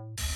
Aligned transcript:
you 0.00 0.29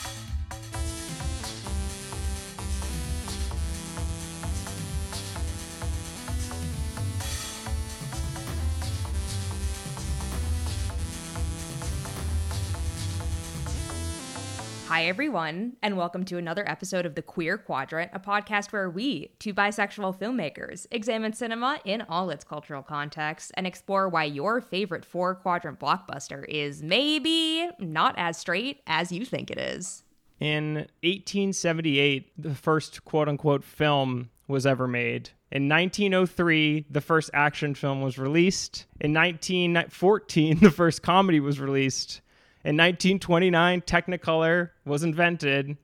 Hi, 14.94 15.06
everyone, 15.06 15.76
and 15.82 15.96
welcome 15.96 16.24
to 16.26 16.38
another 16.38 16.62
episode 16.68 17.04
of 17.04 17.16
The 17.16 17.22
Queer 17.22 17.58
Quadrant, 17.58 18.12
a 18.14 18.20
podcast 18.20 18.72
where 18.72 18.88
we, 18.88 19.32
two 19.40 19.52
bisexual 19.52 20.16
filmmakers, 20.20 20.86
examine 20.92 21.32
cinema 21.32 21.80
in 21.84 22.02
all 22.02 22.30
its 22.30 22.44
cultural 22.44 22.80
contexts 22.80 23.50
and 23.56 23.66
explore 23.66 24.08
why 24.08 24.22
your 24.22 24.60
favorite 24.60 25.04
four 25.04 25.34
quadrant 25.34 25.80
blockbuster 25.80 26.44
is 26.48 26.80
maybe 26.80 27.68
not 27.80 28.14
as 28.16 28.38
straight 28.38 28.82
as 28.86 29.10
you 29.10 29.24
think 29.24 29.50
it 29.50 29.58
is. 29.58 30.04
In 30.38 30.74
1878, 31.02 32.30
the 32.38 32.54
first 32.54 33.04
quote 33.04 33.28
unquote 33.28 33.64
film 33.64 34.30
was 34.46 34.64
ever 34.64 34.86
made. 34.86 35.30
In 35.50 35.68
1903, 35.68 36.86
the 36.88 37.00
first 37.00 37.30
action 37.34 37.74
film 37.74 38.00
was 38.00 38.16
released. 38.16 38.86
In 39.00 39.12
1914, 39.12 40.58
the 40.60 40.70
first 40.70 41.02
comedy 41.02 41.40
was 41.40 41.58
released. 41.58 42.20
In 42.64 42.78
1929, 42.78 43.82
Technicolor 43.82 44.70
was 44.86 45.02
invented. 45.02 45.76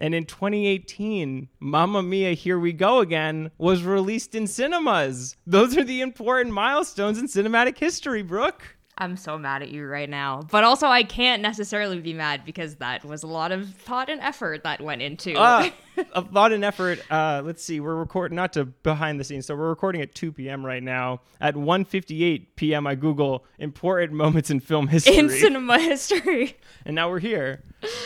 And 0.00 0.12
in 0.16 0.24
2018, 0.24 1.48
Mamma 1.60 2.02
Mia, 2.02 2.32
Here 2.32 2.58
We 2.58 2.72
Go 2.72 2.98
Again 2.98 3.52
was 3.56 3.84
released 3.84 4.34
in 4.34 4.48
cinemas. 4.48 5.36
Those 5.46 5.76
are 5.76 5.84
the 5.84 6.00
important 6.00 6.52
milestones 6.52 7.18
in 7.18 7.28
cinematic 7.28 7.78
history, 7.78 8.22
Brooke. 8.22 8.73
I'm 8.96 9.16
so 9.16 9.38
mad 9.38 9.62
at 9.62 9.70
you 9.70 9.86
right 9.86 10.08
now. 10.08 10.42
But 10.50 10.62
also, 10.62 10.86
I 10.86 11.02
can't 11.02 11.42
necessarily 11.42 12.00
be 12.00 12.12
mad 12.12 12.44
because 12.44 12.76
that 12.76 13.04
was 13.04 13.22
a 13.22 13.26
lot 13.26 13.50
of 13.50 13.68
thought 13.74 14.08
and 14.08 14.20
effort 14.20 14.62
that 14.62 14.80
went 14.80 15.02
into 15.02 15.34
uh, 15.34 15.68
a 16.12 16.24
lot 16.30 16.52
and 16.52 16.64
effort. 16.64 17.00
Uh, 17.10 17.42
let's 17.44 17.62
see, 17.62 17.80
we're 17.80 17.96
recording 17.96 18.36
not 18.36 18.52
to 18.52 18.66
behind 18.66 19.18
the 19.18 19.24
scenes, 19.24 19.46
so 19.46 19.56
we're 19.56 19.68
recording 19.68 20.00
at 20.00 20.14
2 20.14 20.32
p.m. 20.32 20.64
right 20.64 20.82
now. 20.82 21.20
At 21.40 21.54
1:58 21.54 22.46
p.m., 22.56 22.86
I 22.86 22.94
Google 22.94 23.44
important 23.58 24.12
moments 24.12 24.50
in 24.50 24.60
film 24.60 24.88
history 24.88 25.16
in 25.16 25.28
cinema 25.28 25.78
history, 25.78 26.56
and 26.84 26.94
now 26.94 27.10
we're 27.10 27.18
here. 27.18 27.62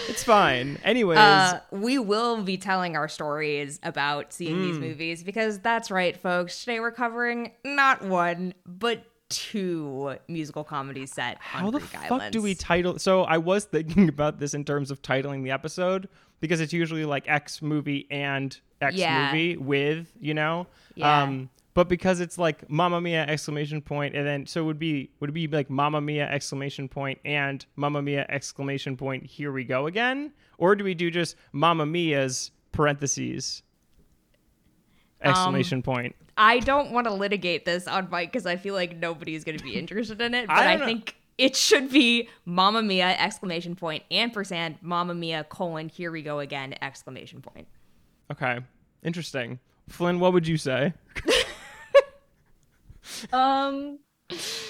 It's 0.09 0.25
fine. 0.25 0.79
Anyways, 0.83 1.19
uh, 1.19 1.61
we 1.71 1.99
will 1.99 2.43
be 2.43 2.57
telling 2.57 2.97
our 2.97 3.09
stories 3.09 3.79
about 3.83 4.33
seeing 4.33 4.57
mm. 4.57 4.63
these 4.63 4.79
movies 4.79 5.23
because 5.23 5.59
that's 5.59 5.91
right, 5.91 6.17
folks. 6.17 6.61
Today 6.61 6.81
we're 6.81 6.93
covering 6.93 7.53
not 7.65 8.03
one 8.03 8.55
but 8.67 9.05
two 9.29 10.17
musical 10.29 10.65
comedies 10.65 11.13
set 11.13 11.39
How 11.41 11.71
the 11.71 11.81
fuck 11.81 12.11
Islands. 12.11 12.33
do 12.33 12.43
we 12.43 12.55
title? 12.55 12.99
So 12.99 13.23
I 13.23 13.39
was 13.39 13.65
thinking 13.65 14.09
about 14.09 14.39
this 14.39 14.55
in 14.55 14.65
terms 14.65 14.91
of 14.91 15.03
titling 15.03 15.43
the 15.45 15.51
episode 15.51 16.09
because 16.41 16.61
it's 16.61 16.73
usually 16.73 17.05
like 17.05 17.25
X 17.29 17.63
movie 17.63 18.07
and 18.11 18.59
X 18.81 18.97
yeah. 18.97 19.27
movie 19.27 19.57
with 19.57 20.13
you 20.21 20.35
know. 20.35 20.67
Yeah. 20.95 21.23
Um, 21.23 21.51
but 21.75 21.89
because 21.89 22.19
it's 22.19 22.39
like 22.39 22.69
Mamma 22.69 23.01
Mia 23.01 23.25
exclamation 23.27 23.81
point 23.81 24.17
and 24.17 24.27
then 24.27 24.47
so 24.47 24.63
it 24.63 24.65
would 24.65 24.79
be 24.81 25.11
would 25.21 25.31
it 25.31 25.33
be 25.33 25.47
like 25.47 25.71
Mamma 25.71 26.01
Mia 26.01 26.29
exclamation 26.29 26.89
point 26.89 27.21
and 27.25 27.65
Mamma 27.77 28.03
Mia 28.03 28.27
exclamation 28.29 28.97
point 28.97 29.25
here 29.25 29.53
we 29.53 29.63
go 29.63 29.87
again 29.87 30.33
or 30.59 30.75
do 30.75 30.83
we 30.83 30.95
do 30.95 31.09
just 31.09 31.37
Mamma 31.53 31.87
Mia's 31.87 32.51
parentheses 32.73 33.63
exclamation 35.23 35.79
um, 35.79 35.83
point 35.83 36.17
I 36.39 36.61
don't 36.61 36.93
want 36.93 37.09
to 37.09 37.13
litigate 37.13 37.65
this 37.65 37.89
on 37.89 38.09
mic 38.11 38.31
because 38.31 38.47
I 38.47 38.57
feel 38.57 38.75
like 38.75 38.97
nobody's 38.97 39.43
going 39.43 39.59
to 39.59 39.65
be 39.65 39.75
interested 39.75 40.21
in 40.21 40.35
it. 40.35 40.47
But 40.47 40.57
I, 40.57 40.75
I 40.75 40.79
think 40.79 41.17
it 41.37 41.57
should 41.57 41.91
be 41.91 42.29
Mamma 42.45 42.81
Mia 42.81 43.17
exclamation 43.19 43.75
point 43.75 44.05
ampersand 44.11 44.77
Mamma 44.81 45.15
Mia 45.15 45.45
colon 45.45 45.89
here 45.89 46.13
we 46.13 46.23
go 46.23 46.39
again 46.39 46.75
exclamation 46.81 47.43
point. 47.43 47.67
Okay, 48.31 48.61
interesting. 49.03 49.59
Flynn, 49.89 50.21
what 50.21 50.33
would 50.33 50.47
you 50.47 50.57
say? 50.57 50.95
um, 53.33 53.99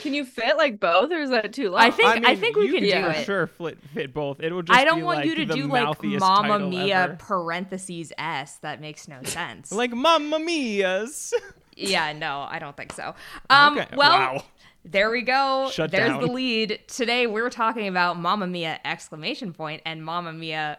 can 0.03 0.15
you 0.15 0.25
fit 0.25 0.57
like 0.57 0.81
both, 0.81 1.11
or 1.11 1.19
is 1.19 1.31
that 1.31 1.53
too 1.53 1.71
long? 1.71 1.81
I 1.81 1.91
think 1.91 2.09
I, 2.09 2.15
mean, 2.15 2.27
I 2.27 2.37
think 2.37 2.57
we 2.57 2.67
can, 2.69 2.85
can 2.89 3.03
do 3.03 3.19
it. 3.19 3.25
Sure, 3.25 3.47
fit, 3.47 3.79
fit 3.95 4.15
both. 4.15 4.41
It 4.41 4.53
will 4.53 4.63
just. 4.63 4.79
I 4.79 4.85
don't 4.85 5.03
want 5.03 5.19
like 5.19 5.27
you 5.27 5.35
to 5.37 5.45
do 5.47 5.67
like 5.67 6.03
Mamma 6.03 6.59
Mia 6.61 7.05
ever. 7.05 7.17
parentheses 7.17 8.13
s. 8.19 8.57
That 8.59 8.81
makes 8.81 9.09
no 9.09 9.21
sense. 9.25 9.73
like 9.73 9.93
Mamma 9.93 10.39
Mia's. 10.39 11.35
yeah, 11.77 12.13
no, 12.13 12.47
I 12.49 12.59
don't 12.59 12.77
think 12.77 12.93
so. 12.93 13.15
Um, 13.51 13.79
okay. 13.79 13.89
well. 13.97 14.11
Wow. 14.11 14.45
There 14.85 15.11
we 15.11 15.21
go. 15.21 15.69
Shut 15.71 15.91
There's 15.91 16.09
down. 16.09 16.21
the 16.23 16.33
lead. 16.33 16.81
Today 16.87 17.27
we're 17.27 17.51
talking 17.51 17.89
about 17.89 18.19
Mamma 18.19 18.47
Mia 18.47 18.81
exclamation 18.87 19.53
point 19.53 19.83
and 19.85 20.03
Mamma 20.03 20.33
Mia 20.33 20.79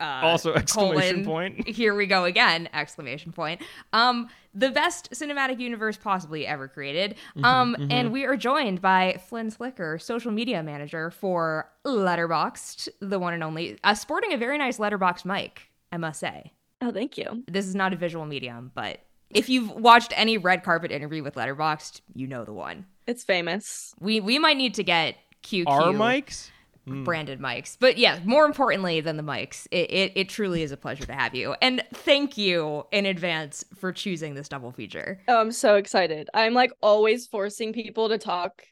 uh, 0.00 0.20
also 0.22 0.52
exclamation 0.54 1.24
colon, 1.24 1.24
point. 1.24 1.68
Here 1.76 1.94
we 1.94 2.06
go 2.06 2.24
again! 2.24 2.68
Exclamation 2.72 3.32
point. 3.32 3.62
Um, 3.92 4.28
the 4.54 4.70
best 4.70 5.10
cinematic 5.10 5.60
universe 5.60 5.96
possibly 5.96 6.46
ever 6.46 6.66
created. 6.68 7.16
Mm-hmm, 7.36 7.44
Um, 7.44 7.74
mm-hmm. 7.74 7.92
and 7.92 8.12
we 8.12 8.24
are 8.24 8.36
joined 8.36 8.80
by 8.80 9.20
Flynn 9.28 9.50
Slicker, 9.50 9.98
social 9.98 10.32
media 10.32 10.62
manager 10.62 11.10
for 11.10 11.70
Letterboxd 11.84 12.88
the 13.00 13.18
one 13.18 13.34
and 13.34 13.44
only, 13.44 13.78
uh, 13.84 13.94
sporting 13.94 14.32
a 14.32 14.38
very 14.38 14.58
nice 14.58 14.78
Letterboxd 14.78 15.24
mic. 15.24 15.70
I 15.92 15.98
must 15.98 16.20
say. 16.20 16.52
Oh, 16.82 16.90
thank 16.90 17.16
you. 17.16 17.44
This 17.48 17.66
is 17.66 17.74
not 17.74 17.92
a 17.92 17.96
visual 17.96 18.26
medium, 18.26 18.70
but 18.74 19.00
if 19.30 19.48
you've 19.48 19.70
watched 19.70 20.12
any 20.16 20.36
red 20.38 20.62
carpet 20.62 20.90
interview 20.90 21.22
with 21.22 21.34
Letterboxd 21.34 22.00
you 22.14 22.26
know 22.26 22.44
the 22.44 22.52
one. 22.52 22.86
It's 23.06 23.24
famous. 23.24 23.94
We 24.00 24.20
we 24.20 24.38
might 24.38 24.56
need 24.56 24.74
to 24.74 24.82
get 24.82 25.16
QQ 25.42 25.64
Our 25.68 25.92
mics. 25.92 26.50
Mm. 26.88 27.04
branded 27.04 27.40
mics. 27.40 27.76
But 27.78 27.98
yeah, 27.98 28.20
more 28.24 28.44
importantly 28.44 29.00
than 29.00 29.16
the 29.16 29.22
mics, 29.24 29.66
it, 29.72 29.90
it, 29.90 30.12
it, 30.14 30.28
truly 30.28 30.62
is 30.62 30.70
a 30.70 30.76
pleasure 30.76 31.04
to 31.06 31.12
have 31.12 31.34
you. 31.34 31.56
And 31.60 31.82
thank 31.92 32.38
you 32.38 32.86
in 32.92 33.06
advance 33.06 33.64
for 33.74 33.92
choosing 33.92 34.34
this 34.34 34.48
double 34.48 34.70
feature. 34.70 35.20
Oh, 35.26 35.40
I'm 35.40 35.50
so 35.50 35.74
excited. 35.74 36.28
I'm 36.32 36.54
like 36.54 36.70
always 36.80 37.26
forcing 37.26 37.72
people 37.72 38.08
to 38.08 38.18
talk 38.18 38.62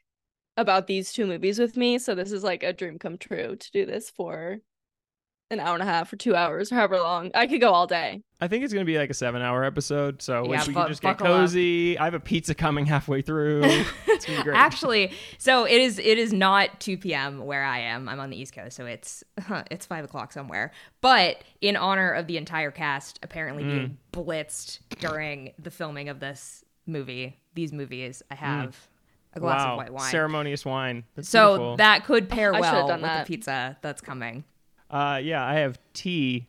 about 0.57 0.87
these 0.87 1.13
two 1.13 1.27
movies 1.27 1.59
with 1.59 1.77
me. 1.77 1.99
So 1.99 2.15
this 2.15 2.31
is 2.31 2.45
like 2.45 2.63
a 2.63 2.73
dream 2.73 3.01
come 3.01 3.19
true 3.19 3.57
to 3.57 3.71
do 3.73 3.85
this 3.85 4.11
for 4.11 4.59
an 5.51 5.61
hour 5.61 5.75
and 5.75 5.83
a 5.83 5.87
half 5.87 6.13
or 6.13 6.17
two 6.17 6.35
hours 6.35 6.73
or 6.73 6.77
however 6.77 6.99
long. 6.99 7.31
I 7.35 7.47
could 7.47 7.61
go 7.61 7.71
all 7.73 7.87
day. 7.87 8.23
I 8.41 8.49
think 8.49 8.65
it's 8.65 8.73
gonna 8.73 8.85
be 8.85 8.99
like 8.99 9.11
a 9.11 9.15
seven-hour 9.15 9.63
episode, 9.65 10.21
so 10.21 10.45
yeah, 10.51 10.63
we 10.67 10.73
bu- 10.75 10.81
can 10.81 10.89
just 10.89 11.03
get 11.03 11.19
cozy. 11.19 11.97
Up. 11.97 12.03
I 12.03 12.05
have 12.07 12.15
a 12.15 12.21
pizza 12.21 12.55
coming 12.55 12.87
halfway 12.87 13.23
through. 13.23 13.63
it's 14.07 14.25
gonna 14.27 14.39
be 14.39 14.45
great. 14.45 14.57
Actually, 14.57 15.13
so 15.39 15.65
it 15.65 15.81
is. 15.81 15.99
It 15.99 16.19
is 16.19 16.33
not 16.33 16.81
two 16.81 16.97
p.m. 16.99 17.45
where 17.45 17.65
I 17.65 17.81
am. 17.81 18.09
I'm 18.09 18.21
on 18.21 18.31
the 18.31 18.37
East 18.41 18.55
Coast, 18.55 18.77
so 18.77 18.87
it's 18.87 19.23
it's 19.71 19.87
five 19.87 20.05
o'clock 20.05 20.33
somewhere. 20.33 20.73
But 21.01 21.43
in 21.61 21.77
honor 21.77 22.11
of 22.13 22.27
the 22.27 22.37
entire 22.37 22.71
cast 22.71 23.19
apparently 23.23 23.65
Mm. 23.65 23.69
being 23.71 23.99
blitzed 24.13 24.81
during 24.99 25.53
the 25.59 25.71
filming 25.71 26.09
of 26.09 26.21
this 26.21 26.65
movie, 26.87 27.41
these 27.55 27.73
movies, 27.73 28.23
I 28.31 28.35
have. 28.35 28.77
A 29.37 29.41
glass 29.41 29.65
wow. 29.65 29.73
of 29.73 29.77
white 29.79 29.93
wine. 29.93 30.11
Ceremonious 30.13 30.65
wine. 30.65 31.03
That's 31.17 31.29
so 31.29 31.55
beautiful. 31.57 31.77
that 31.79 32.05
could 32.05 32.29
pair 32.29 32.53
well 32.53 32.87
with 32.87 33.01
that. 33.01 33.27
the 33.27 33.29
pizza 33.29 33.77
that's 33.83 34.01
coming. 34.01 34.45
Uh, 34.91 35.21
yeah, 35.23 35.45
I 35.45 35.55
have 35.55 35.79
tea. 35.93 36.47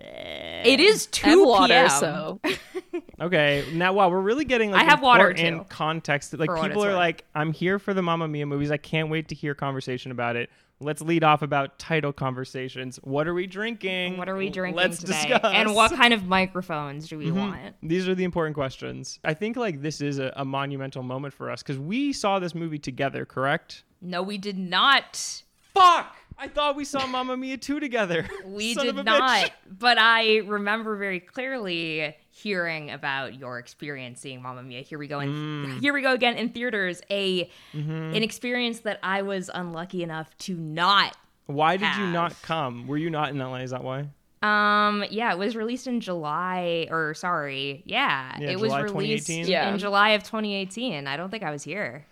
It 0.00 0.78
is 0.80 1.06
two 1.06 1.28
And 1.28 1.44
water, 1.46 1.88
so 1.88 2.40
Okay, 3.20 3.64
now 3.72 3.92
wow, 3.92 4.08
we're 4.08 4.20
really 4.20 4.44
getting 4.44 4.70
like 4.70 4.82
I 4.82 4.84
have 4.84 5.02
water, 5.02 5.30
in 5.30 5.64
context. 5.64 6.32
Like 6.38 6.48
for 6.48 6.56
people 6.62 6.84
are 6.84 6.88
worth. 6.90 6.96
like, 6.96 7.24
I'm 7.34 7.52
here 7.52 7.80
for 7.80 7.92
the 7.94 8.02
Mamma 8.02 8.28
Mia 8.28 8.46
movies. 8.46 8.70
I 8.70 8.76
can't 8.76 9.08
wait 9.10 9.28
to 9.28 9.34
hear 9.34 9.54
conversation 9.56 10.12
about 10.12 10.36
it. 10.36 10.50
Let's 10.80 11.00
lead 11.02 11.24
off 11.24 11.42
about 11.42 11.80
title 11.80 12.12
conversations. 12.12 12.98
What 13.02 13.26
are 13.26 13.34
we 13.34 13.48
drinking? 13.48 14.16
What 14.16 14.28
are 14.28 14.36
we 14.36 14.48
drinking 14.50 14.76
Let's 14.76 15.00
today? 15.00 15.28
discuss. 15.30 15.52
And 15.52 15.74
what 15.74 15.90
kind 15.92 16.14
of 16.14 16.26
microphones 16.28 17.08
do 17.08 17.18
we 17.18 17.26
Mhm. 17.26 17.32
want? 17.34 17.74
These 17.82 18.08
are 18.08 18.14
the 18.14 18.22
important 18.22 18.54
questions. 18.54 19.18
I 19.24 19.34
think 19.34 19.56
like 19.56 19.82
this 19.82 20.00
is 20.00 20.20
a, 20.20 20.32
a 20.36 20.44
monumental 20.44 21.02
moment 21.02 21.34
for 21.34 21.50
us 21.50 21.60
because 21.64 21.80
we 21.80 22.12
saw 22.12 22.38
this 22.38 22.54
movie 22.54 22.78
together, 22.78 23.24
correct? 23.26 23.82
No, 24.00 24.22
we 24.22 24.38
did 24.38 24.56
not. 24.56 25.42
Fuck! 25.74 26.14
I 26.40 26.46
thought 26.48 26.76
we 26.76 26.84
saw 26.84 27.06
Mamma 27.06 27.36
Mia 27.36 27.56
2 27.56 27.80
together. 27.80 28.26
We 28.46 28.74
Son 28.74 28.86
did 28.86 29.04
not. 29.04 29.50
But 29.78 29.98
I 29.98 30.36
remember 30.38 30.96
very 30.96 31.20
clearly 31.20 32.16
hearing 32.30 32.90
about 32.90 33.34
your 33.38 33.58
experience 33.58 34.20
seeing 34.20 34.40
Mamma 34.40 34.62
Mia. 34.62 34.82
Here 34.82 34.98
we 34.98 35.08
go, 35.08 35.18
and 35.18 35.32
Mm. 35.34 35.80
here 35.80 35.92
we 35.92 36.00
go 36.02 36.12
again 36.12 36.36
in 36.36 36.50
theaters. 36.50 37.02
A 37.10 37.50
Mm-hmm. 37.74 37.90
an 38.16 38.22
experience 38.22 38.80
that 38.80 38.98
I 39.02 39.22
was 39.22 39.50
unlucky 39.52 40.02
enough 40.02 40.36
to 40.38 40.54
not. 40.54 41.16
Why 41.46 41.76
did 41.76 41.96
you 41.96 42.06
not 42.06 42.40
come? 42.42 42.86
Were 42.86 42.98
you 42.98 43.10
not 43.10 43.30
in 43.30 43.38
LA? 43.38 43.56
Is 43.56 43.70
that 43.70 43.82
why? 43.82 44.06
Um, 44.40 45.04
yeah, 45.10 45.32
it 45.32 45.38
was 45.38 45.56
released 45.56 45.88
in 45.88 46.00
July, 46.00 46.86
or 46.90 47.14
sorry, 47.14 47.82
yeah, 47.86 48.36
Yeah, 48.38 48.50
it 48.50 48.60
was 48.60 48.72
released 48.76 49.28
Yeah. 49.28 49.72
in 49.72 49.78
July 49.78 50.10
of 50.10 50.22
2018. 50.22 51.08
I 51.08 51.16
don't 51.16 51.30
think 51.30 51.42
I 51.42 51.50
was 51.50 51.64
here. 51.64 52.06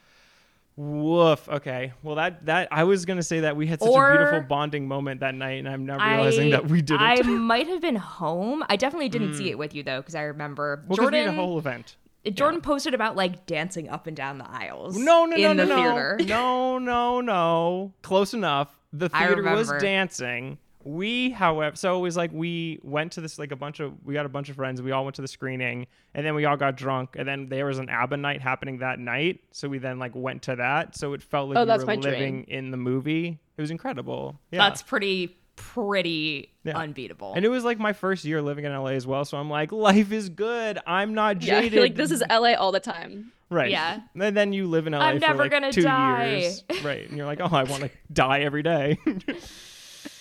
Woof. 0.77 1.49
Okay. 1.49 1.93
Well, 2.03 2.17
that 2.17 2.45
that 2.47 2.69
I 2.71 2.85
was 2.85 3.07
gonna 3.07 3.23
say 3.23 3.41
that 3.41 3.57
we 3.57 3.67
had 3.67 3.81
such 3.81 3.89
Or- 3.89 4.11
a 4.11 4.17
beautiful 4.17 4.41
bonding 4.43 4.87
moment 4.87 5.21
that 5.21 5.35
night, 5.35 5.59
and 5.59 5.69
I'm 5.69 5.87
now 5.87 5.97
realizing 5.97 6.49
I, 6.49 6.51
that 6.59 6.69
we 6.69 6.83
didn't. 6.83 7.01
I 7.01 7.23
might 7.23 7.67
have 7.67 7.81
been 7.81 7.97
home. 7.97 8.63
I 8.69 8.77
definitely 8.77 9.09
didn't 9.09 9.35
see 9.35 9.45
hmm. 9.45 9.51
it 9.51 9.59
with 9.59 9.75
you 9.75 9.83
though, 9.83 10.01
because 10.01 10.15
I 10.15 10.23
remember 10.23 10.85
well, 10.87 10.99
'cause 10.99 11.11
we 11.11 11.17
had 11.17 11.25
Jordan. 11.25 11.39
a 11.41 11.43
whole 11.43 11.59
event. 11.59 11.97
Eh, 12.27 12.31
Jordan 12.31 12.61
posted 12.61 12.93
about 12.93 13.17
like 13.17 13.47
dancing 13.47 13.89
up 13.89 14.07
and 14.07 14.15
down 14.17 14.37
the 14.37 14.51
aisles. 14.51 14.99
No, 14.99 15.25
no, 15.25 15.37
no, 15.37 15.51
in 15.51 15.57
no, 15.57 15.65
the 15.65 15.69
no, 15.69 15.77
theater. 15.77 16.19
no, 16.27 16.79
no, 16.79 17.21
no. 17.23 17.93
Close 18.03 18.35
enough. 18.35 18.79
the 18.93 19.09
theater 19.09 19.43
was 19.43 19.73
dancing. 19.81 20.59
We, 20.87 21.31
however, 21.31 21.75
so 21.75 21.99
it 21.99 22.01
was 22.01 22.17
like 22.17 22.31
we 22.33 22.79
went 22.83 23.11
to 23.13 23.21
this 23.21 23.39
like 23.41 23.51
a 23.51 23.57
bunch 23.57 23.81
of 23.81 23.93
we 24.05 24.15
got 24.15 24.25
a 24.25 24.29
bunch 24.29 24.49
of 24.49 24.55
friends. 24.57 24.81
We 24.81 24.93
all 24.93 25.05
went 25.05 25.17
to 25.17 25.23
the 25.23 25.27
screening, 25.29 25.89
and 26.15 26.25
then 26.25 26.35
we 26.37 26.45
all 26.45 26.57
got 26.57 26.77
drunk, 26.77 27.17
and 27.19 27.27
then 27.27 27.49
there 27.49 27.67
was 27.67 27.79
an 27.81 27.89
ABBA 27.89 28.17
night 28.19 28.41
happening 28.41 28.79
that 28.79 28.99
night. 29.01 29.41
So 29.51 29.69
we 29.69 29.79
then 29.79 29.99
like 29.99 30.13
went 30.15 30.43
to 30.43 30.57
that. 30.57 30.97
So 30.97 31.13
it 31.13 31.23
felt 31.23 31.49
like 31.49 31.59
Oh, 31.59 31.63
we 31.63 31.67
that's 31.67 31.83
were 31.83 31.87
my 31.89 31.97
dream. 31.97 32.13
living 32.15 32.45
in 32.45 32.71
the 32.71 32.77
movie. 32.77 33.39
It 33.57 33.61
was 33.61 33.71
incredible. 33.73 34.39
Yeah. 34.53 34.59
That's 34.59 34.83
pretty 34.83 35.37
pretty 35.57 36.53
Yeah. 36.65 36.77
unbeatable. 36.79 37.33
and 37.35 37.45
it 37.45 37.49
was 37.49 37.65
like 37.65 37.79
my 37.79 37.93
first 37.95 38.25
year 38.25 38.41
living 38.43 38.65
in 38.65 38.73
LA 38.73 38.91
as 38.91 39.07
well. 39.07 39.25
So 39.25 39.39
I'm 39.39 39.49
like, 39.51 39.73
life 39.73 40.13
is 40.13 40.29
good. 40.29 40.79
I'm 40.87 41.15
not 41.15 41.43
Yeah, 41.43 41.57
I 41.57 41.61
jaded. 41.63 41.73
feel 41.73 41.83
like 41.83 41.95
this 41.97 42.11
is 42.11 42.23
LA 42.31 42.53
all 42.55 42.71
the 42.73 42.79
time. 42.81 43.33
right. 43.51 43.71
Yeah. 43.71 44.01
And 44.21 44.37
then 44.37 44.53
you 44.53 44.67
live 44.69 44.87
in 44.87 44.93
LA 44.93 45.01
I'm 45.01 45.17
for 45.21 45.27
never 45.27 45.43
like 45.45 45.51
gonna 45.51 45.73
two 45.73 45.83
die. 45.83 46.37
years. 46.37 46.63
Right. 46.85 47.09
And 47.09 47.17
you're 47.17 47.27
like, 47.27 47.41
oh, 47.41 47.49
I 47.51 47.65
want 47.65 47.83
to 47.85 47.91
die 48.13 48.41
every 48.41 48.63
day. 48.63 48.99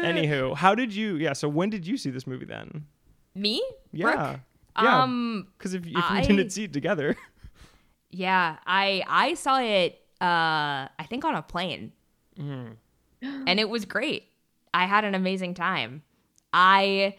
Anywho, 0.04 0.54
how 0.56 0.74
did 0.74 0.94
you? 0.94 1.16
Yeah. 1.16 1.32
So 1.32 1.48
when 1.48 1.70
did 1.70 1.86
you 1.86 1.96
see 1.96 2.10
this 2.10 2.26
movie 2.26 2.44
then? 2.44 2.86
Me? 3.34 3.62
Yeah. 3.92 4.04
Brooke? 4.04 4.40
Yeah. 4.82 5.02
Um 5.02 5.48
Because 5.58 5.74
if, 5.74 5.86
if 5.86 5.92
I- 5.96 6.20
we 6.20 6.26
didn't 6.26 6.50
see 6.50 6.64
it 6.64 6.72
together, 6.72 7.16
yeah, 8.10 8.56
I 8.66 9.02
I 9.08 9.34
saw 9.34 9.58
it 9.60 10.00
uh 10.20 10.88
I 10.98 11.06
think 11.08 11.24
on 11.24 11.34
a 11.34 11.42
plane. 11.42 11.92
Mm-hmm. 12.38 12.72
And 13.46 13.58
it 13.60 13.68
was 13.68 13.84
great. 13.84 14.24
I 14.74 14.84
had 14.86 15.04
an 15.04 15.14
amazing 15.14 15.54
time. 15.54 16.02
I 16.52 17.16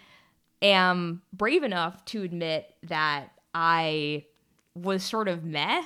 am 0.62 1.22
brave 1.33 1.63
enough 1.63 2.04
to 2.06 2.22
admit 2.24 2.74
that 2.83 3.30
I 3.54 4.25
was 4.75 5.04
sort 5.04 5.27
of 5.27 5.44
meh 5.44 5.81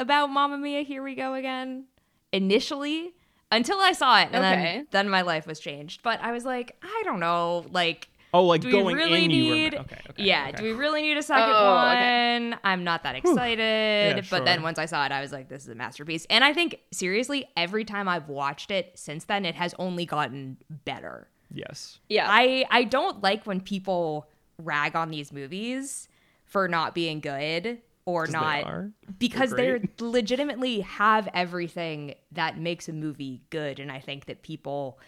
about 0.00 0.28
Mamma 0.30 0.58
Mia 0.58 0.82
Here 0.82 1.02
We 1.02 1.14
Go 1.14 1.34
Again 1.34 1.84
initially 2.32 3.14
until 3.54 3.78
I 3.80 3.92
saw 3.92 4.20
it 4.20 4.28
and 4.32 4.36
Okay. 4.44 4.76
then 4.76 4.86
then 4.90 5.08
my 5.08 5.22
life 5.22 5.46
was 5.46 5.60
changed. 5.60 6.02
But 6.02 6.20
I 6.22 6.32
was 6.32 6.44
like, 6.44 6.76
I 6.82 7.02
don't 7.04 7.20
know, 7.20 7.64
like 7.70 8.08
oh, 8.32 8.44
like 8.46 8.60
do 8.62 8.70
going 8.70 8.84
we 8.86 8.94
really 8.94 9.24
in, 9.26 9.30
you 9.30 9.48
were 9.48 9.54
need 9.54 9.74
okay. 9.76 9.96
okay 10.10 10.22
yeah 10.24 10.46
okay. 10.48 10.56
do 10.56 10.64
we 10.64 10.72
really 10.72 11.02
need 11.02 11.16
a 11.16 11.22
second 11.22 11.54
Oh, 11.54 11.74
one 11.76 11.96
okay. 11.96 12.58
i'm 12.64 12.82
not 12.82 13.04
that 13.04 13.14
excited 13.14 14.16
Yeah, 14.16 14.22
but 14.28 14.44
then 14.44 14.62
once 14.62 14.76
i 14.76 14.86
saw 14.86 15.06
it 15.06 15.12
i 15.12 15.20
was 15.20 15.30
like 15.30 15.48
this 15.48 15.62
is 15.62 15.68
a 15.68 15.74
masterpiece 15.76 16.26
and 16.28 16.42
i 16.42 16.52
think 16.52 16.80
seriously 16.90 17.46
every 17.56 17.84
time 17.84 18.08
i've 18.08 18.28
watched 18.28 18.72
it 18.72 18.90
since 18.96 19.26
then 19.26 19.44
it 19.44 19.54
has 19.54 19.72
only 19.78 20.04
gotten 20.04 20.56
better 20.84 21.28
yes. 21.52 22.00
Yeah. 22.08 22.26
i 22.28 22.64
i 22.72 22.82
don't 22.82 23.22
like 23.22 23.46
when 23.46 23.60
people 23.60 24.28
rag 24.58 24.96
on 24.96 25.10
these 25.10 25.32
movies 25.32 26.08
for 26.44 26.66
not 26.66 26.92
being 26.92 27.20
good 27.20 27.80
or 28.06 28.26
they 28.26 28.32
not 28.32 28.64
are. 28.64 28.90
because 29.18 29.50
They're 29.50 29.78
they 29.78 29.88
legitimately 29.98 30.80
have 30.80 31.28
everything 31.34 32.14
that 32.32 32.58
makes 32.58 32.88
a 32.88 32.92
movie 32.92 33.42
good 33.50 33.78
and 33.80 33.90
i 33.90 33.98
think 34.00 34.26
that 34.26 34.42
people 34.42 34.98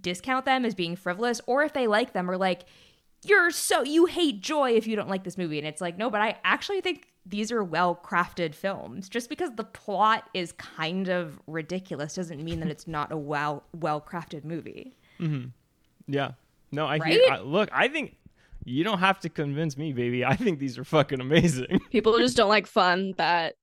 discount 0.00 0.44
them 0.44 0.64
as 0.64 0.74
being 0.74 0.96
frivolous 0.96 1.40
or 1.46 1.62
if 1.62 1.72
they 1.72 1.86
like 1.86 2.12
them 2.12 2.30
are 2.30 2.36
like 2.36 2.64
you're 3.24 3.50
so 3.50 3.82
you 3.82 4.06
hate 4.06 4.40
joy 4.40 4.72
if 4.72 4.86
you 4.86 4.94
don't 4.94 5.08
like 5.08 5.24
this 5.24 5.36
movie 5.38 5.58
and 5.58 5.66
it's 5.66 5.80
like 5.80 5.96
no 5.96 6.10
but 6.10 6.20
i 6.20 6.36
actually 6.44 6.80
think 6.80 7.08
these 7.26 7.50
are 7.50 7.64
well 7.64 7.98
crafted 8.04 8.54
films 8.54 9.08
just 9.08 9.28
because 9.28 9.50
the 9.56 9.64
plot 9.64 10.28
is 10.34 10.52
kind 10.52 11.08
of 11.08 11.40
ridiculous 11.46 12.14
doesn't 12.14 12.42
mean 12.44 12.60
that 12.60 12.68
it's 12.68 12.86
not 12.86 13.10
a 13.10 13.16
well 13.16 13.64
well 13.74 14.00
crafted 14.00 14.44
movie 14.44 14.94
mm-hmm. 15.18 15.48
Yeah. 16.10 16.32
No, 16.72 16.86
I 16.86 16.98
Right? 16.98 17.12
hear. 17.12 17.30
I, 17.30 17.40
look, 17.40 17.68
I 17.72 17.88
think 17.88 18.16
you 18.68 18.84
don't 18.84 18.98
have 18.98 19.20
to 19.20 19.28
convince 19.28 19.76
me, 19.76 19.92
baby. 19.92 20.24
I 20.24 20.36
think 20.36 20.58
these 20.58 20.78
are 20.78 20.84
fucking 20.84 21.20
amazing. 21.20 21.80
People 21.90 22.18
just 22.18 22.36
don't 22.36 22.48
like 22.48 22.66
fun 22.66 23.14
that 23.16 23.54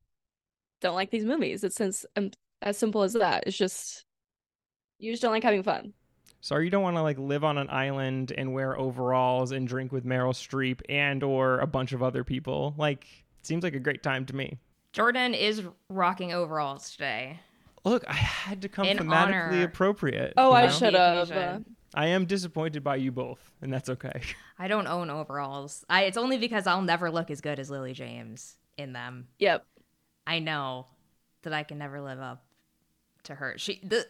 don't 0.81 0.95
like 0.95 1.11
these 1.11 1.25
movies. 1.25 1.63
It's 1.63 1.75
since 1.75 2.05
um, 2.15 2.31
as 2.61 2.77
simple 2.77 3.03
as 3.03 3.13
that. 3.13 3.43
It's 3.47 3.57
just 3.57 4.05
you 4.99 5.11
just 5.11 5.21
don't 5.21 5.31
like 5.31 5.43
having 5.43 5.63
fun. 5.63 5.93
Sorry, 6.41 6.65
you 6.65 6.69
don't 6.69 6.83
want 6.83 6.95
to 6.97 7.01
like 7.01 7.17
live 7.17 7.43
on 7.43 7.57
an 7.57 7.69
island 7.71 8.31
and 8.37 8.53
wear 8.53 8.77
overalls 8.77 9.51
and 9.51 9.67
drink 9.67 9.91
with 9.91 10.05
Meryl 10.05 10.31
Streep 10.33 10.79
and 10.87 11.23
or 11.23 11.59
a 11.59 11.65
bunch 11.67 11.91
of 11.91 12.03
other 12.03 12.23
people. 12.23 12.75
Like, 12.77 13.03
it 13.39 13.45
seems 13.47 13.63
like 13.63 13.73
a 13.73 13.79
great 13.79 14.03
time 14.03 14.25
to 14.27 14.35
me. 14.35 14.59
jordan 14.93 15.33
is 15.33 15.63
rocking 15.89 16.33
overalls 16.33 16.91
today 16.91 17.39
Look, 17.83 18.03
I 18.07 18.13
had 18.13 18.63
to 18.63 18.69
come 18.69 18.85
In 18.87 18.97
thematically 18.97 19.51
honor- 19.51 19.63
appropriate. 19.63 20.33
Oh, 20.37 20.49
you 20.49 20.55
I 20.55 20.65
know? 20.65 20.71
should 20.71 20.93
The 20.95 20.99
have. 20.99 21.63
Occasion. 21.95 22.11
I 22.11 22.15
am 22.15 22.25
disappointed 22.25 22.83
by 22.83 22.97
you 22.97 23.11
both, 23.11 23.51
and 23.61 23.71
that's 23.73 23.89
okay. 23.89 24.21
i 24.59 24.67
don't 24.67 24.87
own 24.87 25.09
overalls 25.09 25.83
I, 25.89 26.03
it's 26.03 26.17
only 26.17 26.37
because 26.37 26.65
i'll 26.65 26.81
never 26.81 27.11
look 27.11 27.29
as 27.29 27.41
good 27.41 27.59
as 27.59 27.69
lily 27.69 27.91
james 27.93 28.55
in 28.77 28.93
them 28.93 29.27
Yep. 29.39 29.65
I 30.25 30.39
know 30.39 30.87
that 31.43 31.53
I 31.53 31.63
can 31.63 31.77
never 31.77 32.01
live 32.01 32.19
up 32.19 32.43
to 33.25 33.35
her. 33.35 33.55
She 33.57 33.79
the 33.83 34.07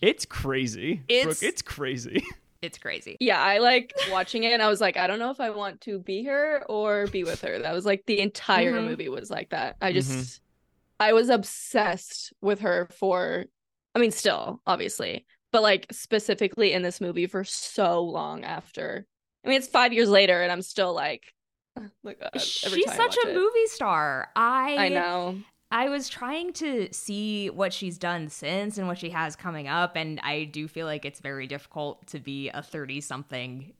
It's 0.00 0.24
crazy. 0.24 1.02
It's- 1.08 1.24
Brooke, 1.24 1.42
it's 1.42 1.60
crazy. 1.60 2.24
it's 2.62 2.78
crazy. 2.78 3.16
Yeah, 3.20 3.40
I 3.42 3.58
like 3.58 3.92
watching 4.10 4.44
it 4.44 4.52
and 4.52 4.62
I 4.62 4.68
was 4.68 4.80
like, 4.80 4.96
I 4.96 5.06
don't 5.06 5.18
know 5.18 5.30
if 5.30 5.40
I 5.40 5.50
want 5.50 5.80
to 5.82 5.98
be 5.98 6.24
her 6.24 6.62
or 6.68 7.06
be 7.08 7.24
with 7.24 7.42
her. 7.42 7.58
That 7.58 7.74
was 7.74 7.84
like 7.84 8.04
the 8.06 8.20
entire 8.20 8.72
Mhm. 8.74 8.86
movie 8.86 9.08
was 9.10 9.28
like 9.30 9.50
that. 9.50 9.76
I 9.82 9.92
just 9.92 10.10
Mhm. 10.10 10.40
I 11.00 11.12
was 11.12 11.28
obsessed 11.28 12.32
with 12.40 12.60
her 12.60 12.88
for 12.98 13.44
I 13.94 13.98
mean 13.98 14.12
still, 14.12 14.62
obviously, 14.66 15.26
but 15.52 15.62
like 15.62 15.86
specifically 15.92 16.72
in 16.72 16.82
this 16.82 17.00
movie 17.00 17.26
for 17.26 17.44
so 17.44 18.02
long 18.02 18.44
after. 18.44 19.06
I 19.44 19.48
mean, 19.48 19.58
it's 19.58 19.68
5 19.68 19.92
years 19.92 20.08
later 20.08 20.42
and 20.42 20.52
I'm 20.52 20.62
still 20.62 20.92
like 20.94 21.34
oh 21.78 21.86
my 22.02 22.14
god. 22.14 22.30
every 22.34 22.40
She's 22.40 22.84
time 22.86 22.94
I 22.94 22.96
such 22.96 23.16
watch 23.16 23.26
a 23.26 23.30
it. 23.30 23.34
movie 23.34 23.66
star. 23.66 24.28
I 24.36 24.76
I 24.78 24.88
know. 24.88 25.38
I 25.72 25.88
was 25.88 26.08
trying 26.08 26.52
to 26.54 26.88
see 26.92 27.48
what 27.48 27.72
she's 27.72 27.96
done 27.96 28.28
since 28.28 28.76
and 28.76 28.88
what 28.88 28.98
she 28.98 29.10
has 29.10 29.36
coming 29.36 29.68
up 29.68 29.96
and 29.96 30.18
I 30.22 30.44
do 30.44 30.66
feel 30.68 30.86
like 30.86 31.04
it's 31.04 31.20
very 31.20 31.46
difficult 31.46 32.06
to 32.08 32.18
be 32.18 32.48
a 32.50 32.62
30 32.62 33.00
something 33.00 33.72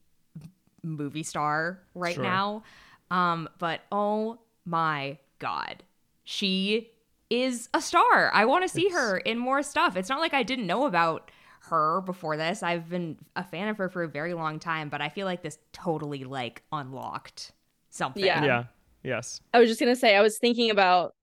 movie 0.82 1.22
star 1.22 1.78
right 1.94 2.14
Sure. 2.14 2.22
now. 2.24 2.62
Um 3.10 3.48
but 3.58 3.80
oh 3.92 4.38
my 4.64 5.18
god. 5.40 5.82
She 6.24 6.90
is 7.28 7.68
a 7.74 7.80
star. 7.80 8.30
I 8.32 8.44
want 8.44 8.62
to 8.64 8.68
see 8.68 8.86
It's- 8.86 8.98
her 9.00 9.18
in 9.18 9.38
more 9.38 9.62
stuff. 9.62 9.96
It's 9.96 10.08
not 10.08 10.20
like 10.20 10.34
I 10.34 10.42
didn't 10.42 10.66
know 10.66 10.86
about 10.86 11.30
her 11.70 12.02
before 12.02 12.36
this. 12.36 12.62
I've 12.62 12.88
been 12.88 13.16
a 13.34 13.42
fan 13.42 13.68
of 13.68 13.78
her 13.78 13.88
for 13.88 14.02
a 14.02 14.08
very 14.08 14.34
long 14.34 14.58
time, 14.60 14.88
but 14.90 15.00
I 15.00 15.08
feel 15.08 15.26
like 15.26 15.42
this 15.42 15.58
totally 15.72 16.24
like 16.24 16.62
unlocked 16.70 17.52
something. 17.88 18.24
Yeah. 18.24 18.44
yeah. 18.44 18.64
Yes. 19.02 19.40
I 19.54 19.58
was 19.60 19.68
just 19.68 19.80
gonna 19.80 19.96
say 19.96 20.14
I 20.14 20.20
was 20.20 20.38
thinking 20.38 20.70
about 20.70 21.14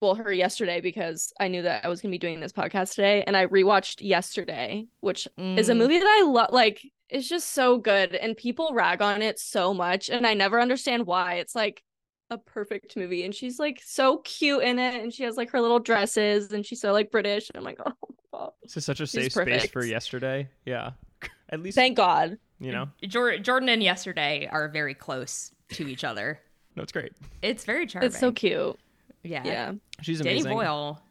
well 0.00 0.14
her 0.14 0.32
yesterday 0.32 0.80
because 0.80 1.32
I 1.38 1.48
knew 1.48 1.62
that 1.62 1.84
I 1.84 1.88
was 1.88 2.00
gonna 2.00 2.10
be 2.12 2.18
doing 2.18 2.40
this 2.40 2.52
podcast 2.52 2.94
today, 2.94 3.22
and 3.26 3.36
I 3.36 3.46
rewatched 3.46 3.96
yesterday, 4.00 4.86
which 5.00 5.26
is 5.38 5.68
a 5.68 5.72
Mm. 5.74 5.76
movie 5.78 5.98
that 5.98 6.06
I 6.06 6.24
love. 6.26 6.48
Like 6.52 6.80
it's 7.08 7.28
just 7.28 7.50
so 7.52 7.78
good, 7.78 8.14
and 8.14 8.36
people 8.36 8.70
rag 8.72 9.00
on 9.02 9.22
it 9.22 9.38
so 9.38 9.72
much, 9.74 10.08
and 10.10 10.26
I 10.26 10.34
never 10.34 10.60
understand 10.60 11.06
why. 11.06 11.34
It's 11.34 11.54
like 11.54 11.82
a 12.30 12.38
perfect 12.38 12.96
movie, 12.96 13.24
and 13.24 13.34
she's 13.34 13.58
like 13.58 13.80
so 13.84 14.18
cute 14.18 14.62
in 14.62 14.78
it, 14.78 15.02
and 15.02 15.12
she 15.12 15.22
has 15.24 15.36
like 15.36 15.50
her 15.50 15.60
little 15.60 15.78
dresses, 15.78 16.52
and 16.52 16.64
she's 16.66 16.80
so 16.80 16.92
like 16.92 17.10
British, 17.10 17.48
and 17.50 17.56
I'm 17.58 17.64
like, 17.64 17.78
oh 17.86 17.92
my 18.32 18.48
This 18.62 18.76
is 18.76 18.84
such 18.84 19.00
a 19.00 19.06
She's 19.06 19.32
safe 19.32 19.32
space 19.32 19.66
for 19.70 19.84
yesterday. 19.84 20.48
Yeah. 20.64 20.90
At 21.50 21.60
least 21.60 21.76
thank 21.76 21.96
God. 21.96 22.38
you 22.58 22.72
know. 22.72 22.88
Jordan 23.06 23.68
and 23.68 23.82
yesterday 23.82 24.48
are 24.50 24.68
very 24.68 24.94
close 24.94 25.52
to 25.72 25.86
each 25.88 26.04
other. 26.04 26.40
No, 26.76 26.82
it's 26.82 26.92
great. 26.92 27.12
It's 27.40 27.64
very 27.64 27.86
charming. 27.86 28.08
It's 28.08 28.18
so 28.20 28.30
cute. 28.32 28.78
Yeah. 29.22 29.40
Yeah, 29.46 29.72
She's 30.02 30.20
amazing 30.20 30.24
Danny 30.24 30.40
amazing. 30.40 30.52
Boyle, 30.58 31.02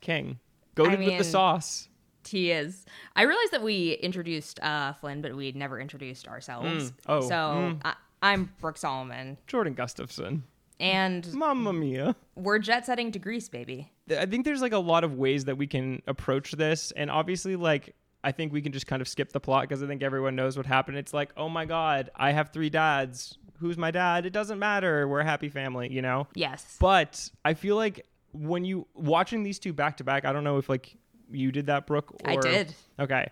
King. 0.00 0.38
Goated 0.76 0.90
with 0.90 0.98
mean- 1.00 1.18
the 1.18 1.24
sauce. 1.24 1.88
he 2.24 2.52
is. 2.52 2.84
I 3.16 3.22
realized 3.22 3.50
that 3.50 3.62
we 3.64 3.94
introduced 3.94 4.60
uh, 4.62 4.92
Flynn, 4.92 5.20
but 5.20 5.34
we 5.34 5.50
never 5.50 5.80
introduced 5.80 6.28
ourselves. 6.28 6.92
Mm. 6.92 6.92
Oh, 7.08 7.20
So 7.22 7.34
mm. 7.34 7.80
I- 7.84 7.96
I'm 8.24 8.50
Brooke 8.58 8.78
Solomon, 8.78 9.36
Jordan 9.46 9.74
Gustafson. 9.74 10.44
and 10.80 11.30
Mamma 11.34 11.74
mia. 11.74 12.16
we're 12.34 12.58
jet 12.58 12.86
setting 12.86 13.12
to 13.12 13.18
Greece, 13.18 13.50
baby. 13.50 13.92
I 14.10 14.24
think 14.24 14.46
there's 14.46 14.62
like 14.62 14.72
a 14.72 14.78
lot 14.78 15.04
of 15.04 15.14
ways 15.18 15.44
that 15.44 15.58
we 15.58 15.66
can 15.66 16.00
approach 16.06 16.52
this, 16.52 16.90
and 16.92 17.10
obviously, 17.10 17.54
like 17.54 17.94
I 18.24 18.32
think 18.32 18.50
we 18.54 18.62
can 18.62 18.72
just 18.72 18.86
kind 18.86 19.02
of 19.02 19.08
skip 19.08 19.30
the 19.30 19.40
plot 19.40 19.68
because 19.68 19.82
I 19.82 19.86
think 19.86 20.02
everyone 20.02 20.34
knows 20.34 20.56
what 20.56 20.64
happened. 20.64 20.96
It's 20.96 21.12
like, 21.12 21.32
oh 21.36 21.50
my 21.50 21.66
god, 21.66 22.08
I 22.16 22.32
have 22.32 22.50
three 22.50 22.70
dads. 22.70 23.36
Who's 23.58 23.76
my 23.76 23.90
dad? 23.90 24.24
It 24.24 24.32
doesn't 24.32 24.58
matter. 24.58 25.06
We're 25.06 25.20
a 25.20 25.24
happy 25.24 25.50
family, 25.50 25.92
you 25.92 26.00
know. 26.00 26.26
Yes. 26.34 26.78
But 26.80 27.28
I 27.44 27.52
feel 27.52 27.76
like 27.76 28.06
when 28.32 28.64
you 28.64 28.86
watching 28.94 29.42
these 29.42 29.58
two 29.58 29.74
back 29.74 29.98
to 29.98 30.04
back, 30.04 30.24
I 30.24 30.32
don't 30.32 30.44
know 30.44 30.56
if 30.56 30.70
like 30.70 30.96
you 31.30 31.52
did 31.52 31.66
that, 31.66 31.86
Brooke. 31.86 32.10
Or, 32.24 32.30
I 32.30 32.36
did. 32.36 32.74
Okay, 32.98 33.28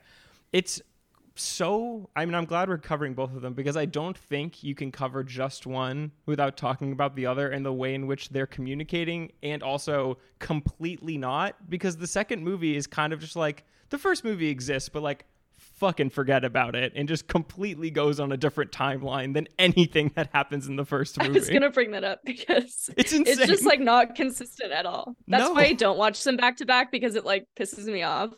it's 0.52 0.82
so. 1.34 2.08
I 2.16 2.24
mean, 2.24 2.34
I'm 2.34 2.44
glad 2.44 2.68
we're 2.68 2.78
covering 2.78 3.14
both 3.14 3.34
of 3.34 3.42
them 3.42 3.54
because 3.54 3.76
I 3.76 3.84
don't 3.86 4.16
think 4.16 4.62
you 4.62 4.74
can 4.74 4.92
cover 4.92 5.22
just 5.24 5.66
one 5.66 6.12
without 6.26 6.56
talking 6.56 6.92
about 6.92 7.16
the 7.16 7.26
other 7.26 7.48
and 7.50 7.64
the 7.64 7.72
way 7.72 7.94
in 7.94 8.06
which 8.06 8.28
they're 8.30 8.46
communicating, 8.46 9.32
and 9.42 9.62
also 9.62 10.18
completely 10.38 11.16
not 11.18 11.68
because 11.70 11.96
the 11.96 12.06
second 12.06 12.44
movie 12.44 12.76
is 12.76 12.86
kind 12.86 13.12
of 13.12 13.20
just 13.20 13.36
like 13.36 13.64
the 13.90 13.98
first 13.98 14.24
movie 14.24 14.48
exists, 14.48 14.88
but 14.88 15.02
like 15.02 15.24
fucking 15.58 16.10
forget 16.10 16.44
about 16.44 16.74
it 16.74 16.92
and 16.96 17.08
just 17.08 17.28
completely 17.28 17.88
goes 17.88 18.18
on 18.18 18.32
a 18.32 18.36
different 18.36 18.72
timeline 18.72 19.32
than 19.32 19.46
anything 19.60 20.10
that 20.16 20.28
happens 20.32 20.66
in 20.66 20.74
the 20.76 20.84
first 20.84 21.16
movie. 21.18 21.30
I 21.30 21.32
was 21.34 21.48
gonna 21.50 21.70
bring 21.70 21.92
that 21.92 22.02
up 22.02 22.20
because 22.24 22.90
It's 22.96 23.12
insane. 23.12 23.38
it's 23.38 23.46
just 23.46 23.64
like 23.64 23.78
not 23.80 24.14
consistent 24.16 24.72
at 24.72 24.86
all. 24.86 25.14
That's 25.28 25.44
No. 25.44 25.52
why 25.52 25.62
I 25.66 25.72
don't 25.74 25.98
watch 25.98 26.22
them 26.24 26.36
back 26.36 26.56
to 26.56 26.66
back 26.66 26.90
because 26.90 27.14
it 27.14 27.24
like 27.24 27.46
pisses 27.58 27.84
me 27.86 28.02
off. 28.02 28.30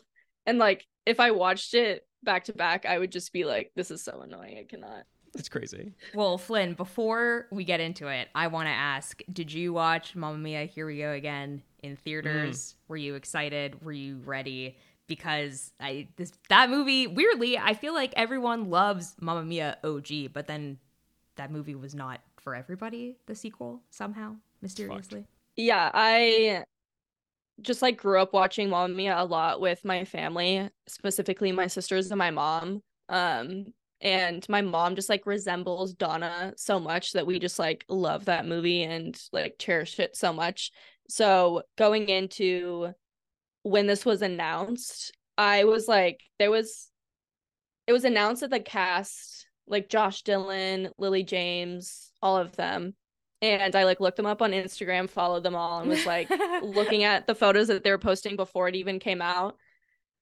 And 0.45 0.59
like 0.59 0.85
if 1.07 1.19
I 1.19 1.31
watched 1.31 1.73
it 1.73 2.03
back 2.25 2.43
to 2.45 2.53
back, 2.53 2.85
I 2.85 2.97
would 2.97 3.11
just 3.11 3.31
be 3.31 3.45
like, 3.45 3.71
this 3.75 3.91
is 3.91 4.03
so 4.03 4.21
annoying. 4.21 4.57
I 4.57 4.63
cannot. 4.63 5.05
It's 5.35 5.49
crazy. 5.49 5.93
Well, 6.13 6.37
Flynn, 6.37 6.73
before 6.73 7.47
we 7.51 7.65
get 7.65 7.79
into 7.79 8.07
it, 8.07 8.29
I 8.33 8.47
want 8.47 8.67
to 8.67 8.71
ask 8.71 9.21
Did 9.31 9.51
you 9.51 9.73
watch 9.73 10.15
Mamma 10.15 10.37
Mia, 10.37 10.65
Here 10.65 10.85
We 10.85 10.99
Go 10.99 11.11
Again 11.11 11.61
in 11.83 11.95
theaters? 11.97 12.75
Were 12.87 12.97
you 12.97 13.15
excited? 13.15 13.83
Were 13.83 13.91
you 13.91 14.21
ready? 14.25 14.77
Because 15.07 15.71
I 15.79 16.07
this 16.15 16.31
that 16.49 16.69
movie 16.69 17.05
weirdly, 17.05 17.57
I 17.57 17.73
feel 17.73 17.93
like 17.93 18.13
everyone 18.15 18.69
loves 18.69 19.15
Mamma 19.21 19.43
Mia 19.43 19.77
OG, 19.83 20.33
but 20.33 20.47
then 20.47 20.79
that 21.35 21.51
movie 21.51 21.75
was 21.75 21.93
not 21.93 22.21
for 22.39 22.55
everybody. 22.55 23.17
The 23.27 23.35
sequel 23.35 23.81
somehow 23.91 24.37
mysteriously. 24.61 25.25
Yeah, 25.57 25.91
I 25.93 26.63
just 27.61 27.81
like 27.81 27.97
grew 27.97 28.19
up 28.21 28.33
watching 28.33 28.69
Mamma 28.69 28.93
Mia 28.93 29.15
a 29.17 29.25
lot 29.25 29.61
with 29.61 29.83
my 29.85 30.05
family, 30.05 30.69
specifically 30.87 31.51
my 31.51 31.67
sisters 31.67 32.11
and 32.11 32.17
my 32.17 32.31
mom. 32.31 32.81
Um, 33.09 33.67
and 34.01 34.47
my 34.49 34.61
mom 34.61 34.95
just 34.95 35.09
like 35.09 35.25
resembles 35.25 35.93
Donna 35.93 36.53
so 36.57 36.79
much 36.79 37.13
that 37.13 37.25
we 37.25 37.39
just 37.39 37.57
like 37.57 37.85
love 37.87 38.25
that 38.25 38.45
movie 38.45 38.83
and 38.83 39.19
like 39.31 39.55
cherish 39.57 39.99
it 39.99 40.15
so 40.15 40.33
much. 40.33 40.71
So 41.07 41.63
going 41.77 42.09
into 42.09 42.89
when 43.63 43.87
this 43.87 44.05
was 44.05 44.21
announced, 44.21 45.15
I 45.37 45.63
was 45.63 45.87
like, 45.87 46.21
there 46.39 46.51
was, 46.51 46.89
it 47.87 47.93
was 47.93 48.03
announced 48.03 48.41
that 48.41 48.51
the 48.51 48.59
cast, 48.59 49.47
like 49.67 49.89
Josh 49.89 50.23
Dylan, 50.23 50.91
Lily 50.97 51.23
James, 51.23 52.11
all 52.21 52.37
of 52.37 52.55
them, 52.55 52.95
and 53.53 53.75
I 53.75 53.83
like 53.83 53.99
looked 53.99 54.17
them 54.17 54.25
up 54.25 54.41
on 54.41 54.51
Instagram, 54.51 55.09
followed 55.09 55.43
them 55.43 55.55
all, 55.55 55.79
and 55.79 55.89
was 55.89 56.05
like 56.05 56.29
looking 56.61 57.03
at 57.03 57.27
the 57.27 57.35
photos 57.35 57.67
that 57.67 57.83
they 57.83 57.91
were 57.91 57.97
posting 57.97 58.35
before 58.35 58.67
it 58.67 58.75
even 58.75 58.99
came 58.99 59.21
out. 59.21 59.57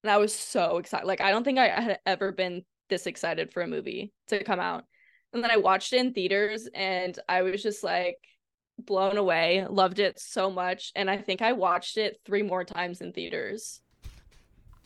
And 0.03 0.11
I 0.11 0.17
was 0.17 0.33
so 0.33 0.77
excited. 0.77 1.07
Like 1.07 1.21
I 1.21 1.31
don't 1.31 1.43
think 1.43 1.59
I 1.59 1.67
had 1.67 1.99
ever 2.05 2.31
been 2.31 2.63
this 2.89 3.07
excited 3.07 3.51
for 3.51 3.61
a 3.61 3.67
movie 3.67 4.11
to 4.27 4.43
come 4.43 4.59
out. 4.59 4.83
And 5.33 5.43
then 5.43 5.51
I 5.51 5.57
watched 5.57 5.93
it 5.93 5.99
in 5.99 6.13
theaters 6.13 6.69
and 6.73 7.17
I 7.27 7.41
was 7.41 7.63
just 7.63 7.83
like 7.83 8.17
blown 8.77 9.17
away, 9.17 9.65
loved 9.69 9.99
it 9.99 10.19
so 10.19 10.51
much. 10.51 10.91
And 10.95 11.09
I 11.09 11.17
think 11.17 11.41
I 11.41 11.53
watched 11.53 11.97
it 11.97 12.19
three 12.25 12.43
more 12.43 12.63
times 12.63 13.01
in 13.01 13.13
theaters. 13.13 13.81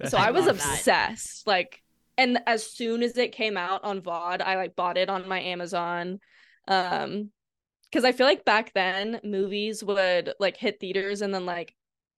so 0.06 0.18
I, 0.18 0.32
was 0.32 0.46
love 0.46 0.58
that. 0.58 0.74
obsessed. 0.74 1.46
Like, 1.46 1.82
and 2.18 2.40
as 2.48 2.66
soon 2.66 3.04
as 3.04 3.18
it 3.18 3.32
came 3.32 3.58
out 3.58 3.84
on 3.84 4.02
VOD, 4.02 4.42
I 4.42 4.56
like 4.56 4.76
bought 4.76 4.98
it 4.98 5.10
on 5.10 5.28
my 5.28 5.42
Amazon. 5.42 6.20
Um, 6.68 7.32
because 7.92 8.04
I 8.06 8.12
feel 8.12 8.28
like 8.28 8.46
back 8.46 8.74
then 8.74 9.20
movies 9.24 9.84
would 9.84 10.34
like 10.40 10.58
hit 10.58 10.80
theaters 10.80 11.22
and 11.22 11.34
then 11.34 11.46
like 11.46 11.76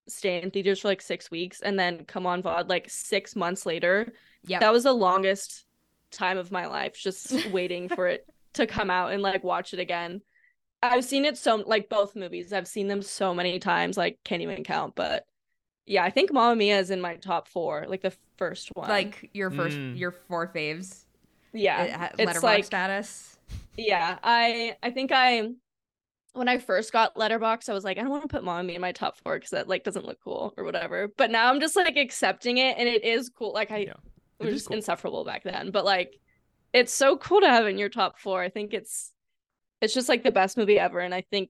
stay 0.08 0.42
in 0.42 0.50
theaters 0.52 0.80
for 0.80 0.88
like 0.88 1.02
six 1.02 1.30
weeks 1.30 1.62
and 1.62 1.78
then 1.80 2.06
come 2.06 2.26
on 2.26 2.42
VOD 2.42 2.68
like 2.70 2.90
six 2.90 3.36
months 3.36 3.66
later. 3.66 4.12
Yeah. 4.46 4.60
That 4.60 4.74
was 4.74 4.84
the 4.84 4.94
longest 4.94 5.66
time 6.12 6.38
of 6.38 6.52
my 6.52 6.66
life, 6.68 6.96
just 6.96 7.32
waiting 7.52 7.90
for 7.90 8.08
it 8.08 8.26
to 8.54 8.66
come 8.66 8.90
out 8.90 9.12
and 9.12 9.22
like 9.22 9.44
watch 9.44 9.74
it 9.74 9.80
again. 9.80 10.22
I've 10.82 11.04
seen 11.06 11.26
it 11.26 11.38
so 11.38 11.58
like 11.58 11.90
both 11.90 12.16
movies. 12.16 12.54
I've 12.54 12.68
seen 12.68 12.88
them 12.88 13.02
so 13.02 13.34
many 13.34 13.60
times, 13.60 13.98
like 13.98 14.18
can't 14.24 14.42
even 14.42 14.64
count. 14.64 14.96
But 14.96 15.26
yeah, 15.86 16.04
I 16.04 16.10
think 16.10 16.32
Mamma 16.32 16.56
Mia 16.56 16.80
is 16.80 16.90
in 16.90 17.02
my 17.02 17.16
top 17.18 17.48
four, 17.48 17.86
like 17.88 18.02
the 18.02 18.14
first 18.38 18.70
one. 18.76 18.88
like 18.90 19.30
your 19.34 19.52
first 19.52 19.78
Mm. 19.78 20.00
your 20.00 20.12
four 20.12 20.48
faves. 20.48 21.04
yeah, 21.54 21.84
It 21.84 21.92
ha- 21.92 22.10
it's 22.14 22.18
letterbox 22.20 22.44
like 22.44 22.64
status. 22.66 23.38
Yeah. 23.78 24.18
I 24.24 24.76
I 24.84 24.92
think 24.92 25.12
I 25.14 25.50
when 26.34 26.48
I 26.48 26.60
first 26.60 26.94
got 26.94 27.18
Letterbox, 27.18 27.70
I 27.70 27.74
was 27.74 27.84
like, 27.84 27.98
I 27.98 28.02
don't 28.02 28.12
want 28.12 28.22
to 28.24 28.28
put 28.28 28.44
Mamma 28.44 28.64
Mia 28.64 28.76
in 28.76 28.82
my 28.82 28.92
top 28.92 29.18
four 29.18 29.36
because 29.36 29.50
that 29.52 29.68
like 29.68 29.84
doesn't 29.84 30.06
look 30.06 30.20
cool 30.24 30.54
or 30.58 30.64
whatever. 30.64 31.08
But 31.18 31.32
now 31.32 31.50
I'm 31.50 31.60
just 31.60 31.76
like 31.76 31.98
accepting 31.98 32.58
it, 32.58 32.78
and 32.78 32.88
it 32.88 33.04
is 33.04 33.30
cool. 33.30 33.52
Like 33.54 33.72
I 33.72 33.78
Yeah, 33.80 33.94
it 34.40 34.44
it 34.44 34.46
was 34.46 34.54
just 34.54 34.68
cool. 34.68 34.78
insufferable 34.78 35.26
back 35.26 35.44
then, 35.44 35.72
but 35.72 35.86
like 35.86 36.14
it's 36.74 36.94
so 36.94 37.18
cool 37.18 37.42
to 37.42 37.48
have 37.50 37.66
in 37.68 37.78
your 37.78 37.90
top 37.90 38.20
four. 38.20 38.42
I 38.42 38.50
think 38.50 38.74
it's 38.74 39.12
it's 39.82 39.94
just 39.94 40.10
like 40.10 40.24
the 40.24 40.32
best 40.32 40.56
movie 40.58 40.78
ever, 40.78 41.00
and 41.00 41.16
I 41.16 41.22
think 41.32 41.50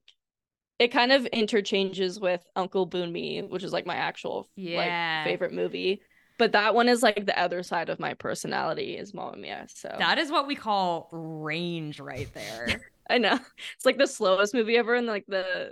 it 0.79 0.93
kind 0.93 1.11
of 1.11 1.25
interchanges 1.25 2.19
with 2.21 2.41
Uncle 2.55 2.87
Boonmee, 2.87 3.49
which 3.49 3.63
is 3.63 3.73
like 3.73 3.85
my 3.85 3.95
actual 3.95 4.47
Yeah. 4.55 4.77
like 5.23 5.25
favorite 5.29 5.51
movie. 5.53 6.01
But 6.39 6.53
that 6.53 6.73
one 6.73 6.89
is 6.89 7.03
like 7.03 7.25
the 7.27 7.39
other 7.39 7.61
side 7.61 7.89
of 7.89 7.99
my 7.99 8.15
personality 8.15 8.97
is 8.97 9.13
Mamma 9.13 9.37
Mia. 9.37 9.67
So 9.71 9.93
That 9.99 10.17
is 10.17 10.31
what 10.31 10.47
we 10.47 10.55
call 10.55 11.09
range 11.11 11.99
right 11.99 12.33
there. 12.33 12.81
I 13.09 13.17
know 13.19 13.37
it's 13.75 13.85
like 13.85 13.97
the 13.97 14.07
slowest 14.07 14.53
movie 14.55 14.77
ever, 14.77 14.95
and 14.95 15.05
like 15.05 15.25
the 15.27 15.71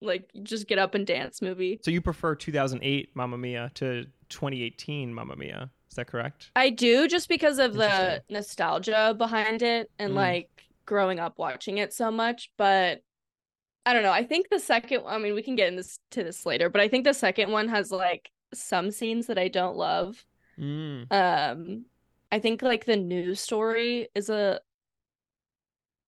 like 0.00 0.28
just 0.42 0.66
get 0.68 0.78
up 0.78 0.94
and 0.94 1.06
dance 1.06 1.40
movie. 1.40 1.78
So 1.84 1.90
you 1.90 2.00
prefer 2.00 2.34
2008 2.34 3.10
Mamma 3.14 3.38
Mia 3.38 3.70
to 3.74 4.04
2018 4.30 5.12
Mamma 5.14 5.36
Mia? 5.36 5.70
Is 5.90 5.96
that 5.96 6.06
correct? 6.06 6.50
I 6.56 6.70
do 6.70 7.06
just 7.08 7.28
because 7.28 7.58
of 7.58 7.74
the 7.74 8.22
nostalgia 8.28 9.14
behind 9.16 9.62
it 9.62 9.90
and 9.98 10.12
Mm. 10.12 10.16
like 10.16 10.48
growing 10.84 11.18
up 11.18 11.38
watching 11.38 11.78
it 11.78 11.92
so 11.92 12.10
much. 12.10 12.50
But 12.56 13.00
I 13.84 13.92
don't 13.92 14.02
know. 14.02 14.12
I 14.12 14.24
think 14.24 14.48
the 14.50 14.58
second, 14.58 15.02
I 15.06 15.18
mean, 15.18 15.34
we 15.34 15.42
can 15.42 15.56
get 15.56 15.68
into 15.68 15.78
this, 15.82 15.98
this 16.10 16.44
later, 16.46 16.68
but 16.68 16.80
I 16.80 16.88
think 16.88 17.04
the 17.04 17.14
second 17.14 17.50
one 17.52 17.68
has 17.68 17.90
like 17.90 18.30
some 18.54 18.90
scenes 18.90 19.26
that 19.26 19.38
I 19.38 19.48
don't 19.48 19.76
love. 19.76 20.24
Mm. 20.58 21.12
Um, 21.12 21.84
I 22.32 22.38
think 22.38 22.62
like 22.62 22.84
the 22.84 22.96
news 22.96 23.40
story 23.40 24.08
is 24.14 24.28
a 24.30 24.60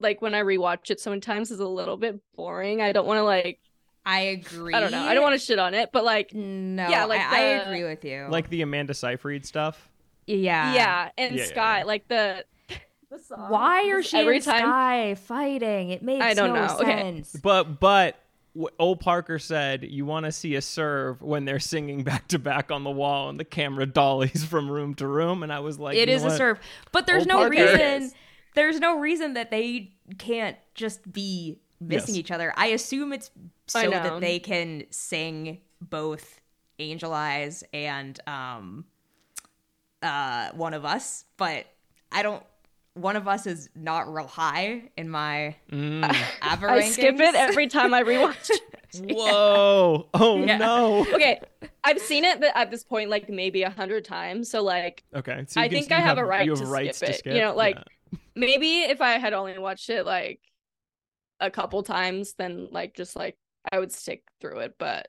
like 0.00 0.22
when 0.22 0.34
I 0.34 0.42
rewatch 0.42 0.90
it 0.90 1.00
so 1.00 1.10
many 1.10 1.20
times 1.20 1.50
is 1.50 1.60
a 1.60 1.66
little 1.66 1.96
bit 1.96 2.20
boring. 2.36 2.80
I 2.80 2.92
don't 2.92 3.06
want 3.06 3.18
to 3.18 3.24
like 3.24 3.60
I 4.06 4.20
agree. 4.20 4.72
I 4.74 4.80
don't 4.80 4.90
know. 4.90 5.02
I 5.02 5.12
don't 5.12 5.22
want 5.22 5.38
to 5.38 5.44
shit 5.44 5.58
on 5.58 5.74
it, 5.74 5.90
but 5.92 6.04
like 6.04 6.32
No, 6.34 6.88
Yeah, 6.88 7.04
like 7.04 7.20
I, 7.20 7.36
I 7.36 7.40
agree 7.60 7.84
with 7.84 8.04
you. 8.04 8.26
Like 8.30 8.48
the 8.48 8.62
Amanda 8.62 8.94
Seyfried 8.94 9.44
stuff. 9.44 9.88
yeah, 10.26 10.74
yeah, 10.74 11.10
and 11.18 11.34
Yeah, 11.34 11.42
yeah, 11.42 11.48
Sky 11.48 11.78
yeah. 11.78 11.84
like 11.84 12.08
the 12.08 12.44
the 13.10 13.18
Why 13.48 13.90
are 13.90 14.02
she 14.02 14.16
every 14.18 14.36
and 14.36 14.44
time 14.44 14.60
Sky 14.62 15.14
fighting? 15.16 15.90
It 15.90 16.02
makes 16.02 16.24
I 16.24 16.34
don't 16.34 16.54
no 16.54 16.66
know. 16.66 16.78
Okay. 16.80 17.00
sense. 17.00 17.36
But 17.42 17.80
but 17.80 18.16
w- 18.54 18.74
Ol 18.78 18.96
Parker 18.96 19.38
said 19.38 19.84
you 19.84 20.04
want 20.04 20.26
to 20.26 20.32
see 20.32 20.54
a 20.56 20.62
serve 20.62 21.22
when 21.22 21.44
they're 21.44 21.58
singing 21.60 22.02
back 22.04 22.28
to 22.28 22.38
back 22.38 22.70
on 22.70 22.84
the 22.84 22.90
wall 22.90 23.28
and 23.28 23.38
the 23.38 23.44
camera 23.44 23.86
dollies 23.86 24.44
from 24.44 24.70
room 24.70 24.94
to 24.96 25.06
room, 25.06 25.42
and 25.42 25.52
I 25.52 25.60
was 25.60 25.78
like, 25.78 25.96
"It 25.96 26.08
is 26.08 26.22
you 26.22 26.28
a 26.28 26.30
what? 26.30 26.38
serve, 26.38 26.60
but 26.92 27.06
there's 27.06 27.22
Ol 27.22 27.28
no 27.28 27.36
Parker. 27.36 27.50
reason. 27.50 28.12
There's 28.54 28.80
no 28.80 28.98
reason 28.98 29.34
that 29.34 29.50
they 29.50 29.92
can't 30.18 30.56
just 30.74 31.10
be 31.12 31.60
missing 31.80 32.14
Yes. 32.16 32.20
each 32.20 32.30
other. 32.32 32.52
I 32.56 32.68
assume 32.68 33.12
it's 33.12 33.30
so 33.68 33.88
that 33.90 34.20
they 34.20 34.38
can 34.40 34.84
sing 34.90 35.60
both 35.80 36.40
Angel 36.80 37.12
Eyes 37.12 37.62
and 37.72 38.18
um 38.26 38.84
uh 40.02 40.50
one 40.52 40.74
of 40.74 40.84
us, 40.84 41.24
but 41.36 41.66
I 42.10 42.22
don't. 42.22 42.42
One 43.00 43.16
of 43.16 43.28
us 43.28 43.46
is 43.46 43.68
not 43.74 44.12
real 44.12 44.26
high 44.26 44.90
in 44.96 45.08
my 45.08 45.54
Mm. 45.70 46.04
Ava 46.42 46.66
I 46.70 46.82
skip 46.88 47.18
it 47.20 47.34
every 47.34 47.66
time 47.68 47.94
I 47.94 48.02
rewatch 48.02 48.50
it. 48.94 49.16
Whoa! 49.16 50.08
Oh 50.14 50.42
Yeah. 50.44 50.58
no! 50.58 51.00
okay, 51.14 51.40
I've 51.84 51.98
seen 52.00 52.24
it 52.24 52.40
th- 52.40 52.52
at 52.54 52.70
this 52.70 52.82
point 52.84 53.10
like 53.10 53.28
maybe 53.28 53.62
a 53.62 53.70
hundred 53.70 54.04
times. 54.04 54.50
So 54.50 54.62
like 54.62 55.04
Okay, 55.14 55.44
so 55.46 55.60
you 55.60 55.64
I 55.64 55.68
can- 55.68 55.78
think 55.78 55.90
you 55.90 55.96
I 55.96 56.00
have 56.00 56.18
a 56.18 56.24
right 56.24 56.46
you 56.46 56.54
to 56.54 56.60
have 56.62 56.70
rights 56.70 56.98
skip 56.98 57.06
to 57.08 57.14
it, 57.14 57.18
skip. 57.18 57.34
you 57.34 57.40
know, 57.40 57.54
like- 57.54 57.76
Yeah. 57.76 58.18
maybe 58.34 58.80
if 58.82 59.00
I 59.00 59.18
had 59.18 59.32
only 59.34 59.58
watched 59.58 59.90
it 59.90 60.04
like 60.06 60.40
a 61.40 61.50
couple 61.50 61.82
times, 61.82 62.34
then 62.38 62.68
like 62.72 62.94
just 62.94 63.14
like 63.14 63.36
I 63.70 63.78
would 63.78 63.92
stick 63.92 64.22
through 64.40 64.60
it. 64.60 64.74
But 64.78 65.08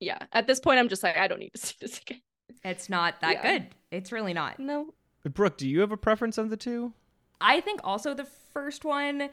yeah, 0.00 0.18
at 0.32 0.46
this 0.46 0.58
point, 0.58 0.78
I'm 0.80 0.88
just 0.88 1.02
like 1.02 1.16
I 1.16 1.28
don't 1.28 1.38
need 1.38 1.52
to 1.54 1.60
see 1.66 1.76
this 1.80 2.00
again. 2.00 2.20
It's 2.64 2.88
not 2.88 3.20
that 3.20 3.34
Yeah. 3.44 3.58
good. 3.58 3.66
It's 3.90 4.10
really 4.12 4.32
not. 4.32 4.58
No, 4.58 4.94
Brooke, 5.24 5.56
do 5.58 5.68
you 5.68 5.80
have 5.80 5.92
a 5.92 5.96
preference 5.96 6.38
of 6.38 6.48
the 6.50 6.56
two? 6.56 6.94
I 7.42 7.60
think 7.60 7.80
also 7.84 8.14
the 8.14 8.26
first 8.54 8.84
one. 8.84 9.28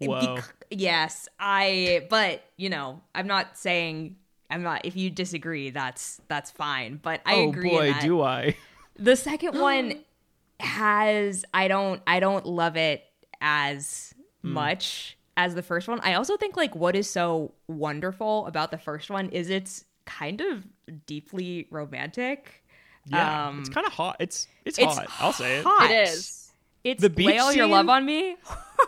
Whoa. 0.00 0.36
bec- 0.36 0.66
yes, 0.70 1.28
I. 1.40 2.06
But 2.08 2.42
you 2.56 2.70
know, 2.70 3.00
I'm 3.14 3.26
not 3.26 3.56
saying 3.58 4.16
I'm 4.50 4.62
not. 4.62 4.84
If 4.84 4.96
you 4.96 5.10
disagree, 5.10 5.70
that's 5.70 6.20
that's 6.28 6.50
fine. 6.52 7.00
But 7.02 7.20
I 7.26 7.36
oh 7.36 7.48
agree. 7.48 7.70
in 7.70 7.76
boy, 7.76 7.92
that. 7.92 8.02
do 8.02 8.22
I! 8.22 8.56
the 8.96 9.16
second 9.16 9.58
one 9.58 10.04
has. 10.60 11.44
I 11.52 11.68
don't. 11.68 12.00
I 12.06 12.20
don't 12.20 12.46
love 12.46 12.76
it 12.76 13.04
as 13.40 14.14
Hmm. 14.42 14.52
much 14.52 15.16
as 15.36 15.54
the 15.56 15.62
first 15.62 15.88
one. 15.88 15.98
I 16.00 16.14
also 16.14 16.36
think 16.36 16.56
like 16.56 16.76
what 16.76 16.94
is 16.94 17.10
so 17.10 17.52
wonderful 17.66 18.46
about 18.46 18.70
the 18.70 18.78
first 18.78 19.10
one 19.10 19.30
is 19.30 19.50
it's 19.50 19.84
kind 20.04 20.40
of 20.40 20.64
deeply 21.06 21.66
romantic. 21.70 22.64
Yeah, 23.06 23.48
Um, 23.48 23.60
it's 23.60 23.68
kind 23.68 23.86
of 23.86 23.92
hot. 23.92 24.16
It's 24.20 24.46
it's, 24.64 24.78
It's 24.78 24.94
hot. 24.96 25.08
I'll 25.18 25.32
say 25.32 25.58
it. 25.58 25.64
hot. 25.64 25.90
it 25.90 26.08
is. 26.08 26.47
It's 26.84 27.02
The 27.02 27.10
beach 27.10 27.26
lay 27.26 27.38
all 27.38 27.52
your 27.52 27.64
scene? 27.66 27.70
love 27.72 27.88
on 27.88 28.04
me. 28.04 28.36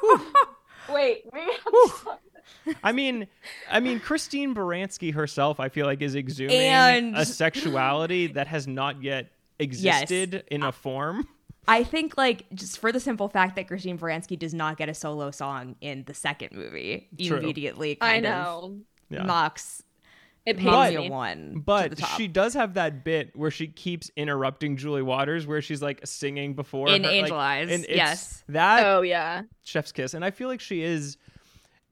Wait, 0.93 1.25
we 1.33 1.41
have 1.41 1.65
to 1.65 2.19
I 2.85 2.93
mean, 2.93 3.27
I 3.71 3.81
mean, 3.81 4.01
Christine 4.01 4.55
Baranski 4.55 5.15
herself, 5.15 5.61
I 5.61 5.69
feel 5.69 5.87
like, 5.87 6.03
is 6.03 6.15
exhuming 6.15 6.51
And- 6.51 7.17
a 7.17 7.25
sexuality 7.25 8.27
that 8.29 8.47
has 8.49 8.67
not 8.67 9.03
yet 9.03 9.31
existed 9.59 10.45
in 10.51 10.63
a 10.63 10.73
form. 10.73 11.27
I 11.69 11.85
think 11.85 12.17
like 12.19 12.47
just 12.55 12.79
for 12.79 12.91
the 12.91 12.99
simple 13.01 13.29
fact 13.29 13.55
that 13.57 13.69
Christine 13.69 13.99
Baranski 13.99 14.37
does 14.39 14.55
not 14.55 14.77
get 14.79 14.89
a 14.89 14.95
solo 14.95 15.31
song 15.31 15.77
in 15.81 16.05
the 16.05 16.15
second 16.15 16.53
movie 16.53 17.09
True. 17.23 17.37
immediately 17.37 17.99
I 18.01 18.07
kind 18.15 18.27
of 18.27 18.33
know. 18.33 18.77
Yeah. 19.11 19.23
knocks 19.25 19.83
It 20.47 20.57
pains 20.57 20.71
But- 20.71 20.95
me. 20.95 21.11
One. 21.11 21.63
But 21.65 21.91
the 21.91 21.97
top. 21.97 22.17
she 22.17 22.27
does 22.27 22.55
have 22.55 22.75
that 22.75 23.05
bit 23.05 23.31
where 23.37 23.51
she 23.51 23.67
keeps 23.67 24.11
interrupting 24.17 24.77
Julie 24.77 25.03
Walters, 25.03 25.47
where 25.47 25.61
she's 25.61 25.83
like 25.83 26.01
singing 26.05 26.55
before 26.55 26.89
In 26.89 27.05
her, 27.05 27.09
like- 27.11 27.17
Angel 27.19 27.37
Eyes, 27.39 27.71
and 27.71 27.85
it's 27.85 27.93
yes. 27.95 28.45
that 28.49 28.87
Oh 28.87 29.03
yeah. 29.03 29.43
chef's 29.63 29.93
kiss 29.93 30.15
and 30.15 30.25
i 30.25 30.31
feel 30.31 30.49
like 30.49 30.61
she 30.61 30.83
is 30.83 31.17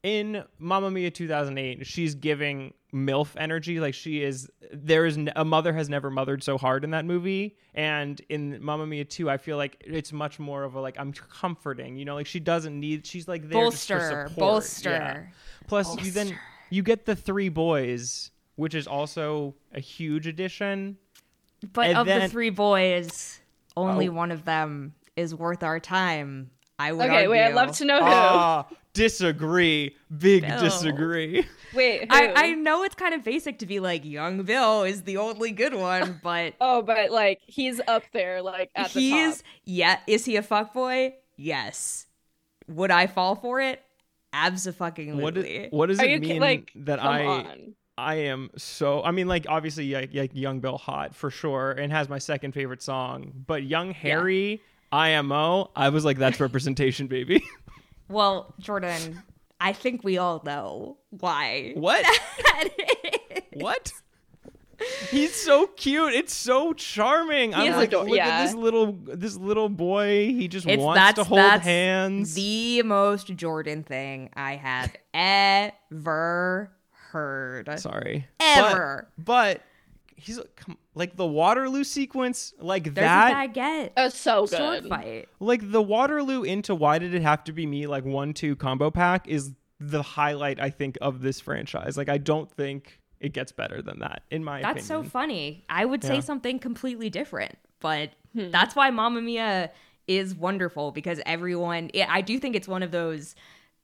in 0.02 0.45
Mamma 0.59 0.90
Mia 0.90 1.11
2008 1.11 1.85
she's 1.87 2.14
giving 2.14 2.73
milf 2.95 3.31
energy 3.37 3.81
like 3.81 3.93
she 3.95 4.23
is 4.23 4.49
there 4.73 5.05
is 5.05 5.19
n- 5.19 5.31
a 5.37 5.45
mother 5.45 5.73
has 5.75 5.88
never 5.90 6.09
mothered 6.11 6.43
so 6.43 6.57
hard 6.57 6.85
in 6.85 6.93
that 6.93 7.05
movie 7.05 7.57
and 7.75 8.21
in 8.31 8.62
Mamma 8.64 8.87
Mia 8.87 9.05
2 9.05 9.28
I 9.28 9.37
feel 9.37 9.57
like 9.57 9.76
it's 9.85 10.12
much 10.12 10.38
more 10.38 10.62
of 10.64 10.75
a 10.76 10.81
like 10.81 10.97
I'm 10.99 11.12
comforting 11.12 11.97
you 11.97 12.05
know 12.05 12.14
like 12.14 12.26
she 12.26 12.40
doesn't 12.40 12.78
need 12.78 13.07
she's 13.07 13.26
like 13.28 13.49
there 13.49 13.64
just 13.64 13.87
for 13.88 13.95
bolster, 13.99 14.28
support. 14.28 14.37
bolster. 14.38 14.90
Yeah. 14.90 15.23
plus 15.67 16.02
you 16.05 16.11
then 16.12 16.38
you 16.71 16.83
get 16.83 17.05
the 17.05 17.17
three 17.17 17.49
boys 17.49 18.31
which 18.58 18.74
is 18.74 18.86
also 18.86 19.54
a 19.72 19.80
huge 19.80 20.26
addition 20.26 20.96
But 21.72 21.86
And 21.88 21.98
of 21.98 22.06
the 22.06 22.28
three 22.28 22.50
boys, 22.50 23.40
only 23.76 24.08
Oh. 24.08 24.12
one 24.12 24.30
of 24.30 24.44
them 24.44 24.94
is 25.16 25.34
worth 25.34 25.62
our 25.62 25.80
time. 25.80 26.50
I 26.78 26.92
would 26.92 27.06
Okay, 27.06 27.26
wait. 27.26 27.42
I'd 27.44 27.54
love 27.54 27.72
to 27.78 27.84
know 27.84 27.98
who. 27.98 28.04
ah 28.10 28.66
disagree 28.94 29.94
big 30.16 30.42
Bill. 30.46 30.60
disagree 30.60 31.46
wait. 31.72 32.00
Who? 32.02 32.06
I, 32.10 32.32
I 32.34 32.54
know 32.54 32.82
it's 32.82 32.94
kind 32.96 33.14
of 33.14 33.22
basic 33.24 33.58
to 33.60 33.66
be 33.66 33.78
like 33.80 34.04
young 34.04 34.42
Bill 34.42 34.82
is 34.82 35.02
the 35.02 35.16
only 35.18 35.50
good 35.52 35.74
one, 35.74 36.18
but 36.22 36.54
Oh, 36.60 36.82
but 36.82 37.10
like 37.10 37.40
he's 37.46 37.80
up 37.86 38.02
there, 38.12 38.42
like 38.42 38.70
at 38.74 38.90
the 38.92 39.00
he's 39.00 39.36
top. 39.36 39.44
yeah. 39.64 39.98
Is 40.06 40.24
he 40.24 40.34
a 40.36 40.42
fuck 40.42 40.72
boy? 40.74 41.14
Yes. 41.36 42.06
Would 42.68 42.90
I 42.90 43.06
fall 43.06 43.34
for 43.36 43.60
it? 43.60 43.80
Absolutely. 44.32 45.12
what, 45.22 45.36
is, 45.38 45.72
what 45.72 45.86
does 45.86 46.00
Are 46.00 46.04
it 46.04 46.10
you 46.10 46.20
ki- 46.20 46.28
mean 46.34 46.40
like? 46.40 46.70
that 46.76 46.98
come 46.98 47.08
I 47.08 47.24
on. 47.24 47.74
I 47.99 48.14
am 48.14 48.50
so. 48.57 49.02
I 49.02 49.11
mean, 49.11 49.26
like 49.26 49.47
obviously, 49.49 49.93
like, 49.93 50.14
like 50.14 50.31
Young 50.33 50.61
Bill 50.61 50.78
hot 50.78 51.17
for 51.17 51.31
sure, 51.31 51.73
and 51.73 51.90
has 51.93 52.09
my 52.09 52.19
second 52.19 52.52
favorite 52.52 52.81
song. 52.81 53.33
But 53.47 53.64
Young 53.64 53.90
Harry, 53.90 54.62
IMO, 54.93 55.71
I 55.75 55.88
was 55.88 56.05
like, 56.05 56.17
that's 56.17 56.38
representation, 56.38 57.07
baby. 57.17 57.43
Well, 58.09 58.55
Jordan, 58.61 59.23
I 59.61 59.73
think 59.73 60.05
we 60.05 60.17
all 60.17 60.40
know 60.45 60.99
why. 61.11 61.73
what? 61.75 62.07
What? 63.55 63.93
He's 65.11 65.35
so 65.35 65.67
cute. 65.67 66.14
It's 66.14 66.33
so 66.33 66.73
charming. 66.73 67.52
I'm 67.55 67.73
like, 67.73 67.88
ador- 67.88 68.05
look 68.05 68.17
yeah. 68.17 68.28
at 68.28 68.47
this 68.47 68.55
little 68.55 68.93
this 68.93 69.37
little 69.37 69.69
boy. 69.69 70.26
He 70.26 70.47
just 70.47 70.64
It's 70.69 70.81
wants 70.81 71.14
to 71.14 71.25
hold 71.25 71.40
that's 71.40 71.64
hands. 71.64 72.35
the 72.35 72.83
most 72.83 73.26
Jordan 73.35 73.83
thing 73.83 74.31
I 74.35 74.55
have 74.55 74.95
ever 75.12 76.71
heard. 77.18 77.80
Sorry, 77.80 78.26
Ever. 78.40 79.08
But, 79.18 79.25
but 79.25 79.62
he's 80.16 80.40
like 80.94 81.16
the 81.16 81.26
Waterloo 81.26 81.84
sequence, 81.84 82.54
like 82.58 82.84
There's 82.84 82.94
that. 82.96 83.32
I 83.37 83.46
get. 83.46 83.92
Oh, 83.96 84.08
so 84.08 84.46
sword 84.46 84.82
good. 84.82 84.88
fight. 84.88 85.28
like 85.40 85.70
the 85.70 85.82
Waterloo 85.82 86.42
into 86.42 86.75
why 86.75 86.98
did 86.98 87.14
it 87.14 87.22
have 87.22 87.44
to 87.44 87.52
be 87.52 87.66
me 87.66 87.87
like 87.87 88.04
one 88.04 88.34
two 88.34 88.56
combo 88.56 88.90
pack 88.90 89.28
is 89.28 89.52
the 89.80 90.02
highlight 90.02 90.58
I 90.60 90.70
think 90.70 90.98
of 91.00 91.20
this 91.20 91.40
franchise. 91.40 91.96
Like 91.96 92.08
I 92.08 92.18
don't 92.18 92.50
think 92.50 92.98
it 93.20 93.32
gets 93.32 93.52
better 93.52 93.80
than 93.82 94.00
that 94.00 94.22
in 94.30 94.42
my 94.44 94.60
That's 94.62 94.87
so 94.87 95.02
funny. 95.02 95.64
I 95.68 95.84
would 95.84 96.02
say 96.02 96.14
Yeah. 96.14 96.20
something 96.20 96.58
completely 96.58 97.10
different, 97.10 97.54
but 97.80 98.10
Hmm. 98.32 98.50
that's 98.50 98.75
why 98.76 98.90
Mamma 98.90 99.20
Mia 99.22 99.70
is 100.06 100.34
wonderful 100.34 100.90
because 100.90 101.20
everyone. 101.26 101.90
It, 101.94 102.08
I 102.10 102.20
do 102.22 102.38
think 102.38 102.56
it's 102.56 102.66
one 102.68 102.82
of 102.82 102.90
those, 102.90 103.34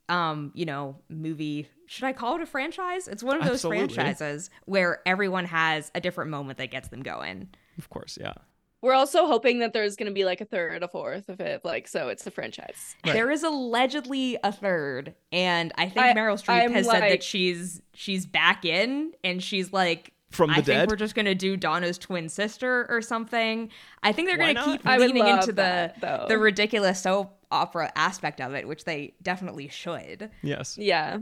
um, 0.08 0.52
you 0.54 0.64
know, 0.66 0.96
movie. 1.08 1.68
Should 1.86 2.04
I 2.04 2.12
call 2.12 2.36
it 2.36 2.42
a 2.42 2.46
franchise? 2.46 3.08
It's 3.08 3.22
one 3.22 3.36
of 3.36 3.42
those 3.44 3.64
Absolutely. 3.64 3.94
franchises 3.94 4.50
where 4.64 5.00
everyone 5.06 5.44
has 5.46 5.90
a 5.94 6.00
different 6.00 6.30
moment 6.30 6.58
that 6.58 6.70
gets 6.70 6.88
them 6.88 7.02
going. 7.02 7.48
Of 7.78 7.90
course, 7.90 8.16
yeah. 8.20 8.32
We're 8.80 8.92
also 8.94 9.26
hoping 9.26 9.60
that 9.60 9.72
there's 9.72 9.96
gonna 9.96 10.10
be 10.10 10.26
like 10.26 10.42
a 10.42 10.44
third, 10.44 10.82
a 10.82 10.88
fourth, 10.88 11.28
a 11.30 11.36
fifth, 11.36 11.64
like 11.64 11.88
so 11.88 12.08
it's 12.08 12.26
a 12.26 12.30
franchise. 12.30 12.96
Right. 13.06 13.14
There 13.14 13.30
is 13.30 13.42
allegedly 13.42 14.36
a 14.44 14.52
third, 14.52 15.14
and 15.32 15.72
I 15.78 15.88
think 15.88 16.04
I- 16.04 16.12
Meryl 16.12 16.42
Streep 16.42 16.64
I'm 16.64 16.72
has 16.72 16.86
said 16.86 17.00
that 17.00 17.22
she's 17.22 17.80
she's 17.94 18.26
back 18.26 18.64
in, 18.64 19.12
and 19.24 19.42
she's 19.42 19.72
like. 19.72 20.10
From 20.30 20.50
the 20.50 20.56
I 20.56 20.62
think 20.62 20.90
we're 20.90 20.96
just 20.96 21.14
gonna 21.14 21.34
do 21.36 21.56
Donna's 21.56 21.96
twin 21.96 22.28
sister 22.28 22.86
or 22.90 23.00
something. 23.00 23.70
I 24.02 24.10
think 24.10 24.28
they're 24.28 24.36
Why 24.36 24.52
gonna 24.52 24.66
not? 24.66 24.82
keep 24.82 24.98
leaning 25.00 25.28
into 25.28 25.52
that, 25.52 26.00
the 26.00 26.06
though. 26.06 26.26
the 26.28 26.38
ridiculous 26.38 27.00
soap 27.02 27.38
opera 27.54 27.92
aspect 27.96 28.40
of 28.40 28.52
it, 28.54 28.66
which 28.68 28.84
they 28.84 29.14
definitely 29.22 29.68
should. 29.68 30.30
Yes. 30.42 30.76
Yeah. 30.76 31.18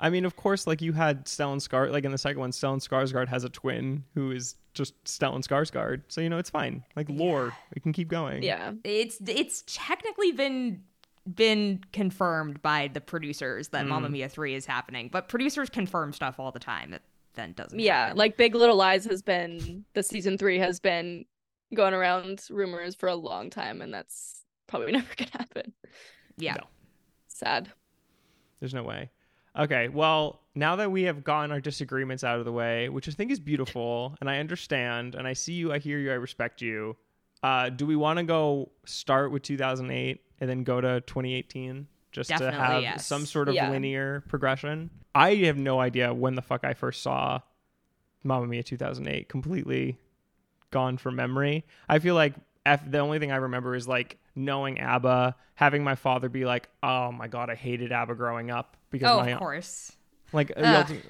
I 0.00 0.10
mean, 0.10 0.24
of 0.24 0.36
course, 0.36 0.66
like 0.66 0.82
you 0.82 0.92
had 0.92 1.24
Stellan 1.26 1.56
Skar 1.56 1.90
like 1.90 2.04
in 2.04 2.12
the 2.12 2.18
second 2.18 2.40
one, 2.40 2.50
Stellan 2.50 2.86
Skarsgård 2.86 3.28
has 3.28 3.44
a 3.44 3.48
twin 3.48 4.04
who 4.14 4.30
is 4.30 4.56
just 4.74 4.92
Stellan 5.04 5.42
Skarsgård. 5.46 6.02
So 6.08 6.20
you 6.20 6.28
know 6.28 6.38
it's 6.38 6.50
fine. 6.50 6.84
Like 6.96 7.08
lore, 7.08 7.52
we 7.74 7.80
can 7.80 7.92
keep 7.92 8.08
going. 8.08 8.42
Yeah. 8.42 8.72
It's 8.84 9.18
it's 9.26 9.62
technically 9.66 10.32
been 10.32 10.82
been 11.34 11.80
confirmed 11.92 12.60
by 12.62 12.88
the 12.92 13.00
producers 13.00 13.68
that 13.68 13.84
Mm. 13.84 13.88
Mamma 13.88 14.08
Mia 14.10 14.28
three 14.28 14.54
is 14.54 14.66
happening, 14.66 15.08
but 15.10 15.28
producers 15.28 15.68
confirm 15.70 16.12
stuff 16.12 16.38
all 16.38 16.52
the 16.52 16.60
time 16.60 16.90
that 16.90 17.02
then 17.34 17.52
doesn't. 17.52 17.78
Yeah. 17.78 18.02
happen. 18.04 18.18
Like 18.18 18.36
Big 18.36 18.54
Little 18.54 18.76
Lies 18.76 19.04
has 19.06 19.22
been 19.22 19.84
the 19.94 20.02
season 20.02 20.36
three 20.38 20.58
has 20.58 20.78
been 20.78 21.24
going 21.74 21.94
around 21.94 22.42
rumors 22.50 22.94
for 22.94 23.08
a 23.08 23.14
long 23.16 23.50
time, 23.50 23.80
and 23.82 23.92
that's 23.92 24.44
probably 24.66 24.92
never 24.92 25.06
gonna 25.16 25.30
happen. 25.32 25.72
yeah. 26.36 26.54
No. 26.54 26.64
Sad. 27.28 27.70
There's 28.60 28.74
no 28.74 28.82
way. 28.82 29.10
Okay, 29.58 29.88
well, 29.88 30.40
now 30.54 30.76
that 30.76 30.90
we 30.90 31.04
have 31.04 31.24
gotten 31.24 31.50
our 31.50 31.60
disagreements 31.60 32.22
out 32.24 32.38
of 32.38 32.44
the 32.44 32.52
way, 32.52 32.88
which 32.90 33.08
I 33.08 33.12
think 33.12 33.30
is 33.30 33.40
beautiful, 33.40 34.14
and 34.20 34.28
I 34.28 34.38
understand, 34.38 35.14
and 35.14 35.26
I 35.26 35.32
see 35.32 35.54
you, 35.54 35.72
I 35.72 35.78
hear 35.78 35.98
you, 35.98 36.10
I 36.10 36.14
respect 36.14 36.60
you. 36.60 36.96
Uh, 37.42 37.70
do 37.70 37.86
we 37.86 37.96
want 37.96 38.18
to 38.18 38.22
go 38.24 38.70
start 38.84 39.30
with 39.32 39.42
2008 39.42 40.20
and 40.40 40.50
then 40.50 40.62
go 40.62 40.80
to 40.80 41.00
2018 41.02 41.86
just 42.12 42.30
to 42.30 42.50
have 42.50 42.82
yes. 42.82 43.06
some 43.06 43.24
sort 43.24 43.48
of 43.48 43.54
Yeah. 43.54 43.70
linear 43.70 44.24
progression? 44.28 44.90
I 45.14 45.34
have 45.36 45.56
no 45.56 45.80
idea 45.80 46.12
when 46.12 46.34
the 46.34 46.42
fuck 46.42 46.64
I 46.64 46.74
first 46.74 47.02
saw 47.02 47.40
Mamma 48.24 48.46
Mia 48.46 48.62
2008. 48.62 49.28
Completely 49.28 49.98
gone 50.70 50.98
from 50.98 51.16
memory. 51.16 51.64
I 51.88 51.98
feel 51.98 52.14
like 52.14 52.34
F, 52.66 52.82
the 52.90 52.98
only 52.98 53.18
thing 53.18 53.32
I 53.32 53.36
remember 53.36 53.74
is 53.74 53.86
like 53.86 54.18
knowing 54.36 54.78
ABBA, 54.78 55.34
having 55.54 55.82
my 55.82 55.94
father 55.96 56.28
be 56.28 56.44
like, 56.44 56.68
"Oh 56.82 57.10
my 57.10 57.26
god, 57.28 57.50
I 57.50 57.54
hated 57.54 57.90
ABBA 57.90 58.14
growing 58.14 58.50
up," 58.50 58.76
because 58.90 59.10
Oh, 59.10 59.20
my 59.20 59.30
of 59.30 59.38
course. 59.38 59.92
like 60.32 60.52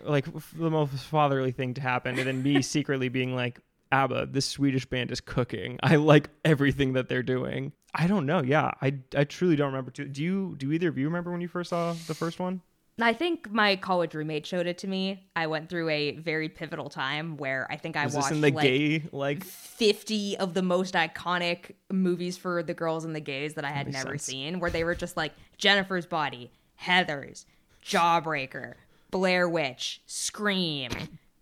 like 0.05 0.25
the 0.55 0.71
most 0.71 0.93
fatherly 1.05 1.53
thing 1.53 1.75
to 1.75 1.81
happen, 1.81 2.19
and 2.19 2.27
then 2.29 2.43
me 2.43 2.63
secretly 2.77 3.09
being 3.09 3.35
like, 3.35 3.61
"ABBA, 3.93 4.27
this 4.27 4.47
Swedish 4.47 4.87
band 4.87 5.11
is 5.11 5.21
cooking. 5.21 5.79
I 5.83 5.97
like 5.97 6.31
everything 6.45 6.93
that 6.95 7.09
they're 7.09 7.23
doing." 7.23 7.73
I 7.95 8.07
don't 8.07 8.27
know. 8.27 8.43
Yeah, 8.43 8.73
I 8.83 8.99
I 9.17 9.25
truly 9.25 9.57
don't 9.57 9.69
remember. 9.69 9.91
Too. 9.91 10.05
Do 10.07 10.23
you? 10.23 10.55
Do 10.59 10.71
either 10.73 10.89
of 10.89 10.99
you 10.99 11.07
remember 11.07 11.33
when 11.33 11.41
you 11.41 11.49
first 11.49 11.71
saw 11.71 11.93
the 12.07 12.15
first 12.15 12.39
one? 12.39 12.61
I 12.99 13.13
think 13.13 13.51
my 13.53 13.77
college 13.77 14.15
roommate 14.15 14.47
showed 14.47 14.67
it 14.67 14.79
to 14.79 14.89
me. 14.89 15.29
I 15.37 15.47
went 15.49 15.69
through 15.69 15.91
a 15.91 16.13
very 16.13 16.49
pivotal 16.49 16.89
time 16.89 17.37
where 17.37 17.67
I 17.71 17.77
think 17.77 17.95
I 17.95 18.07
Was 18.07 18.15
watched 18.15 18.33
in 18.33 18.41
the 18.41 18.51
like 18.51 18.65
gay 18.65 19.03
like? 19.13 19.45
50 19.45 20.39
of 20.39 20.55
the 20.55 20.63
most 20.63 20.95
iconic 20.95 21.75
movies 21.91 22.39
for 22.39 22.63
the 22.63 22.73
girls 22.73 23.05
and 23.05 23.15
the 23.15 23.21
gays 23.21 23.55
that 23.55 23.65
I 23.67 23.71
had 23.71 23.93
never 23.93 24.13
sense. 24.13 24.25
seen, 24.25 24.61
where 24.61 24.71
they 24.71 24.83
were 24.83 24.95
just 24.95 25.17
like 25.17 25.33
Jennifer's 25.59 26.07
Body, 26.07 26.51
Heather's, 26.77 27.45
Jawbreaker, 27.85 28.75
Blair 29.11 29.47
Witch, 29.47 30.01
Scream, 30.07 30.91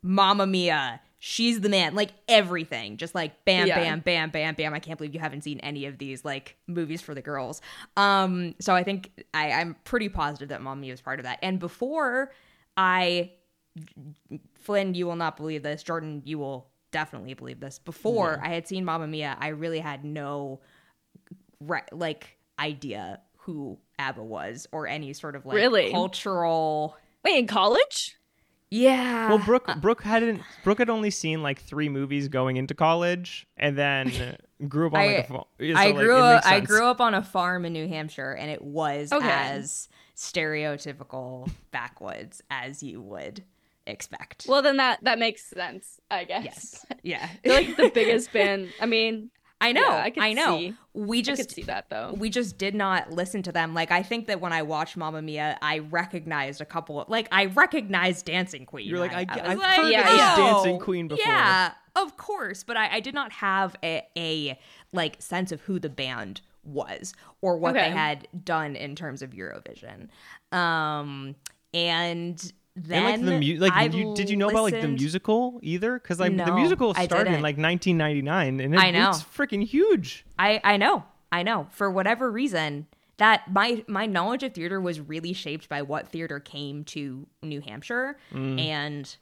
Mamma 0.02 0.48
Mia, 0.48 1.00
She's 1.26 1.62
the 1.62 1.70
Man, 1.70 1.94
like 1.94 2.10
everything. 2.28 2.98
Just 2.98 3.14
like 3.14 3.46
bam, 3.46 3.66
Yeah. 3.66 3.76
bam, 3.78 4.00
bam, 4.00 4.28
bam, 4.28 4.54
bam. 4.56 4.74
I 4.74 4.78
can't 4.78 4.98
believe 4.98 5.14
you 5.14 5.20
haven't 5.20 5.40
seen 5.40 5.58
any 5.60 5.86
of 5.86 5.96
these 5.96 6.22
like 6.22 6.58
movies 6.66 7.00
for 7.00 7.14
the 7.14 7.22
girls. 7.22 7.62
Um, 7.96 8.54
so 8.60 8.74
I 8.74 8.82
think 8.82 9.10
I, 9.32 9.52
I'm 9.52 9.74
pretty 9.84 10.10
positive 10.10 10.50
that 10.50 10.60
Mia 10.62 10.92
was 10.92 11.00
part 11.00 11.20
of 11.20 11.24
that. 11.24 11.38
And 11.42 11.58
before 11.58 12.30
I 12.76 13.32
Flynn, 14.60 14.92
you 14.92 15.06
will 15.06 15.16
not 15.16 15.38
believe 15.38 15.62
this. 15.62 15.82
Jordan, 15.82 16.20
you 16.26 16.38
will 16.38 16.68
definitely 16.90 17.32
believe 17.32 17.58
this. 17.58 17.78
Before 17.78 18.38
I 18.44 18.48
had 18.48 18.68
seen 18.68 18.84
Mamma 18.84 19.06
Mia, 19.06 19.34
I 19.40 19.48
really 19.48 19.80
had 19.80 20.04
no 20.04 20.60
re- 21.58 21.80
like 21.90 22.36
idea 22.58 23.20
who 23.38 23.78
ABBA 23.98 24.22
was 24.22 24.66
or 24.72 24.86
any 24.86 25.14
sort 25.14 25.36
of 25.36 25.46
like 25.46 25.56
Really? 25.56 25.90
cultural. 25.90 26.98
Wait, 27.24 27.38
in 27.38 27.46
college? 27.46 28.14
Yeah. 28.74 29.28
Well, 29.28 29.38
Brooke 29.38 29.70
Brooke 29.80 30.02
hadn't 30.02 30.42
Brooke 30.64 30.78
had 30.78 30.90
only 30.90 31.10
seen 31.10 31.42
like 31.42 31.60
three 31.60 31.88
movies 31.88 32.28
going 32.28 32.56
into 32.56 32.74
college, 32.74 33.46
and 33.56 33.78
then 33.78 34.36
grew 34.68 34.88
up 34.88 34.94
on 34.94 35.00
like 35.06 35.08
I- 35.10 35.12
a 35.20 35.24
phone. 35.24 35.44
yeah, 35.58 35.78
I 35.78 35.88
so, 35.90 35.94
like, 35.96 36.04
grew 36.04 36.16
it 36.16 36.20
up. 36.22 36.46
I 36.46 36.60
grew 36.60 36.84
up 36.86 37.00
on 37.00 37.14
a 37.14 37.22
farm 37.22 37.64
in 37.64 37.72
New 37.72 37.86
Hampshire, 37.88 38.32
and 38.32 38.50
it 38.50 38.62
was 38.62 39.12
Okay. 39.12 39.28
as 39.30 39.88
stereotypical 40.16 41.50
backwoods 41.70 42.42
as 42.50 42.82
you 42.82 43.00
would 43.00 43.44
expect. 43.86 44.46
Well, 44.48 44.62
then 44.62 44.76
that 44.78 44.98
that 45.02 45.18
makes 45.18 45.44
sense, 45.44 46.00
I 46.10 46.24
guess. 46.24 46.44
yes, 46.44 46.86
yeah. 47.02 47.28
They're 47.42 47.54
like 47.62 47.76
the 47.76 47.90
biggest 47.90 48.32
band. 48.32 48.70
I 48.80 48.86
mean, 48.86 49.30
I 49.64 49.72
know. 49.72 49.80
Yeah, 49.82 50.02
I 50.04 50.10
could 50.10 50.22
I 50.22 50.32
know. 50.32 50.58
see- 50.58 50.74
We 50.94 51.18
I 51.18 51.22
just 51.22 51.40
could 51.42 51.50
see 51.50 51.62
that 51.62 51.90
though. 51.90 52.14
we 52.16 52.30
just 52.30 52.58
did 52.58 52.74
not 52.74 53.10
listen 53.12 53.42
to 53.44 53.52
them. 53.52 53.74
Like 53.74 53.90
I 53.90 54.02
think 54.02 54.26
that 54.28 54.40
when 54.40 54.52
I 54.52 54.62
watched 54.62 54.96
Mamma 54.96 55.22
Mia, 55.22 55.58
I 55.62 55.78
recognized 55.78 56.60
a 56.60 56.64
couple 56.64 57.00
of 57.00 57.08
like 57.08 57.28
I 57.32 57.46
recognized 57.46 58.26
Dancing 58.26 58.66
Queen. 58.66 58.88
You're 58.88 58.98
like, 58.98 59.12
I- 59.12 59.22
was 59.24 59.58
I've 59.60 59.76
heard 59.76 59.84
of 59.94 60.04
this 60.06 60.36
Dancing 60.36 60.78
Queen 60.78 61.08
before." 61.08 61.24
Yeah, 61.26 61.72
of 61.96 62.16
course, 62.16 62.62
but 62.64 62.76
I, 62.76 62.96
I 62.96 63.00
did 63.00 63.14
not 63.14 63.32
have 63.32 63.74
a, 63.82 64.02
a 64.16 64.58
like 64.92 65.20
sense 65.20 65.50
of 65.52 65.60
who 65.62 65.78
the 65.78 65.88
band 65.88 66.40
was 66.64 67.12
or 67.42 67.58
what 67.58 67.74
they 67.74 67.90
had 67.90 68.26
done 68.44 68.74
in 68.76 68.94
terms 68.96 69.20
of 69.20 69.30
Eurovision. 69.30 70.08
Um, 70.56 71.34
and 71.74 72.52
then 72.76 73.02
and 73.04 73.26
like 73.26 73.40
the 73.40 73.54
mu- 73.54 73.60
like 73.60 73.94
you, 73.94 74.14
did 74.16 74.28
you 74.30 74.36
know 74.36 74.48
about 74.48 74.64
like 74.64 74.80
the 74.80 74.88
musical 74.88 75.60
either? 75.62 75.94
Because 75.94 76.18
like 76.18 76.36
the 76.36 76.52
musical 76.52 76.92
started 76.94 77.28
in 77.34 77.42
like 77.42 77.56
1999, 77.56 78.60
and 78.60 78.74
it, 78.74 78.78
I 78.78 78.90
know. 78.90 79.10
it's 79.10 79.22
freaking 79.22 79.62
huge. 79.64 80.24
I 80.38 80.60
I 80.64 80.76
know. 80.76 81.04
I 81.30 81.42
know. 81.42 81.68
For 81.70 81.90
whatever 81.90 82.30
reason, 82.30 82.86
that 83.18 83.50
my 83.52 83.84
my 83.86 84.06
knowledge 84.06 84.42
of 84.42 84.54
theater 84.54 84.80
was 84.80 85.00
really 85.00 85.32
shaped 85.32 85.68
by 85.68 85.82
what 85.82 86.08
theater 86.08 86.40
came 86.40 86.84
to 86.86 87.26
New 87.42 87.60
Hampshire 87.60 88.18
Mm. 88.32 88.60
and 88.60 89.16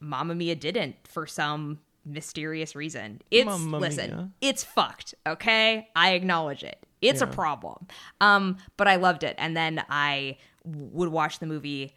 Mamma 0.00 0.34
Mia 0.36 0.54
didn't 0.54 0.96
for 1.08 1.26
some 1.26 1.80
mysterious 2.04 2.76
reason. 2.76 3.20
It's 3.30 3.46
Mamma 3.46 3.78
listen, 3.78 4.10
Mia. 4.10 4.30
it's 4.40 4.62
fucked, 4.64 5.14
okay? 5.26 5.88
I 5.96 6.12
acknowledge 6.12 6.62
it. 6.62 6.78
It's 7.02 7.20
a 7.20 7.26
problem. 7.26 7.86
Um 8.20 8.56
but 8.76 8.86
I 8.88 8.96
loved 8.96 9.24
it 9.24 9.34
and 9.38 9.56
then 9.56 9.84
I 9.90 10.38
would 10.64 11.08
watch 11.10 11.38
the 11.40 11.46
movie 11.46 11.94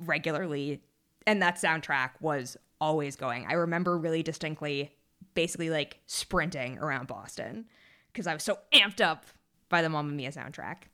regularly 0.00 0.80
and 1.26 1.42
that 1.42 1.56
soundtrack 1.56 2.10
was 2.20 2.56
always 2.80 3.16
going. 3.16 3.46
I 3.46 3.52
remember 3.54 3.98
really 3.98 4.22
distinctly 4.22 4.94
basically 5.34 5.70
like 5.70 5.98
sprinting 6.06 6.78
around 6.78 7.06
Boston 7.06 7.66
because 8.12 8.26
I 8.26 8.34
was 8.34 8.42
so 8.42 8.58
amped 8.72 9.00
up 9.00 9.26
by 9.68 9.82
the 9.82 9.88
Mamma 9.88 10.10
Mia 10.10 10.32
soundtrack. 10.32 10.84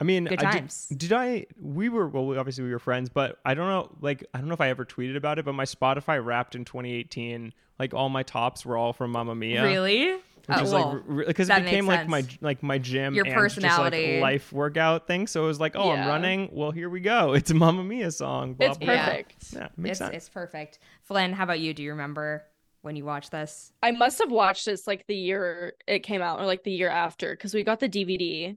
I 0.00 0.04
mean, 0.04 0.24
Good 0.24 0.42
I. 0.42 0.60
Did, 0.88 0.98
did 0.98 1.12
I? 1.12 1.46
We 1.60 1.88
were 1.88 2.08
well. 2.08 2.26
we- 2.26 2.36
Obviously, 2.36 2.64
we 2.64 2.72
were 2.72 2.80
friends, 2.80 3.08
but 3.08 3.38
I 3.44 3.54
don't 3.54 3.68
know. 3.68 3.94
Like, 4.00 4.24
I 4.34 4.38
don't 4.38 4.48
know 4.48 4.54
if 4.54 4.60
I 4.60 4.68
ever 4.70 4.84
tweeted 4.84 5.16
about 5.16 5.38
it. 5.38 5.44
But 5.44 5.52
my 5.52 5.64
Spotify 5.64 6.24
Wrapped 6.24 6.56
in 6.56 6.64
2018, 6.64 7.52
like 7.78 7.94
all 7.94 8.08
my 8.08 8.24
tops 8.24 8.66
were 8.66 8.76
all 8.76 8.92
from 8.92 9.12
Mamma 9.12 9.36
Mia. 9.36 9.62
Really? 9.62 10.16
Which 10.46 10.58
Oh, 10.58 10.62
is 10.62 10.72
well, 10.72 11.02
like 11.06 11.26
because 11.28 11.48
that 11.48 11.62
it 11.62 11.64
became 11.64 11.86
like 11.86 12.08
my 12.08 12.24
like 12.40 12.62
my 12.62 12.78
gym 12.78 13.14
Your 13.14 13.24
and 13.24 13.34
personality. 13.34 13.96
just 13.98 14.12
like 14.14 14.20
life 14.22 14.52
workout 14.52 15.06
thing. 15.06 15.26
So 15.26 15.44
it 15.44 15.46
was 15.46 15.60
like, 15.60 15.76
oh, 15.76 15.90
I'm 15.90 16.06
running. 16.06 16.48
Well, 16.52 16.70
here 16.72 16.90
we 16.90 17.00
go. 17.00 17.32
It's 17.34 17.50
a 17.50 17.54
Mamma 17.54 17.84
Mia 17.84 18.10
song. 18.10 18.54
Blah, 18.54 18.68
It's 18.68 18.78
blah, 18.78 18.86
blah. 18.86 19.04
perfect. 19.04 19.36
Yeah, 19.52 19.68
makes 19.76 19.92
it's, 19.92 19.98
sense. 19.98 20.14
it's 20.14 20.28
perfect. 20.28 20.78
Flynn, 21.04 21.32
how 21.32 21.44
about 21.44 21.60
you? 21.60 21.74
Do 21.74 21.82
you 21.82 21.90
remember 21.90 22.44
when 22.82 22.96
you 22.96 23.04
watched 23.04 23.30
this? 23.30 23.72
I 23.82 23.92
must 23.92 24.18
have 24.18 24.30
watched 24.32 24.64
this 24.66 24.86
like 24.86 25.06
the 25.06 25.16
year 25.16 25.74
it 25.86 26.00
came 26.00 26.22
out 26.22 26.40
or 26.40 26.46
like 26.46 26.64
the 26.64 26.72
year 26.72 26.88
after 26.88 27.30
because 27.32 27.54
we 27.54 27.62
got 27.62 27.80
the 27.80 27.88
DVD. 27.88 28.56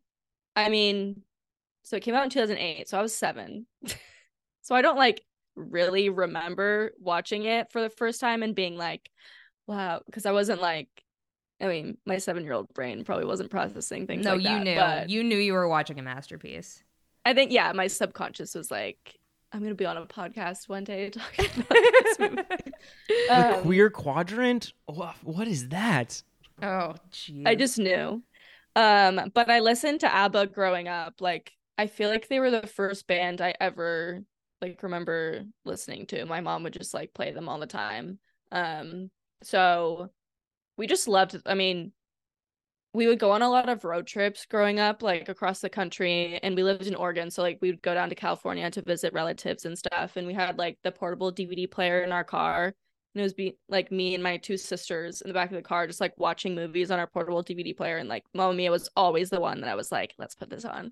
I 0.55 0.69
mean, 0.69 1.21
so 1.83 1.97
it 1.97 2.03
came 2.03 2.15
out 2.15 2.23
in 2.23 2.29
2008, 2.31 2.89
so 2.89 2.97
I 2.97 3.01
was 3.01 3.15
7. 3.15 3.67
so 4.61 4.75
I 4.75 4.81
don't 4.81 4.97
like 4.97 5.21
really 5.55 6.09
remember 6.09 6.91
watching 6.99 7.45
it 7.45 7.71
for 7.71 7.81
the 7.81 7.89
first 7.89 8.19
time 8.19 8.43
and 8.43 8.55
being 8.55 8.75
like, 8.77 9.09
wow, 9.67 10.01
because 10.05 10.25
I 10.25 10.31
wasn't 10.31 10.61
like 10.61 10.89
I 11.61 11.67
mean, 11.67 11.97
my 12.05 12.17
7-year-old 12.17 12.73
brain 12.73 13.03
probably 13.05 13.25
wasn't 13.25 13.49
processing 13.51 14.07
things 14.07 14.25
no, 14.25 14.33
like 14.33 14.41
you 14.43 14.49
that, 14.49 14.63
knew. 14.63 14.75
but 14.75 15.09
You 15.09 15.23
knew 15.23 15.37
you 15.37 15.53
were 15.53 15.67
watching 15.67 15.99
a 15.99 16.03
masterpiece. 16.03 16.83
I 17.25 17.33
think 17.33 17.51
yeah, 17.51 17.71
my 17.73 17.87
subconscious 17.87 18.53
was 18.55 18.69
like 18.69 19.19
I'm 19.51 19.61
going 19.61 19.71
to 19.71 19.75
be 19.75 19.85
on 19.85 19.95
a 19.97 20.05
podcast 20.05 20.67
one 20.67 20.83
day 20.83 21.09
talking 21.11 21.45
about 21.55 21.69
this 21.69 22.19
movie. 22.19 22.41
the 23.29 23.55
Um, 23.57 23.61
queer 23.61 23.89
quadrant. 23.89 24.73
What 24.85 25.47
is 25.47 25.69
that? 25.69 26.21
Oh, 26.61 26.95
jeez. 27.11 27.47
I 27.47 27.55
just 27.55 27.77
knew. 27.79 28.21
Um, 28.75 29.31
but 29.33 29.49
I 29.49 29.59
listened 29.61 30.01
to 30.01 30.13
ABBA 30.13 30.47
growing 30.47 30.89
up. 30.89 31.21
Like, 31.21 31.53
I 31.77 31.87
feel 31.87 32.09
like 32.09 32.27
they 32.27 32.39
were 32.41 32.51
the 32.51 32.67
first 32.67 33.07
band 33.07 33.39
I 33.41 33.53
ever 33.61 34.23
like 34.61 34.81
remember 34.83 35.43
listening 35.63 36.05
to. 36.07 36.25
My 36.25 36.41
mom 36.41 36.63
would 36.63 36.73
just 36.73 36.93
like 36.93 37.13
play 37.13 37.31
them 37.31 37.47
all 37.47 37.59
the 37.59 37.67
time. 37.67 38.19
Um, 38.51 39.09
so 39.41 40.09
we 40.77 40.87
just 40.87 41.07
loved. 41.07 41.41
I 41.45 41.53
mean, 41.53 41.91
we 42.93 43.07
would 43.07 43.19
go 43.19 43.31
on 43.31 43.41
a 43.41 43.49
lot 43.49 43.67
of 43.67 43.83
road 43.83 44.07
trips 44.07 44.45
growing 44.45 44.79
up, 44.79 45.03
like 45.03 45.27
across 45.27 45.59
the 45.59 45.69
country, 45.69 46.39
and 46.41 46.55
we 46.55 46.63
lived 46.63 46.87
in 46.87 46.95
Oregon, 46.95 47.29
so 47.29 47.41
like 47.41 47.59
we 47.61 47.69
would 47.71 47.81
go 47.81 47.93
down 47.93 48.09
to 48.09 48.15
California 48.15 48.71
to 48.71 48.81
visit 48.81 49.13
relatives 49.13 49.65
and 49.65 49.77
stuff. 49.77 50.15
And 50.15 50.25
we 50.25 50.33
had 50.33 50.57
like 50.57 50.77
the 50.83 50.91
portable 50.91 51.31
DVD 51.31 51.69
player 51.69 52.03
in 52.03 52.11
our 52.11 52.23
car, 52.23 52.65
and 53.13 53.21
it 53.21 53.23
was 53.23 53.33
be 53.33 53.57
like 53.67 53.91
me 53.91 54.13
and 54.13 54.23
my 54.23 54.37
two 54.37 54.57
sisters 54.57 55.21
in 55.21 55.27
the 55.27 55.33
back 55.33 55.49
of 55.49 55.55
the 55.55 55.61
car, 55.61 55.87
just 55.87 56.01
like 56.01 56.13
watching 56.17 56.55
movies 56.55 56.89
on 56.89 56.99
our 56.99 57.07
portable 57.07 57.43
DVD 57.43 57.75
player. 57.75 57.97
And 57.97 58.07
like 58.07 58.23
Mamma 58.33 58.53
Mia 58.53 58.71
was 58.71 58.89
always 58.95 59.29
the 59.29 59.41
one 59.41 59.61
that 59.61 59.69
I 59.69 59.75
was 59.75 59.91
like, 59.91 60.13
let's 60.17 60.35
put 60.35 60.49
this 60.49 60.65
on. 60.65 60.91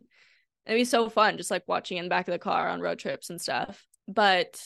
It'd 0.65 0.79
be 0.79 0.85
so 0.85 1.09
fun, 1.09 1.37
just 1.37 1.51
like 1.51 1.63
watching 1.67 1.97
in 1.97 2.05
the 2.05 2.09
back 2.09 2.27
of 2.27 2.33
the 2.33 2.39
car 2.39 2.69
on 2.69 2.81
road 2.81 2.99
trips 2.99 3.29
and 3.29 3.39
stuff. 3.39 3.85
But 4.07 4.61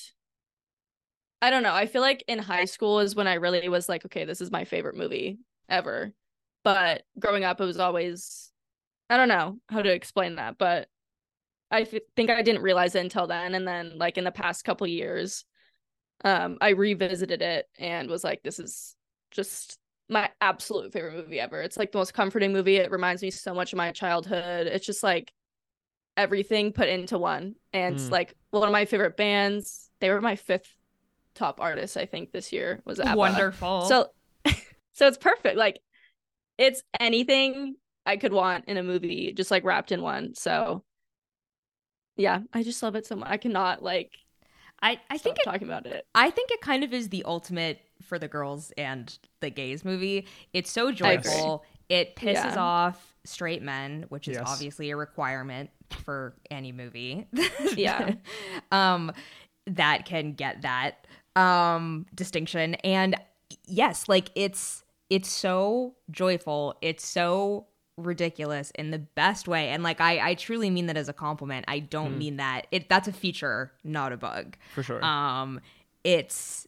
I 1.41 1.50
don't 1.50 1.63
know. 1.63 1.73
I 1.73 1.86
feel 1.86 2.02
like 2.02 2.23
in 2.28 2.39
high 2.39 2.65
school 2.65 3.00
is 3.00 3.15
when 3.15 3.28
I 3.28 3.36
really 3.36 3.69
was 3.69 3.88
like, 3.88 4.06
okay, 4.06 4.26
this 4.26 4.41
is 4.41 4.52
my 4.52 4.65
favorite 4.65 4.95
movie 4.95 5.39
ever. 5.69 6.13
But 6.63 7.04
growing 7.19 7.43
up, 7.43 7.62
it 7.62 7.65
was 7.65 7.80
always, 7.80 8.52
I 9.10 9.17
don't 9.17 9.28
know 9.30 9.60
how 9.69 9.82
to 9.82 9.93
explain 9.93 10.36
that, 10.36 10.58
but 10.58 10.88
I 11.71 11.84
th- 11.84 12.04
think 12.15 12.30
I 12.30 12.41
didn't 12.41 12.63
realize 12.63 12.95
it 12.95 13.02
until 13.02 13.28
then. 13.28 13.56
And 13.56 13.67
then, 13.67 13.97
like, 13.97 14.17
in 14.17 14.23
the 14.23 14.32
past 14.32 14.65
couple 14.65 14.88
years, 14.88 15.45
um, 16.26 16.58
I 16.62 16.69
revisited 16.69 17.41
it 17.41 17.67
and 17.78 18.10
was 18.10 18.23
like, 18.23 18.41
this 18.43 18.60
is 18.60 18.95
just 19.32 19.78
my 20.10 20.30
absolute 20.41 20.93
favorite 20.93 21.15
movie 21.15 21.39
ever. 21.39 21.62
It's 21.62 21.78
like 21.78 21.91
the 21.91 22.00
most 22.00 22.13
comforting 22.13 22.54
movie. 22.54 22.78
It 22.78 22.91
reminds 22.91 23.21
me 23.21 23.32
so 23.32 23.54
much 23.54 23.73
of 23.73 23.78
my 23.78 23.91
childhood. 23.91 24.67
It's 24.67 24.86
just 24.86 25.04
like 25.04 25.32
everything 26.15 26.73
put 26.73 26.89
into 26.89 27.17
one. 27.17 27.56
And 27.73 27.95
it's 27.95 28.08
Mm. 28.08 28.12
like 28.12 28.36
one 28.52 28.67
of 28.67 28.71
my 28.71 28.86
favorite 28.86 29.17
bands. 29.17 29.89
They 30.00 30.10
were 30.10 30.21
my 30.21 30.36
fifth 30.36 30.71
top 31.38 31.60
artist, 31.62 31.95
I 31.97 32.06
think, 32.06 32.32
this 32.32 32.52
year 32.52 32.82
was 32.86 33.00
ABBA. 33.00 33.15
wonderful. 33.17 33.82
So 33.82 34.10
so 34.93 35.08
it's 35.08 35.17
perfect. 35.17 35.58
Like 35.58 35.80
it's 36.58 36.82
anything 37.00 37.76
I 38.06 38.17
could 38.17 38.34
want 38.34 38.65
in 38.65 38.78
a 38.78 38.84
movie, 38.84 39.34
just 39.34 39.52
like 39.52 39.63
wrapped 39.63 39.91
in 39.91 40.02
one. 40.02 40.34
So 40.36 40.84
yeah, 42.15 42.39
I 42.54 42.63
just 42.63 42.82
love 42.82 42.95
it 42.95 43.06
so 43.06 43.15
much. 43.15 43.30
I 43.30 43.38
cannot 43.38 43.84
like 43.84 44.12
I, 44.82 45.00
I 45.10 45.17
stop 45.17 45.23
think 45.23 45.38
it 45.39 45.43
talking 45.45 45.67
about 45.67 45.86
it. 45.86 46.06
I 46.13 46.30
think 46.30 46.52
it 46.52 46.62
kind 46.62 46.84
of 46.84 46.93
is 46.93 47.10
the 47.10 47.23
ultimate 47.23 47.80
for 48.04 48.19
the 48.19 48.28
girls 48.28 48.71
and 48.78 49.17
the 49.39 49.50
gays 49.50 49.84
movie. 49.84 50.28
It's 50.54 50.71
so 50.71 50.91
joyful. 50.91 51.65
It 51.89 52.15
pisses 52.15 52.34
Yeah. 52.34 52.56
off 52.58 53.15
straight 53.23 53.62
men, 53.63 54.06
which 54.10 54.28
is 54.28 54.36
Yes. 54.38 54.43
obviously 54.47 54.91
a 54.91 54.95
requirement 54.97 55.69
for 56.04 56.36
any 56.52 56.71
movie. 56.71 57.28
Yeah. 57.76 58.13
um 58.71 59.12
that 59.67 60.06
can 60.06 60.34
get 60.34 60.62
that 60.62 61.06
um 61.38 62.06
distinction 62.15 62.76
and 62.84 63.15
yes, 63.65 64.08
like 64.10 64.30
it's 64.36 64.84
it's 65.10 65.30
so 65.30 65.95
joyful. 66.12 66.76
It's 66.82 67.06
so 67.06 67.67
ridiculous 67.95 68.71
in 68.76 68.91
the 68.91 69.00
best 69.00 69.47
way 69.47 69.69
and 69.69 69.82
like 69.84 70.00
I 70.02 70.30
I 70.30 70.34
truly 70.36 70.69
mean 70.69 70.86
that 70.88 70.97
as 70.97 71.10
a 71.10 71.13
compliment. 71.13 71.65
I 71.67 71.80
don't 71.80 72.17
mean 72.17 72.38
that. 72.38 72.67
It 72.71 72.89
that's 72.89 73.08
a 73.08 73.13
feature, 73.13 73.71
not 73.84 74.12
a 74.12 74.17
bug 74.17 74.58
For 74.76 74.84
sure. 74.84 75.04
um 75.04 75.62
it's 76.04 76.67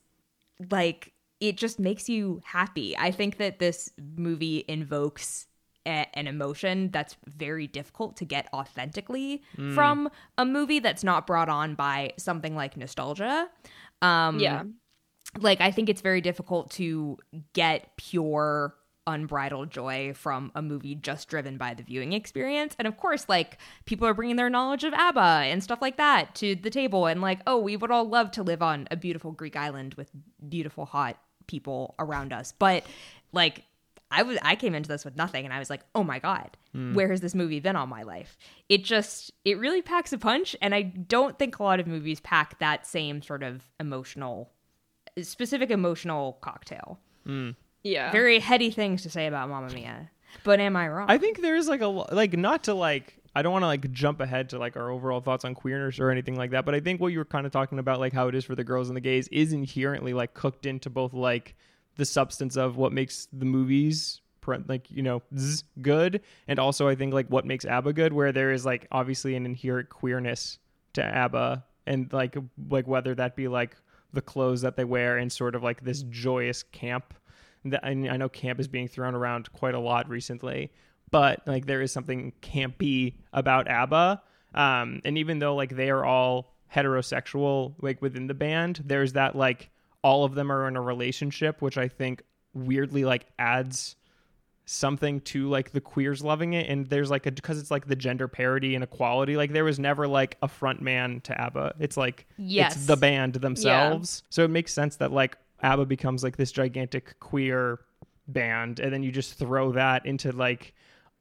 like 0.71 1.13
it 1.39 1.55
just 1.55 1.79
makes 1.79 2.10
you 2.10 2.41
happy 2.43 2.97
i 2.97 3.12
think 3.12 3.38
that 3.38 3.60
this 3.60 3.89
movie 4.17 4.65
invokes 4.67 5.47
a- 5.86 6.05
an 6.13 6.27
emotion 6.27 6.89
that's 6.91 7.15
very 7.27 7.65
difficult 7.67 8.17
to 8.17 8.25
get 8.25 8.49
authentically 8.53 9.41
from 9.73 10.10
a 10.38 10.43
movie 10.45 10.79
that's 10.79 11.03
not 11.03 11.25
brought 11.25 11.47
on 11.47 11.75
by 11.75 12.12
something 12.17 12.55
like 12.55 12.75
nostalgia 12.75 13.47
um 14.01 14.39
yeah. 14.39 14.63
like 15.39 15.62
I 15.62 15.71
think 15.71 15.89
it's 15.89 16.01
very 16.01 16.21
difficult 16.21 16.71
to 16.71 17.17
get 17.53 17.95
pure 17.97 18.75
unbridled 19.09 19.71
joy 19.71 20.13
from 20.13 20.51
a 20.55 20.62
movie 20.62 20.95
just 20.95 21.27
driven 21.27 21.57
by 21.57 21.73
the 21.73 21.83
viewing 21.83 22.13
experience. 22.13 22.75
And 22.77 22.88
of 22.88 22.97
course, 22.97 23.27
like 23.27 23.57
people 23.85 24.07
are 24.07 24.13
bringing 24.13 24.35
their 24.35 24.49
knowledge 24.49 24.83
of 24.83 24.93
ABBA 24.93 25.19
and 25.19 25.63
stuff 25.63 25.81
like 25.81 25.97
that 25.97 26.35
to 26.35 26.55
the 26.55 26.69
table 26.69 27.07
and 27.07 27.21
like, 27.21 27.39
oh, 27.47 27.57
we 27.57 27.75
would 27.75 27.91
all 27.91 28.07
love 28.07 28.31
to 28.31 28.43
live 28.43 28.62
on 28.62 28.88
a 28.91 28.95
beautiful 28.95 29.31
Greek 29.31 29.55
island 29.55 29.95
with 29.95 30.12
beautiful 30.47 30.85
hot 30.85 31.17
people 31.47 31.95
around 31.99 32.31
us. 32.31 32.53
But 32.57 32.83
like 33.33 33.63
I 34.12 34.24
was 34.24 34.38
I 34.41 34.56
came 34.56 34.74
into 34.74 34.88
this 34.88 35.06
with 35.06 35.15
nothing 35.15 35.45
and 35.45 35.54
I 35.54 35.60
was 35.60 35.69
like, 35.69 35.82
"Oh 35.93 36.04
my 36.04 36.19
god, 36.19 36.58
hmm. 36.74 36.93
where 36.93 37.10
has 37.10 37.22
this 37.22 37.36
movie 37.36 37.60
been 37.60 37.76
all 37.76 37.88
my 37.88 38.04
life?" 38.04 38.38
It 38.67 38.84
just 38.84 39.32
it 39.45 39.58
really 39.60 39.82
packs 39.82 40.12
a 40.13 40.17
punch 40.17 40.56
and 40.62 40.74
I 40.74 40.82
don't 40.82 41.38
think 41.38 41.60
a 41.60 41.63
lot 41.63 41.80
of 41.80 41.88
movies 41.88 42.19
pack 42.19 42.60
that 42.60 42.88
same 42.88 43.22
sort 43.22 43.43
of 43.43 43.62
emotional 43.80 44.52
specific 45.22 45.69
emotional 45.69 46.38
cocktail. 46.41 47.00
Hmm. 47.26 47.52
Yeah. 47.84 48.12
Very 48.12 48.39
heady 48.39 48.72
things 48.72 49.04
to 49.04 49.10
say 49.10 49.28
about 49.28 49.50
Mamma 49.50 49.74
Mia. 49.74 50.10
But 50.43 50.60
am 50.60 50.76
I 50.76 50.88
wrong? 50.88 51.10
I 51.10 51.17
think 51.17 51.41
there's 51.41 51.67
like 51.67 51.82
a 51.82 51.88
like 51.88 52.38
not 52.38 52.63
to 52.65 52.74
like 52.74 53.15
I 53.36 53.41
don't 53.41 53.54
want 53.54 53.63
to 53.63 53.67
like 53.67 53.91
jump 53.91 54.22
ahead 54.22 54.50
to 54.50 54.60
like 54.60 54.76
our 54.76 54.89
overall 54.89 55.22
thoughts 55.22 55.45
on 55.45 55.54
queerness 55.54 56.00
or 56.00 56.10
anything 56.10 56.36
like 56.36 56.52
that, 56.52 56.65
but 56.65 56.76
I 56.76 56.80
think 56.80 57.00
what 57.00 57.13
you 57.13 57.19
were 57.19 57.26
kind 57.26 57.45
of 57.45 57.52
talking 57.52 57.80
about 57.80 58.00
like 58.00 58.13
how 58.13 58.28
it 58.28 58.36
is 58.36 58.45
for 58.45 58.56
the 58.56 58.63
girls 58.63 58.89
and 58.89 58.98
the 58.98 59.02
gays 59.02 59.28
is 59.30 59.54
inherently 59.54 60.13
like 60.13 60.34
cooked 60.34 60.65
into 60.65 60.89
both 60.89 61.13
like 61.13 61.56
the 61.95 62.06
substance 62.06 62.56
of 62.56 62.78
what 62.78 62.93
makes 62.93 63.28
the 63.34 63.45
movies 63.45 64.21
like 64.67 64.89
you 64.89 65.04
know 65.04 65.21
good 65.82 66.21
and 66.47 66.58
also 66.58 66.88
i 66.88 66.95
think 66.95 67.13
like 67.13 67.28
what 67.28 67.45
makes 67.45 67.65
abba 67.65 67.93
good 67.93 68.13
where 68.13 68.32
there 68.32 68.52
is 68.52 68.65
like 68.65 68.88
obviously 68.91 69.36
an 69.36 69.45
inherent 69.45 69.89
queerness 69.89 70.58
to 70.93 71.04
abba 71.04 71.63
and 71.86 72.12
like 72.12 72.36
like 72.69 72.88
whether 72.88 73.13
that 73.13 73.36
be 73.36 73.47
like 73.47 73.75
the 74.13 74.21
clothes 74.21 74.62
that 74.62 74.75
they 74.75 74.84
wear 74.84 75.17
and 75.17 75.32
sort 75.32 75.56
of 75.56 75.62
like 75.62 75.84
this 75.84 76.04
joyous 76.04 76.63
camp 76.63 77.13
that 77.65 77.84
I, 77.84 77.89
I 77.89 78.17
know 78.17 78.30
camp 78.30 78.60
is 78.60 78.67
being 78.67 78.88
thrown 78.88 79.13
around 79.13 79.52
quite 79.54 79.75
a 79.75 79.80
lot 79.80 80.10
recently 80.10 80.71
but 81.12 81.41
like 81.45 81.65
there 81.65 81.82
is 81.82 81.91
something 81.91 82.34
campy 82.41 83.15
about 83.34 83.67
abba 83.67 84.21
um 84.56 85.02
and 85.06 85.17
even 85.17 85.39
though 85.39 85.56
like 85.56 85.75
they 85.75 85.89
are 85.89 86.06
all 86.06 86.56
heterosexual 86.73 87.75
like 87.82 88.02
within 88.02 88.28
the 88.28 88.34
band 88.34 88.82
there's 88.86 89.13
that 89.13 89.36
like 89.36 89.69
all 90.01 90.23
of 90.23 90.35
them 90.35 90.51
are 90.51 90.67
in 90.67 90.75
a 90.75 90.81
relationship 90.81 91.62
which 91.62 91.77
i 91.77 91.88
think 91.88 92.23
weirdly 92.53 93.05
like 93.05 93.25
adds 93.38 93.95
something 94.69 95.19
to 95.21 95.49
like 95.49 95.71
the 95.71 95.81
queers 95.81 96.23
loving 96.23 96.53
it. 96.53 96.69
And 96.69 96.85
there's 96.88 97.09
like 97.09 97.25
a 97.25 97.31
because 97.31 97.59
it's 97.59 97.71
like 97.71 97.88
the 97.88 97.95
gender 97.95 98.27
parity 98.27 98.75
and 98.75 98.83
equality 98.83 99.35
like 99.35 99.51
there 99.51 99.63
was 99.63 99.79
never 99.79 100.07
like 100.07 100.38
a 100.43 100.47
front 100.47 100.79
man 100.79 101.21
to 101.21 101.41
abba. 101.41 101.73
It's 101.79 101.97
like 101.97 102.27
Yes. 102.38 102.75
it's 102.75 102.85
the 102.85 102.95
band 102.95 103.33
themselves. 103.35 104.21
So 104.29 104.43
it 104.43 104.49
makes 104.49 104.71
sense 104.71 104.97
that 104.97 105.12
like 105.12 105.38
abba 105.63 105.85
becomes 105.85 106.23
like 106.23 106.38
this 106.38 106.51
gigantic 106.51 107.19
queer 107.19 107.79
band. 108.27 108.79
And 108.79 108.93
then 108.93 109.01
you 109.01 109.12
just 109.12 109.39
throw 109.39 109.71
that 109.71 110.05
into 110.05 110.31
like 110.31 110.75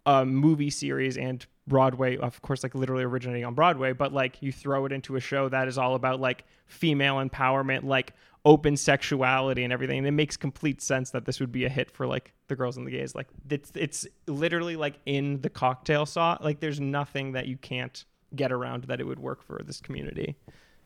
a 0.05 0.27
movie 0.27 0.71
series 0.71 1.17
and 1.17 1.45
Broadway, 1.67 2.19
of 2.19 2.41
course, 2.43 2.63
like 2.63 2.75
literally 2.75 3.05
originating 3.05 3.45
on 3.47 3.55
Broadway, 3.55 3.93
but 3.93 4.13
like 4.13 4.43
you 4.43 4.53
throw 4.53 4.85
it 4.85 4.93
into 4.93 5.17
a 5.17 5.21
show 5.21 5.49
that 5.49 5.69
is 5.69 5.79
all 5.79 5.95
about 5.95 6.21
like 6.21 6.45
female 6.67 7.17
empowerment, 7.17 7.85
like 7.85 8.15
open 8.45 8.77
sexuality 8.77 9.65
and 9.65 9.73
everything. 9.73 9.99
And 9.99 10.07
it 10.07 10.13
makes 10.13 10.37
complete 10.37 10.81
sense 10.81 11.11
that 11.11 11.25
this 11.25 11.41
would 11.41 11.53
be 11.53 11.65
a 11.65 11.69
hit 11.69 11.91
for 11.91 12.07
like 12.07 12.33
the 12.49 12.57
girls 12.57 12.77
and 12.77 12.87
the 12.87 12.91
gays. 12.91 13.15
Like 13.15 13.29
it's 13.51 13.73
it's 13.75 14.07
literally 14.27 14.77
like 14.77 14.99
in 15.07 15.41
the 15.41 15.51
cocktail 15.51 16.07
sauce. 16.07 16.39
Like 16.43 16.61
there's 16.61 16.81
nothing 16.81 17.33
that 17.33 17.47
you 17.47 17.57
can't 17.57 18.05
get 18.35 18.53
around 18.53 18.85
that 18.85 19.01
it 19.01 19.05
would 19.05 19.19
work 19.19 19.43
for 19.43 19.61
this 19.65 19.81
community. 19.81 20.37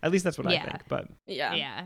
At 0.03 0.11
least 0.13 0.25
that's 0.25 0.39
what 0.39 0.47
I 0.47 0.59
think. 0.59 0.83
But 0.89 1.07
Yeah. 1.27 1.55
Yeah. 1.55 1.85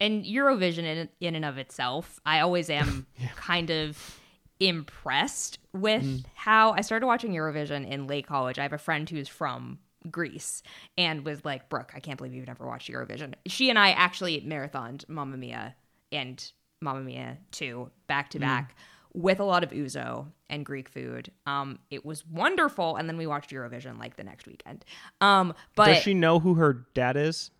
And 0.00 0.24
Eurovision 0.24 0.84
in, 0.84 1.08
in 1.20 1.34
and 1.34 1.44
of 1.44 1.58
itself, 1.58 2.20
I 2.24 2.40
always 2.40 2.70
am 2.70 3.06
kind 3.36 3.70
of 3.70 4.20
impressed 4.60 5.58
with 5.72 6.02
Mm. 6.04 6.24
how 6.34 6.72
I 6.72 6.80
started 6.82 7.06
watching 7.06 7.32
Eurovision 7.32 7.88
in 7.88 8.06
late 8.06 8.26
college. 8.26 8.58
I 8.58 8.62
have 8.62 8.72
a 8.72 8.78
friend 8.78 9.08
who's 9.08 9.28
from 9.28 9.78
Greece 10.10 10.62
and 10.96 11.24
was 11.24 11.44
like, 11.44 11.68
Brooke, 11.68 11.92
I 11.94 12.00
can't 12.00 12.16
believe 12.16 12.34
you've 12.34 12.46
never 12.46 12.66
watched 12.66 12.90
Eurovision. 12.90 13.34
She 13.46 13.70
and 13.70 13.78
I 13.78 13.90
actually 13.90 14.40
marathoned 14.42 15.08
Mamma 15.08 15.36
Mia 15.36 15.74
and 16.12 16.52
Mamma 16.80 17.00
Mia 17.00 17.38
2 17.52 17.90
back 18.06 18.28
Mm. 18.28 18.30
to 18.30 18.38
back 18.40 18.76
with 19.14 19.40
a 19.40 19.44
lot 19.44 19.64
of 19.64 19.70
ouzo 19.70 20.26
and 20.50 20.64
Greek 20.64 20.88
food. 20.88 21.30
Um, 21.46 21.78
it 21.90 22.04
was 22.04 22.26
wonderful. 22.26 22.96
And 22.96 23.08
then 23.08 23.16
we 23.16 23.26
watched 23.26 23.50
Eurovision 23.50 23.98
like 23.98 24.16
the 24.16 24.24
next 24.24 24.46
weekend. 24.46 24.84
Um, 25.20 25.54
but 25.74 25.86
does 25.86 26.02
she 26.02 26.14
know 26.14 26.38
who 26.38 26.54
her 26.54 26.86
dad 26.94 27.16
is? 27.16 27.50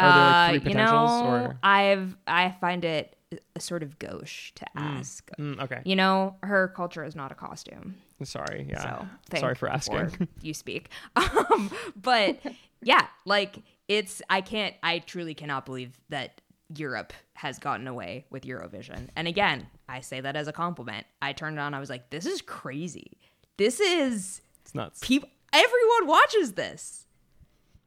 Are 0.00 0.12
there 0.12 0.24
like 0.24 0.50
three 0.50 0.70
uh, 0.70 0.70
you 0.70 0.76
potentials 0.76 1.22
know, 1.22 1.28
or 1.28 1.58
I've 1.62 2.16
I 2.26 2.50
find 2.60 2.84
it 2.84 3.16
a 3.54 3.60
sort 3.60 3.82
of 3.82 3.98
gauche 3.98 4.52
to 4.54 4.64
ask. 4.76 5.28
Mm, 5.38 5.60
okay. 5.62 5.82
You 5.84 5.96
know, 5.96 6.36
her 6.42 6.68
culture 6.68 7.04
is 7.04 7.14
not 7.14 7.30
a 7.30 7.34
costume. 7.34 7.96
Sorry. 8.22 8.66
Yeah. 8.68 9.04
So 9.32 9.38
Sorry 9.38 9.54
for 9.54 9.68
asking. 9.68 10.28
you 10.42 10.54
speak. 10.54 10.90
Um, 11.16 11.70
but 12.00 12.38
yeah, 12.82 13.06
like 13.24 13.58
it's 13.88 14.22
I 14.30 14.40
can't 14.40 14.74
I 14.82 15.00
truly 15.00 15.34
cannot 15.34 15.66
believe 15.66 15.98
that 16.08 16.40
Europe 16.74 17.12
has 17.34 17.58
gotten 17.58 17.86
away 17.86 18.26
with 18.30 18.44
Eurovision. 18.44 19.08
And 19.16 19.26
again, 19.28 19.66
I 19.88 20.00
say 20.00 20.20
that 20.20 20.36
as 20.36 20.48
a 20.48 20.52
compliment. 20.52 21.06
I 21.22 21.32
turned 21.32 21.56
it 21.56 21.60
on, 21.60 21.74
I 21.74 21.80
was 21.80 21.90
like, 21.90 22.10
this 22.10 22.26
is 22.26 22.40
crazy. 22.42 23.18
This 23.56 23.80
is 23.80 24.40
it's 24.62 24.74
nuts. 24.74 25.00
people 25.02 25.28
everyone 25.52 26.06
watches 26.06 26.52
this. 26.52 27.06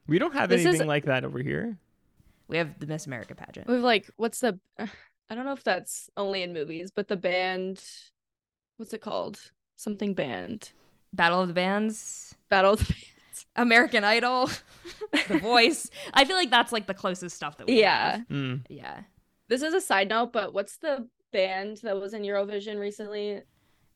We 0.08 0.20
don't 0.20 0.34
have 0.34 0.50
This 0.50 0.62
is- 0.62 0.68
anything 0.68 0.88
like 0.88 1.06
that 1.06 1.24
over 1.24 1.40
here. 1.40 1.78
We 2.48 2.58
have 2.58 2.80
the 2.80 2.86
Miss 2.88 3.08
America 3.08 3.34
pageant. 3.34 3.68
We've 3.68 3.80
like, 3.80 4.10
what's 4.18 4.40
the? 4.42 4.60
I 5.32 5.36
don't 5.36 5.46
know 5.46 5.54
if 5.54 5.64
that's 5.64 6.10
only 6.18 6.44
in 6.44 6.52
movies, 6.54 6.92
but 6.94 7.08
the 7.08 7.16
band, 7.16 7.82
what's 8.76 8.94
it 8.94 9.00
called? 9.02 9.40
Something 9.78 10.14
band. 10.14 10.72
Battle 11.14 11.42
of 11.42 11.48
the 11.48 11.54
Bands. 11.54 12.36
Battle. 12.50 12.74
Of 12.74 12.80
the 12.80 12.94
Bands. 12.94 13.46
American 13.56 14.04
Idol, 14.04 14.50
The 15.30 15.40
Voice. 15.40 15.90
I 16.14 16.26
feel 16.26 16.36
like 16.36 16.50
that's 16.52 16.72
like 16.74 16.86
the 16.86 16.94
closest 16.94 17.36
stuff 17.36 17.58
that 17.58 17.68
we 17.68 17.80
Yeah. 17.80 18.18
have. 18.18 18.28
Mm. 18.28 18.66
Yeah. 18.70 19.02
This 19.48 19.62
is 19.62 19.74
a 19.74 19.80
side 19.82 20.10
note, 20.10 20.34
but 20.34 20.54
what's 20.54 20.78
the 20.78 21.08
band 21.32 21.78
that 21.84 22.00
was 22.00 22.14
in 22.14 22.24
Eurovision 22.24 22.78
recently? 22.80 23.42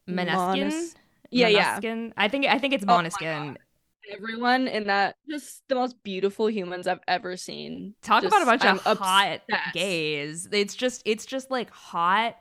Måneskin. 0.10 0.60
Mones- 0.69 0.95
Yeah, 1.32 1.48
yeah. 1.50 1.80
I 2.17 2.28
think 2.30 2.45
I 2.48 2.60
think 2.60 2.74
it's 2.74 2.86
Oh 2.88 2.88
Måneskin. 2.88 3.58
Everyone 4.12 4.68
in 4.68 4.86
that, 4.88 5.15
just 5.30 5.68
the 5.68 5.76
most 5.76 6.02
beautiful 6.04 6.50
humans 6.50 6.88
I've 6.88 7.00
ever 7.08 7.38
seen. 7.38 7.96
Talk 8.02 8.22
Just- 8.24 8.34
about 8.36 8.44
a 8.44 8.46
bunch 8.46 8.63
I'm 8.65 8.80
of 8.86 8.98
hot 9.00 9.41
obsessed. 9.50 9.74
gays. 9.74 10.48
It's 10.52 10.76
just 10.76 11.02
it's 11.06 11.26
just 11.26 11.50
like 11.52 11.70
hot, 11.72 12.38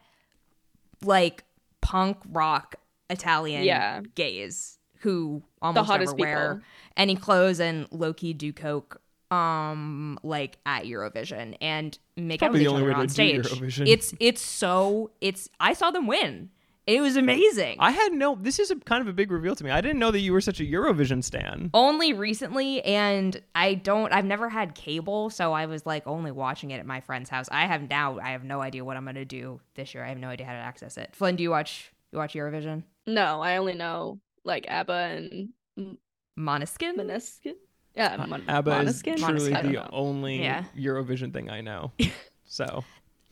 like 1.03 1.45
punk 1.81 2.19
rock 2.31 2.77
Italian 3.11 3.65
Yeah. 3.65 4.01
gays 4.15 4.79
who 5.01 5.43
almost 5.61 5.87
hottest 5.87 6.17
never 6.17 6.21
wear 6.31 6.55
people. 6.55 6.67
any 6.97 7.15
clothes 7.17 7.61
and 7.61 7.87
low 7.91 8.15
key 8.15 8.33
do 8.33 8.53
coke 8.53 9.01
um 9.31 10.19
like 10.23 10.59
at 10.65 10.85
Eurovision 10.85 11.57
and 11.61 11.99
make 12.17 12.43
out 12.43 12.53
with 12.53 12.61
the 12.61 12.65
each 12.67 12.71
only 12.71 12.83
other 12.85 12.95
on 12.95 13.09
stage. 13.09 13.43
Eurovision. 13.45 13.87
It's 13.89 14.15
it's 14.21 14.41
so 14.41 15.11
it's 15.21 15.49
I 15.61 15.73
saw 15.75 15.91
them 15.91 16.07
win. 16.07 16.51
It 16.87 17.01
was 17.01 17.17
amazing. 17.17 17.77
I 17.79 17.93
had 17.93 18.13
no. 18.13 18.35
This 18.39 18.59
is 18.59 18.71
a 18.71 18.77
kind 18.77 19.01
of 19.01 19.09
a 19.09 19.13
big 19.15 19.31
reveal 19.31 19.57
to 19.57 19.65
me. 19.65 19.71
I 19.71 19.81
didn't 19.81 19.99
know 19.99 20.11
that 20.11 20.21
you 20.21 20.33
were 20.35 20.41
such 20.43 20.61
a 20.61 20.65
Eurovision 20.65 21.25
stan. 21.25 21.71
only 21.73 22.13
recently 22.13 22.83
and 22.85 23.41
i 23.55 23.73
don't 23.75 24.13
i've 24.13 24.25
never 24.25 24.49
had 24.51 24.75
cable 24.75 25.31
so 25.31 25.53
i 25.53 25.65
was 25.67 25.87
like 25.87 26.07
only 26.07 26.31
watching 26.31 26.71
it 26.73 26.79
at 26.79 26.87
my 26.87 27.01
friend's 27.01 27.31
house 27.31 27.49
i 27.51 27.67
have 27.67 27.89
now 27.89 28.19
i 28.19 28.31
have 28.31 28.45
no 28.45 28.61
idea 28.61 28.85
what 28.85 28.97
i'm 28.97 29.05
gonna 29.05 29.25
do 29.25 29.61
this 29.77 29.95
year 29.95 30.05
i 30.05 30.09
have 30.09 30.19
no 30.19 30.29
idea 30.29 30.45
how 30.47 30.53
to 30.53 30.59
access 30.59 30.97
it 30.99 31.15
flynn 31.15 31.37
do 31.37 31.43
you 31.43 31.51
watch 31.51 31.93
you 32.13 32.19
watch 32.19 32.35
eurovision 32.35 32.83
No, 33.07 33.41
I 33.41 33.57
only 33.57 33.75
know 33.75 34.21
like 34.45 34.67
ABBA 34.69 34.93
and 34.93 35.49
M- 35.79 35.99
Moneskin? 36.39 36.97
Maneskin. 36.97 37.55
Yeah, 37.97 38.17
uh, 38.19 38.27
Mon- 38.27 38.45
ABBA 38.49 38.81
is 38.83 39.03
Måneskin? 39.03 39.17
truly 39.19 39.55
I 39.55 39.63
the 39.63 39.91
only 39.91 40.43
Yeah. 40.43 40.65
Eurovision 40.77 41.33
thing 41.33 41.49
I 41.51 41.61
know. 41.63 41.93
so 42.45 42.85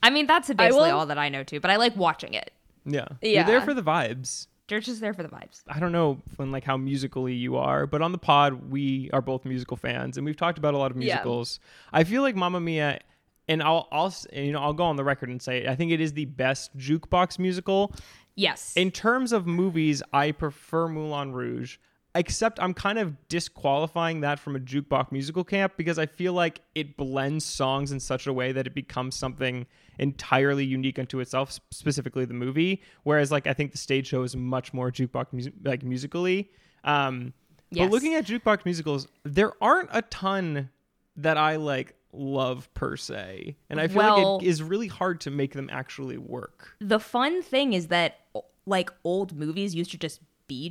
i 0.02 0.08
mean 0.10 0.26
that's 0.26 0.48
basically 0.48 0.88
will- 0.90 0.98
all 0.98 1.06
that 1.06 1.18
i 1.18 1.28
know 1.28 1.44
too 1.44 1.60
but 1.60 1.70
i 1.70 1.76
like 1.76 1.94
watching 1.96 2.34
it 2.34 2.50
yeah, 2.84 3.06
you're 3.22 3.44
there 3.44 3.60
for 3.60 3.74
the 3.74 3.82
vibes. 3.82 4.46
they're 4.68 4.80
just 4.80 5.00
there 5.00 5.12
for 5.14 5.22
the 5.22 5.28
vibes 5.28 5.62
I 5.68 5.78
don't 5.80 5.92
know, 5.92 6.20
Flynn, 6.34 6.50
like 6.50 6.64
how 6.64 6.76
musically 6.76 7.34
you 7.34 7.56
are, 7.56 7.86
but 7.86 8.00
on 8.02 8.12
the 8.12 8.18
pod 8.18 8.70
we 8.70 9.10
are 9.12 9.20
both 9.22 9.44
musical 9.44 9.76
fans, 9.76 10.16
and 10.16 10.24
we've 10.24 10.36
talked 10.36 10.58
about 10.58 10.74
a 10.74 10.78
lot 10.78 10.90
of 10.90 10.96
Yeah. 10.96 11.14
musicals. 11.14 11.60
I 11.92 12.04
feel 12.04 12.22
like 12.22 12.34
Mamma 12.36 12.60
Mia, 12.60 13.00
and 13.48 13.62
I'll, 13.62 13.88
I'll, 13.92 14.14
you 14.32 14.52
know, 14.52 14.60
I'll 14.60 14.72
go 14.72 14.84
on 14.84 14.96
the 14.96 15.04
record 15.04 15.28
and 15.28 15.42
say 15.42 15.66
I 15.66 15.74
think 15.76 15.90
it 15.92 16.00
is 16.00 16.12
the 16.14 16.24
best 16.26 16.76
jukebox 16.76 17.38
musical. 17.38 17.92
yes 18.34 18.72
In 18.76 18.90
terms 18.90 19.32
of 19.32 19.46
movies, 19.46 20.02
I 20.12 20.32
prefer 20.32 20.88
Moulin 20.88 21.32
Rouge. 21.32 21.76
Except 22.14 22.60
I'm 22.60 22.74
kind 22.74 22.98
of 22.98 23.16
disqualifying 23.28 24.20
that 24.20 24.38
from 24.38 24.54
a 24.54 24.58
jukebox 24.60 25.10
musical 25.12 25.44
camp 25.44 25.74
because 25.78 25.98
I 25.98 26.04
feel 26.06 26.34
like 26.34 26.60
it 26.74 26.96
blends 26.98 27.44
songs 27.44 27.90
in 27.90 28.00
such 28.00 28.26
a 28.26 28.32
way 28.32 28.52
that 28.52 28.66
it 28.66 28.74
becomes 28.74 29.16
something 29.16 29.66
entirely 29.98 30.64
unique 30.64 30.98
unto 30.98 31.20
itself, 31.20 31.58
specifically 31.70 32.26
the 32.26 32.34
movie. 32.34 32.82
Whereas, 33.04 33.32
like, 33.32 33.46
I 33.46 33.54
think 33.54 33.72
the 33.72 33.78
stage 33.78 34.08
show 34.08 34.22
is 34.24 34.36
much 34.36 34.74
more 34.74 34.90
jukebox 34.92 35.32
music, 35.32 35.54
like 35.64 35.82
musically. 35.82 36.50
Um, 36.84 37.32
Yes. 37.74 37.86
But 37.86 37.92
looking 37.92 38.12
at 38.16 38.26
jukebox 38.26 38.66
musicals, 38.66 39.08
there 39.24 39.52
aren't 39.62 39.88
a 39.94 40.02
ton 40.02 40.68
that 41.16 41.38
I 41.38 41.56
like 41.56 41.94
love 42.12 42.68
per 42.74 42.98
se, 42.98 43.56
and 43.70 43.80
I 43.80 43.88
feel 43.88 43.96
Well- 43.96 44.34
like 44.36 44.42
it 44.44 44.48
is 44.48 44.62
really 44.62 44.88
hard 44.88 45.22
to 45.22 45.30
make 45.30 45.54
them 45.54 45.70
actually 45.72 46.18
work. 46.18 46.76
the 46.80 47.00
fun 47.00 47.40
thing 47.40 47.72
is 47.72 47.86
that 47.86 48.18
like 48.66 48.90
old 49.04 49.34
movies 49.34 49.74
used 49.74 49.90
to 49.92 49.96
just 49.96 50.20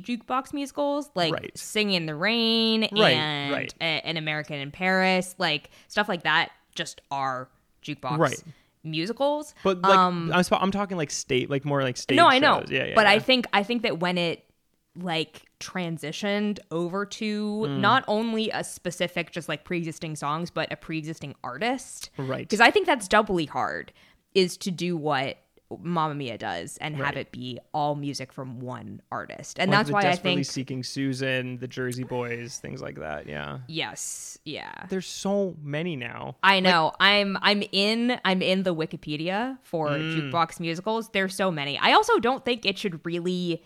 jukebox 0.04 0.52
musicals 0.52 1.10
like 1.14 1.32
Right. 1.32 1.56
singing 1.56 1.94
in 1.94 2.06
the 2.06 2.14
rain 2.14 2.82
Right, 2.92 3.12
and 3.16 3.52
right. 3.52 3.74
A- 3.80 3.84
an 4.06 4.16
american 4.16 4.56
in 4.56 4.70
paris 4.70 5.34
like 5.38 5.70
stuff 5.88 6.08
like 6.08 6.22
that 6.24 6.50
just 6.74 7.00
are 7.10 7.48
jukebox 7.84 8.18
Right. 8.18 8.42
musicals 8.84 9.54
But 9.62 9.82
like, 9.82 9.96
um 9.96 10.30
I'm, 10.34 10.44
I'm 10.52 10.70
talking 10.70 10.96
like 10.96 11.10
state, 11.10 11.50
like 11.50 11.64
more 11.64 11.82
like 11.82 11.96
stage. 11.96 12.16
no 12.16 12.26
i 12.28 12.38
know 12.38 12.60
shows. 12.60 12.70
Yeah, 12.70 12.84
yeah. 12.86 12.94
but 12.94 13.06
i 13.06 13.18
think 13.18 13.46
i 13.52 13.62
think 13.62 13.82
that 13.82 14.00
when 14.00 14.18
it 14.18 14.44
like 14.94 15.44
transitioned 15.58 16.58
over 16.70 17.06
to 17.06 17.64
Hmm. 17.66 17.80
not 17.80 18.04
only 18.08 18.50
a 18.50 18.62
specific 18.62 19.30
just 19.30 19.48
like 19.48 19.64
pre-existing 19.64 20.16
songs 20.16 20.50
but 20.50 20.70
a 20.72 20.76
pre-existing 20.76 21.34
artist 21.42 22.10
right. 22.18 22.40
because 22.46 22.60
I 22.60 22.70
think 22.70 22.86
that's 22.86 23.08
doubly 23.08 23.46
hard 23.46 23.92
is 24.34 24.56
to 24.58 24.70
do 24.70 24.96
what 24.96 25.38
Mamma 25.82 26.14
Mia 26.14 26.36
does 26.38 26.76
and 26.78 26.96
have 26.96 27.16
it 27.16 27.30
be 27.32 27.58
all 27.72 27.94
music 27.94 28.32
from 28.32 28.60
one 28.60 29.00
artist. 29.10 29.58
And 29.58 29.70
Like 29.70 29.78
that's 29.80 29.88
the 29.88 29.94
why 29.94 30.08
I 30.08 30.16
think 30.16 30.44
Seeking 30.44 30.82
Susan, 30.82 31.58
the 31.58 31.68
Jersey 31.68 32.04
Boys, 32.04 32.58
things 32.58 32.82
like 32.82 32.98
that. 32.98 33.26
Yeah. 33.28 33.58
yes, 33.68 34.38
yeah. 34.44 34.86
There's 34.88 35.06
so 35.06 35.56
many 35.62 35.96
now. 35.96 36.36
I 36.42 36.60
know. 36.60 36.92
I'm 37.00 37.38
I'm 37.42 37.62
in 37.72 38.18
I'm 38.24 38.42
in 38.42 38.62
the 38.64 38.74
Wikipedia 38.74 39.58
for 39.62 39.88
Mm. 39.90 40.30
jukebox 40.32 40.60
musicals. 40.60 41.08
There's 41.10 41.34
so 41.34 41.50
many. 41.50 41.78
I 41.78 41.92
also 41.92 42.18
don't 42.18 42.44
think 42.44 42.66
it 42.66 42.78
should 42.78 43.04
really 43.06 43.62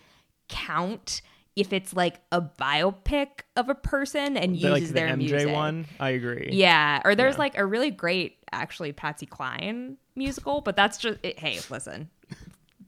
count 0.49 1.21
if 1.55 1.73
it's 1.73 1.93
like 1.95 2.21
a 2.31 2.39
biopic 2.41 3.27
of 3.55 3.67
a 3.67 3.73
person 3.75 4.37
and 4.37 4.55
uses 4.55 4.71
like 4.71 4.83
the 4.87 4.93
their 4.93 5.07
MJ 5.07 5.17
music. 5.17 5.49
one, 5.49 5.87
I 5.99 6.09
agree. 6.11 6.49
Yeah, 6.51 7.01
or 7.03 7.15
there's 7.15 7.33
Yeah. 7.35 7.39
like 7.39 7.57
a 7.57 7.65
really 7.65 7.89
great 7.89 8.36
actually 8.51 8.91
Patsy 8.93 9.25
Cline 9.25 9.97
musical, 10.15 10.61
but 10.61 10.75
that's 10.75 10.97
just 10.97 11.19
it, 11.23 11.39
hey, 11.39 11.59
listen. 11.69 12.09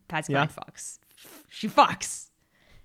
Patsy 0.07 0.33
Yeah. 0.33 0.45
Cline 0.47 0.65
fucks. 0.67 0.99
She 1.49 1.67
fucks. 1.67 2.27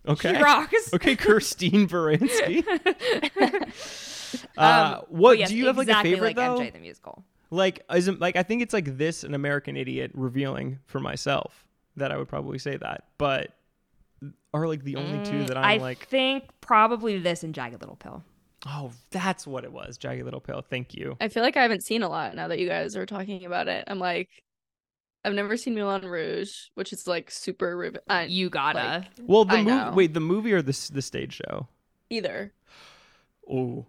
Okay. 0.06 0.34
She 0.36 0.42
rocks. 0.42 0.92
Okay, 0.94 1.16
Christine 1.16 1.88
Baranski. 1.88 2.64
uh, 4.58 4.96
Um, 4.98 5.04
what 5.08 5.38
yes, 5.38 5.48
do 5.48 5.56
you 5.56 5.66
have 5.66 5.78
like 5.78 5.88
a 5.88 6.02
favorite 6.02 6.28
like 6.28 6.36
though? 6.36 6.58
MJ 6.58 6.72
the 6.72 6.78
musical. 6.78 7.24
Like, 7.50 7.84
isn't 7.94 8.20
like 8.20 8.36
I 8.36 8.42
think 8.42 8.62
it's 8.62 8.74
like 8.74 8.96
this 8.98 9.22
an 9.24 9.34
American 9.34 9.76
Idiot 9.76 10.10
revealing 10.14 10.80
for 10.86 10.98
myself 11.00 11.64
that 11.96 12.10
I 12.10 12.16
would 12.16 12.28
probably 12.28 12.58
say 12.58 12.76
that, 12.76 13.04
but 13.18 13.52
are 14.52 14.66
like 14.66 14.82
the 14.82 14.96
only 14.96 15.24
two 15.24 15.44
that 15.44 15.56
I'm 15.56 15.62
Mm, 15.64 15.66
I 15.66 15.76
like, 15.76 16.06
think 16.08 16.44
probably 16.60 17.18
this 17.18 17.42
and 17.44 17.54
Jagged 17.54 17.80
Little 17.80 17.96
Pill. 17.96 18.22
Oh, 18.66 18.90
that's 19.10 19.46
what 19.46 19.64
it 19.64 19.72
was, 19.72 19.98
Jagged 19.98 20.24
Little 20.24 20.40
Pill. 20.40 20.62
Thank 20.68 20.94
you. 20.94 21.16
I 21.20 21.28
feel 21.28 21.42
like 21.42 21.56
I 21.56 21.62
haven't 21.62 21.82
seen 21.84 22.02
a 22.02 22.08
lot 22.08 22.34
now 22.34 22.48
that 22.48 22.58
you 22.58 22.68
guys 22.68 22.96
are 22.96 23.06
talking 23.06 23.44
about 23.44 23.68
it. 23.68 23.84
I'm 23.86 23.98
like, 23.98 24.28
I've 25.24 25.32
never 25.34 25.56
seen 25.56 25.74
Moulin 25.74 26.04
Rouge, 26.06 26.52
which 26.74 26.92
is 26.92 27.06
like 27.06 27.30
super. 27.30 27.76
Riv- 27.76 27.98
I, 28.08 28.24
You 28.24 28.50
gotta. 28.50 29.06
Well, 29.22 29.44
the 29.44 29.62
movie. 29.62 29.96
Wait, 29.96 30.14
the 30.14 30.20
movie 30.20 30.52
or 30.52 30.62
the 30.62 30.70
s- 30.70 30.88
the 30.88 31.02
stage 31.02 31.34
show? 31.44 31.68
either. 32.10 32.52
Oh, 33.50 33.86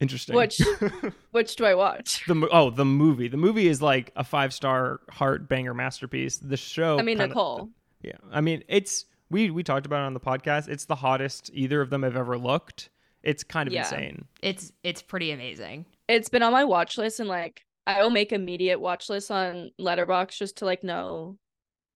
interesting. 0.00 0.36
Which 0.36 0.60
which 1.32 1.56
do 1.56 1.64
I 1.64 1.74
watch? 1.74 2.24
the 2.26 2.48
oh 2.52 2.70
the 2.70 2.84
movie. 2.84 3.28
The 3.28 3.36
movie 3.36 3.68
is 3.68 3.80
like 3.82 4.12
a 4.16 4.24
five 4.24 4.52
star 4.52 5.00
heart 5.10 5.48
banger 5.48 5.74
masterpiece. 5.74 6.36
The 6.38 6.56
show. 6.56 6.98
I 6.98 7.02
mean 7.02 7.16
kinda- 7.18 7.28
Nicole. 7.28 7.70
Yeah, 8.02 8.12
I 8.30 8.40
mean 8.40 8.62
it's 8.68 9.06
we 9.30 9.50
we 9.50 9.62
talked 9.62 9.86
about 9.86 10.02
it 10.02 10.06
on 10.06 10.14
the 10.14 10.20
podcast. 10.20 10.68
It's 10.68 10.84
the 10.84 10.94
hottest 10.96 11.50
either 11.54 11.80
of 11.80 11.90
them 11.90 12.02
have 12.02 12.16
ever 12.16 12.38
looked. 12.38 12.90
It's 13.26 13.42
kind 13.42 13.66
of 13.66 13.72
Yeah. 13.72 13.82
insane. 13.82 14.24
It's 14.40 14.72
it's 14.84 15.02
pretty 15.02 15.32
amazing. 15.32 15.84
It's 16.08 16.28
been 16.28 16.44
on 16.44 16.52
my 16.52 16.64
watch 16.64 16.96
list 16.96 17.18
and 17.18 17.28
like 17.28 17.62
I 17.88 18.00
will 18.02 18.10
make 18.10 18.32
immediate 18.32 18.80
watch 18.80 19.08
lists 19.10 19.30
on 19.30 19.72
Letterboxd 19.80 20.38
just 20.38 20.58
to 20.58 20.64
like 20.64 20.84
know 20.84 21.36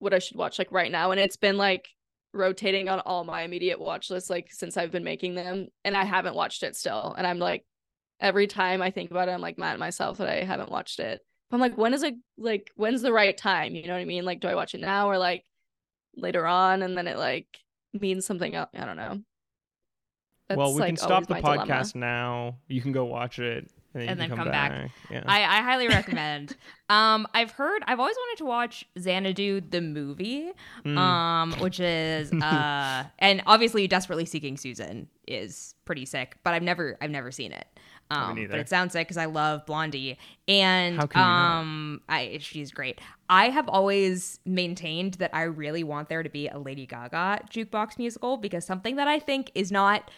what 0.00 0.12
I 0.12 0.18
should 0.18 0.36
watch 0.36 0.58
like 0.58 0.72
right 0.72 0.90
now. 0.90 1.12
And 1.12 1.20
it's 1.20 1.36
been 1.36 1.56
like 1.56 1.88
rotating 2.32 2.88
on 2.88 3.00
all 3.00 3.22
my 3.24 3.42
immediate 3.42 3.78
watch 3.80 4.10
lists 4.10 4.28
like 4.30 4.48
since 4.50 4.76
I've 4.76 4.90
been 4.90 5.04
making 5.04 5.34
them 5.36 5.68
and 5.84 5.96
I 5.96 6.04
haven't 6.04 6.34
watched 6.34 6.64
it 6.64 6.74
still. 6.74 7.14
And 7.16 7.26
I'm 7.26 7.38
like 7.38 7.64
every 8.18 8.48
time 8.48 8.82
I 8.82 8.90
think 8.90 9.10
about 9.12 9.28
it, 9.28 9.32
I'm 9.32 9.40
like 9.40 9.56
mad 9.58 9.74
at 9.74 9.78
myself 9.78 10.18
that 10.18 10.28
I 10.28 10.42
haven't 10.44 10.70
watched 10.70 10.98
it. 10.98 11.20
But 11.48 11.56
I'm 11.56 11.60
like, 11.60 11.78
when 11.78 11.94
is 11.94 12.02
it 12.02 12.14
like 12.38 12.70
when's 12.74 13.02
the 13.02 13.12
right 13.12 13.36
time? 13.36 13.76
You 13.76 13.86
know 13.86 13.92
what 13.94 14.00
I 14.00 14.04
mean? 14.04 14.24
Like, 14.24 14.40
do 14.40 14.48
I 14.48 14.56
watch 14.56 14.74
it 14.74 14.80
now 14.80 15.08
or 15.08 15.16
like 15.18 15.44
later 16.16 16.44
on? 16.46 16.82
And 16.82 16.96
then 16.96 17.06
it 17.06 17.18
like 17.18 17.46
means 17.92 18.26
something 18.26 18.54
else. 18.54 18.70
I 18.74 18.84
don't 18.84 18.96
know. 18.96 19.20
Well, 20.56 20.74
we 20.74 20.80
like, 20.80 20.88
can 20.88 20.96
stop 20.96 21.26
the 21.26 21.34
my 21.34 21.40
dilemma. 21.40 21.66
podcast 21.66 21.94
now. 21.94 22.56
You 22.68 22.80
can 22.80 22.92
go 22.92 23.04
watch 23.04 23.38
it, 23.38 23.70
and 23.94 24.02
then, 24.02 24.08
And 24.08 24.20
then 24.20 24.28
come, 24.28 24.38
come 24.38 24.48
back. 24.50 24.90
Yeah. 25.10 25.22
I, 25.26 25.42
I 25.42 25.62
highly 25.62 25.88
recommend. 25.88 26.56
um, 26.88 27.26
I've 27.34 27.50
heard 27.50 27.82
I've 27.86 27.98
always 28.00 28.16
wanted 28.16 28.38
to 28.38 28.44
watch 28.44 28.84
Xanadu 28.98 29.60
the 29.62 29.80
movie, 29.80 30.50
Mm. 30.84 30.96
um, 30.96 31.52
which 31.54 31.80
is 31.80 32.32
uh, 32.42 33.04
and 33.18 33.42
obviously 33.46 33.86
Desperately 33.88 34.26
Seeking 34.26 34.56
Susan 34.56 35.08
is 35.26 35.74
pretty 35.84 36.06
sick, 36.06 36.36
but 36.44 36.54
I've 36.54 36.62
never 36.62 36.96
I've 37.00 37.10
never 37.10 37.30
seen 37.30 37.52
it. 37.52 37.66
Um, 38.12 38.48
but 38.50 38.58
it 38.58 38.68
sounds 38.68 38.92
sick 38.92 39.06
because 39.06 39.16
I 39.16 39.26
love 39.26 39.64
Blondie, 39.66 40.18
and 40.48 40.96
How 40.96 41.06
can 41.06 41.20
you 41.20 41.24
not? 41.24 41.60
um, 41.60 42.00
I 42.08 42.38
she's 42.40 42.72
great. 42.72 43.00
I 43.28 43.50
have 43.50 43.68
always 43.68 44.40
maintained 44.44 45.14
that 45.14 45.30
I 45.32 45.42
really 45.44 45.84
want 45.84 46.08
there 46.08 46.24
to 46.24 46.28
be 46.28 46.48
a 46.48 46.58
Lady 46.58 46.86
Gaga 46.86 47.42
jukebox 47.48 47.98
musical 47.98 48.36
because 48.36 48.64
something 48.66 48.96
that 48.96 49.06
I 49.06 49.20
think 49.20 49.52
is 49.54 49.70
not 49.70 50.10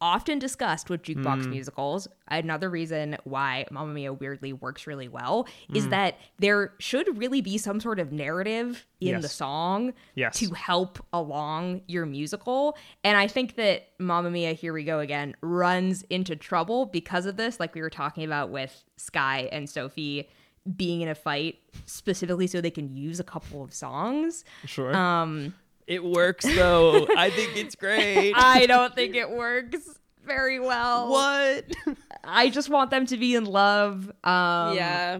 often 0.00 0.38
discussed 0.38 0.88
with 0.88 1.02
jukebox 1.02 1.44
Mm. 1.44 1.50
musicals. 1.50 2.08
Another 2.28 2.70
reason 2.70 3.16
why 3.24 3.66
Mamma 3.70 3.92
Mia 3.92 4.12
weirdly 4.12 4.52
works 4.52 4.86
really 4.86 5.08
well 5.08 5.46
is 5.74 5.86
Mm. 5.86 5.90
that 5.90 6.18
there 6.38 6.72
should 6.78 7.18
really 7.18 7.40
be 7.40 7.58
some 7.58 7.80
sort 7.80 7.98
of 7.98 8.10
narrative 8.12 8.86
in 9.00 9.20
the 9.20 9.28
song 9.28 9.92
Yes. 10.14 10.38
to 10.38 10.50
help 10.54 11.04
along 11.12 11.82
your 11.86 12.06
musical. 12.06 12.76
And 13.04 13.16
I 13.18 13.26
think 13.26 13.56
that 13.56 13.88
Mamma 13.98 14.30
Mia, 14.30 14.52
here 14.54 14.72
we 14.72 14.84
go 14.84 15.00
again, 15.00 15.34
runs 15.42 16.02
into 16.04 16.34
trouble 16.36 16.86
because 16.86 17.26
of 17.26 17.36
this, 17.36 17.60
like 17.60 17.74
we 17.74 17.82
were 17.82 17.90
talking 17.90 18.24
about 18.24 18.50
with 18.50 18.84
Sky 18.96 19.48
and 19.52 19.68
Sophie 19.68 20.28
being 20.76 21.00
in 21.00 21.08
a 21.08 21.14
fight 21.14 21.58
specifically 21.86 22.46
so 22.46 22.60
they 22.60 22.70
can 22.70 22.94
use 22.94 23.18
a 23.20 23.24
couple 23.24 23.62
of 23.62 23.72
songs. 23.74 24.44
sure. 24.66 24.94
Um 24.94 25.54
it 25.90 26.04
works 26.04 26.44
though. 26.44 27.06
I 27.16 27.30
think 27.30 27.56
it's 27.56 27.74
great. 27.74 28.32
I 28.36 28.66
don't 28.66 28.94
think 28.94 29.14
it 29.16 29.30
works 29.30 29.78
very 30.24 30.60
well. 30.60 31.10
what? 31.10 31.64
I 32.22 32.48
just 32.50 32.68
want 32.70 32.90
them 32.90 33.06
to 33.06 33.16
be 33.16 33.34
in 33.34 33.44
love. 33.44 34.08
Um, 34.22 34.76
yeah. 34.76 35.18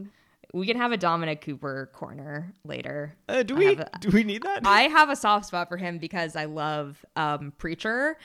we 0.55 0.67
can 0.67 0.77
have 0.77 0.93
a 0.93 0.97
Dominic 0.97 1.41
Cooper 1.41 1.91
corner 1.93 2.53
later. 2.65 3.17
Uh, 3.29 3.43
do 3.43 3.57
I 3.57 3.59
we 3.59 3.65
have 3.67 3.81
a- 3.81 3.91
do 4.01 4.11
we 4.11 4.23
need 4.25 4.43
that? 4.45 4.61
I 4.65 4.83
have 4.83 5.11
a 5.11 5.17
soft 5.17 5.47
spot 5.47 5.69
for 5.69 5.77
him 5.77 5.99
because 5.99 6.37
I 6.37 6.45
love 6.45 7.05
um, 7.17 7.53
Preacher, 7.59 8.17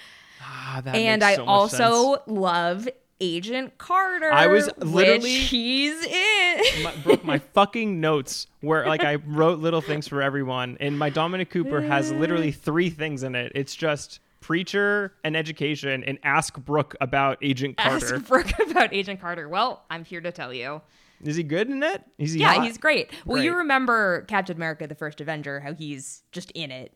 ah, 0.41 0.81
that 0.84 0.95
and 0.95 1.21
makes 1.21 1.31
I 1.31 1.36
so 1.38 1.45
much 1.45 1.49
also 1.49 2.13
sense. 2.15 2.23
love 2.27 2.89
Agent 3.21 3.78
Carter. 3.78 4.32
I 4.32 4.47
was 4.47 4.69
literally- 4.78 5.30
he's 5.30 6.04
in. 6.06 6.84
my, 6.84 6.95
broke 7.04 7.23
my 7.23 7.38
fucking 7.54 7.99
notes 8.01 8.47
where 8.62 8.86
like 8.88 9.04
I 9.04 9.15
wrote 9.15 9.60
little 9.60 9.82
things 9.82 10.08
for 10.08 10.21
everyone, 10.21 10.78
and 10.80 10.97
my 10.99 11.10
Dominic 11.10 11.49
Cooper 11.49 11.82
has 11.82 12.12
literally 12.12 12.51
three 12.51 12.89
things 12.89 13.23
in 13.23 13.36
it. 13.36 13.51
It's 13.56 13.73
just 13.75 14.19
preacher 14.41 15.13
and 15.23 15.36
education, 15.36 16.04
and 16.04 16.19
ask 16.23 16.58
Brooke 16.60 16.95
about 17.01 17.38
Agent 17.41 17.78
Carter. 17.78 18.15
Ask 18.15 18.25
Brooke 18.28 18.51
about 18.69 18.93
Agent 18.93 19.19
Carter. 19.21 19.47
Well, 19.49 19.84
I'm 19.89 20.04
here 20.06 20.21
to 20.21 20.32
tell 20.32 20.54
you. 20.54 20.82
Is 21.23 21.38
he 21.38 21.43
good 21.43 21.69
in 21.69 21.82
it? 21.82 22.04
Is 22.17 22.34
he? 22.34 22.41
Yeah, 22.41 22.56
hot? 22.56 22.65
he's 22.65 22.78
great. 22.78 23.10
Well, 23.25 23.41
you 23.41 23.56
remember 23.56 24.21
Captain 24.28 24.58
America: 24.58 24.86
The 24.86 24.93
First 24.95 25.21
Avenger? 25.21 25.62
How 25.62 25.73
he's 25.73 26.21
just 26.34 26.51
in 26.51 26.69
it. 26.71 26.93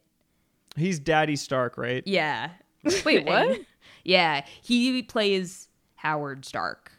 he's 0.76 1.00
Daddy 1.00 1.38
Stark, 1.38 1.78
right? 1.78 2.04
Yeah. 2.06 2.50
Wait, 3.06 3.26
what? 3.26 3.62
Yeah, 4.04 4.44
he 4.62 5.02
plays 5.02 5.69
Howard 6.02 6.46
Stark. 6.46 6.92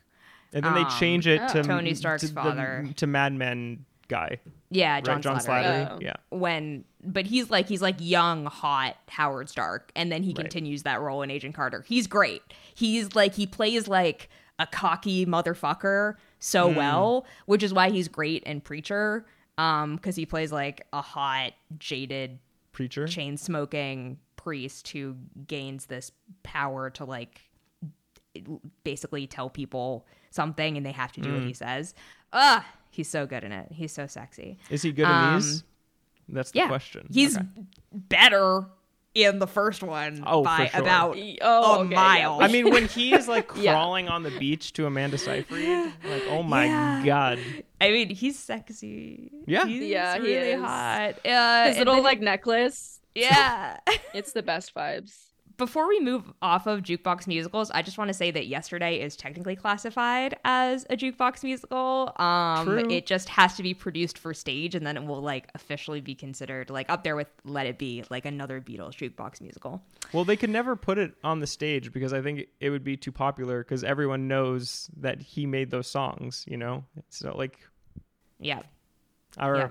And 0.53 0.65
then 0.65 0.75
they 0.75 0.81
Um, 0.81 0.91
change 0.99 1.27
it 1.27 1.47
to 1.51 1.63
Tony 1.63 1.95
Stark's 1.95 2.23
to 2.23 2.29
the- 2.29 2.35
father. 2.35 2.89
to 2.97 3.07
Mad 3.07 3.33
Men 3.35 3.85
guy, 4.09 4.39
Yeah, 4.71 5.01
John, 5.01 5.15
right? 5.17 5.23
John 5.23 5.37
Slattery. 5.39 5.87
Slattery. 5.87 5.91
Oh. 5.93 5.99
Yeah. 6.01 6.15
When, 6.31 6.85
but 7.05 7.27
he's 7.27 7.49
like 7.51 7.69
he's 7.69 7.81
like 7.83 7.95
young, 8.01 8.47
hot 8.47 8.97
Howard 9.09 9.49
Stark, 9.49 9.93
and 9.95 10.11
then 10.11 10.25
he 10.25 10.31
Right. 10.31 10.39
continues 10.39 10.83
that 10.83 11.01
role 11.01 11.23
in 11.23 11.31
Agent 11.31 11.55
Carter. 11.55 11.83
He's 11.87 12.07
great. 12.09 12.43
He's 12.75 13.15
like 13.15 13.35
he 13.35 13.47
plays 13.47 13.87
like 13.87 14.29
a 14.59 14.67
cocky 14.67 15.25
motherfucker 15.25 16.17
so 16.41 16.69
Hmm. 16.71 16.77
well, 16.77 17.27
which 17.47 17.63
is 17.63 17.73
why 17.73 17.91
he's 17.91 18.09
great 18.09 18.43
in 18.43 18.61
Preacher. 18.61 19.25
Um, 19.59 19.97
because 19.97 20.17
he 20.17 20.27
plays 20.27 20.51
like 20.53 20.87
a 20.93 21.01
hot, 21.03 21.53
jaded, 21.79 22.39
Preacher. 22.73 23.07
chain 23.07 23.37
smoking 23.37 24.19
priest 24.37 24.89
who 24.89 25.15
gains 25.47 25.87
this 25.87 26.11
power 26.43 26.89
to 26.91 27.05
like 27.05 27.43
basically 28.85 29.27
tell 29.27 29.51
people 29.51 30.07
something 30.31 30.77
and 30.77 30.85
they 30.87 30.93
have 30.93 31.12
to 31.12 31.21
do 31.21 31.31
Mm. 31.31 31.35
what 31.38 31.43
he 31.45 31.53
says. 31.53 31.95
Ugh, 32.33 32.62
he's 32.90 33.09
so 33.09 33.27
good 33.27 33.45
in 33.45 33.53
it. 33.53 33.69
He's 33.73 33.93
so 33.93 34.07
sexy. 34.07 34.59
Is 34.71 34.83
he 34.83 34.93
good 34.93 35.05
Um, 35.07 35.29
in 35.29 35.40
these? 35.40 35.64
That's 36.29 36.51
the 36.53 36.61
Yeah, 36.61 36.69
question. 36.69 37.09
He's 37.11 37.37
Okay. 37.37 37.47
better 37.93 38.66
in 39.16 39.40
the 39.40 39.47
first 39.49 39.83
one 39.83 40.23
Oh, 40.25 40.45
by 40.45 40.69
sure. 40.69 40.81
about 40.81 41.16
Oh, 41.40 41.81
a 41.81 41.85
okay, 41.85 41.95
mile. 41.97 42.38
yeah. 42.38 42.45
I 42.45 42.49
mean, 42.49 42.71
when 42.71 42.87
he 42.87 43.12
is 43.12 43.27
like 43.27 43.51
Yeah. 43.57 43.73
crawling 43.73 44.09
on 44.09 44.23
the 44.23 44.31
beach 44.38 44.73
to 44.75 44.87
Amanda 44.87 45.19
Seyfried, 45.19 45.93
like, 46.05 46.23
oh 46.29 46.45
my 46.45 46.66
Yeah. 46.66 47.03
god, 47.05 47.38
I 47.81 47.90
mean, 47.90 48.11
he's 48.11 48.38
sexy. 48.38 49.33
Yeah. 49.47 49.66
he's 49.66 49.83
Yeah, 49.83 50.14
he 50.14 50.21
really 50.21 50.51
is. 50.53 50.61
hot. 50.61 51.27
Uh, 51.27 51.64
His 51.66 51.79
little 51.79 51.95
then- 51.95 52.05
like 52.05 52.21
necklace. 52.21 53.01
yeah. 53.16 53.79
It's 54.14 54.31
the 54.33 54.43
best 54.43 54.73
vibes. 54.75 55.30
Before 55.61 55.87
we 55.87 56.01
move 56.01 56.33
off 56.40 56.66
of 56.66 56.81
jukebox 56.81 57.27
musicals, 57.27 57.70
I 57.70 57.83
just 57.83 57.99
want 57.99 58.09
to 58.09 58.14
say 58.14 58.31
that 58.31 58.46
yesterday 58.46 58.99
is 58.99 59.14
technically 59.14 59.57
classified 59.57 60.35
as 60.42 60.87
a 60.88 60.96
jukebox 60.96 61.44
musical. 61.44 62.14
Um, 62.16 62.64
True. 62.66 62.91
it 62.91 63.05
just 63.05 63.28
has 63.28 63.57
to 63.57 63.62
be 63.62 63.74
produced 63.74 64.16
for 64.16 64.32
stage, 64.32 64.74
and 64.74 64.87
then 64.87 64.97
it 64.97 65.05
will 65.05 65.20
like 65.20 65.51
officially 65.55 66.01
be 66.01 66.14
considered 66.14 66.70
like 66.70 66.89
up 66.89 67.05
there 67.05 67.14
with 67.14 67.26
Let 67.45 67.66
It 67.66 67.76
Be, 67.76 68.03
like 68.09 68.24
another 68.24 68.59
Beatles 68.59 68.93
jukebox 68.95 69.43
musical. 69.43 69.82
Well, 70.14 70.24
they 70.24 70.35
could 70.39 70.49
never 70.49 70.76
put 70.76 70.97
it 70.97 71.12
on 71.22 71.41
the 71.41 71.47
stage 71.47 71.93
because 71.93 72.14
I 72.14 72.22
think 72.22 72.47
it 72.59 72.70
would 72.70 72.82
be 72.82 72.97
too 72.97 73.12
popular 73.12 73.62
because 73.62 73.85
everyone 73.85 74.28
knows 74.28 74.89
that 74.97 75.20
he 75.20 75.45
made 75.45 75.70
those 75.70 75.89
songs, 75.89 76.43
you 76.49 76.57
know? 76.57 76.85
So, 77.11 77.37
like, 77.37 77.59
Yeah, 78.39 78.62
our, 79.37 79.57
Yeah. 79.57 79.68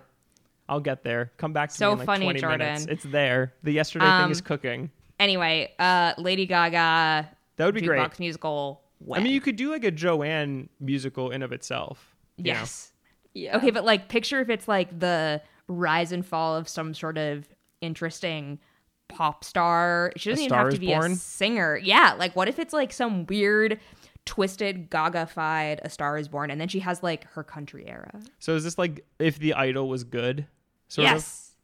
I'll 0.70 0.82
get 0.82 1.04
there. 1.04 1.32
Come 1.38 1.52
back 1.52 1.70
to 1.72 1.76
So 1.76 1.88
me 1.88 1.92
in 1.94 1.98
like 1.98 2.06
funny, 2.06 2.26
20 2.28 2.40
Jordan. 2.42 2.60
minutes. 2.60 2.86
It's 2.86 3.04
there. 3.06 3.56
The 3.64 3.72
yesterday 3.72 4.06
thing 4.22 4.30
is 4.30 4.40
Um, 4.42 4.46
cooking. 4.46 4.92
Anyway, 5.20 5.74
uh, 5.80 6.14
Lady 6.18 6.46
Gaga. 6.46 7.30
That 7.58 7.66
would 7.66 7.76
be 7.76 7.82
great. 7.82 8.00
jukebox 8.00 8.20
musical. 8.20 8.82
I 9.14 9.20
mean, 9.20 9.34
you 9.34 9.42
could 9.42 9.56
do 9.56 9.72
like 9.72 9.84
a 9.84 9.92
Joanne 9.92 10.70
musical 10.80 11.32
in 11.32 11.42
of 11.42 11.52
itself. 11.52 12.16
you 12.38 12.46
know? 12.46 12.60
yes. 12.60 12.94
Yeah. 13.34 13.58
Okay, 13.58 13.70
but 13.72 13.86
like 13.86 14.10
picture 14.10 14.42
if 14.42 14.50
it's 14.50 14.68
like 14.68 15.00
the 15.00 15.42
rise 15.68 16.12
and 16.12 16.26
fall 16.26 16.56
of 16.56 16.68
some 16.68 16.94
sort 16.94 17.18
of 17.18 17.48
interesting 17.82 18.60
pop 19.08 19.44
star. 19.44 20.12
She 20.18 20.30
doesn't 20.30 20.46
even 20.46 20.58
have 20.58 20.70
to 20.72 20.80
be 20.80 20.88
Born? 20.88 21.14
a 21.14 21.16
singer. 21.16 21.78
Yeah, 21.78 22.16
like 22.18 22.36
what 22.36 22.48
if 22.48 22.60
it's 22.60 22.74
like 22.74 22.94
some 22.94 23.26
weird 23.26 23.80
twisted 24.26 24.90
gaga-fied 24.90 25.82
A 25.84 25.90
Star 25.90 26.18
is 26.18 26.28
Born 26.28 26.52
and 26.52 26.62
then 26.62 26.68
she 26.68 26.80
has 26.80 27.02
like 27.04 27.26
her 27.32 27.44
country 27.44 27.88
era. 27.88 28.22
So 28.40 28.56
is 28.56 28.64
this 28.64 28.78
like 28.78 29.06
if 29.18 29.40
the 29.40 29.54
idol 29.54 29.90
was 29.90 30.04
good? 30.04 30.46
Sort 30.88 31.08
of? 31.08 31.14
yes. 31.14 31.56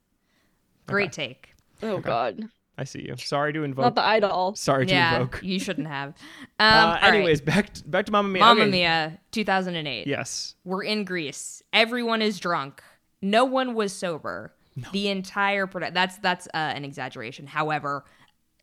Great 0.87 1.11
take. 1.11 1.53
Oh 1.81 1.99
God. 1.99 2.49
I 2.77 2.83
see 2.83 3.01
you. 3.07 3.15
Sorry 3.17 3.53
to 3.53 3.63
invoke. 3.63 3.83
Not 3.83 3.95
the 3.95 4.03
idol. 4.05 4.53
Sorry 4.55 4.85
to 4.85 4.91
yeah, 4.93 5.15
invoke. 5.15 5.39
you 5.41 5.59
shouldn't 5.59 5.87
have. 5.87 6.09
Um, 6.59 6.67
Uh, 6.67 6.85
all 6.85 6.91
right. 6.93 7.03
anyways, 7.15 7.41
back 7.41 7.73
to, 7.73 7.83
back 7.87 8.05
to 8.05 8.11
Mamma 8.11 8.29
Mia. 8.29 8.39
Mamma 8.41 8.61
Okay. 8.61 8.71
Mia, 8.71 9.19
2008. 9.31 10.07
Yes. 10.07 10.55
We're 10.63 10.83
in 10.83 11.03
Greece. 11.05 11.61
Everyone 11.73 12.21
is 12.21 12.39
drunk. 12.39 12.81
No 13.21 13.43
one 13.45 13.73
was 13.75 13.91
sober. 13.93 14.53
The 14.91 15.07
entire 15.09 15.67
product. 15.67 15.93
That's 15.93 16.17
that's 16.19 16.47
uh, 16.47 16.57
an 16.57 16.83
exaggeration. 16.85 17.47
However, 17.47 18.03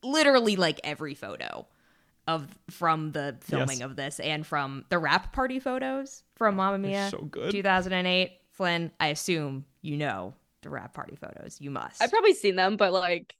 literally 0.02 0.56
like 0.56 0.80
every 0.84 1.14
photo 1.14 1.66
of 2.28 2.46
from 2.70 3.12
the 3.12 3.36
filming 3.40 3.78
Yes. 3.78 3.84
of 3.86 3.96
this 3.96 4.20
and 4.20 4.46
from 4.46 4.84
the 4.90 4.98
wrap 4.98 5.32
party 5.32 5.58
photos 5.58 6.22
from 6.36 6.56
Mamma 6.56 6.78
Mia, 6.78 7.08
so 7.10 7.18
good. 7.18 7.50
2008. 7.50 8.32
Flynn, 8.52 8.90
I 9.00 9.08
assume 9.08 9.64
you 9.80 9.96
know 9.96 10.34
the 10.60 10.68
wrap 10.70 10.92
party 10.94 11.16
photos. 11.16 11.56
You 11.60 11.70
must. 11.70 12.02
I've 12.02 12.10
probably 12.10 12.34
seen 12.34 12.54
them, 12.56 12.76
but 12.76 12.92
like, 12.92 13.34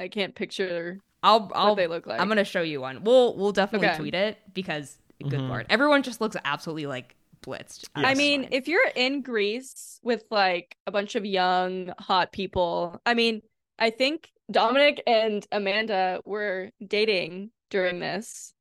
I 0.00 0.08
can't 0.08 0.34
picture 0.34 0.98
I'll 1.22 1.50
I'll 1.54 1.68
what 1.70 1.76
they 1.76 1.86
look 1.86 2.06
like. 2.06 2.20
I'm 2.20 2.28
gonna 2.28 2.44
show 2.44 2.62
you 2.62 2.80
one. 2.80 3.04
We'll 3.04 3.36
we'll 3.36 3.52
definitely 3.52 3.88
Okay. 3.88 3.98
tweet 3.98 4.14
it 4.14 4.38
because 4.54 4.96
good 5.22 5.40
Mhm. 5.40 5.48
lord, 5.48 5.66
everyone 5.68 6.02
just 6.02 6.20
looks 6.20 6.36
absolutely 6.44 6.86
like 6.86 7.14
blitzed. 7.42 7.84
Yes. 7.96 8.06
I 8.06 8.14
mean, 8.14 8.48
if 8.50 8.66
you're 8.68 8.88
in 8.96 9.20
Greece 9.22 10.00
with 10.02 10.24
like 10.30 10.76
a 10.86 10.90
bunch 10.90 11.14
of 11.14 11.24
young, 11.26 11.92
hot 11.98 12.32
people, 12.32 13.00
I 13.04 13.14
mean, 13.14 13.42
I 13.78 13.90
think 13.90 14.30
Dominic 14.50 15.02
and 15.06 15.46
Amanda 15.52 16.20
were 16.24 16.70
dating 16.86 17.50
during 17.70 18.00
this. 18.00 18.52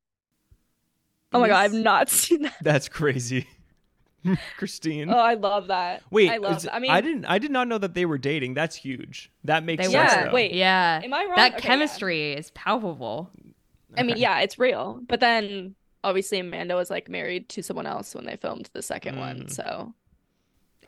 Oh 1.31 1.39
my 1.39 1.47
god, 1.47 1.57
I've 1.63 1.73
not 1.73 2.09
seen 2.09 2.41
that. 2.43 2.55
That's 2.61 2.89
crazy. 2.89 3.47
Christine. 4.57 5.09
Oh, 5.09 5.17
I 5.17 5.33
love 5.35 5.67
that. 5.67 6.03
Wait, 6.11 6.29
I 6.29 6.37
love. 6.37 6.57
is- 6.57 6.67
I 6.71 6.79
mean, 6.79 6.91
I 6.91 7.01
didn't. 7.01 7.25
I 7.25 7.37
did 7.39 7.51
not 7.51 7.67
know 7.67 7.77
that 7.77 7.93
they 7.93 8.05
were 8.05 8.17
dating. 8.17 8.53
That's 8.53 8.75
huge. 8.75 9.31
That 9.43 9.63
makes 9.63 9.83
sense. 9.83 9.93
Yeah, 9.93 10.25
though. 10.25 10.33
wait. 10.33 10.53
yeah, 10.53 11.01
Am 11.03 11.13
I 11.13 11.25
wrong? 11.25 11.35
that 11.35 11.53
Okay, 11.53 11.55
yeah. 11.55 11.59
chemistry 11.69 12.33
is 12.33 12.51
palpable. 12.51 13.29
I 13.97 14.03
mean, 14.03 14.17
yeah, 14.17 14.39
it's 14.41 14.59
real. 14.59 14.99
But 15.07 15.19
then 15.19 15.75
obviously 16.03 16.39
Amanda 16.39 16.75
was 16.75 16.89
like 16.89 17.09
married 17.09 17.49
to 17.49 17.63
someone 17.63 17.85
else 17.87 18.13
when 18.15 18.25
they 18.25 18.35
filmed 18.37 18.69
the 18.73 18.81
second 18.81 19.17
one, 19.19 19.41
Mm. 19.43 19.51
so 19.51 19.93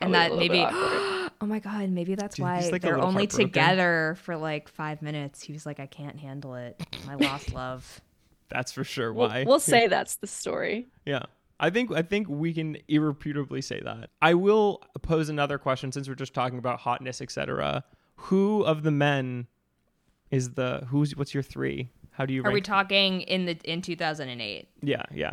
and 0.00 0.14
that 0.14 0.34
maybe 0.34 0.64
oh 0.68 1.28
my 1.42 1.58
god 1.60 1.88
maybe 1.90 2.14
that's 2.16 2.34
Dude, 2.36 2.42
why 2.44 2.68
like, 2.72 2.82
they're 2.82 2.98
only 2.98 3.26
together 3.28 4.16
for 4.22 4.36
like 4.36 4.68
five 4.68 5.00
minutes 5.00 5.42
he 5.42 5.52
was 5.52 5.64
like 5.64 5.78
i 5.78 5.86
can't 5.86 6.18
handle 6.18 6.54
it 6.56 6.80
my 7.06 7.14
lost 7.14 7.52
love 7.54 8.00
That's 8.48 8.72
for 8.72 8.82
sure. 8.84 9.12
we'll, 9.12 9.28
Why? 9.28 9.44
we'll 9.46 9.60
say 9.74 9.86
that's 9.86 10.16
the 10.16 10.26
story. 10.26 10.88
Yeah. 11.06 11.22
I 11.62 11.70
think 11.70 11.92
I 11.94 12.02
think 12.02 12.28
we 12.28 12.52
can 12.52 12.76
irrefutably 12.88 13.62
say 13.62 13.80
that. 13.80 14.10
I 14.20 14.34
will 14.34 14.82
pose 15.00 15.28
another 15.28 15.56
question 15.56 15.92
since 15.92 16.08
we're 16.08 16.16
just 16.16 16.34
talking 16.34 16.58
about 16.58 16.80
hotness, 16.80 17.22
etc. 17.22 17.84
Who 18.16 18.62
of 18.64 18.82
the 18.82 18.90
men 18.90 19.46
is 20.30 20.50
the 20.50 20.86
who's 20.88 21.16
what's 21.16 21.32
your 21.32 21.42
three? 21.42 21.88
How 22.10 22.26
do 22.26 22.34
you 22.34 22.44
are 22.44 22.50
we 22.52 22.60
talking 22.60 23.22
in 23.22 23.46
the 23.46 23.58
in 23.64 23.80
2008 23.80 24.68
yeah, 24.82 25.02
yeah. 25.14 25.32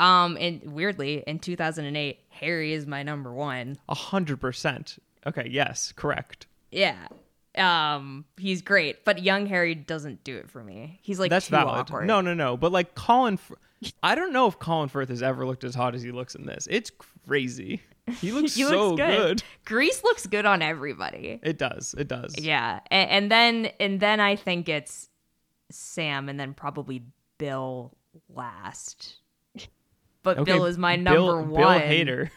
um 0.00 0.36
and 0.40 0.60
weirdly 0.72 1.22
in 1.26 1.38
2008 1.38 2.18
harry 2.30 2.72
is 2.72 2.84
my 2.84 3.04
number 3.04 3.32
one 3.32 3.76
A 3.88 3.94
hundred 3.94 4.40
percent. 4.40 4.98
Okay, 5.24 5.46
yes, 5.48 5.92
correct. 5.92 6.46
yeah 6.72 7.06
um 7.58 8.24
he's 8.36 8.62
great 8.62 9.04
but 9.04 9.22
young 9.22 9.46
harry 9.46 9.74
doesn't 9.74 10.22
do 10.24 10.36
it 10.36 10.48
for 10.50 10.62
me 10.62 10.98
he's 11.02 11.18
like 11.18 11.30
That's 11.30 11.46
too 11.46 11.52
valid. 11.52 11.74
awkward 11.80 12.06
No, 12.06 12.20
no, 12.20 12.34
no. 12.34 12.56
But 12.56 12.72
like 12.72 12.94
Colin, 12.94 13.34
F- 13.34 13.92
I 14.02 14.14
don't 14.14 14.32
know 14.32 14.46
if 14.46 14.58
Colin 14.58 14.88
Firth 14.88 15.08
has 15.10 15.22
ever 15.22 15.46
looked 15.46 15.64
as 15.64 15.74
hot 15.74 15.94
as 15.94 16.02
he 16.02 16.10
looks 16.10 16.34
in 16.34 16.46
this. 16.46 16.66
It's 16.70 16.90
crazy. 17.26 17.82
He 18.20 18.32
looks 18.36 18.54
He 18.54 18.62
so 18.64 18.90
looks 18.94 19.00
good. 19.02 19.42
greece 19.64 20.02
looks 20.04 20.26
good 20.26 20.46
on 20.46 20.62
everybody 20.62 21.40
It 21.42 21.58
does. 21.58 21.94
It 21.98 22.08
does. 22.08 22.34
Yeah, 22.38 22.80
and, 22.90 23.10
and 23.10 23.30
then 23.30 23.72
and 23.80 24.00
then 24.00 24.20
I 24.20 24.36
think 24.36 24.68
it's 24.68 25.08
Sam, 25.70 26.28
and 26.28 26.38
then 26.38 26.54
probably 26.54 27.02
Bill 27.38 27.92
last. 28.28 29.16
But 30.22 30.38
Okay, 30.38 30.52
Bill 30.52 30.64
is 30.66 30.78
my 30.78 30.96
Bill- 30.96 31.04
number 31.36 31.54
Bill 31.54 31.64
one. 31.64 31.80
Hater. 31.80 32.30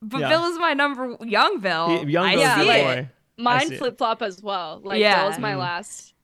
But 0.00 0.20
Yeah. 0.20 0.28
Bill 0.28 0.44
is 0.46 0.58
my 0.58 0.74
number 0.74 1.16
young 1.24 1.60
Bill. 1.60 2.04
He- 2.04 2.12
Young 2.12 2.24
I 2.26 2.30
Bill's 2.34 2.42
yeah, 2.44 2.62
your 2.62 2.74
see 2.74 2.82
boy. 3.02 3.08
I 3.38 3.42
Mine 3.42 3.70
flip 3.76 3.98
flop 3.98 4.22
as 4.22 4.42
well. 4.42 4.80
Like 4.82 5.00
Yeah. 5.00 5.20
Bill 5.20 5.28
was 5.30 5.38
my 5.38 5.54
last 5.56 6.14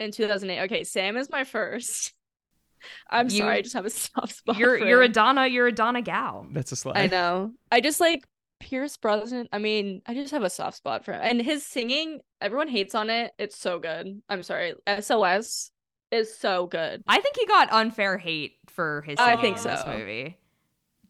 in 0.00 0.10
2008. 0.10 0.64
Okay, 0.64 0.84
Sam 0.84 1.16
is 1.16 1.30
my 1.30 1.44
first. 1.44 2.12
I'm 3.10 3.26
You- 3.30 3.38
sorry, 3.38 3.56
I 3.58 3.62
just 3.62 3.74
have 3.74 3.86
a 3.86 3.90
soft 3.90 4.36
spot. 4.36 4.56
You're 4.58 4.78
for 4.78 4.84
you're 4.86 5.02
a. 5.02 5.08
Donna. 5.08 5.46
You're 5.46 5.66
a 5.68 5.72
Donna 5.72 6.02
gal. 6.02 6.46
That's 6.52 6.72
a 6.72 6.76
slide. 6.76 6.96
I 6.96 7.06
know. 7.06 7.52
I 7.72 7.80
just 7.80 8.00
like 8.00 8.24
Pierce 8.60 8.96
Brosnan. 8.96 9.48
I 9.52 9.58
mean, 9.58 10.02
I 10.06 10.14
just 10.14 10.30
have 10.32 10.42
a 10.44 10.50
soft 10.50 10.76
spot 10.76 11.04
for 11.04 11.12
him. 11.12 11.20
And 11.22 11.42
his 11.42 11.64
singing, 11.64 12.20
everyone 12.40 12.68
hates 12.68 12.94
on 12.94 13.10
it. 13.10 13.32
It's 13.38 13.56
so 13.58 13.78
good. 13.78 14.20
I'm 14.28 14.42
sorry. 14.42 14.74
SOS 15.00 15.70
is 16.12 16.36
so 16.36 16.66
good. 16.66 17.02
I 17.06 17.20
think 17.20 17.36
he 17.36 17.46
got 17.46 17.72
unfair 17.72 18.18
hate 18.18 18.56
for 18.68 19.02
his. 19.02 19.18
I 19.18 19.30
singing 19.36 19.40
think 19.42 19.56
in 19.58 19.62
this 19.64 19.82
so. 19.82 19.96
movie. 19.98 20.38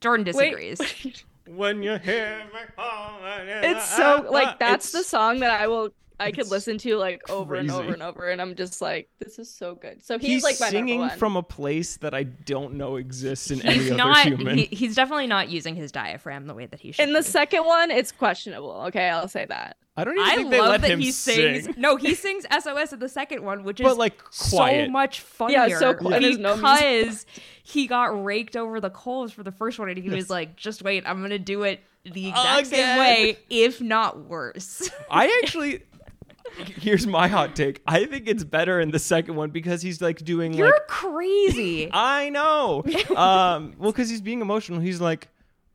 Jordan 0.01 0.25
disagrees. 0.25 0.79
Wait, 0.81 1.25
When 1.47 1.83
you 1.83 1.97
hear 1.99 2.43
me 2.53 2.61
calling, 2.75 3.49
it's 3.49 3.89
so 3.97 4.27
like 4.31 4.49
uh, 4.49 4.57
that's 4.59 4.91
the 4.91 5.05
song 5.05 5.41
that 5.41 5.61
I 5.61 5.69
will 5.69 5.91
I 6.19 6.33
could 6.33 6.51
listen 6.51 6.79
to 6.79 6.97
like 6.97 7.29
over 7.31 7.55
and 7.55 7.71
over 7.71 7.93
and 7.93 8.03
over, 8.03 8.29
and 8.31 8.41
I'm 8.41 8.55
just 8.55 8.81
like, 8.81 9.09
this 9.19 9.39
is 9.39 9.53
so 9.53 9.75
good. 9.75 10.05
So 10.05 10.19
he's, 10.19 10.29
He's, 10.29 10.45
like 10.45 10.59
my 10.61 10.71
singing 10.71 11.01
one. 11.01 11.19
from 11.19 11.37
a 11.37 11.43
place 11.43 11.99
that 11.99 12.15
I 12.15 12.23
don't 12.23 12.75
know 12.75 12.97
exists 12.97 13.51
in 13.51 13.61
any 13.63 13.75
he's 13.75 13.91
other 13.91 13.97
not. 13.99 14.27
human. 14.27 14.59
He, 14.59 14.65
he's 14.67 14.95
definitely 14.95 15.27
not 15.27 15.51
using 15.51 15.77
his 15.77 15.93
diaphragm 15.93 16.47
the 16.47 16.55
way 16.55 16.67
that 16.67 16.81
he 16.81 16.93
should. 16.93 17.07
In 17.07 17.13
the 17.13 17.21
be. 17.21 17.25
second 17.25 17.65
one, 17.65 17.91
it's 17.91 18.13
questionable. 18.13 18.85
Okay, 18.89 19.09
I'll 19.09 19.29
say 19.29 19.47
that. 19.47 19.77
I 19.99 20.05
don't 20.05 20.15
even 20.19 20.29
I 20.29 20.37
think 20.37 20.51
they 20.51 20.61
love 20.61 20.69
let 20.71 20.81
that 20.83 20.91
him 20.91 21.01
he 21.01 21.11
sings. 21.11 21.65
sing. 21.65 21.75
No, 21.79 21.97
he 21.97 22.15
sings 22.15 22.45
SOS 22.51 22.93
in 22.93 22.99
the 22.99 23.09
second 23.09 23.43
one, 23.43 23.65
which 23.65 23.81
is 23.81 23.97
like 23.97 24.23
quiet. 24.51 24.87
so 24.87 24.91
much 24.91 25.21
funnier. 25.21 25.67
Yeah, 25.67 25.79
so 25.79 25.95
quiet. 25.95 26.21
There's 26.21 26.39
no 26.39 26.57
because 26.57 27.25
he 27.63 27.87
got 27.87 28.25
raked 28.25 28.57
over 28.57 28.79
the 28.81 28.91
coals 28.91 29.33
for 29.33 29.43
the 29.43 29.53
first 29.53 29.79
one, 29.79 29.89
and 29.89 29.97
he 29.99 30.11
was 30.11 30.29
like, 30.29 30.55
"Just 30.55 30.83
wait, 30.83 31.05
I'm 31.07 31.23
gonna 31.23 31.39
do 31.39 31.63
it 31.63 31.81
the 32.05 32.29
exact 32.29 32.67
same 32.67 32.99
way, 32.99 33.39
if 33.49 33.81
not 33.81 34.19
worse." 34.27 34.91
I 35.11 35.41
actually 35.43 35.83
here's 36.57 37.07
my 37.07 37.29
hot 37.29 37.57
take. 37.57 37.83
I 37.87 38.07
think 38.07 38.29
it's 38.29 38.45
better 38.45 38.81
in 38.81 38.91
the 38.91 38.99
second 38.99 39.37
one 39.37 39.51
because 39.51 39.83
he's 39.83 40.01
like 40.01 40.25
doing 40.25 40.53
You're 40.53 40.71
like 40.71 40.87
crazy. 40.87 41.91
I 41.93 42.31
know. 42.31 42.85
um, 43.17 43.75
well, 43.79 43.93
because 43.93 44.09
he's 44.09 44.21
being 44.21 44.41
emotional. 44.41 44.81
He's 44.81 45.01
like 45.01 45.29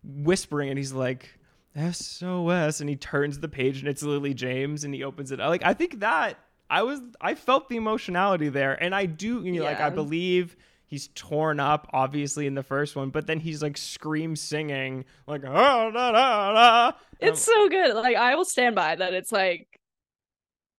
whispering, 0.04 0.70
and 0.70 0.78
he's 0.78 0.94
like 0.94 1.30
SOS, 1.76 2.82
and 2.82 2.90
he 2.90 2.96
turns 2.96 3.40
the 3.40 3.48
page, 3.48 3.80
and 3.80 3.88
it's 3.88 4.04
Lily 4.04 4.34
James, 4.34 4.84
and 4.84 4.94
he 4.94 5.04
opens 5.04 5.32
it. 5.32 5.40
Up. 5.40 5.50
Like 5.50 5.64
I 5.66 5.74
think 5.74 6.00
that 6.00 6.38
I 6.70 6.84
was, 6.84 7.00
I 7.20 7.36
felt 7.36 7.70
the 7.70 7.78
emotionality 7.78 8.50
there, 8.50 8.82
and 8.82 8.96
I 8.96 9.06
do, 9.06 9.44
you 9.44 9.52
know, 9.54 9.64
like 9.64 9.80
I 9.80 9.90
believe. 9.90 10.56
He's 10.86 11.08
torn 11.16 11.62
up, 11.62 11.90
obviously, 11.94 12.48
in 12.48 12.54
the 12.54 12.64
first 12.64 12.98
one, 12.98 13.12
but 13.12 13.26
then 13.26 13.40
he's 13.40 13.64
like 13.64 13.78
scream 13.78 14.36
singing, 14.36 15.06
like 15.26 15.42
ah, 15.48 15.90
da, 15.90 16.12
da, 16.12 16.52
da. 16.52 16.92
It's 17.18 17.42
so 17.42 17.70
good. 17.70 17.96
Like 17.96 18.18
I 18.18 18.36
will 18.36 18.44
stand 18.44 18.76
by 18.76 18.98
that. 18.98 19.14
It's 19.14 19.32
like 19.32 19.71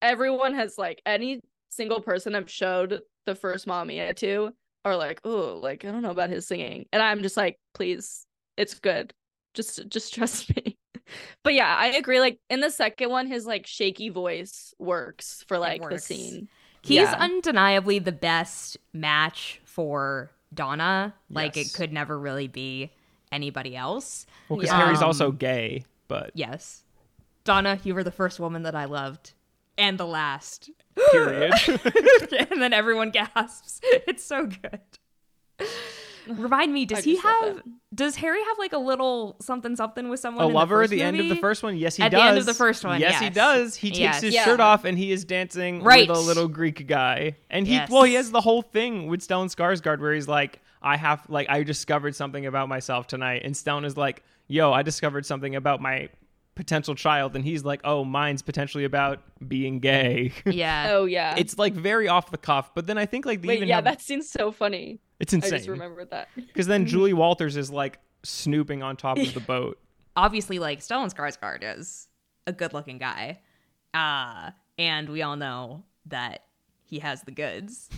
everyone 0.03 0.55
has 0.55 0.77
like 0.77 1.01
any 1.07 1.41
single 1.71 2.01
person 2.01 2.35
I've 2.35 2.51
showed 2.51 3.01
the 3.25 3.35
first 3.35 3.67
mommy 3.67 4.13
to 4.17 4.51
are 4.85 4.97
like, 4.97 5.21
oh, 5.25 5.59
like 5.63 5.85
I 5.85 5.91
don't 5.93 6.03
know 6.03 6.11
about 6.11 6.29
his 6.31 6.47
singing, 6.47 6.87
and 6.93 7.01
I'm 7.03 7.23
just 7.23 7.37
like, 7.37 7.57
please, 7.75 8.27
it's 8.57 8.75
good. 8.75 9.15
Just 9.55 9.89
just 9.89 10.13
trust 10.15 10.55
me. 10.57 10.77
But 11.45 11.55
yeah, 11.55 11.75
I 11.79 11.89
agree. 11.89 12.21
Like 12.21 12.39
in 12.51 12.61
the 12.61 12.71
second 12.71 13.11
one, 13.11 13.27
his 13.27 13.47
like 13.47 13.67
shaky 13.67 14.09
voice 14.09 14.75
works 14.79 15.45
for 15.47 15.59
like 15.59 15.87
the 15.89 15.99
scene. 15.99 16.49
He's 16.83 16.97
Yeah. 17.03 17.17
undeniably 17.19 17.99
the 18.01 18.13
best 18.13 18.77
match 18.93 19.61
for 19.65 20.31
Donna. 20.53 21.15
Like 21.31 21.55
Yes. 21.57 21.67
it 21.73 21.77
could 21.77 21.93
never 21.93 22.19
really 22.19 22.49
be 22.49 22.91
anybody 23.31 23.77
else. 23.77 24.27
Well, 24.49 24.59
because 24.59 24.71
Yeah. 24.73 24.85
Harry's 24.85 24.99
Um, 24.99 25.05
also 25.05 25.31
gay, 25.33 25.85
but 26.09 26.31
Yes, 26.35 26.83
Donna, 27.45 27.79
you 27.85 27.95
were 27.95 28.05
the 28.05 28.11
first 28.11 28.41
woman 28.41 28.63
that 28.65 28.75
I 28.75 28.87
loved, 28.87 29.33
and 29.79 29.99
the 29.99 30.07
last. 30.07 30.71
period. 31.13 31.53
and 32.51 32.61
then 32.63 32.73
everyone 32.73 33.11
gasps. 33.11 33.81
It's 34.07 34.25
so 34.25 34.47
good. 34.47 34.81
Remind 36.29 36.73
me, 36.73 36.87
does 36.87 36.99
I 36.99 37.03
he 37.03 37.17
have? 37.17 37.57
it. 37.59 37.63
Does 37.95 38.15
Harry 38.17 38.39
have 38.45 38.59
like 38.59 38.73
a 38.73 38.79
little 38.79 39.37
something 39.41 39.75
something 39.75 40.09
with 40.09 40.21
someone? 40.21 40.45
a 40.45 40.49
in 40.49 40.55
lover 40.55 40.77
the 40.77 40.83
at 40.85 40.85
first 40.85 40.91
the 40.93 41.03
end 41.03 41.21
of 41.21 41.29
the 41.29 41.37
first 41.37 41.63
one. 41.65 41.77
Yes, 41.77 41.97
he 41.97 42.03
At 42.05 42.11
does. 42.13 42.21
At 42.21 42.23
the 42.25 42.29
end 42.29 42.39
of 42.39 42.47
the 42.47 42.55
first 42.55 42.85
one, 42.85 43.01
Yes, 43.01 43.19
he 43.21 43.29
does. 43.29 43.75
He 43.75 43.89
takes 43.89 43.99
Yes. 43.99 44.21
his 44.21 44.35
Yeah. 44.35 44.45
shirt 44.45 44.61
off 44.61 44.85
and 44.85 44.97
he 44.97 45.11
is 45.11 45.25
dancing 45.25 45.83
Right. 45.83 46.09
with 46.09 46.17
a 46.17 46.21
little 46.21 46.47
Greek 46.47 46.87
guy. 46.87 47.37
And 47.51 47.67
he, 47.67 47.75
Yes. 47.75 47.91
well, 47.91 48.05
he 48.05 48.15
has 48.15 48.31
the 48.31 48.41
whole 48.41 48.63
thing 48.63 49.09
with 49.09 49.21
Stellan 49.27 49.53
Skarsgård 49.53 49.99
where 50.01 50.15
he's 50.15 50.29
like, 50.29 50.61
"I 50.81 50.97
have, 50.97 51.29
like, 51.29 51.49
I 51.51 51.65
discovered 51.65 52.15
something 52.15 52.47
about 52.47 52.69
myself 52.69 53.09
tonight," 53.09 53.43
and 53.45 53.55
Stellan 53.55 53.85
is 53.85 53.97
like, 53.97 54.23
"Yo, 54.47 54.73
I 54.73 54.83
discovered 54.83 55.27
something 55.27 55.57
about 55.57 55.81
my." 55.81 56.09
Potential 56.55 56.95
child 56.95 57.35
and 57.35 57.45
he's 57.45 57.65
like 57.65 57.81
oh 57.85 58.05
mine's 58.05 58.43
potentially 58.43 58.85
about 58.85 59.21
being 59.49 59.79
gay 59.81 60.33
Yeah. 60.47 60.87
Oh 60.93 61.05
yeah. 61.07 61.35
it's 61.39 61.59
like 61.59 61.73
very 61.73 62.09
off 62.09 62.31
the 62.31 62.37
cuff 62.39 62.75
but 62.75 62.87
then 62.87 62.99
i 62.99 63.07
think 63.07 63.25
like 63.25 63.41
they 63.41 63.49
Wait, 63.49 63.57
even 63.57 63.69
yeah, 63.69 63.77
have, 63.77 63.85
that 63.85 64.01
seems 64.03 64.29
so 64.29 64.53
funny. 64.53 65.01
it's 65.19 65.33
insane 65.33 65.55
I 65.55 65.57
just 65.57 65.69
insane 65.69 65.73
remembered 65.81 66.11
that. 66.11 66.29
because 66.37 66.67
then 66.67 66.85
julie 66.87 67.15
walters 67.15 67.57
is 67.57 67.71
like 67.71 67.99
snooping 68.23 68.83
on 68.83 68.97
top 68.97 69.19
of 69.19 69.33
the 69.35 69.41
boat 69.41 69.79
Obviously, 70.15 70.59
like 70.59 70.81
Stellan 70.81 71.11
Skarsgård 71.11 71.61
is 71.79 72.07
a 72.47 72.53
good-looking 72.53 72.99
guy, 72.99 73.41
uh, 73.95 74.51
and 74.77 75.09
we 75.09 75.23
all 75.23 75.37
know 75.37 75.85
that 76.05 76.45
he 76.85 76.99
has 76.99 77.23
the 77.23 77.31
goods. 77.31 77.89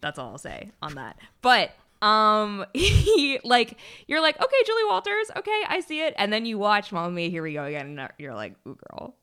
That's 0.00 0.18
all 0.18 0.30
I'll 0.30 0.38
say 0.38 0.70
on 0.80 0.94
that. 0.94 1.18
But 1.42 1.72
um, 2.02 2.64
he 2.74 3.40
like 3.44 3.78
you're 4.06 4.20
like 4.20 4.36
okay, 4.40 4.56
Julie 4.66 4.84
Walters, 4.88 5.30
okay, 5.36 5.62
I 5.68 5.80
see 5.80 6.02
it, 6.02 6.14
and 6.18 6.32
then 6.32 6.44
you 6.46 6.58
watch 6.58 6.92
Mamma 6.92 7.10
Mia, 7.10 7.28
here 7.28 7.42
we 7.42 7.54
go 7.54 7.64
again, 7.64 7.98
and 7.98 8.10
you're 8.18 8.34
like, 8.34 8.54
ooh, 8.66 8.76
girl, 8.90 9.14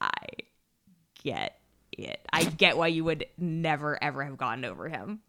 I 0.00 0.10
get 1.22 1.58
it. 1.92 2.20
I 2.32 2.44
get 2.44 2.76
why 2.76 2.88
you 2.88 3.04
would 3.04 3.26
never 3.38 4.02
ever 4.02 4.24
have 4.24 4.36
gotten 4.36 4.64
over 4.64 4.88
him. 4.88 5.20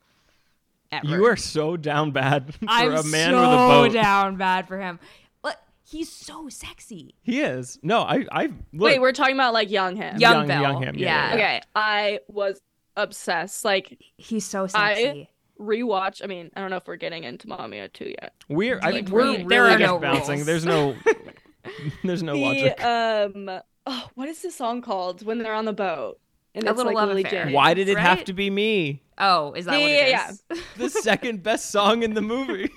Ever. 0.89 1.07
you 1.07 1.25
are 1.25 1.35
so 1.35 1.75
down 1.75 2.11
bad 2.11 2.53
for 2.55 2.65
I'm 2.67 2.93
a 2.93 3.03
man 3.03 3.31
so 3.31 3.41
with 3.41 3.49
a 3.49 3.57
boat 3.57 3.91
So 3.91 3.93
down 3.93 4.37
bad 4.37 4.69
for 4.69 4.79
him. 4.79 4.99
But 5.41 5.61
he's 5.83 6.09
so 6.09 6.47
sexy. 6.47 7.15
He 7.23 7.41
is. 7.41 7.77
No, 7.83 8.01
I 8.01 8.25
I 8.31 8.43
look, 8.45 8.53
Wait, 8.73 9.01
we're 9.01 9.11
talking 9.11 9.35
about 9.35 9.53
like 9.53 9.69
young 9.69 9.97
him. 9.97 10.17
Young, 10.17 10.33
Young- 10.33 10.47
Bill. 10.47 10.61
young 10.61 10.81
him, 10.83 10.95
yeah, 10.97 11.27
yeah, 11.29 11.33
Okay, 11.33 11.61
I 11.75 12.19
was 12.29 12.61
obsessed. 12.95 13.65
Like 13.65 14.01
He's 14.17 14.45
so 14.45 14.65
sexy. 14.67 15.29
Rewatch. 15.59 16.23
I 16.23 16.27
mean, 16.27 16.49
I 16.55 16.61
don't 16.61 16.69
know 16.69 16.77
if 16.77 16.87
we're 16.87 16.95
getting 16.97 17.23
into 17.23 17.47
Mamma 17.47 17.67
Mia 17.67 17.87
2 17.89 18.05
yet. 18.21 18.33
we're 18.49 18.79
I, 18.81 18.91
Like, 18.91 19.09
we're 19.09 19.21
we- 19.23 19.27
really 19.37 19.43
there 19.43 19.65
are 19.65 19.77
just 19.77 19.79
no 19.81 19.99
bouncing. 19.99 20.35
rules. 20.35 20.45
There's 20.45 20.65
no 20.65 20.95
there's 22.03 22.23
no 22.23 22.33
the 22.33 22.39
logic. 22.39 22.83
um, 22.83 23.61
oh, 23.85 24.09
what 24.15 24.29
is 24.29 24.41
the 24.41 24.51
song 24.51 24.81
called 24.81 25.25
when 25.25 25.39
they're 25.39 25.53
on 25.53 25.65
the 25.65 25.73
boat? 25.73 26.19
And 26.55 26.65
A 26.65 26.69
it's 26.71 26.77
Little 26.77 26.91
like 26.93 26.95
Love 26.95 27.09
Lily 27.09 27.23
Affair. 27.23 27.43
James. 27.45 27.53
Why 27.55 27.73
did 27.73 27.87
it 27.89 27.97
have 27.99 28.23
to 28.25 28.33
be 28.33 28.49
me? 28.49 29.03
oh, 29.19 29.53
is 29.53 29.65
that 29.65 29.73
Yeah, 29.79 29.81
what 29.81 29.91
it 29.91 30.09
yeah, 30.09 30.29
is? 30.31 30.61
The 30.77 30.89
second 30.89 31.43
best 31.43 31.69
song 31.71 32.03
in 32.03 32.13
the 32.13 32.21
movie. 32.21 32.71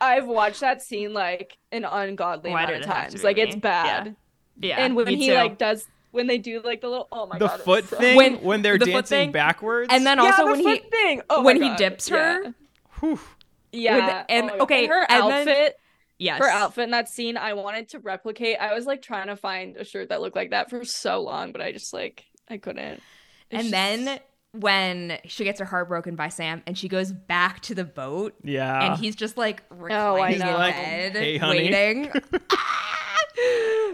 I've 0.00 0.26
watched 0.26 0.60
that 0.60 0.82
scene 0.82 1.14
like 1.14 1.56
an 1.72 1.84
ungodly 1.84 2.50
Why 2.50 2.64
amount 2.64 2.76
of 2.76 2.82
it 2.82 2.86
have 2.86 3.04
to 3.06 3.10
times. 3.12 3.24
Like 3.24 3.36
me? 3.36 3.42
it's 3.44 3.56
bad. 3.56 4.14
yeah. 4.60 4.76
and 4.84 4.94
when 4.96 5.06
he 5.08 5.28
too. 5.28 5.34
like 5.34 5.56
does 5.58 5.86
when 6.18 6.26
they 6.26 6.36
do 6.38 6.60
like 6.62 6.80
the 6.80 6.88
little 6.88 7.06
oh 7.12 7.26
my 7.26 7.38
the 7.38 7.46
god, 7.46 7.54
it's 7.54 7.64
foot 7.64 7.88
so- 7.88 7.96
thing 7.96 8.16
When- 8.16 8.42
when, 8.42 8.62
they're 8.62 8.76
the 8.76 8.86
foot 8.86 8.92
dancing 9.06 9.18
thing, 9.18 9.32
backwards. 9.32 9.88
and 9.92 10.04
then 10.04 10.18
Yeah, 10.18 10.24
also 10.24 10.44
the 10.46 10.50
when 10.50 10.62
foot 10.64 10.82
he 10.82 10.90
thing. 10.90 11.22
Oh 11.30 11.42
when 11.44 11.62
he 11.62 11.74
dips 11.76 12.08
her. 12.08 12.42
Yeah. 12.42 12.50
Whew. 13.00 13.20
Yeah. 13.72 14.22
Oh 14.22 14.24
and- 14.28 14.44
oh 14.44 14.46
my 14.48 14.58
God. 14.58 14.60
okay, 14.62 14.86
her 14.86 15.06
and 15.08 15.30
then- 15.30 15.48
outfit, 15.48 15.76
yes, 16.18 16.38
her 16.40 16.48
outfit 16.48 16.84
in 16.84 16.90
that 16.90 17.08
scene, 17.08 17.36
I 17.36 17.52
wanted 17.54 17.90
to 17.90 18.00
replicate. 18.00 18.56
I 18.60 18.74
was 18.74 18.84
like 18.86 19.00
trying 19.00 19.28
to 19.28 19.36
find 19.36 19.76
a 19.76 19.84
shirt 19.84 20.08
that 20.08 20.20
looked 20.20 20.34
like 20.36 20.50
that 20.50 20.68
for 20.70 20.84
so 20.84 21.20
long, 21.22 21.52
but 21.52 21.60
I 21.62 21.70
just 21.72 21.92
like 21.94 22.24
I 22.50 22.56
couldn't. 22.58 23.00
It's 23.50 23.52
And 23.52 23.60
just- 23.62 23.70
then 23.72 24.20
when 24.52 25.18
she 25.26 25.44
gets 25.44 25.60
her 25.60 25.66
heart 25.66 25.88
broken 25.88 26.16
by 26.16 26.28
Sam, 26.30 26.62
and 26.66 26.76
she 26.76 26.88
goes 26.88 27.12
back 27.12 27.60
to 27.60 27.74
the 27.74 27.84
boat, 27.84 28.34
Yeah. 28.42 28.92
and 28.92 28.98
he's 28.98 29.14
just 29.14 29.36
like 29.36 29.62
Oh, 29.70 29.76
I 30.16 30.32
reclining 30.32 30.38
know. 30.40 30.48
in 30.48 30.54
Like, 30.54 30.74
bed, 30.74 31.12
"Hey, 31.16 31.38
waiting. 31.38 32.04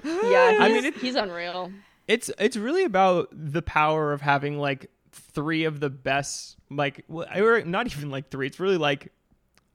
yeah, 0.05 0.51
he's, 0.53 0.61
I 0.61 0.69
mean, 0.73 0.85
it- 0.85 0.97
he's 0.97 1.15
unreal. 1.17 1.73
It's 2.09 2.31
it's 2.39 2.57
really 2.57 2.85
about 2.85 3.29
the 3.33 3.63
power 3.63 4.13
of 4.13 4.21
having 4.21 4.59
like 4.59 4.91
three 5.13 5.65
of 5.65 5.81
the 5.81 5.91
best 5.91 6.57
like 6.71 7.05
or 7.09 7.63
not 7.63 7.87
even 7.87 8.11
like 8.11 8.31
three. 8.31 8.47
It's 8.47 8.61
really 8.61 8.77
like 8.79 9.13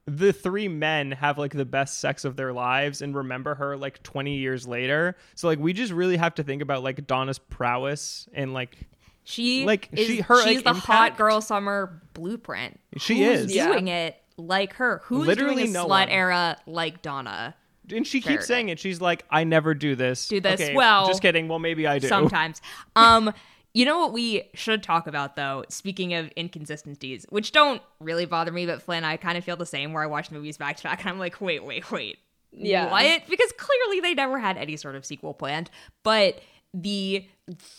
the 0.06 0.32
three 0.32 0.68
men 0.68 1.12
have 1.12 1.38
like 1.38 1.52
the 1.52 1.64
best 1.64 1.98
sex 2.00 2.24
of 2.24 2.36
their 2.36 2.52
lives 2.52 3.00
and 3.02 3.14
remember 3.14 3.54
her 3.54 3.76
like 3.76 4.02
20 4.02 4.36
years 4.36 4.66
later. 4.66 5.16
So 5.34 5.46
like 5.48 5.58
we 5.58 5.72
just 5.72 5.92
really 5.92 6.16
have 6.16 6.34
to 6.36 6.42
think 6.42 6.62
about 6.62 6.82
like 6.82 7.06
Donna's 7.06 7.38
prowess 7.38 8.28
and 8.32 8.52
like 8.54 8.76
She 9.24 9.64
Like, 9.64 9.88
is, 9.92 10.06
she- 10.06 10.20
her, 10.22 10.42
she's 10.44 10.64
like, 10.64 10.74
the 10.74 10.80
hot 10.80 11.16
girl 11.16 11.40
summer 11.40 12.00
blueprint. 12.14 12.80
She 12.96 13.22
Who's 13.24 13.40
is. 13.46 13.54
Yeah. 13.54 13.68
doing 13.68 13.88
it 13.88 14.16
like 14.36 14.74
her. 14.74 15.00
Who's 15.04 15.26
Literally 15.26 15.54
doing 15.64 15.68
a 15.68 15.72
no 15.72 15.84
slut 15.84 15.88
one. 15.88 16.08
era 16.08 16.56
like 16.66 17.02
Donna? 17.02 17.54
And 17.92 18.06
she 18.06 18.20
Fair 18.20 18.36
keeps 18.36 18.46
saying 18.46 18.68
it. 18.68 18.78
She's 18.78 19.00
like 19.00 19.24
I 19.30 19.44
never 19.44 19.74
do 19.74 19.94
this. 19.94 20.28
Do 20.28 20.40
this. 20.40 20.60
Okay, 20.60 20.74
Well, 20.74 21.06
just 21.06 21.22
kidding. 21.22 21.48
Well, 21.48 21.58
maybe 21.58 21.86
I 21.86 21.98
do. 21.98 22.08
Sometimes. 22.08 22.60
um, 22.96 23.32
you 23.72 23.84
know 23.84 24.00
what 24.00 24.12
we 24.12 24.48
should 24.54 24.82
talk 24.82 25.06
about 25.06 25.36
though. 25.36 25.64
Speaking 25.68 26.14
of 26.14 26.30
inconsistencies, 26.36 27.24
which 27.28 27.52
don't 27.52 27.80
really 28.00 28.24
bother 28.26 28.50
me, 28.50 28.66
but 28.66 28.82
Flynn, 28.82 29.04
I 29.04 29.16
kind 29.16 29.38
of 29.38 29.44
feel 29.44 29.56
the 29.56 29.66
same. 29.66 29.92
Where 29.92 30.02
I 30.02 30.06
watch 30.06 30.30
movies 30.30 30.56
back 30.56 30.76
to 30.78 30.82
back, 30.82 31.00
and 31.00 31.08
I'm 31.10 31.18
like, 31.18 31.40
wait, 31.40 31.64
wait, 31.64 31.90
wait. 31.90 32.18
Yeah. 32.52 32.90
What? 32.90 33.22
Because 33.28 33.52
clearly 33.56 34.00
they 34.00 34.14
never 34.14 34.38
had 34.38 34.56
any 34.56 34.76
sort 34.76 34.96
of 34.96 35.04
sequel 35.04 35.34
planned. 35.34 35.70
But 36.02 36.40
the 36.74 37.26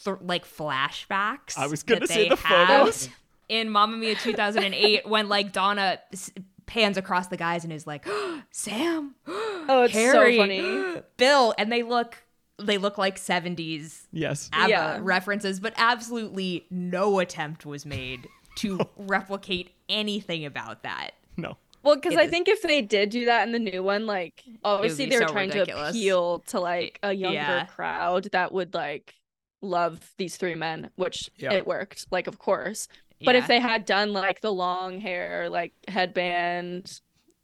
th- 0.06 0.18
like 0.22 0.46
flashbacks. 0.46 1.58
I 1.58 1.68
was 1.68 1.84
gonna 1.84 2.02
that 2.02 2.10
say 2.10 2.30
the 2.30 2.38
photos. 2.38 3.10
in 3.50 3.70
Mamma 3.70 3.98
Mia 3.98 4.16
2008 4.16 5.06
when 5.08 5.28
like 5.30 5.52
Donna 5.52 6.00
s- 6.14 6.32
pans 6.72 6.96
across 6.96 7.28
the 7.28 7.36
guys 7.38 7.66
and 7.66 7.74
is 7.74 7.86
like, 7.86 8.06
Sam, 8.52 9.16
Oh, 9.28 9.84
it's 9.84 9.94
Harry, 9.94 10.36
so 10.38 10.42
funny. 10.42 11.02
Bill, 11.18 11.54
and 11.58 11.70
they 11.72 11.84
look 11.84 12.24
they 12.58 12.78
look 12.78 12.98
like 12.98 13.18
70s 13.18 14.04
Yes. 14.12 14.50
ABBA 14.54 14.70
Yeah. 14.70 15.00
references, 15.02 15.60
but 15.60 15.74
absolutely 15.78 16.66
no 16.70 17.20
attempt 17.20 17.66
was 17.66 17.86
made 17.86 18.28
to 18.58 18.80
replicate 18.98 19.72
anything 19.90 20.46
about 20.46 20.84
that. 20.84 21.12
No. 21.38 21.58
Well, 21.84 21.96
because 21.96 22.16
I 22.16 22.24
is- 22.24 22.30
think 22.30 22.48
if 22.48 22.62
they 22.62 22.82
did 22.84 23.10
do 23.10 23.26
that 23.26 23.48
in 23.48 23.52
the 23.52 23.60
new 23.60 23.82
one, 23.84 24.06
like 24.06 24.44
obviously 24.64 25.08
they 25.08 25.18
were 25.20 25.28
so 25.28 25.34
trying 25.34 25.50
ridiculous. 25.50 25.92
to 25.94 25.98
appeal 26.00 26.40
to 26.48 26.60
like 26.60 27.00
a 27.04 27.12
younger 27.14 27.36
Yeah. 27.36 27.66
crowd 27.66 28.30
that 28.32 28.52
would 28.54 28.74
like 28.76 29.16
love 29.64 30.14
these 30.18 30.38
three 30.38 30.56
men, 30.56 30.92
which 30.96 31.30
Yeah. 31.38 31.54
it 31.54 31.66
worked, 31.68 32.06
like 32.12 32.28
of 32.28 32.38
course. 32.40 32.88
But 33.24 33.36
Yeah. 33.36 33.42
if 33.42 33.48
they 33.48 33.60
had 33.60 33.86
done 33.86 34.14
like 34.14 34.42
the 34.42 34.52
long 34.54 35.00
hair, 35.00 35.50
like 35.50 35.74
headband, 35.88 37.00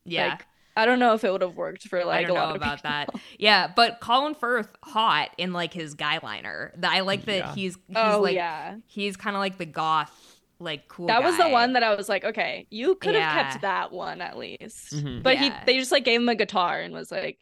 yeah, 0.06 0.30
like 0.30 0.46
I 0.76 0.86
don't 0.86 1.00
know 1.00 1.14
if 1.14 1.24
it 1.24 1.32
would 1.32 1.42
have 1.42 1.56
worked 1.56 1.88
for 1.88 2.04
like 2.06 2.26
I 2.26 2.28
don't 2.28 2.32
a 2.38 2.40
know 2.40 2.46
lot 2.46 2.50
of 2.52 2.62
about 2.62 2.78
people. 2.78 2.90
that. 2.92 3.10
Yeah, 3.40 3.72
but 3.76 4.00
Colin 4.00 4.36
Firth 4.36 4.70
hot 4.84 5.30
in 5.38 5.54
like 5.54 5.74
his 5.74 5.94
guy 5.96 6.20
liner. 6.22 6.72
That 6.78 6.92
I 6.94 7.00
like 7.02 7.26
that 7.26 7.38
Yeah. 7.38 7.56
he's 7.56 7.78
he's 7.88 7.96
Oh 7.98 8.22
like 8.22 8.36
yeah, 8.36 8.76
he's 8.88 9.18
kind 9.18 9.36
of 9.36 9.40
like 9.40 9.58
the 9.58 9.66
goth 9.66 10.12
like 10.60 10.88
cool. 10.88 11.06
that 11.08 11.24
was 11.24 11.38
the 11.38 11.50
one 11.50 11.74
that 11.74 11.84
I 11.84 11.94
was 11.96 12.10
like, 12.10 12.24
okay, 12.26 12.66
you 12.72 12.96
could 12.96 13.14
have 13.14 13.22
Yeah. 13.36 13.50
kept 13.52 13.62
that 13.62 13.92
one 13.92 14.22
at 14.22 14.38
least. 14.38 14.96
Mhm. 14.96 15.22
But 15.22 15.36
Yeah. 15.36 15.60
he, 15.60 15.66
they 15.68 15.78
just 15.78 15.92
like 15.92 16.04
gave 16.04 16.20
him 16.20 16.30
a 16.30 16.36
guitar 16.36 16.80
and 16.82 16.94
was 16.96 17.12
like, 17.12 17.38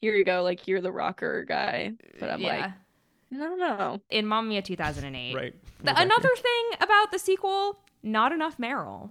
here 0.00 0.14
you 0.14 0.24
go, 0.24 0.42
like 0.42 0.66
you're 0.66 0.80
the 0.80 0.90
rocker 0.92 1.44
guy. 1.44 1.92
But 2.18 2.30
I'm 2.30 2.40
like, 2.42 2.60
yeah. 2.60 2.72
I 3.32 3.36
don't 3.36 3.58
know. 3.58 4.00
in 4.10 4.26
Mamma 4.26 4.48
Mia 4.48 4.62
2008. 4.62 5.34
Right. 5.36 5.54
The, 5.82 5.98
another 6.00 6.28
here. 6.34 6.42
thing 6.42 6.78
about 6.80 7.10
the 7.12 7.18
sequel, 7.18 7.80
not 8.02 8.32
enough 8.32 8.58
Meryl. 8.58 9.10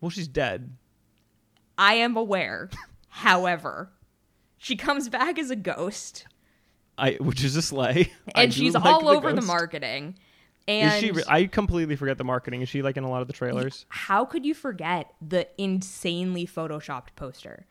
Well, 0.00 0.10
she's 0.10 0.28
dead. 0.28 0.72
I 1.78 1.94
am 1.94 2.16
aware. 2.16 2.70
However, 3.08 3.90
she 4.58 4.76
comes 4.76 5.08
back 5.08 5.38
as 5.38 5.50
a 5.50 5.56
ghost, 5.56 6.26
I 6.98 7.12
which 7.20 7.42
is 7.44 7.56
a 7.56 7.62
slay. 7.62 8.12
And 8.34 8.52
she's 8.52 8.74
like 8.74 8.84
all 8.84 9.08
over 9.08 9.32
the 9.32 9.42
marketing. 9.42 10.16
And 10.68 10.92
Is 10.92 11.00
she? 11.00 11.10
Re- 11.10 11.22
I 11.26 11.46
completely 11.46 11.96
forget 11.96 12.18
the 12.18 12.24
marketing. 12.24 12.60
Is 12.62 12.68
she 12.68 12.82
like 12.82 12.96
in 12.96 13.04
a 13.04 13.10
lot 13.10 13.22
of 13.22 13.26
the 13.26 13.32
trailers? 13.32 13.86
how 13.88 14.24
could 14.24 14.44
you 14.46 14.54
forget 14.54 15.10
the 15.26 15.48
insanely 15.58 16.46
photoshopped 16.46 17.08
poster? 17.16 17.66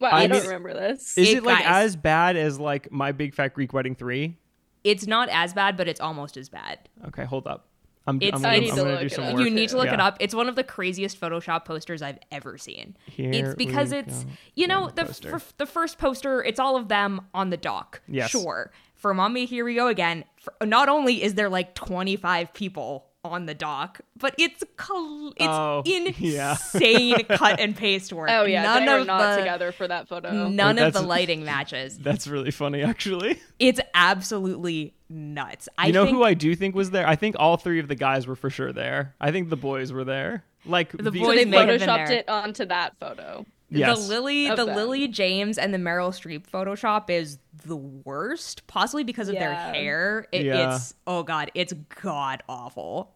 Wow, 0.00 0.08
I 0.10 0.22
I, 0.22 0.26
don't 0.26 0.38
mean- 0.38 0.46
remember 0.48 0.74
this. 0.74 1.16
Is 1.16 1.28
It- 1.30 1.36
it, 1.38 1.42
like 1.44 1.64
guys. 1.64 1.86
as 1.86 1.96
bad 1.96 2.36
as 2.36 2.58
like 2.58 2.90
My 2.90 3.12
Big 3.12 3.34
Fat 3.34 3.54
Greek 3.54 3.72
Wedding 3.72 3.94
three? 3.94 4.36
It's 4.84 5.06
not 5.06 5.28
as 5.30 5.52
bad, 5.54 5.76
but 5.76 5.88
it's 5.88 6.00
almost 6.00 6.36
as 6.36 6.48
bad. 6.48 6.78
Okay, 7.08 7.24
hold 7.24 7.46
up. 7.46 7.66
I'm, 8.06 8.16
It's- 8.20 8.34
I'm 8.34 8.42
gonna, 8.42 8.54
I 8.54 8.58
need 8.58 8.70
I'm 8.70 8.76
to 8.76 8.82
look 8.82 9.02
it 9.02 9.18
up. 9.18 9.38
You 9.38 9.50
need 9.50 9.68
to 9.68 9.76
look 9.76 9.86
it 9.86 10.00
up. 10.00 10.16
It's 10.18 10.34
one 10.34 10.48
of 10.48 10.56
the 10.56 10.64
craziest 10.64 11.20
Photoshop 11.20 11.64
posters 11.64 12.02
I've 12.02 12.18
ever 12.32 12.58
seen. 12.58 12.96
Here 13.06 13.30
it's 13.32 13.54
because 13.54 13.92
it's 13.92 14.24
go. 14.24 14.30
you 14.56 14.66
know 14.66 14.90
the 14.90 15.04
poster. 15.04 15.34
f- 15.36 15.54
the 15.56 15.66
first 15.66 15.98
poster. 15.98 16.42
It's 16.42 16.58
all 16.58 16.76
of 16.76 16.88
them 16.88 17.20
on 17.32 17.50
the 17.50 17.56
dock. 17.56 18.02
Yes. 18.08 18.30
sure. 18.30 18.72
For 18.96 19.14
mommy, 19.14 19.44
here 19.44 19.64
we 19.64 19.76
go 19.76 19.86
again. 19.86 20.24
For, 20.40 20.52
not 20.66 20.88
only 20.88 21.22
is 21.22 21.34
there 21.34 21.48
like 21.48 21.74
twenty 21.76 22.16
five 22.16 22.52
people 22.52 23.06
on 23.24 23.46
the 23.46 23.54
dock, 23.54 24.00
but 24.16 24.34
it's 24.36 24.64
col- 24.76 25.28
it's 25.36 25.46
Oh, 25.46 25.82
yeah. 25.86 26.52
insane 26.52 27.22
cut 27.28 27.60
and 27.60 27.76
paste 27.76 28.12
work. 28.12 28.28
oh 28.32 28.44
yeah, 28.44 28.62
none 28.64 28.84
they 28.84 28.92
were 28.92 28.98
of 29.00 29.06
not 29.06 29.34
the 29.36 29.42
together 29.42 29.70
for 29.70 29.86
that 29.86 30.08
photo. 30.08 30.48
none 30.48 30.76
Wait, 30.76 30.82
of 30.86 30.92
the 30.92 31.02
lighting 31.02 31.44
matches. 31.44 31.96
That's 32.00 32.26
really 32.26 32.50
funny, 32.50 32.82
actually. 32.82 33.40
It's 33.60 33.80
absolutely 33.94 34.94
nuts. 35.08 35.68
I 35.78 35.86
you 35.86 35.92
know 35.92 36.04
think, 36.04 36.16
who 36.16 36.24
I 36.24 36.34
do 36.34 36.54
think 36.56 36.74
was 36.74 36.90
there? 36.90 37.06
I 37.06 37.14
think 37.14 37.36
all 37.38 37.56
three 37.56 37.78
of 37.78 37.86
the 37.86 37.94
guys 37.94 38.26
were 38.26 38.36
for 38.36 38.50
sure 38.50 38.72
there. 38.72 39.14
I 39.20 39.30
think 39.30 39.50
the 39.50 39.56
boys 39.56 39.92
were 39.92 40.04
there. 40.04 40.44
Like 40.64 40.90
The 40.90 41.10
the, 41.10 41.12
So 41.18 41.26
boys 41.26 41.36
they 41.38 41.44
may 41.44 41.58
have 41.58 41.66
been 41.68 41.80
photoshopped 41.80 42.10
it 42.10 42.28
onto 42.28 42.64
that 42.66 42.96
photo. 42.98 43.44
yes. 43.70 43.98
The 44.00 44.08
Lily, 44.14 44.48
Of 44.48 44.56
the 44.56 44.64
them. 44.64 44.76
Lily 44.76 45.06
James 45.08 45.58
and 45.58 45.72
the 45.74 45.78
Meryl 45.78 46.10
Streep 46.10 46.48
Photoshop 46.48 47.08
is 47.10 47.38
the 47.64 47.76
worst, 47.76 48.66
possibly 48.66 49.02
because 49.04 49.28
of 49.28 49.34
their 49.34 49.54
hair. 49.54 50.26
It, 50.32 50.44
Yeah. 50.46 50.74
It's 50.76 50.94
oh 51.06 51.22
god, 51.24 51.50
it's 51.54 51.72
god 52.02 52.42
awful. 52.48 53.11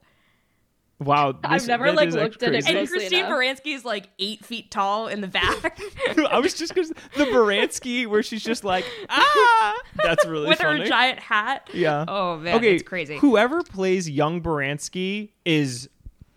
Wow, 0.99 1.39
I've 1.45 1.67
never, 1.67 1.93
like, 1.93 2.11
looked 2.13 2.43
at 2.43 2.55
it. 2.55 2.67
And 2.67 2.89
Christine 2.89 3.27
enough. 3.27 3.33
Baranski 3.33 3.75
is 3.75 3.85
like 3.85 4.09
eight 4.19 4.43
feet 4.45 4.71
tall 4.71 5.09
in 5.09 5.21
the 5.21 5.29
back 5.29 5.79
I 6.31 6.39
was 6.39 6.55
just 6.55 6.75
because 6.75 6.89
the 6.89 7.25
Baranski 7.27 8.07
where 8.07 8.23
she's 8.23 8.43
just 8.43 8.65
like 8.65 8.87
ah, 9.11 9.75
that's 10.03 10.25
really 10.25 10.49
with 10.49 10.59
funny. 10.59 10.81
her 10.81 10.87
giant 10.87 11.19
hat. 11.19 11.69
yeah. 11.75 12.07
Oh 12.09 12.39
man, 12.39 12.57
okay, 12.57 12.75
it's 12.75 12.83
crazy. 12.83 13.19
Whoever 13.19 13.63
plays 13.63 14.09
young 14.09 14.41
Baranski 14.41 15.31
is 15.45 15.91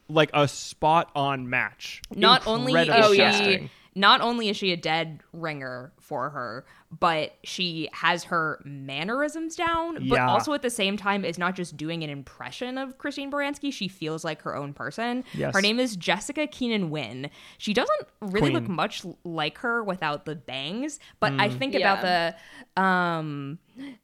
like 0.10 0.30
a 0.34 0.48
spot 0.48 1.10
on 1.16 1.50
match. 1.50 2.02
not 2.16 2.46
only 2.46 2.74
is 2.74 2.90
Oh, 2.92 3.14
she 3.14 3.70
not 3.96 4.20
only 4.20 4.50
is 4.50 4.58
she 4.58 4.74
a 4.74 4.78
dead 4.78 5.22
ringer 5.32 5.94
for 6.00 6.32
her, 6.32 6.66
but 6.98 7.36
she 7.44 7.88
has 7.94 8.24
her 8.26 8.60
mannerisms 8.66 9.56
down, 9.56 9.96
but 10.10 10.16
Yeah. 10.16 10.28
also 10.30 10.54
at 10.54 10.64
the 10.64 10.72
same 10.72 10.98
time 10.98 11.24
is 11.24 11.38
not 11.38 11.56
just 11.56 11.78
doing 11.78 12.04
an 12.04 12.10
impression 12.10 12.80
of 12.80 12.98
Christine 12.98 13.32
Baranski. 13.32 13.72
She 13.72 13.88
feels 13.88 14.24
like 14.24 14.42
her 14.42 14.56
own 14.56 14.74
person. 14.74 15.24
Yes. 15.36 15.54
Her 15.54 15.62
name 15.62 15.80
is 15.80 15.96
Jessica 15.96 16.48
Keenan 16.48 16.90
Wynn. 16.90 17.30
She 17.60 17.74
doesn't 17.74 18.08
really 18.22 18.50
look 18.52 18.68
much 18.68 19.04
like 19.24 19.60
her 19.60 19.84
without 19.84 20.26
the 20.26 20.36
bangs, 20.36 21.00
but 21.20 21.32
Mm. 21.34 21.42
I 21.42 21.50
think 21.50 21.76
about 21.76 22.02
the 22.02 22.82
um 22.82 23.60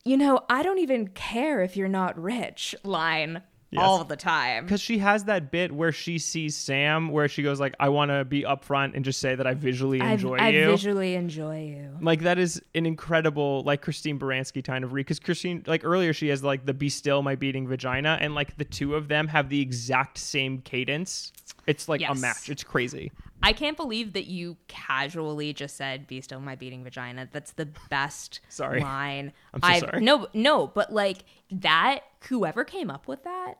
you 0.05 0.15
know, 0.15 0.39
I 0.49 0.63
don't 0.63 0.79
even 0.79 1.07
care 1.09 1.61
if 1.63 1.75
you're 1.75 1.87
not 1.89 2.17
rich 2.21 2.75
line 2.83 3.41
Yes. 3.71 3.83
all 3.83 4.03
the 4.05 4.15
time. 4.15 4.63
because 4.65 4.79
she 4.79 4.99
has 4.99 5.25
that 5.25 5.51
bit 5.51 5.71
where 5.71 5.91
she 5.91 6.17
sees 6.17 6.55
Sam, 6.55 7.09
where 7.09 7.27
she 7.27 7.43
goes 7.43 7.59
like, 7.59 7.75
"I 7.79 7.89
want 7.89 8.09
to 8.09 8.23
be 8.23 8.43
upfront 8.43 8.95
and 8.95 9.03
just 9.03 9.19
say 9.19 9.35
that 9.35 9.45
I 9.45 9.53
visually 9.53 9.99
I, 9.99 10.13
enjoy 10.13 10.37
I 10.37 10.49
you." 10.49 10.63
I 10.63 10.67
visually 10.67 11.15
enjoy 11.15 11.63
you. 11.65 11.97
like 11.99 12.21
that 12.21 12.37
is 12.37 12.61
an 12.73 12.85
incredible 12.85 13.63
like 13.63 13.81
Christine 13.81 14.17
Baranski 14.19 14.63
kind 14.63 14.83
of 14.83 14.93
read 14.93 15.05
because 15.05 15.19
Christine 15.19 15.63
like 15.67 15.83
earlier 15.83 16.13
she 16.13 16.27
has 16.29 16.43
like 16.43 16.65
the 16.65 16.73
"Be 16.73 16.89
Still 16.89 17.21
My 17.21 17.35
Beating 17.35 17.67
Vagina" 17.67 18.17
and 18.21 18.35
like 18.35 18.55
the 18.57 18.65
two 18.65 18.95
of 18.95 19.07
them 19.07 19.27
have 19.27 19.49
the 19.49 19.59
exact 19.61 20.19
same 20.19 20.59
cadence. 20.61 21.33
It's 21.67 21.87
like 21.89 22.01
a 22.07 22.13
match. 22.15 22.49
It's 22.49 22.63
crazy. 22.63 23.11
I 23.43 23.53
can't 23.53 23.75
believe 23.77 24.13
that 24.13 24.25
you 24.27 24.57
casually 24.67 25.53
just 25.53 25.75
said 25.75 26.07
"Be 26.07 26.21
still, 26.21 26.39
my 26.39 26.55
beating 26.55 26.83
vagina." 26.83 27.27
That's 27.31 27.53
the 27.53 27.67
best 27.89 28.39
Sorry. 28.49 28.81
line. 28.81 29.33
I'm 29.53 29.61
so 29.61 29.67
I've- 29.67 29.79
sorry. 29.87 30.01
No, 30.01 30.27
no, 30.33 30.67
but 30.67 30.91
like 30.93 31.19
that. 31.51 32.01
Whoever 32.29 32.63
came 32.63 32.89
up 32.89 33.07
with 33.07 33.23
that, 33.23 33.55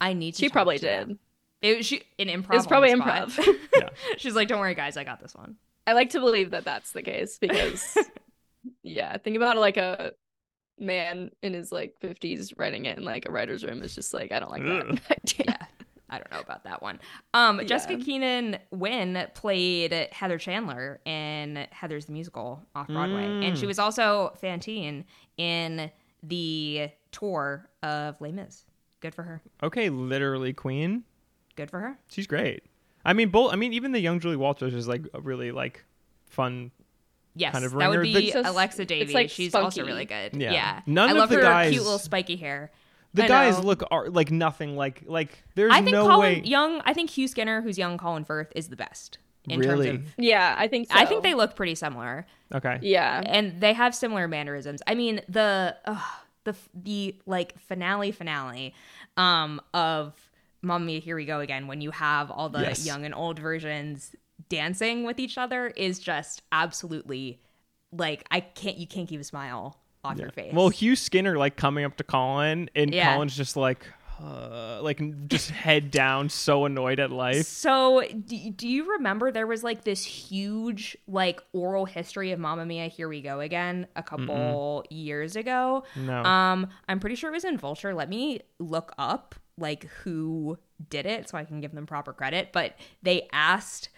I 0.00 0.12
need 0.12 0.32
to. 0.34 0.38
She 0.40 0.46
talk 0.48 0.52
probably 0.52 0.78
to 0.78 0.84
them. 0.86 1.08
did. 1.08 1.18
It 1.62 1.76
was 1.78 1.86
she, 1.86 2.02
an 2.18 2.28
improv. 2.28 2.54
It's 2.54 2.66
probably 2.66 2.92
on 2.92 2.98
the 3.00 3.04
spot. 3.28 3.28
improv. 3.30 3.56
Yeah. 3.76 3.88
She's 4.16 4.34
like, 4.34 4.48
"Don't 4.48 4.60
worry, 4.60 4.74
guys, 4.74 4.96
I 4.96 5.04
got 5.04 5.20
this 5.20 5.34
one." 5.34 5.56
I 5.86 5.92
like 5.94 6.10
to 6.10 6.20
believe 6.20 6.50
that 6.52 6.64
that's 6.64 6.92
the 6.92 7.02
case 7.02 7.38
because, 7.38 7.96
yeah, 8.82 9.16
think 9.18 9.36
about 9.36 9.56
it 9.56 9.60
like 9.60 9.76
a 9.76 10.12
man 10.78 11.30
in 11.42 11.52
his 11.52 11.72
like 11.72 11.94
50s 12.00 12.52
writing 12.56 12.84
it 12.86 12.96
in 12.98 13.04
like 13.04 13.26
a 13.28 13.32
writer's 13.32 13.64
room 13.64 13.82
is 13.82 13.94
just 13.94 14.14
like, 14.14 14.30
I 14.32 14.38
don't 14.40 14.50
like 14.50 14.62
that 14.62 15.00
idea. 15.10 15.44
Yeah. 15.48 15.66
I 16.10 16.18
don't 16.18 16.30
know 16.32 16.40
about 16.40 16.64
that 16.64 16.82
one. 16.82 16.98
Um, 17.32 17.64
Jessica 17.66 17.96
Keenan 17.96 18.58
Wynn 18.70 19.26
played 19.34 19.92
Heather 20.12 20.38
Chandler 20.38 21.00
in 21.04 21.66
Heathers 21.72 22.06
the 22.06 22.12
Musical 22.12 22.62
off 22.74 22.88
Broadway, 22.88 23.46
and 23.46 23.56
she 23.56 23.64
Mm. 23.64 23.68
was 23.68 23.78
also 23.78 24.32
Fantine 24.40 25.04
in 25.36 25.90
the 26.22 26.90
tour 27.12 27.68
of 27.82 28.20
Les 28.20 28.32
Mis. 28.32 28.64
Good 29.00 29.14
for 29.14 29.22
her. 29.22 29.40
Okay, 29.62 29.88
literally 29.88 30.52
Queen. 30.52 31.04
Good 31.56 31.70
for 31.70 31.80
her. 31.80 31.98
She's 32.10 32.26
great. 32.26 32.64
I 33.04 33.12
mean, 33.14 33.30
both. 33.30 33.52
I 33.52 33.56
mean, 33.56 33.72
even 33.72 33.92
the 33.92 34.00
young 34.00 34.20
Julie 34.20 34.36
Walters 34.36 34.74
is 34.74 34.86
like 34.88 35.02
a 35.14 35.20
really 35.20 35.52
like 35.52 35.84
fun. 36.26 36.70
Yes, 37.36 37.52
Kind 37.52 37.64
of 37.64 37.72
that 37.74 37.88
would 37.90 38.02
be 38.02 38.32
Alexa 38.32 38.84
Davies. 38.86 39.14
like, 39.14 39.30
She's 39.30 39.54
also 39.54 39.86
really 39.86 40.04
good. 40.04 40.34
Yeah. 40.36 40.52
Yeah, 40.52 40.80
None 40.84 41.08
I 41.08 41.12
of 41.12 41.16
love 41.18 41.28
the 41.30 41.36
her 41.36 41.42
guys- 41.42 41.70
cute 41.70 41.82
little 41.84 41.98
spiky 42.00 42.34
hair. 42.36 42.72
The 43.14 43.24
I 43.24 43.28
guys 43.28 43.58
know. 43.58 43.64
look 43.64 43.82
are 43.90 44.08
like 44.08 44.30
nothing 44.30 44.76
like 44.76 45.02
like. 45.06 45.42
There's 45.54 45.72
I 45.72 45.78
think 45.82 45.92
no 45.92 46.06
Colin 46.06 46.20
way. 46.20 46.42
Young. 46.44 46.80
I 46.84 46.94
think 46.94 47.10
Hugh 47.10 47.26
Skinner, 47.28 47.60
who's 47.60 47.76
young 47.78 47.98
Colin 47.98 48.24
Firth, 48.24 48.52
is 48.54 48.68
the 48.68 48.76
best 48.76 49.18
in 49.48 49.58
Really? 49.58 49.86
terms 49.88 50.06
of. 50.06 50.14
Yeah, 50.18 50.54
I 50.56 50.68
think 50.68 50.88
so. 50.92 50.96
I 50.98 51.06
think 51.06 51.22
they 51.24 51.34
look 51.34 51.56
pretty 51.56 51.74
similar. 51.74 52.26
Okay. 52.54 52.78
Yeah. 52.82 53.22
and 53.26 53.60
they 53.60 53.72
have 53.72 53.94
similar 53.94 54.28
mannerisms. 54.28 54.80
I 54.86 54.94
mean, 54.94 55.22
the 55.28 55.76
uh, 55.86 56.00
the 56.44 56.54
the 56.74 57.16
like 57.26 57.58
finale 57.60 58.12
finale 58.12 58.74
um 59.16 59.60
of 59.74 60.14
Mommy 60.62 61.00
Here 61.00 61.16
We 61.16 61.24
Go 61.24 61.40
Again, 61.40 61.66
when 61.66 61.80
you 61.80 61.90
have 61.90 62.30
all 62.30 62.48
the 62.48 62.60
Yes. 62.60 62.86
young 62.86 63.04
and 63.04 63.14
old 63.14 63.38
versions 63.38 64.14
dancing 64.48 65.04
with 65.04 65.18
each 65.18 65.36
other, 65.38 65.68
is 65.68 65.98
just 65.98 66.42
absolutely 66.52 67.40
like 67.92 68.24
I 68.30 68.40
can't 68.40 68.76
you 68.76 68.86
can't 68.86 69.08
keep 69.08 69.20
a 69.20 69.24
smile 69.24 69.78
off 70.04 70.18
your 70.18 70.30
face. 70.30 70.52
Well, 70.52 70.68
Hugh 70.68 70.96
Skinner 70.96 71.36
like 71.36 71.56
coming 71.56 71.84
up 71.84 71.96
to 71.98 72.04
Colin, 72.04 72.70
and 72.74 72.94
Yeah. 72.94 73.14
Colin's 73.14 73.36
just 73.36 73.56
like, 73.56 73.86
uh, 74.22 74.80
like 74.82 75.00
just 75.28 75.50
head 75.50 75.90
down, 75.90 76.28
so 76.28 76.64
annoyed 76.66 77.00
at 77.00 77.10
life. 77.10 77.46
So, 77.46 78.02
do, 78.26 78.50
do 78.50 78.68
you 78.68 78.92
remember 78.92 79.30
there 79.30 79.46
was 79.46 79.62
like 79.64 79.84
this 79.84 80.04
huge 80.04 80.96
like 81.08 81.42
oral 81.52 81.84
history 81.86 82.32
of 82.32 82.38
Mamma 82.38 82.66
Mia, 82.66 82.88
Here 82.88 83.08
We 83.08 83.20
Go 83.22 83.40
Again 83.40 83.86
a 83.96 84.02
couple 84.02 84.84
years 84.90 85.36
ago? 85.36 85.84
No. 85.96 86.22
Um, 86.24 86.68
I'm 86.88 87.00
pretty 87.00 87.16
sure 87.16 87.30
it 87.30 87.34
was 87.34 87.44
in 87.44 87.56
Vulture. 87.58 87.94
Let 87.94 88.08
me 88.08 88.40
look 88.58 88.92
up 88.98 89.34
like 89.58 89.84
who 90.04 90.58
did 90.88 91.04
it 91.04 91.28
so 91.28 91.36
I 91.36 91.44
can 91.44 91.60
give 91.60 91.72
them 91.72 91.86
proper 91.86 92.12
credit. 92.14 92.50
But 92.52 92.74
they 93.02 93.28
asked 93.32 93.90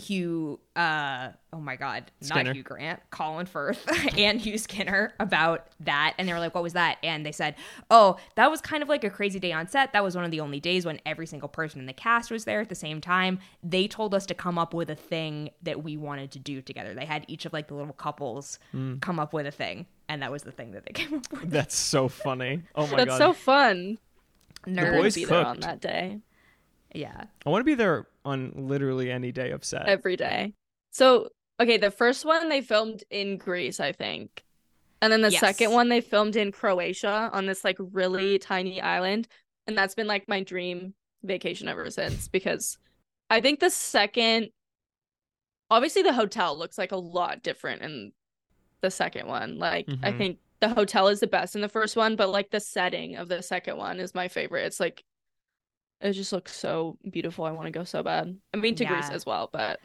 Hugh, 0.00 0.58
uh, 0.74 1.28
oh 1.52 1.60
my 1.60 1.76
God, 1.76 2.10
Skinner. 2.20 2.44
not 2.44 2.56
Hugh 2.56 2.62
Grant, 2.62 3.00
Colin 3.10 3.46
Firth 3.46 3.86
and 4.18 4.40
Hugh 4.40 4.58
Skinner 4.58 5.12
about 5.20 5.66
that. 5.80 6.14
And 6.18 6.28
they 6.28 6.32
were 6.32 6.38
like, 6.38 6.54
what 6.54 6.62
was 6.62 6.72
that? 6.72 6.98
And 7.02 7.24
they 7.24 7.32
said, 7.32 7.54
oh, 7.90 8.16
that 8.36 8.50
was 8.50 8.60
kind 8.60 8.82
of 8.82 8.88
like 8.88 9.04
a 9.04 9.10
crazy 9.10 9.38
day 9.38 9.52
on 9.52 9.68
set. 9.68 9.92
That 9.92 10.02
was 10.02 10.16
one 10.16 10.24
of 10.24 10.30
the 10.30 10.40
only 10.40 10.58
days 10.60 10.84
when 10.86 11.00
every 11.06 11.26
single 11.26 11.48
person 11.48 11.80
in 11.80 11.86
the 11.86 11.92
cast 11.92 12.30
was 12.30 12.44
there 12.44 12.60
at 12.60 12.68
the 12.68 12.74
same 12.74 13.00
time. 13.00 13.38
They 13.62 13.86
told 13.86 14.14
us 14.14 14.26
to 14.26 14.34
come 14.34 14.58
up 14.58 14.74
with 14.74 14.90
a 14.90 14.96
thing 14.96 15.50
that 15.62 15.82
we 15.82 15.96
wanted 15.96 16.30
to 16.32 16.38
do 16.38 16.62
together. 16.62 16.94
They 16.94 17.04
had 17.04 17.24
each 17.28 17.46
of 17.46 17.52
like 17.52 17.68
the 17.68 17.74
little 17.74 17.92
couples 17.92 18.58
Mm. 18.74 19.00
come 19.00 19.18
up 19.20 19.32
with 19.32 19.46
a 19.46 19.50
thing. 19.50 19.86
And 20.08 20.22
that 20.22 20.32
was 20.32 20.42
the 20.42 20.52
thing 20.52 20.72
that 20.72 20.84
they 20.86 20.92
came 20.94 21.14
up 21.14 21.30
with. 21.32 21.50
That's 21.50 21.76
so 21.76 22.08
funny. 22.08 22.62
Oh 22.74 22.86
my 22.86 22.96
That's 22.96 22.96
god. 22.96 23.08
That's 23.08 23.18
so 23.18 23.32
fun. 23.32 23.98
Nerds. 24.66 24.96
boys 24.96 25.14
be 25.14 25.24
there 25.24 25.46
on 25.46 25.60
that 25.60 25.80
day 25.80 26.18
Yeah. 26.94 27.24
I 27.46 27.50
want 27.50 27.60
to 27.60 27.64
be 27.64 27.74
there 27.74 28.06
on 28.24 28.52
literally 28.56 29.10
any 29.10 29.32
day 29.32 29.50
of 29.50 29.64
set. 29.64 29.86
every 29.88 30.16
day. 30.16 30.54
So, 30.90 31.28
okay, 31.60 31.76
the 31.76 31.90
first 31.90 32.24
one 32.24 32.48
they 32.48 32.60
filmed 32.60 33.04
in 33.10 33.36
Greece, 33.38 33.80
I 33.80 33.92
think. 33.92 34.42
And 35.02 35.12
then 35.12 35.22
the 35.22 35.30
Yes. 35.30 35.40
second 35.40 35.72
one 35.72 35.88
they 35.88 36.00
filmed 36.00 36.36
in 36.36 36.52
Croatia 36.52 37.30
on 37.32 37.46
this 37.46 37.64
like 37.64 37.76
really 37.78 38.38
tiny 38.38 38.80
island. 38.80 39.28
And 39.66 39.76
that's 39.78 39.94
been 39.94 40.06
like 40.06 40.28
my 40.28 40.42
dream 40.42 40.94
vacation 41.22 41.68
ever 41.68 41.90
since 41.90 42.28
because 42.28 42.76
I 43.30 43.40
think 43.40 43.60
the 43.60 43.70
second 43.70 44.50
obviously 45.70 46.02
the 46.02 46.12
hotel 46.12 46.56
looks 46.58 46.76
like 46.78 46.92
a 46.92 46.96
lot 46.96 47.42
different 47.42 47.82
in 47.82 48.12
the 48.80 48.90
second 48.90 49.26
one. 49.28 49.58
Like 49.58 49.86
I 50.02 50.12
Mhm. 50.12 50.18
think 50.18 50.38
the 50.60 50.68
hotel 50.70 51.08
is 51.08 51.20
the 51.20 51.26
best 51.26 51.54
in 51.54 51.60
the 51.62 51.68
first 51.68 51.96
one, 51.96 52.16
but 52.16 52.28
like 52.30 52.50
the 52.50 52.60
setting 52.60 53.16
of 53.16 53.28
the 53.28 53.42
second 53.42 53.76
one 53.76 54.00
is 54.00 54.14
my 54.14 54.28
favorite. 54.28 54.66
It's 54.66 54.80
like 54.80 55.04
it 56.00 56.12
just 56.12 56.32
looks 56.32 56.54
so 56.54 56.98
beautiful. 57.10 57.44
I 57.44 57.50
want 57.52 57.66
to 57.66 57.70
go 57.72 57.84
so 57.84 58.02
bad. 58.02 58.36
I 58.54 58.56
mean 58.56 58.74
to 58.76 58.84
Greece 58.84 59.10
as 59.10 59.26
well, 59.26 59.48
but 59.52 59.80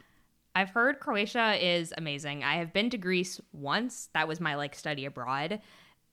I've 0.54 0.70
heard 0.70 1.00
Croatia 1.00 1.56
is 1.60 1.92
amazing. 1.96 2.42
I 2.42 2.56
have 2.56 2.72
been 2.72 2.88
to 2.90 2.98
Greece 2.98 3.40
once. 3.52 4.08
That 4.14 4.26
was 4.26 4.40
my 4.40 4.54
like 4.54 4.74
study 4.74 5.04
abroad 5.04 5.60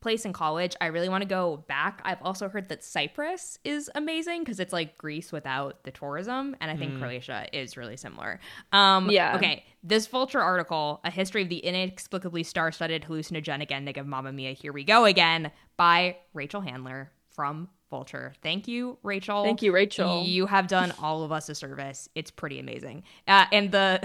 place 0.01 0.25
in 0.25 0.33
college. 0.33 0.75
I 0.81 0.87
really 0.87 1.07
want 1.07 1.21
to 1.21 1.27
go 1.29 1.63
back. 1.69 2.01
I've 2.03 2.21
also 2.21 2.49
heard 2.49 2.67
that 2.67 2.83
Cyprus 2.83 3.57
is 3.63 3.89
amazing 3.95 4.41
because 4.41 4.59
it's 4.59 4.73
like 4.73 4.97
Greece 4.97 5.31
without 5.31 5.81
the 5.85 5.91
tourism, 5.91 6.57
and 6.59 6.69
I 6.69 6.75
think 6.75 6.95
Mm. 6.95 6.99
Croatia 6.99 7.47
is 7.53 7.77
really 7.77 7.95
similar. 7.95 8.41
Um, 8.73 9.09
Yeah. 9.09 9.37
Okay. 9.37 9.63
This 9.81 10.07
Vulture 10.07 10.41
article, 10.41 10.99
"A 11.05 11.09
History 11.09 11.41
of 11.43 11.47
the 11.47 11.59
Inexplicably 11.59 12.43
Star-Studded 12.43 13.03
Hallucinogenic 13.03 13.71
Ending 13.71 13.97
of 13.97 14.05
Mamma 14.05 14.33
Mia, 14.33 14.51
Here 14.51 14.73
We 14.73 14.83
Go 14.83 15.05
Again" 15.05 15.53
by 15.77 16.17
Rachel 16.33 16.59
Handler 16.59 17.13
from 17.29 17.69
Vulture. 17.93 18.33
Thank 18.41 18.67
you, 18.67 18.97
Rachel. 19.03 19.43
Thank 19.43 19.61
you, 19.61 19.71
Rachel. 19.71 20.23
You 20.23 20.47
have 20.47 20.65
done 20.67 20.91
all 20.99 21.21
of 21.21 21.31
us 21.31 21.47
a 21.47 21.53
service. 21.53 22.09
It's 22.15 22.31
pretty 22.31 22.57
amazing. 22.59 23.03
Uh, 23.27 23.45
and 23.51 23.71
the 23.71 23.99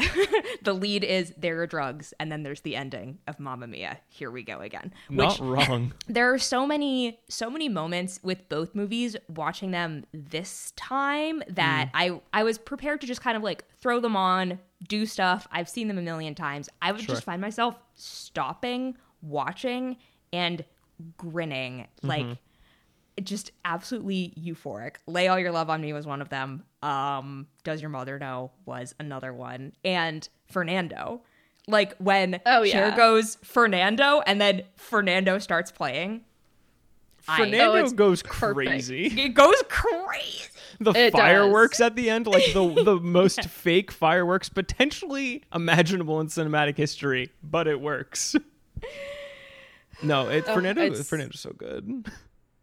the 0.62 0.74
lead 0.74 1.04
is 1.04 1.32
there 1.38 1.58
are 1.62 1.66
drugs, 1.66 2.12
and 2.20 2.30
then 2.30 2.42
there's 2.42 2.60
the 2.60 2.76
ending 2.76 3.18
of 3.26 3.40
Mamma 3.40 3.66
Mia. 3.66 3.98
Here 4.08 4.30
we 4.30 4.42
go 4.42 4.58
again. 4.60 4.92
Not 5.08 5.32
Which 5.32 5.40
wrong. 5.68 5.94
there 6.06 6.30
are 6.34 6.38
so 6.38 6.66
many 6.66 7.18
so 7.30 7.48
many 7.48 7.70
moments 7.70 8.20
with 8.22 8.46
both 8.50 8.74
movies 8.74 9.16
watching 9.34 9.70
them 9.70 10.04
this 10.12 10.74
time 10.76 11.42
that 11.48 11.88
I 11.94 12.20
I 12.34 12.42
was 12.42 12.58
prepared 12.58 13.00
to 13.00 13.06
just 13.06 13.22
kind 13.22 13.38
of 13.38 13.42
like 13.42 13.64
throw 13.80 14.00
them 14.00 14.16
on, 14.16 14.58
do 14.86 15.06
stuff. 15.06 15.48
I've 15.50 15.68
seen 15.70 15.88
them 15.88 15.96
a 15.96 16.02
million 16.02 16.34
times. 16.34 16.68
I 16.82 16.92
would 16.92 17.00
Sure. 17.00 17.14
just 17.14 17.24
find 17.24 17.40
myself 17.40 17.74
stopping, 17.94 18.98
watching, 19.22 19.96
and 20.30 20.62
grinning 21.16 21.86
like 22.02 22.26
just 23.24 23.52
absolutely 23.64 24.32
euphoric. 24.38 24.96
Lay 25.06 25.28
All 25.28 25.38
Your 25.38 25.52
Love 25.52 25.70
on 25.70 25.80
Me 25.80 25.92
was 25.92 26.06
one 26.06 26.20
of 26.22 26.28
them. 26.28 26.64
Um, 26.82 27.46
Does 27.64 27.80
Your 27.80 27.90
Mother 27.90 28.18
Know 28.18 28.50
was 28.66 28.94
another 29.00 29.32
one. 29.32 29.72
And 29.84 30.28
Fernando. 30.50 31.22
Like 31.66 31.94
when 31.98 32.40
Oh, 32.46 32.64
Cher 32.64 32.88
yeah. 32.88 32.96
goes 32.96 33.36
Fernando 33.42 34.20
and 34.26 34.40
then 34.40 34.62
Fernando 34.76 35.38
starts 35.38 35.70
playing. 35.70 36.22
I- 37.26 37.36
Fernando 37.38 37.84
Oh, 37.86 37.90
goes 37.90 38.22
perfect. 38.22 38.68
crazy. 38.68 39.06
it 39.06 39.34
goes 39.34 39.62
crazy. 39.68 40.44
The 40.80 40.92
It 40.92 41.12
fireworks 41.12 41.80
at 41.80 41.96
the 41.96 42.08
end, 42.08 42.26
like 42.28 42.52
the 42.54 42.82
the 42.84 42.96
most 43.02 43.44
fake 43.48 43.90
fireworks 43.90 44.48
potentially 44.48 45.42
imaginable 45.52 46.20
in 46.20 46.28
cinematic 46.28 46.76
history, 46.76 47.32
but 47.42 47.66
it 47.66 47.80
works. 47.80 48.34
No, 50.02 50.28
it 50.28 50.44
Fernando 50.46 50.82
it's- 50.82 51.08
Fernando's 51.08 51.40
so 51.40 51.50
good. 51.56 52.06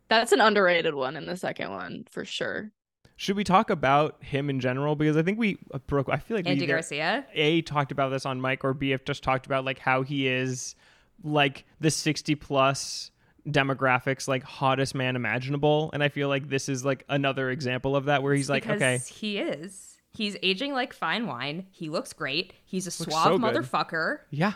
That's 0.07 0.31
an 0.31 0.41
underrated 0.41 0.93
one 0.95 1.15
in 1.15 1.25
the 1.25 1.37
second 1.37 1.71
one 1.71 2.05
for 2.09 2.25
sure. 2.25 2.71
Should 3.17 3.37
we 3.37 3.43
talk 3.45 3.69
about 3.69 4.21
him 4.23 4.49
in 4.49 4.59
general? 4.59 4.95
Because 4.95 5.15
I 5.15 5.23
think 5.23 5.39
we 5.39 5.57
uh, 5.73 5.79
broke. 5.87 6.09
I 6.09 6.17
feel 6.17 6.35
like 6.37 6.45
we 6.45 6.51
Andy 6.51 6.65
either 6.65 6.73
Garcia. 6.73 7.25
a 7.33 7.61
talked 7.61 7.91
about 7.91 8.09
this 8.09 8.25
on 8.25 8.41
mic 8.41 8.63
or 8.63 8.73
B 8.73 8.89
have 8.89 9.05
just 9.05 9.23
talked 9.23 9.45
about 9.45 9.63
like 9.63 9.79
how 9.79 10.01
he 10.01 10.27
is 10.27 10.75
like 11.23 11.65
the 11.79 11.89
sixty 11.89 12.35
plus 12.35 13.11
demographics 13.49 14.27
like 14.27 14.43
hottest 14.43 14.95
man 14.95 15.15
imaginable, 15.15 15.89
and 15.93 16.03
I 16.03 16.09
feel 16.09 16.27
like 16.27 16.49
this 16.49 16.67
is 16.67 16.83
like 16.83 17.05
another 17.07 17.49
example 17.49 17.95
of 17.95 18.05
that 18.05 18.21
where 18.21 18.33
he's 18.33 18.49
like, 18.49 18.63
because 18.63 18.81
okay, 18.81 18.99
he 19.13 19.37
is. 19.39 19.97
He's 20.13 20.35
aging 20.43 20.73
like 20.73 20.93
fine 20.93 21.27
wine. 21.27 21.67
He 21.71 21.89
looks 21.89 22.11
great. 22.13 22.53
He's 22.65 22.85
a 22.85 22.89
Looks 23.01 23.13
suave 23.13 23.23
so 23.25 23.37
good. 23.37 23.53
motherfucker. 23.55 24.19
yeah, 24.29 24.53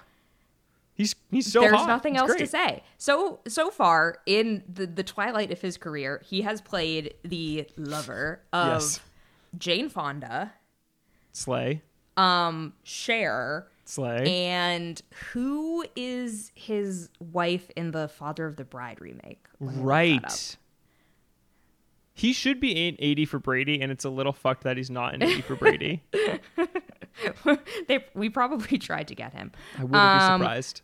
he's 1.00 1.16
he's 1.32 1.52
so 1.52 1.62
There's 1.62 1.74
hot. 1.76 1.88
nothing 1.88 2.14
It's 2.14 2.22
else 2.22 2.36
to 2.36 2.45
say. 2.45 2.84
So 3.00 3.39
so 3.47 3.72
far 3.72 4.20
in 4.28 4.64
the 4.72 4.86
the 4.86 5.02
twilight 5.04 5.50
of 5.52 5.60
his 5.62 5.78
career, 5.78 6.22
he 6.26 6.41
has 6.41 6.62
played 6.62 7.16
the 7.24 7.68
lover 7.78 8.41
of 8.54 8.68
Yes. 8.82 9.00
Jane 9.58 9.89
Fonda, 9.89 10.54
Slay, 11.32 11.82
um, 12.18 12.74
Cher, 12.84 13.68
slay. 13.86 14.45
and 14.45 15.02
who 15.32 15.84
is 15.95 16.52
his 16.54 17.10
wife 17.20 17.72
in 17.76 17.89
the 17.91 18.08
Father 18.10 18.45
of 18.45 18.58
the 18.58 18.66
Bride 18.66 19.00
remake? 19.02 19.43
Let 19.60 19.76
me 19.76 19.76
look 19.76 19.76
that 19.78 19.88
Right. 19.88 20.58
He 22.14 22.34
should 22.34 22.60
be 22.60 22.88
in 22.89 22.97
80 23.00 23.24
for 23.26 23.39
Brady, 23.39 23.80
and 23.82 23.93
it's 23.93 24.04
a 24.04 24.10
little 24.10 24.34
fucked 24.34 24.66
that 24.66 24.76
he's 24.76 24.89
not 24.89 25.14
in 25.16 25.24
80 25.24 25.41
for 25.43 25.56
Brady. 25.56 26.04
they 27.88 28.04
we 28.14 28.30
probably 28.30 28.78
tried 28.89 29.08
to 29.08 29.16
get 29.16 29.34
him. 29.34 29.52
I 29.78 29.84
wouldn't 29.84 29.95
Um, 30.02 30.39
be 30.41 30.43
surprised. 30.45 30.82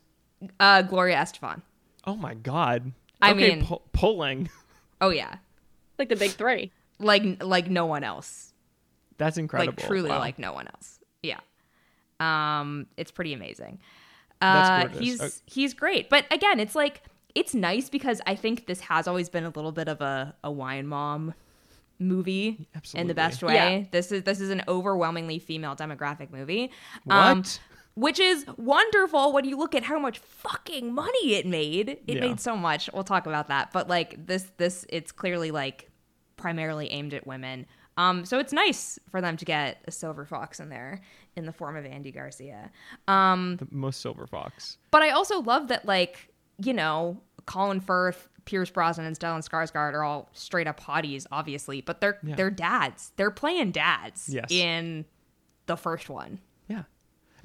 Uh, 0.60 0.82
Gloria 0.82 1.16
Estefan. 1.16 1.62
Oh 2.06 2.16
my 2.16 2.34
god. 2.34 2.92
I 3.22 3.32
okay, 3.32 3.56
mean- 3.56 3.66
pu- 3.66 3.82
pulling. 3.92 4.48
Oh 5.00 5.10
yeah, 5.10 5.36
Like 5.98 6.08
the 6.08 6.16
big 6.16 6.30
three. 6.30 6.72
like 6.98 7.42
like 7.42 7.68
no 7.68 7.84
one 7.84 8.02
else. 8.02 8.54
That's 9.18 9.36
incredible. 9.36 9.74
like 9.78 9.86
truly 9.86 10.08
Wow. 10.08 10.18
like 10.20 10.38
no 10.38 10.52
one 10.54 10.66
else 10.68 10.98
yeah 11.22 11.40
um 12.20 12.86
it's 12.96 13.10
pretty 13.10 13.32
amazing 13.34 13.78
That's 14.40 14.94
uh 14.94 14.98
he's 14.98 15.20
Uh, 15.20 15.30
he's 15.46 15.74
great 15.74 16.08
but 16.10 16.24
again 16.30 16.60
it's 16.60 16.74
like 16.74 17.02
it's 17.34 17.54
nice 17.54 17.88
because 17.90 18.20
i 18.26 18.34
think 18.34 18.66
this 18.66 18.80
has 18.80 19.06
always 19.08 19.28
been 19.28 19.44
a 19.44 19.48
little 19.50 19.72
bit 19.72 19.88
of 19.88 20.00
a, 20.00 20.34
a 20.44 20.50
wine 20.50 20.86
mom 20.86 21.34
movie 21.98 22.66
in 22.94 23.06
the 23.06 23.14
best 23.14 23.42
way 23.42 23.54
Yeah. 23.54 23.84
this 23.90 24.12
is 24.12 24.22
this 24.24 24.40
is 24.40 24.50
an 24.50 24.62
overwhelmingly 24.68 25.38
female 25.38 25.74
demographic 25.74 26.30
movie 26.30 26.70
What? 27.04 27.16
um, 27.16 27.42
which 27.96 28.20
is 28.20 28.44
wonderful 28.58 29.32
when 29.32 29.44
you 29.46 29.56
look 29.56 29.74
at 29.74 29.82
how 29.82 29.98
much 29.98 30.18
fucking 30.18 30.94
money 30.94 31.34
it 31.34 31.46
made 31.46 31.88
it 31.88 32.02
Yeah. 32.06 32.20
made 32.20 32.38
so 32.40 32.56
much 32.56 32.88
we'll 32.92 33.02
talk 33.04 33.26
about 33.26 33.48
that 33.48 33.72
but 33.72 33.88
like 33.88 34.24
this 34.26 34.50
this 34.58 34.86
it's 34.88 35.10
clearly 35.12 35.50
like 35.50 35.90
primarily 36.36 36.90
aimed 36.92 37.14
at 37.14 37.26
women 37.26 37.66
um 37.96 38.24
so 38.26 38.38
it's 38.38 38.52
nice 38.52 38.98
for 39.10 39.20
them 39.20 39.36
to 39.38 39.44
get 39.44 39.78
a 39.86 39.90
silver 39.90 40.24
fox 40.26 40.60
in 40.60 40.68
there 40.68 41.00
in 41.34 41.46
the 41.46 41.52
form 41.52 41.74
of 41.76 41.84
andy 41.86 42.12
garcia 42.12 42.70
um 43.08 43.56
the 43.56 43.66
most 43.70 44.00
silver 44.00 44.26
fox. 44.26 44.76
but 44.90 45.02
i 45.02 45.10
also 45.10 45.40
love 45.40 45.68
that 45.68 45.84
like 45.86 46.28
you 46.62 46.72
know 46.74 47.18
colin 47.46 47.80
firth 47.80 48.28
pierce 48.44 48.70
brosnan 48.70 49.06
and 49.06 49.18
stellan 49.18 49.46
skarsgård 49.46 49.94
are 49.94 50.04
all 50.04 50.28
straight 50.34 50.66
up 50.66 50.78
hotties 50.80 51.26
obviously 51.32 51.80
but 51.80 52.00
they're 52.02 52.18
Yeah. 52.22 52.34
they're 52.36 52.50
dads 52.50 53.12
they're 53.16 53.30
playing 53.30 53.70
dads 53.72 54.28
Yes. 54.28 54.50
in 54.50 55.04
the 55.66 55.76
first 55.76 56.08
one. 56.08 56.38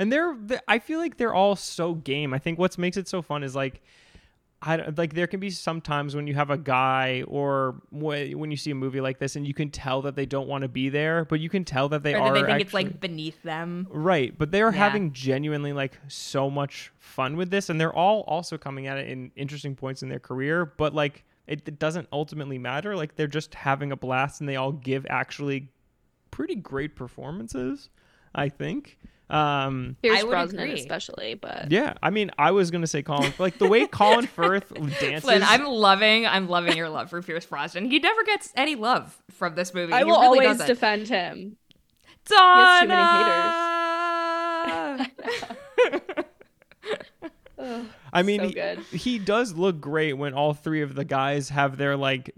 And 0.02 0.12
they're, 0.12 0.36
they 0.42 0.58
I 0.68 0.80
feel 0.80 1.00
like 1.00 1.18
they're 1.18 1.34
all 1.34 1.56
so 1.56 1.94
game. 1.94 2.34
I 2.34 2.40
think 2.40 2.58
what 2.58 2.76
makes 2.78 2.98
it 2.98 3.08
so 3.08 3.22
fun 3.22 3.44
is 3.44 3.56
like 3.56 3.82
I 4.64 4.78
don't- 4.78 4.96
like 4.98 5.14
there 5.14 5.26
can 5.28 5.40
be 5.40 5.50
some 5.50 5.80
times 5.82 6.16
when 6.16 6.28
you 6.28 6.34
have 6.36 6.50
a 6.52 6.58
guy 6.58 7.24
or 7.28 7.82
when 7.90 8.52
you 8.52 8.58
see 8.58 8.72
a 8.72 8.76
movie 8.76 9.02
like 9.02 9.18
this 9.20 9.36
and 9.36 9.46
you 9.48 9.54
can 9.56 9.70
tell 9.72 10.02
that 10.04 10.16
they 10.16 10.26
don't 10.26 10.48
want 10.48 10.62
to 10.64 10.68
be 10.68 10.90
there, 10.90 11.26
but 11.26 11.40
you 11.40 11.50
can 11.50 11.64
tell 11.66 11.90
that 11.90 12.04
they 12.04 12.14
or 12.16 12.20
are 12.22 12.34
that 12.34 12.42
they 12.42 12.46
think 12.48 12.62
it's 12.62 12.74
like 12.74 13.00
beneath 13.00 13.42
them 13.44 13.88
Right, 13.90 14.36
but 14.38 14.52
they 14.52 14.62
are 14.62 14.72
Yeah. 14.72 14.78
having 14.78 15.14
genuinely 15.14 15.74
like 15.74 16.00
so 16.08 16.50
much 16.50 16.92
fun 17.00 17.38
with 17.38 17.50
this, 17.52 17.70
and 17.70 17.80
they're 17.82 17.94
all 17.96 18.22
also 18.28 18.58
coming 18.58 18.86
at 18.88 18.98
it 19.00 19.08
in 19.08 19.32
interesting 19.36 19.76
points 19.76 20.04
in 20.04 20.10
their 20.10 20.20
career. 20.20 20.66
But 20.66 20.94
like, 20.94 21.24
it, 21.48 21.68
it 21.68 21.80
doesn't 21.80 22.08
ultimately 22.12 22.60
matter. 22.60 22.96
Like, 22.96 23.16
they're 23.16 23.28
just 23.28 23.54
having 23.56 23.92
a 23.92 23.96
blast, 23.98 24.42
and 24.42 24.48
they 24.50 24.56
all 24.58 24.72
give 24.72 25.06
actually 25.10 25.70
pretty 26.30 26.56
great 26.56 26.96
performances. 26.96 27.90
I 28.36 28.48
think. 28.50 28.98
Um, 29.32 29.96
Pierce 30.02 30.24
would 30.24 30.30
Brosnan 30.30 30.60
agree. 30.60 30.80
especially, 30.80 31.36
but 31.36 31.72
yeah, 31.72 31.94
I 32.04 32.10
mean, 32.10 32.32
I 32.38 32.52
was 32.52 32.70
gonna 32.70 32.86
say 32.86 33.02
Colin, 33.02 33.34
like 33.40 33.58
the 33.58 33.68
way 33.68 33.88
Colin 33.92 34.28
Firth 34.28 34.74
dances. 34.74 35.22
Flynn, 35.22 35.42
I'm 35.42 35.64
loving, 35.66 36.28
I'm 36.28 36.50
loving 36.50 36.76
your 36.76 36.90
love 36.90 37.10
for 37.10 37.22
Pierce 37.22 37.46
Brosnan. 37.46 37.86
He 37.90 38.00
never 38.00 38.24
gets 38.24 38.52
any 38.58 38.76
love 38.76 39.18
from 39.32 39.56
this 39.56 39.74
movie. 39.74 39.94
I 39.94 40.00
He 40.00 40.04
will 40.04 40.20
really 40.20 40.46
always 40.46 40.58
doesn't. 40.60 40.68
defend 40.68 41.08
him. 41.08 41.56
Donna! 42.26 43.38
has 44.68 45.08
Ugh, 47.58 47.86
I 48.12 48.24
mean, 48.24 48.52
so 48.52 48.76
he, 48.92 48.98
he 48.98 49.20
does 49.20 49.54
look 49.54 49.80
great 49.80 50.14
when 50.14 50.34
all 50.34 50.54
three 50.54 50.82
of 50.82 50.96
the 50.96 51.06
guys 51.06 51.50
have 51.50 51.78
their 51.78 51.96
like 51.96 52.34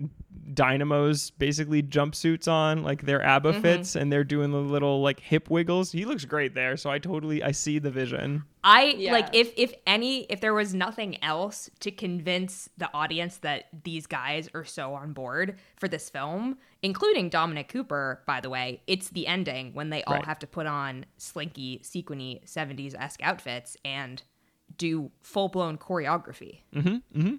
dynamos 0.53 1.31
basically 1.31 1.81
jumpsuits 1.83 2.47
on 2.47 2.83
like 2.83 3.03
their 3.03 3.21
abba 3.23 3.51
Mm-hmm. 3.53 3.61
fits 3.61 3.95
and 3.95 4.11
they're 4.11 4.23
doing 4.23 4.51
the 4.51 4.57
little 4.57 5.01
like 5.01 5.19
hip 5.19 5.49
wiggles 5.49 5.91
he 5.91 6.05
looks 6.05 6.25
great 6.25 6.53
there 6.55 6.75
so 6.77 6.89
i 6.89 6.99
totally 6.99 7.43
i 7.43 7.51
see 7.51 7.79
the 7.79 7.91
vision 7.91 8.43
I 8.65 8.95
Yeah. 8.97 9.11
like 9.11 9.35
if 9.35 9.51
if 9.57 9.73
any 9.85 10.23
if 10.29 10.39
there 10.39 10.53
was 10.53 10.73
nothing 10.73 11.21
else 11.21 11.69
to 11.81 11.91
convince 11.91 12.69
the 12.77 12.89
audience 12.93 13.37
that 13.39 13.65
these 13.83 14.07
guys 14.07 14.47
are 14.53 14.63
so 14.63 14.93
on 14.93 15.11
board 15.11 15.59
for 15.75 15.89
this 15.89 16.09
film, 16.09 16.57
including 16.81 17.27
Dominic 17.27 17.67
Cooper, 17.67 18.23
by 18.25 18.39
the 18.39 18.49
way, 18.49 18.81
it's 18.87 19.09
the 19.09 19.27
ending 19.27 19.73
when 19.73 19.89
they 19.89 20.01
all 20.05 20.15
Right. 20.15 20.25
have 20.25 20.39
to 20.39 20.47
put 20.47 20.65
on 20.65 21.05
slinky, 21.17 21.81
sequiny, 21.83 22.41
70s 22.45 22.95
esque 22.97 23.19
outfits 23.21 23.75
and 23.83 24.23
do 24.77 25.11
full 25.21 25.49
blown 25.49 25.77
choreography. 25.77 26.59
Mm-hmm, 26.73 27.19
mm-hmm. 27.19 27.35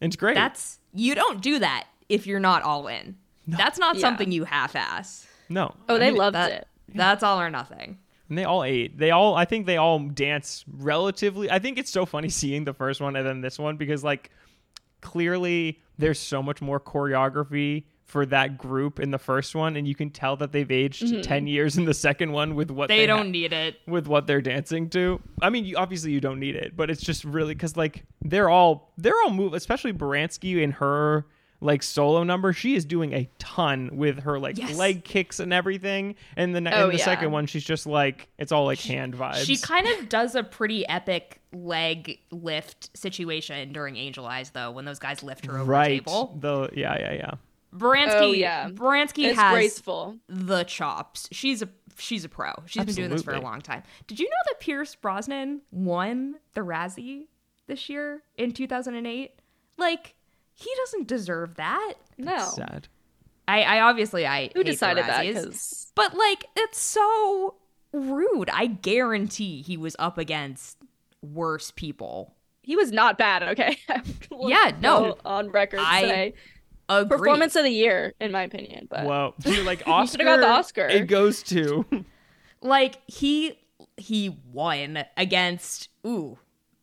it's 0.00 0.14
great 0.14 0.36
That's 0.36 0.78
you 0.94 1.16
don't 1.16 1.40
do 1.42 1.58
that 1.58 1.88
if 2.08 2.26
you're 2.26 2.40
not 2.40 2.62
all 2.62 2.86
in. 2.88 3.16
That's 3.46 3.78
not 3.78 3.96
Yeah. 3.96 4.00
something 4.02 4.30
you 4.32 4.44
half 4.44 4.76
ass. 4.76 5.26
no 5.48 5.74
Oh, 5.88 5.96
I 5.96 5.98
they 5.98 6.08
mean, 6.10 6.16
loved 6.18 6.34
That, 6.34 6.52
it. 6.52 6.68
That's 6.94 7.22
all 7.22 7.40
or 7.40 7.48
nothing. 7.50 7.98
and 8.28 8.36
they 8.36 8.44
all 8.44 8.62
ate 8.64 8.98
they 8.98 9.10
all 9.10 9.34
i 9.34 9.44
think 9.46 9.64
they 9.66 9.78
all 9.78 9.98
dance 10.00 10.62
relatively 10.78 11.50
i 11.50 11.58
think 11.58 11.78
it's 11.78 11.90
so 11.90 12.04
funny 12.04 12.28
seeing 12.40 12.64
the 12.64 12.74
first 12.74 13.00
one 13.00 13.16
and 13.16 13.26
then 13.26 13.40
this 13.40 13.58
one 13.58 13.76
because 13.78 14.04
like 14.04 14.30
clearly 15.00 15.80
there's 15.98 16.18
so 16.18 16.42
much 16.42 16.60
more 16.60 16.78
choreography 16.80 17.84
for 18.04 18.24
that 18.26 18.56
group 18.56 18.98
in 19.00 19.10
the 19.10 19.18
first 19.18 19.54
one 19.54 19.76
and 19.76 19.86
you 19.86 19.94
can 19.94 20.08
tell 20.10 20.36
that 20.36 20.50
they've 20.52 20.70
aged 20.70 21.02
mm-hmm. 21.04 21.20
10 21.20 21.46
years 21.46 21.76
in 21.76 21.84
the 21.84 21.92
second 21.94 22.32
one 22.32 22.54
with 22.54 22.70
what 22.70 22.88
They, 22.88 22.98
they 23.00 23.06
don't 23.06 23.26
ha- 23.26 23.30
need 23.32 23.52
it. 23.52 23.76
with 23.86 24.06
what 24.06 24.26
they're 24.26 24.40
dancing 24.40 24.88
to. 24.90 25.20
I 25.42 25.50
mean, 25.50 25.66
you, 25.66 25.76
obviously 25.76 26.12
you 26.12 26.20
don't 26.20 26.40
need 26.40 26.56
it, 26.56 26.74
but 26.74 26.88
it's 26.90 27.02
just 27.02 27.22
really 27.24 27.52
because 27.54 27.76
like 27.76 28.04
they're 28.22 28.48
all 28.48 28.92
they're 28.96 29.12
all 29.24 29.30
move, 29.30 29.52
especially 29.52 29.92
Baranski 29.92 30.62
in 30.62 30.70
her 30.72 31.26
like 31.60 31.82
solo 31.82 32.22
number. 32.22 32.52
She 32.52 32.74
is 32.76 32.84
doing 32.84 33.12
a 33.12 33.28
ton 33.38 33.90
with 33.92 34.20
her 34.20 34.38
like 34.38 34.58
Yes. 34.58 34.76
leg 34.76 35.04
kicks 35.04 35.40
and 35.40 35.52
everything. 35.52 36.14
And 36.36 36.54
the 36.54 36.58
Oh, 36.72 36.84
in 36.86 36.92
the 36.92 36.98
yeah. 36.98 37.04
second 37.04 37.32
one, 37.32 37.46
she's 37.46 37.64
just 37.64 37.86
like 37.86 38.28
it's 38.38 38.52
all 38.52 38.64
like 38.64 38.80
hand 38.80 39.14
vibes. 39.14 39.44
She 39.44 39.56
kind 39.56 39.86
of 39.88 40.08
does 40.08 40.34
a 40.34 40.42
pretty 40.42 40.86
epic 40.88 41.40
leg 41.52 42.20
lift 42.30 42.96
situation 42.96 43.72
during 43.72 43.96
Angel 43.96 44.24
Eyes, 44.26 44.50
though, 44.50 44.70
when 44.70 44.84
those 44.84 44.98
guys 44.98 45.22
lift 45.22 45.46
her 45.46 45.58
over 45.58 45.70
right. 45.70 45.86
a 46.00 46.04
table. 46.04 46.36
The 46.40 46.70
yeah 46.74 46.98
yeah 46.98 47.12
yeah. 47.12 47.30
Baranski, 47.74 48.20
Oh, 48.20 48.32
yeah. 48.32 48.70
Baranski 48.70 49.24
It's 49.26 49.38
has 49.38 49.52
graceful. 49.52 50.16
the 50.28 50.64
chops. 50.64 51.28
She's 51.32 51.60
a 51.60 51.68
she's 51.98 52.24
a 52.24 52.28
pro. 52.28 52.52
She's 52.66 52.84
been 52.84 52.94
doing 52.94 53.10
this 53.10 53.22
for 53.22 53.34
a 53.34 53.40
long 53.40 53.60
time. 53.60 53.82
Did 54.06 54.18
you 54.20 54.26
know 54.26 54.36
that 54.46 54.60
Pierce 54.60 54.94
Brosnan 54.94 55.60
won 55.70 56.36
the 56.54 56.62
Razzie 56.62 57.26
this 57.66 57.88
year 57.90 58.22
in 58.36 58.52
2008? 58.52 59.32
Like 59.76 60.14
he 60.60 60.70
doesn't 60.84 61.06
deserve 61.06 61.54
that. 61.56 61.94
No. 62.18 62.38
Sad. 62.38 62.88
I, 63.46 63.62
I 63.62 63.80
obviously 63.80 64.26
I 64.26 64.50
Who 64.54 64.60
hate 64.60 64.66
decided 64.66 65.04
that? 65.04 65.24
Razzies. 65.24 65.34
Because 65.34 65.92
But 65.94 66.14
like, 66.14 66.44
it's 66.56 66.80
so 66.80 67.54
rude. 67.92 68.50
I 68.50 68.66
guarantee 68.66 69.62
he 69.62 69.76
was 69.76 69.94
up 69.98 70.18
against 70.18 70.76
worse 71.22 71.70
people. 71.70 72.34
he 72.62 72.76
was 72.76 72.92
not 72.92 73.16
bad. 73.18 73.42
Okay. 73.44 73.78
I 73.88 74.02
will 74.30 74.50
Yeah, 74.50 74.72
no. 74.80 75.14
go 75.14 75.18
on 75.24 75.50
record 75.50 75.80
I- 75.80 76.00
say 76.02 76.34
Agreed. 76.90 77.08
performance 77.18 77.54
of 77.56 77.64
the 77.64 77.70
year, 77.70 78.14
in 78.20 78.32
my 78.32 78.42
opinion. 78.42 78.88
But 78.90 79.04
Well, 79.06 79.34
dude, 79.40 79.64
like 79.66 79.84
He 79.84 79.90
Oscar, 79.90 80.12
should've 80.12 80.26
got 80.26 80.40
the 80.40 80.48
Oscar. 80.48 80.86
It 80.88 81.06
goes 81.06 81.42
to 81.44 81.86
like 82.62 82.96
he 83.06 83.58
he 83.96 84.36
won 84.52 85.04
against 85.16 85.88
ooh 86.06 86.38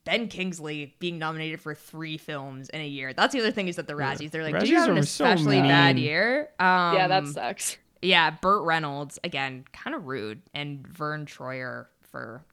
Ben 0.05 0.27
Kingsley 0.27 0.95
being 0.99 1.17
nominated 1.17 1.59
for 1.59 1.75
three 1.75 2.17
films 2.17 2.69
in 2.69 2.79
a 2.79 2.87
year. 2.87 3.11
That's 3.13 3.33
the 3.33 3.39
other 3.39 3.51
thing 3.51 3.67
is 3.67 3.75
that 3.75 3.87
the 3.87 3.93
Razzies 3.93 4.31
they're 4.31 4.43
like, 4.43 4.59
did 4.59 4.69
you 4.69 4.77
have 4.77 4.89
an 4.89 4.97
are 4.99 5.03
so 5.03 5.25
especially 5.25 5.59
bad 5.59 5.99
year? 5.99 6.49
Um, 6.59 6.95
yeah, 6.95 7.07
that 7.07 7.27
sucks. 7.27 7.77
yeah. 8.01 8.31
Burt 8.31 8.63
Reynolds 8.63 9.19
again, 9.23 9.65
kind 9.73 9.95
of 9.95 10.05
rude, 10.05 10.41
and 10.53 10.87
Vern 10.87 11.25
Troyer 11.25 11.87
for 12.01 12.43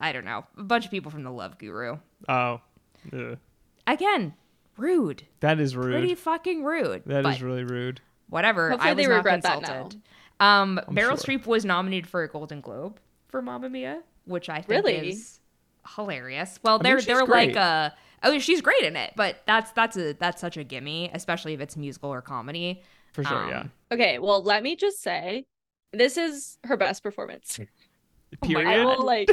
I 0.00 0.12
don't 0.12 0.24
know 0.24 0.44
a 0.56 0.62
bunch 0.62 0.84
of 0.84 0.90
people 0.90 1.10
from 1.10 1.24
the 1.24 1.30
Love 1.32 1.58
Guru 1.58 1.98
oh, 2.28 2.60
ugh. 3.12 3.38
again 3.86 4.34
rude, 4.76 5.24
that 5.40 5.58
is 5.60 5.76
rude. 5.76 5.92
pretty 5.92 6.14
fucking 6.14 6.64
rude. 6.64 7.02
That 7.06 7.26
is 7.26 7.42
really 7.42 7.64
rude. 7.64 8.00
whatever. 8.28 8.70
Hopefully 8.70 8.90
I 8.90 8.94
was 8.94 9.04
they 9.04 9.08
not 9.10 9.16
regret 9.16 9.42
that 9.42 9.58
consulted. 9.58 10.00
Um, 10.38 10.80
I'm 10.86 10.94
Meryl 10.94 11.22
sure. 11.22 11.38
Streep 11.38 11.46
was 11.46 11.64
nominated 11.64 12.06
for 12.06 12.22
a 12.22 12.28
Golden 12.28 12.60
Globe 12.62 12.98
for 13.28 13.42
Mamma 13.42 13.68
Mia, 13.68 14.02
which 14.24 14.48
I 14.48 14.62
think 14.62 14.86
Really? 14.86 15.10
is 15.10 15.39
hilarious. 15.96 16.58
Well, 16.62 16.78
they're 16.78 16.98
she's 16.98 17.06
they're 17.06 17.26
great. 17.26 17.54
like 17.54 17.56
uh 17.56 17.90
oh 18.22 18.38
she's 18.38 18.60
great 18.60 18.82
in 18.82 18.96
it, 18.96 19.12
but 19.16 19.36
that's 19.46 19.72
that's 19.72 19.96
a 19.96 20.12
that's 20.14 20.40
such 20.40 20.56
a 20.56 20.64
gimme, 20.64 21.10
especially 21.14 21.54
if 21.54 21.60
it's 21.60 21.76
musical 21.76 22.10
or 22.12 22.22
comedy. 22.22 22.82
For 23.12 23.24
sure, 23.24 23.44
Um, 23.44 23.50
yeah. 23.50 23.64
Okay, 23.92 24.18
well, 24.20 24.42
let 24.42 24.62
me 24.62 24.76
just 24.76 25.02
say, 25.02 25.44
this 25.92 26.16
is 26.16 26.58
her 26.64 26.76
best 26.76 27.02
performance. 27.02 27.58
my 28.42 28.48
Period. 28.48 28.68
I 28.68 28.84
will 28.84 29.04
like, 29.04 29.28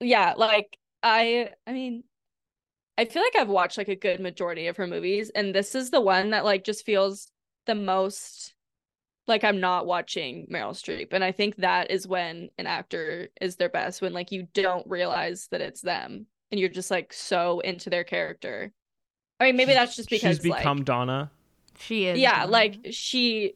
yeah, 0.00 0.32
like 0.38 0.78
I, 1.02 1.50
I 1.66 1.72
mean, 1.72 2.04
I 2.96 3.04
feel 3.04 3.22
like 3.22 3.36
I've 3.36 3.50
watched 3.50 3.76
like 3.76 3.88
a 3.88 3.96
good 3.96 4.20
majority 4.20 4.68
of 4.68 4.78
her 4.78 4.86
movies, 4.86 5.30
and 5.34 5.54
this 5.54 5.74
is 5.74 5.90
the 5.90 6.00
one 6.00 6.30
that 6.30 6.44
like 6.46 6.64
just 6.64 6.86
feels 6.86 7.28
the 7.66 7.74
most 7.74 8.53
like 9.26 9.44
I'm 9.44 9.60
not 9.60 9.86
watching 9.86 10.46
Meryl 10.52 10.72
Streep, 10.72 11.12
and 11.12 11.24
I 11.24 11.32
think 11.32 11.56
that 11.56 11.90
is 11.90 12.06
when 12.06 12.50
an 12.58 12.66
actor 12.66 13.28
is 13.40 13.56
their 13.56 13.68
best 13.68 14.02
when 14.02 14.12
like 14.12 14.32
you 14.32 14.46
don't 14.54 14.86
realize 14.88 15.48
that 15.50 15.60
it's 15.60 15.80
them, 15.80 16.26
and 16.50 16.60
you're 16.60 16.68
just 16.68 16.90
like 16.90 17.12
so 17.12 17.60
into 17.60 17.90
their 17.90 18.04
character. 18.04 18.72
I 19.40 19.44
mean, 19.44 19.56
maybe 19.56 19.72
She's- 19.72 19.78
that's 19.78 19.96
just 19.96 20.10
because 20.10 20.36
she's 20.36 20.44
become 20.44 20.78
like, 20.78 20.86
Donna. 20.86 21.30
She 21.78 22.06
is 22.06 22.18
yeah, 22.18 22.44
um, 22.44 22.50
like 22.50 22.78
she 22.90 23.54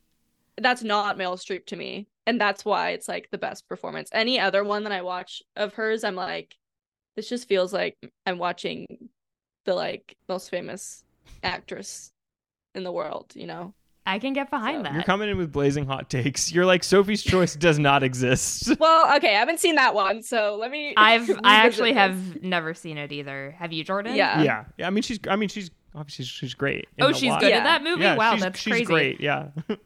that's 0.56 0.82
not 0.82 1.16
Meryl 1.16 1.38
Streep 1.38 1.66
to 1.66 1.76
me. 1.76 2.08
And 2.26 2.38
that's 2.38 2.62
why 2.62 2.90
it's 2.90 3.08
like 3.08 3.30
the 3.30 3.38
best 3.38 3.66
performance. 3.70 4.10
Any 4.12 4.38
other 4.38 4.62
one 4.62 4.82
that 4.82 4.92
I 4.92 5.00
watch 5.00 5.42
of 5.56 5.72
hers, 5.72 6.04
I'm 6.04 6.14
like, 6.14 6.54
this 7.16 7.26
just 7.26 7.48
feels 7.48 7.72
like 7.72 7.96
I'm 8.26 8.36
watching 8.36 9.08
the 9.64 9.74
like 9.74 10.14
most 10.28 10.50
famous 10.50 11.04
actress 11.42 12.12
in 12.74 12.84
the 12.84 12.92
world, 12.92 13.32
you 13.34 13.46
know? 13.46 13.72
I 14.08 14.18
can 14.18 14.32
get 14.32 14.50
behind 14.50 14.78
So- 14.78 14.82
that. 14.84 14.94
You're 14.94 15.02
coming 15.02 15.28
in 15.28 15.36
with 15.36 15.52
blazing 15.52 15.86
hot 15.86 16.08
takes. 16.10 16.50
You're 16.52 16.66
like 16.66 16.82
Sophie's 16.82 17.22
Choice 17.22 17.54
does 17.56 17.78
not 17.78 18.02
exist. 18.02 18.74
Well, 18.80 19.16
okay, 19.16 19.34
I 19.36 19.38
haven't 19.38 19.60
seen 19.60 19.74
that 19.76 19.94
one, 19.94 20.22
so 20.22 20.56
let 20.60 20.70
me 20.70 20.94
I've 20.96 21.28
I 21.44 21.56
actually 21.66 21.90
this. 21.92 21.98
have 21.98 22.42
never 22.42 22.74
seen 22.74 22.96
it 22.98 23.12
either. 23.12 23.54
Have 23.58 23.72
you, 23.72 23.84
Jordan? 23.84 24.14
Yeah. 24.14 24.42
yeah, 24.42 24.64
yeah. 24.76 24.86
I 24.86 24.90
mean, 24.90 25.02
she's. 25.02 25.18
I 25.28 25.36
mean, 25.36 25.48
she's 25.48 25.70
obviously 25.94 26.24
she's 26.24 26.54
great. 26.54 26.86
Oh, 27.00 27.12
she's 27.12 27.30
lot. 27.30 27.40
good 27.40 27.50
Yeah. 27.50 27.58
in 27.58 27.64
that 27.64 27.82
movie. 27.82 28.02
Yeah, 28.02 28.16
wow, 28.16 28.32
she's, 28.34 28.42
that's 28.42 28.58
she's 28.60 28.70
crazy. 28.72 28.84
great. 28.84 29.20
Yeah. 29.20 29.48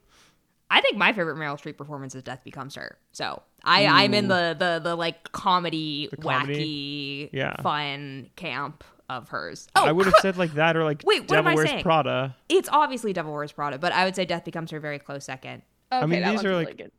I 0.70 0.80
think 0.80 0.96
my 0.96 1.12
favorite 1.12 1.36
Meryl 1.36 1.60
Streep 1.60 1.76
performance 1.76 2.14
is 2.14 2.22
Death 2.22 2.40
Becomes 2.44 2.74
Her. 2.76 2.96
So 3.12 3.42
I 3.64 3.86
I'm 3.86 4.14
in 4.14 4.28
the 4.28 4.56
the 4.58 4.80
the 4.82 4.94
like 4.96 5.30
comedy, 5.32 6.08
The 6.10 6.16
comedy? 6.16 7.28
wacky, 7.32 7.36
Yeah. 7.36 7.60
fun 7.62 8.30
camp 8.36 8.82
of 9.18 9.28
hers. 9.28 9.68
Oh, 9.76 9.84
I 9.84 9.92
would 9.92 10.06
have 10.06 10.14
said 10.20 10.36
like 10.36 10.54
that 10.54 10.76
or 10.76 10.84
like 10.84 11.02
Wait, 11.06 11.22
what 11.22 11.32
am 11.38 11.44
Devil 11.44 11.50
I 11.52 11.54
Wears 11.54 11.68
saying? 11.70 11.82
Prada. 11.82 12.36
it's 12.48 12.68
obviously 12.72 13.12
Devil 13.12 13.32
Wears 13.32 13.52
Prada, 13.52 13.78
but 13.78 13.92
I 13.92 14.04
would 14.04 14.14
say 14.16 14.24
Death 14.24 14.44
Becomes 14.44 14.70
Her 14.70 14.80
very 14.80 14.98
close 14.98 15.24
second. 15.24 15.62
Okay, 15.92 16.06
mean, 16.06 16.24
these 16.26 16.42
are, 16.42 16.48
really 16.48 16.64
like- 16.64 16.78
good. 16.78 16.90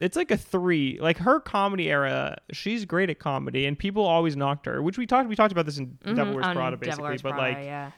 It's 0.00 0.16
like 0.16 0.32
a 0.32 0.36
three. 0.36 0.98
Like 1.00 1.16
her 1.18 1.38
comedy 1.38 1.88
era, 1.88 2.36
she's 2.50 2.84
great 2.84 3.08
at 3.08 3.20
comedy, 3.20 3.66
and 3.66 3.78
people 3.78 4.04
always 4.04 4.36
knocked 4.36 4.66
her. 4.66 4.82
Which 4.82 4.98
we 4.98 5.06
talked. 5.06 5.28
We 5.28 5.36
talked 5.36 5.52
about 5.52 5.64
this 5.64 5.78
in 5.78 5.96
Devil 6.04 6.24
Mhm, 6.24 6.34
Wears 6.34 6.46
on 6.46 6.56
Prada, 6.56 6.76
Devil 6.76 6.78
basically. 6.88 7.04
Wears 7.04 7.22
but 7.22 7.32
Prada, 7.34 7.56
like 7.58 7.64
yeah. 7.64 7.90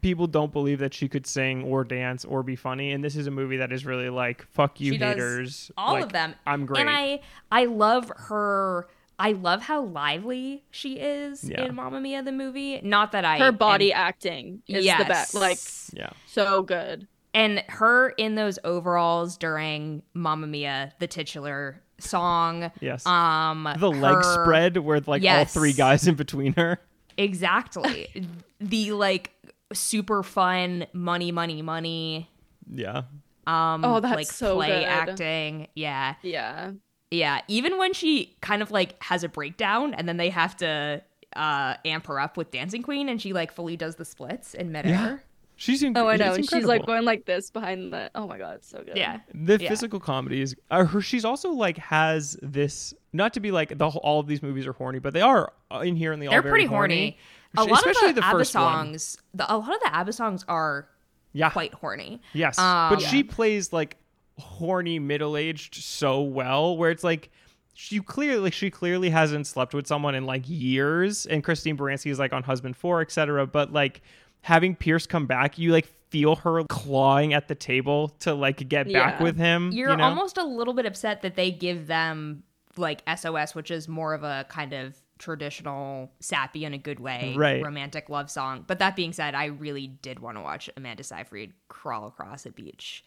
people 0.00 0.26
don't 0.26 0.50
believe 0.50 0.78
that 0.78 0.94
she 0.94 1.08
could 1.08 1.26
sing 1.26 1.62
or 1.64 1.84
dance 1.84 2.24
or 2.24 2.42
be 2.42 2.56
funny, 2.56 2.92
and 2.92 3.04
this 3.04 3.16
is 3.16 3.26
a 3.26 3.30
movie 3.30 3.58
that 3.58 3.70
is 3.70 3.84
really 3.84 4.08
like 4.08 4.46
fuck 4.52 4.80
you 4.80 4.92
She 4.92 4.98
does 4.98 5.14
haters. 5.14 5.70
all 5.76 5.92
Like, 5.92 6.04
of 6.04 6.12
them. 6.12 6.34
I'm 6.46 6.64
great. 6.64 6.80
And 6.80 6.88
I 6.88 7.20
I 7.52 7.66
love 7.66 8.10
her 8.16 8.88
I 9.18 9.32
love 9.32 9.62
how 9.62 9.82
lively 9.82 10.64
she 10.70 10.94
is 10.98 11.42
Yeah. 11.44 11.64
in 11.64 11.74
Mamma 11.74 12.00
Mia 12.00 12.22
the 12.22 12.32
movie. 12.32 12.80
Not 12.82 13.12
that 13.12 13.24
I 13.24 13.38
Her 13.38 13.52
body 13.52 13.92
am- 13.92 14.00
acting 14.08 14.62
is 14.66 14.84
yes. 14.84 14.98
the 14.98 15.04
best. 15.06 15.34
Like 15.34 15.58
yeah. 15.94 16.10
so 16.26 16.62
good. 16.62 17.06
and 17.34 17.62
her 17.68 18.10
in 18.10 18.34
those 18.34 18.58
overalls 18.64 19.36
during 19.36 20.02
Mamma 20.14 20.46
Mia, 20.46 20.92
the 21.00 21.06
titular 21.06 21.82
song. 21.98 22.70
Yes. 22.80 23.06
Um 23.06 23.66
the 23.78 23.90
leg 23.90 24.22
spread 24.24 24.76
with 24.78 25.08
like 25.08 25.24
all 25.24 25.44
three 25.46 25.72
guys 25.72 26.06
in 26.06 26.14
between 26.14 26.52
her. 26.54 26.78
Exactly. 27.16 28.08
the 28.60 28.92
like 28.92 29.32
super 29.72 30.22
fun 30.22 30.86
money, 30.92 31.32
money, 31.32 31.62
money. 31.62 32.30
Yeah. 32.70 33.02
Um 33.46 33.84
Oh, 33.84 34.00
that's 34.00 34.14
like 34.14 34.26
so 34.26 34.56
play 34.56 34.80
good. 34.80 34.84
acting. 34.84 35.68
Yeah. 35.74 36.14
Yeah. 36.22 36.72
Yeah. 37.10 37.40
Even 37.48 37.78
when 37.78 37.92
she 37.92 38.36
kind 38.40 38.62
of 38.62 38.70
like 38.70 39.00
has 39.02 39.22
a 39.24 39.28
breakdown 39.28 39.94
and 39.94 40.08
then 40.08 40.16
they 40.16 40.30
have 40.30 40.56
to 40.58 41.02
uh 41.34 41.74
amp 41.84 42.06
her 42.06 42.18
up 42.18 42.36
with 42.36 42.50
Dancing 42.50 42.82
Queen 42.82 43.08
and 43.08 43.20
she 43.20 43.32
like 43.32 43.52
fully 43.52 43.76
does 43.76 43.96
the 43.96 44.04
splits 44.04 44.54
in 44.54 44.72
midair. 44.72 44.92
Yeah. 44.92 45.18
She's 45.58 45.82
inc- 45.82 45.96
Oh, 45.96 46.06
I 46.08 46.16
know. 46.16 46.34
And 46.34 46.48
she's 46.48 46.64
like 46.66 46.84
going 46.84 47.04
like 47.06 47.24
this 47.24 47.50
behind 47.50 47.90
the. 47.90 48.10
Oh 48.14 48.26
my 48.26 48.36
god, 48.36 48.56
it's 48.56 48.68
so 48.68 48.82
good. 48.84 48.96
Yeah. 48.96 49.20
the 49.32 49.58
yeah. 49.58 49.70
physical 49.70 49.98
comedy 49.98 50.42
is 50.42 50.54
uh, 50.70 50.84
her 50.84 51.00
she's 51.00 51.24
also 51.24 51.50
like 51.50 51.78
has 51.78 52.36
this 52.42 52.92
not 53.14 53.32
to 53.34 53.40
be 53.40 53.50
like 53.50 53.78
the 53.78 53.88
whole, 53.88 54.02
all 54.04 54.20
of 54.20 54.26
these 54.26 54.42
movies 54.42 54.66
are 54.66 54.74
horny 54.74 54.98
but 54.98 55.14
they 55.14 55.22
are 55.22 55.52
uh, 55.72 55.78
inherently 55.78 56.26
all 56.26 56.32
the 56.32 56.34
They're 56.34 56.42
very 56.42 56.52
pretty 56.52 56.66
horny. 56.66 57.18
A 57.56 57.64
lot 57.64 57.78
especially 57.78 58.10
of 58.10 58.14
the, 58.16 58.20
the 58.20 58.26
ABBA 58.26 58.38
first 58.38 58.54
one. 58.54 58.62
songs, 58.64 59.18
the, 59.32 59.50
a 59.50 59.56
lot 59.56 59.74
of 59.74 59.80
the 59.82 59.94
ABBA 59.94 60.12
songs 60.12 60.44
are 60.46 60.88
yeah 61.32 61.48
quite 61.50 61.72
horny. 61.72 62.20
yes 62.34 62.58
Um, 62.58 62.90
but 62.94 63.00
she 63.00 63.22
plays 63.22 63.72
like 63.72 63.96
horny 64.38 64.98
middle-aged 64.98 65.74
so 65.76 66.20
well 66.20 66.76
where 66.76 66.90
it's 66.90 67.04
like 67.04 67.30
she 67.74 68.00
clearly 68.00 68.50
she 68.50 68.70
clearly 68.70 69.10
hasn't 69.10 69.46
slept 69.46 69.72
with 69.74 69.86
someone 69.86 70.14
in 70.14 70.24
like 70.26 70.42
years 70.46 71.24
and 71.26 71.42
christine 71.42 71.76
baranski 71.76 72.10
is 72.10 72.18
like 72.18 72.32
on 72.32 72.42
husband 72.42 72.76
4 72.76 73.00
etc 73.00 73.46
but 73.46 73.72
like 73.72 74.02
having 74.42 74.74
pierce 74.76 75.06
come 75.06 75.26
back 75.26 75.58
you 75.58 75.72
like 75.72 75.86
feel 76.10 76.36
her 76.36 76.62
clawing 76.64 77.32
at 77.34 77.48
the 77.48 77.54
table 77.54 78.08
to 78.20 78.34
like 78.34 78.68
get 78.68 78.92
back 78.92 79.18
Yeah. 79.18 79.22
with 79.22 79.36
him 79.36 79.72
You're 79.72 79.90
you 79.90 79.96
know? 79.96 80.04
almost 80.04 80.36
a 80.38 80.44
little 80.44 80.74
bit 80.74 80.86
upset 80.86 81.22
that 81.22 81.34
they 81.34 81.50
give 81.50 81.86
them 81.86 82.42
like 82.78 83.02
SOS, 83.16 83.54
which 83.54 83.70
is 83.70 83.88
more 83.88 84.12
of 84.12 84.22
a 84.22 84.44
kind 84.50 84.74
of 84.74 84.94
traditional 85.18 86.12
sappy 86.20 86.64
in 86.64 86.74
a 86.74 86.78
good 86.78 87.00
way 87.00 87.34
Right. 87.36 87.62
romantic 87.62 88.08
love 88.10 88.30
song. 88.30 88.64
But 88.66 88.78
that 88.80 88.94
being 88.96 89.12
said, 89.14 89.34
I 89.34 89.46
really 89.46 89.86
did 89.88 90.20
want 90.20 90.36
to 90.36 90.42
watch 90.42 90.68
Amanda 90.76 91.02
Seyfried 91.02 91.54
crawl 91.68 92.06
across 92.06 92.44
a 92.46 92.50
beach 92.50 93.02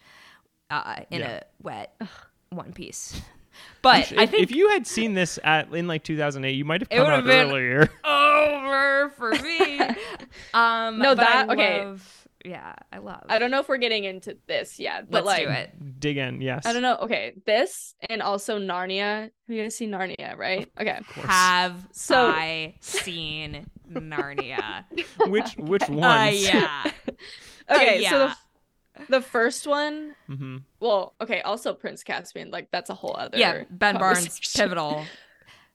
uh, 0.70 0.96
in 1.10 1.20
Yeah. 1.20 1.30
a 1.30 1.42
wet 1.62 2.00
one 2.50 2.72
piece. 2.72 3.20
But 3.82 4.12
if, 4.12 4.18
I 4.18 4.24
think 4.26 4.42
if 4.44 4.52
you 4.52 4.70
had 4.70 4.86
seen 4.86 5.12
this 5.14 5.38
at 5.44 5.74
in 5.74 5.86
like 5.88 6.02
2008 6.04 6.52
you 6.52 6.64
might 6.64 6.80
have 6.82 6.88
come 6.88 7.00
would've 7.00 7.12
out 7.12 7.24
been- 7.24 7.50
earlier 7.50 7.88
over 8.04 9.10
for 9.10 9.30
me. 9.32 9.80
um, 10.54 10.98
No, 10.98 11.14
but 11.14 11.26
I 11.26 11.32
that- 11.46 11.50
okay. 11.50 11.84
love- 11.84 12.26
yeah, 12.42 12.74
I 12.90 12.98
love. 12.98 13.22
I 13.28 13.38
don't 13.38 13.50
know 13.50 13.58
if 13.60 13.68
we're 13.68 13.76
getting 13.76 14.04
into 14.04 14.34
this 14.46 14.78
yet, 14.80 15.10
but 15.10 15.26
Let's 15.26 15.40
like 15.40 15.46
do 15.46 15.52
it. 15.52 16.00
dig 16.00 16.16
in 16.16 16.40
yes 16.40 16.64
I 16.64 16.72
don't 16.72 16.80
know. 16.80 16.96
Okay, 17.02 17.34
this 17.44 17.94
and 18.08 18.22
also 18.22 18.58
Narnia. 18.58 19.24
Have 19.24 19.30
you 19.48 19.62
guys 19.62 19.74
seen 19.76 19.90
Narnia? 19.90 20.38
Right? 20.38 20.70
Okay. 20.80 21.00
course. 21.12 21.26
Have 21.26 21.86
So- 21.92 22.28
I 22.30 22.76
seen 22.80 23.66
Narnia? 23.92 24.84
which 25.26 25.54
which 25.58 25.86
one? 25.90 26.02
Uh, 26.28 26.30
yeah. 26.32 26.90
Okay. 27.70 28.00
yeah 28.00 28.10
So 28.10 28.18
the 28.20 28.24
yeah. 28.26 28.34
The 29.08 29.20
first 29.20 29.66
one. 29.66 30.14
hmm 30.26 30.58
Well, 30.80 31.14
okay. 31.20 31.40
Also 31.42 31.72
Prince 31.74 32.02
Caspian. 32.02 32.50
Like 32.50 32.68
that's 32.70 32.90
a 32.90 32.94
whole 32.94 33.16
other. 33.16 33.38
Yeah, 33.38 33.64
Ben 33.70 33.98
Barnes, 33.98 34.38
pivotal. 34.54 35.04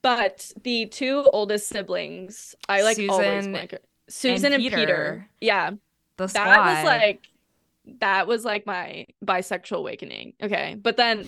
But 0.02 0.52
the 0.62 0.86
two 0.86 1.24
oldest 1.32 1.68
siblings, 1.68 2.54
I 2.68 2.82
like 2.82 2.96
always 3.08 3.26
Susan 3.42 3.52
blank 3.52 3.72
it. 3.72 3.84
Susan 4.08 4.52
and, 4.52 4.62
Peter. 4.62 4.76
Peter. 4.76 5.28
Yeah, 5.40 5.70
The 6.16 6.28
squad. 6.28 6.44
that 6.44 6.76
was 6.76 6.84
like 6.84 7.28
that 8.00 8.26
was 8.28 8.44
like 8.44 8.66
my 8.66 9.06
bisexual 9.24 9.78
awakening. 9.78 10.34
Okay, 10.40 10.76
but 10.80 10.96
then 10.96 11.26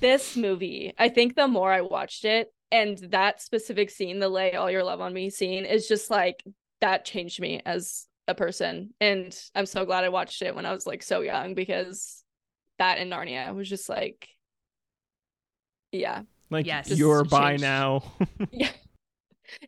this 0.00 0.36
movie, 0.36 0.92
I 0.98 1.08
think 1.08 1.36
the 1.36 1.48
more 1.48 1.72
I 1.72 1.80
watched 1.80 2.26
it, 2.26 2.52
and 2.70 2.98
that 3.12 3.40
specific 3.40 3.88
scene, 3.88 4.18
the 4.18 4.28
"Lay 4.28 4.52
All 4.54 4.70
Your 4.70 4.84
Love 4.84 5.00
on 5.00 5.14
Me" 5.14 5.30
scene, 5.30 5.64
is 5.64 5.88
just 5.88 6.10
like 6.10 6.44
that 6.80 7.06
changed 7.06 7.40
me 7.40 7.62
as 7.64 8.08
a 8.28 8.34
person, 8.34 8.94
and 9.00 9.36
I'm 9.54 9.66
so 9.66 9.84
glad 9.84 10.04
I 10.04 10.08
watched 10.08 10.42
it 10.42 10.54
when 10.54 10.66
I 10.66 10.72
was 10.72 10.86
like 10.86 11.02
so 11.02 11.20
young 11.20 11.54
because 11.54 12.22
that 12.78 12.98
in 12.98 13.10
Narnia 13.10 13.54
was 13.54 13.68
just 13.68 13.88
like, 13.88 14.28
yeah, 15.92 16.22
like 16.50 16.66
Yes. 16.66 16.90
you're 16.90 17.24
by 17.24 17.50
changed. 17.52 17.62
now 17.62 18.02
yeah, 18.52 18.70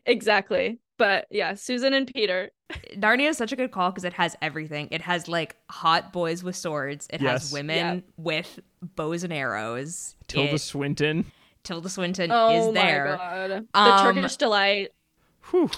exactly. 0.05 0.79
But 0.97 1.27
yeah, 1.29 1.53
Susan 1.53 1.93
and 1.93 2.11
Peter. 2.11 2.49
Narnia 2.95 3.29
is 3.29 3.37
such 3.37 3.51
a 3.51 3.55
good 3.55 3.71
call 3.71 3.91
because 3.91 4.03
it 4.03 4.13
has 4.13 4.35
everything. 4.41 4.87
It 4.91 5.01
has 5.01 5.27
like 5.27 5.55
hot 5.69 6.11
boys 6.11 6.43
with 6.43 6.55
swords. 6.55 7.07
It 7.11 7.21
Yes. 7.21 7.43
has 7.43 7.53
women 7.53 7.75
Yeah. 7.77 7.99
with 8.17 8.59
bows 8.81 9.23
and 9.23 9.31
arrows. 9.31 10.15
Tilda 10.27 10.55
It- 10.55 10.59
Swinton. 10.59 11.31
Tilda 11.63 11.89
Swinton 11.89 12.31
Oh 12.31 12.49
is 12.49 12.65
my 12.67 12.71
there. 12.81 13.17
god. 13.17 13.49
The 13.73 13.79
Um, 13.79 14.15
Turkish 14.15 14.37
delight. 14.37 14.89
Whew. 15.51 15.69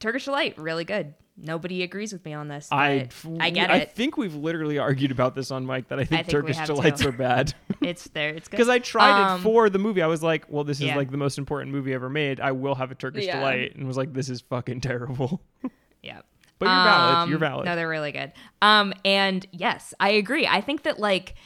Turkish 0.00 0.26
delight, 0.26 0.58
really 0.58 0.84
good. 0.84 1.14
Nobody 1.40 1.82
agrees 1.84 2.12
with 2.12 2.24
me 2.24 2.32
on 2.34 2.48
this. 2.48 2.68
I 2.72 3.08
I 3.38 3.50
get 3.50 3.70
it. 3.70 3.72
I 3.74 3.84
think 3.84 4.16
we've 4.16 4.34
literally 4.34 4.78
argued 4.78 5.10
about 5.12 5.34
this 5.34 5.50
on 5.50 5.64
mic 5.66 5.88
that 5.88 5.98
I 6.00 6.04
think, 6.04 6.26
think 6.26 6.30
Turkish 6.30 6.56
delights 6.66 7.00
too. 7.02 7.08
are 7.08 7.12
bad. 7.12 7.54
It's 7.80 8.04
there. 8.08 8.30
It's. 8.30 8.48
Because 8.48 8.68
I 8.68 8.80
tried 8.80 9.34
Um, 9.34 9.40
it 9.40 9.42
for 9.44 9.70
the 9.70 9.78
movie. 9.78 10.02
I 10.02 10.08
was 10.08 10.22
like, 10.22 10.46
well, 10.48 10.64
this 10.64 10.78
is 10.78 10.86
yeah. 10.86 10.96
like 10.96 11.10
the 11.12 11.16
most 11.16 11.38
important 11.38 11.70
movie 11.72 11.94
ever 11.94 12.08
made. 12.10 12.40
I 12.40 12.52
will 12.52 12.74
have 12.74 12.90
a 12.90 12.94
Turkish 12.96 13.24
Yeah. 13.26 13.38
delight. 13.38 13.76
And 13.76 13.86
was 13.86 13.96
like, 13.96 14.12
this 14.12 14.28
is 14.28 14.40
fucking 14.40 14.80
terrible. 14.80 15.40
yeah. 16.02 16.22
But 16.58 16.66
you're 16.66 16.74
valid. 16.74 17.14
Um, 17.16 17.30
You're 17.30 17.38
valid. 17.38 17.64
No, 17.66 17.76
they're 17.76 17.88
really 17.88 18.10
good. 18.10 18.32
Um, 18.60 18.92
and 19.04 19.46
yes, 19.52 19.94
I 20.00 20.10
agree. 20.10 20.44
I 20.44 20.60
think 20.60 20.82
that 20.82 20.98
like 20.98 21.36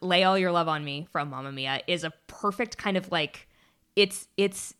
"Lay 0.00 0.22
All 0.22 0.38
Your 0.38 0.52
Love 0.52 0.68
on 0.68 0.84
Me" 0.84 1.08
from 1.10 1.30
Mamma 1.30 1.50
Mia 1.50 1.80
is 1.88 2.04
a 2.04 2.12
perfect 2.28 2.78
kind 2.78 2.96
of 2.96 3.10
like 3.10 3.48
it's 3.96 4.28
it's 4.36 4.72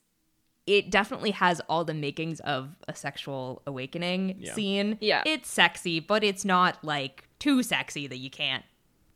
it 0.67 0.91
definitely 0.91 1.31
has 1.33 1.61
all 1.69 1.85
the 1.85 1.93
makings 1.95 2.41
of 2.41 2.71
a 2.89 2.95
sexual 2.95 3.63
awakening 3.67 4.37
Yeah. 4.39 4.55
scene. 4.55 4.99
Yeah. 5.01 5.23
it's 5.27 5.51
sexy, 5.51 6.01
but 6.01 6.25
it's 6.25 6.45
not 6.45 6.83
like 6.83 7.29
too 7.39 7.63
sexy 7.63 8.07
that 8.07 8.17
you 8.19 8.31
can't, 8.31 8.65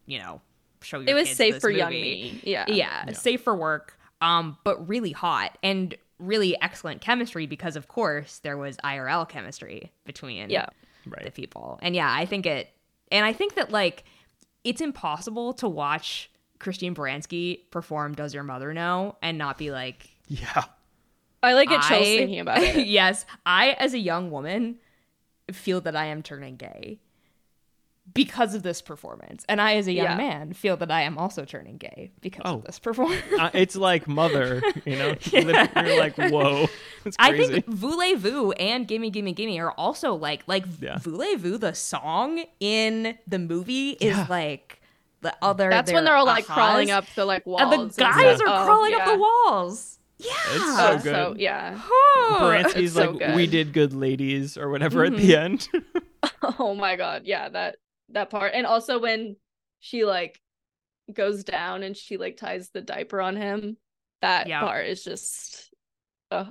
you 0.06 0.18
know, 0.18 0.40
show 0.82 1.00
your. 1.00 1.08
It 1.10 1.14
was 1.14 1.28
kids 1.28 1.36
safe 1.38 1.54
this 1.54 1.60
for 1.62 1.70
young 1.70 1.90
movie. 1.92 2.02
me. 2.34 2.40
Yeah. 2.44 2.64
yeah, 2.68 3.12
safe 3.12 3.42
for 3.42 3.54
work, 3.56 3.98
um, 4.20 4.58
but 4.64 4.86
really 4.88 5.12
hot 5.12 5.56
and 5.62 5.94
really 6.18 6.60
excellent 6.60 7.00
chemistry 7.00 7.46
because, 7.46 7.76
of 7.76 7.88
course, 7.88 8.40
there 8.40 8.56
was 8.58 8.76
IRL 8.84 9.26
chemistry 9.28 9.90
between 10.04 10.50
Yeah. 10.50 10.66
the 11.04 11.10
right. 11.10 11.34
people. 11.34 11.78
And 11.80 11.94
yeah, 11.94 12.12
I 12.12 12.26
think 12.26 12.44
it, 12.44 12.68
and 13.10 13.24
I 13.24 13.32
think 13.32 13.54
that 13.54 13.70
like 13.70 14.04
it's 14.64 14.80
impossible 14.82 15.54
to 15.54 15.68
watch 15.68 16.30
Christine 16.58 16.94
Baranski 16.94 17.70
perform 17.70 18.14
"Does 18.14 18.34
Your 18.34 18.42
Mother 18.42 18.74
Know" 18.74 19.16
and 19.22 19.38
not 19.38 19.56
be 19.56 19.70
like, 19.70 20.10
Yeah. 20.26 20.64
I 21.42 21.52
like 21.54 21.68
get 21.68 21.82
chills 21.82 22.02
I- 22.02 22.16
thinking 22.16 22.40
about 22.40 22.62
it. 22.62 22.86
yes, 22.86 23.24
I 23.46 23.70
as 23.78 23.94
a 23.94 23.98
young 23.98 24.30
woman 24.30 24.76
feel 25.52 25.80
that 25.82 25.94
I 25.96 26.06
am 26.06 26.22
turning 26.22 26.56
gay 26.56 26.98
because 28.14 28.54
of 28.54 28.62
this 28.62 28.80
performance, 28.80 29.44
and 29.50 29.60
I 29.60 29.76
as 29.76 29.86
a 29.86 29.92
young 29.92 30.06
Yeah. 30.06 30.16
man 30.16 30.52
feel 30.54 30.78
that 30.78 30.90
I 30.90 31.02
am 31.02 31.18
also 31.18 31.44
turning 31.44 31.76
gay 31.76 32.10
because 32.22 32.42
Oh. 32.46 32.54
of 32.56 32.64
this 32.64 32.78
performance. 32.78 33.22
Uh, 33.38 33.50
it's 33.52 33.76
like 33.76 34.08
Mother, 34.08 34.62
you 34.86 34.96
know? 34.96 35.14
You're 35.30 35.98
like, 35.98 36.16
whoa. 36.16 36.68
It's 37.04 37.16
I 37.18 37.30
crazy. 37.30 37.52
think 37.60 37.66
Voulez-Vous 37.66 38.52
and 38.52 38.88
Gimme 38.88 39.10
Gimme 39.10 39.32
Gimme 39.34 39.60
are 39.60 39.72
also 39.72 40.14
like 40.14 40.42
like 40.46 40.64
Yeah. 40.80 40.98
Voulez-Vous 40.98 41.58
the 41.58 41.74
song 41.74 42.44
in 42.60 43.18
the 43.26 43.38
movie 43.38 43.90
is 43.90 44.16
Yeah. 44.16 44.26
like 44.28 44.80
the 45.20 45.34
other 45.42 45.68
That's 45.68 45.92
when 45.92 46.04
they're 46.04 46.16
all 46.16 46.24
like 46.26 46.46
ahas, 46.46 46.54
crawling 46.54 46.90
up 46.90 47.04
the 47.14 47.24
like 47.26 47.44
walls. 47.46 47.60
and 47.62 47.90
the 47.90 47.94
guys 48.02 48.36
stuff. 48.38 48.48
are 48.48 48.62
Oh, 48.62 48.64
crawling 48.66 48.94
up 48.94 49.06
yeah. 49.06 49.12
the 49.12 49.18
walls. 49.18 49.97
Yeah. 50.18 50.32
It's 50.50 50.76
so 50.76 50.92
good. 50.94 51.02
so 51.14 51.34
yeah. 51.38 51.80
Oh. 51.80 52.38
Baranski's 52.40 52.94
so 52.94 53.10
like, 53.10 53.18
good. 53.20 53.36
we 53.36 53.46
did 53.46 53.72
good 53.72 53.92
ladies 53.92 54.56
or 54.58 54.68
whatever 54.68 55.04
at 55.04 55.12
Mm-hmm. 55.12 55.26
the 55.26 55.36
end. 55.36 55.68
Oh 56.58 56.74
my 56.74 56.96
god, 56.96 57.22
yeah, 57.26 57.48
that 57.50 57.76
that 58.10 58.30
part. 58.30 58.52
And 58.54 58.66
also 58.66 58.98
when 58.98 59.36
she 59.80 60.04
like 60.04 60.40
goes 61.12 61.44
down 61.44 61.82
and 61.84 61.96
she 61.96 62.16
like 62.16 62.36
ties 62.36 62.70
the 62.70 62.80
diaper 62.80 63.20
on 63.20 63.36
him, 63.36 63.76
that 64.22 64.48
Yeah. 64.48 64.60
part 64.60 64.86
is 64.86 65.04
just 65.04 65.72
uh 66.32 66.46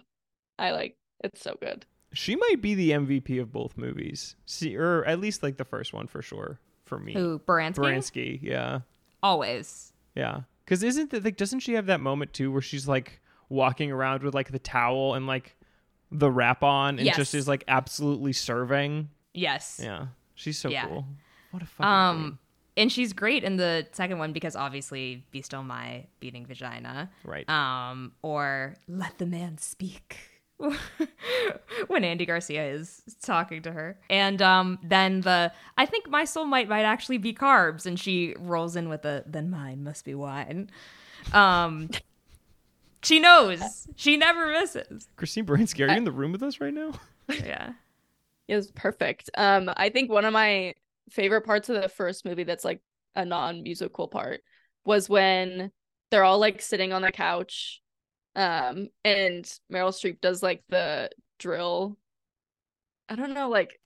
I 0.57 0.71
like 0.71 0.95
it's 1.23 1.41
so 1.41 1.57
good. 1.59 1.85
she 2.13 2.35
might 2.37 2.61
be 2.61 2.75
the 2.75 2.91
MVP 2.91 3.41
of 3.41 3.51
both 3.51 3.77
movies. 3.77 4.35
See, 4.45 4.77
or 4.77 5.03
at 5.03 5.19
least 5.19 5.43
like 5.43 5.57
the 5.57 5.65
first 5.65 5.91
one 5.93 6.07
for 6.07 6.21
sure 6.21 6.59
for 6.85 6.97
me. 6.99 7.13
Who 7.13 7.39
Baranski? 7.39 7.75
Baranski, 7.75 8.39
yeah. 8.41 8.79
Always. 9.21 9.91
Yeah. 10.15 10.41
Cuz 10.65 10.81
isn't 10.83 11.09
that 11.11 11.25
like 11.25 11.35
doesn't 11.37 11.59
she 11.59 11.73
have 11.73 11.87
that 11.87 11.99
moment 11.99 12.31
too 12.33 12.51
where 12.51 12.61
she's 12.61 12.87
like 12.87 13.19
walking 13.49 13.91
around 13.91 14.23
with 14.23 14.33
like 14.33 14.51
the 14.51 14.59
towel 14.59 15.13
and 15.15 15.27
like 15.27 15.55
the 16.11 16.29
wrap 16.31 16.63
on 16.63 16.97
and 16.97 17.05
Yes. 17.05 17.15
just 17.17 17.33
is 17.35 17.47
like 17.47 17.63
absolutely 17.67 18.33
serving? 18.33 19.09
Yes. 19.33 19.79
Yeah. 19.81 20.07
She's 20.35 20.57
so 20.57 20.69
Yeah. 20.69 20.85
cool. 20.87 21.05
What 21.51 21.63
a 21.63 21.65
fucking 21.65 21.85
Um 21.91 22.39
and 22.75 22.91
she's 22.91 23.11
great 23.11 23.43
in 23.43 23.57
the 23.57 23.87
second 23.91 24.19
one 24.19 24.33
because 24.33 24.55
obviously 24.55 25.25
be 25.31 25.41
still 25.41 25.63
my 25.63 26.05
beating 26.19 26.45
vagina. 26.45 27.09
right. 27.23 27.49
um, 27.49 28.11
or 28.21 28.75
let 28.87 29.17
the 29.17 29.25
man 29.25 29.57
speak 29.57 30.17
when 31.87 32.03
Andy 32.03 32.25
Garcia 32.25 32.65
is 32.67 33.01
talking 33.21 33.61
to 33.63 33.71
her. 33.71 33.99
And 34.09 34.41
um, 34.41 34.79
then 34.83 35.21
the 35.21 35.51
I 35.77 35.85
think 35.85 36.09
my 36.09 36.23
soul 36.25 36.45
might 36.45 36.67
might 36.69 36.83
actually 36.83 37.17
be 37.17 37.33
carbs, 37.33 37.85
and 37.85 37.99
she 37.99 38.35
rolls 38.39 38.75
in 38.75 38.89
with 38.89 39.05
a 39.05 39.23
then 39.25 39.49
mine 39.49 39.83
must 39.83 40.05
be 40.05 40.13
wine. 40.15 40.69
Um, 41.33 41.89
she 43.07 43.19
knows. 43.19 43.87
She 43.95 44.17
never 44.17 44.51
misses. 44.51 45.07
Christine 45.15 45.45
Baranski, 45.45 45.85
are 45.85 45.91
you 45.91 45.97
in 45.97 46.03
the 46.03 46.11
room 46.11 46.31
with 46.31 46.43
us 46.43 46.59
right 46.59 46.73
now? 46.73 46.93
Yeah. 47.29 47.73
It 48.47 48.55
was 48.55 48.71
perfect. 48.71 49.29
Um 49.35 49.69
I 49.75 49.89
think 49.89 50.09
one 50.09 50.23
of 50.23 50.31
my 50.31 50.75
favorite 51.09 51.41
parts 51.41 51.67
of 51.67 51.81
the 51.81 51.89
first 51.89 52.23
movie 52.23 52.45
that's 52.45 52.63
like 52.63 52.81
a 53.15 53.25
non-musical 53.25 54.07
part 54.07 54.41
was 54.85 55.09
when 55.09 55.71
they're 56.09 56.23
all 56.23 56.39
like 56.39 56.61
sitting 56.61 56.93
on 56.93 57.01
the 57.01 57.11
couch 57.11 57.81
um 58.35 58.87
and 59.03 59.43
Meryl 59.71 59.91
Streep 59.91 60.21
does 60.21 60.41
like 60.41 60.63
the 60.69 61.09
drill. 61.37 61.97
I 63.09 63.15
don't 63.15 63.33
know 63.33 63.49
like 63.49 63.79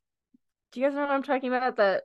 do 0.72 0.80
you 0.80 0.86
guys 0.86 0.95
know 0.95 1.01
what 1.01 1.11
I'm 1.11 1.24
talking 1.24 1.49
about 1.49 1.78
that 1.78 2.03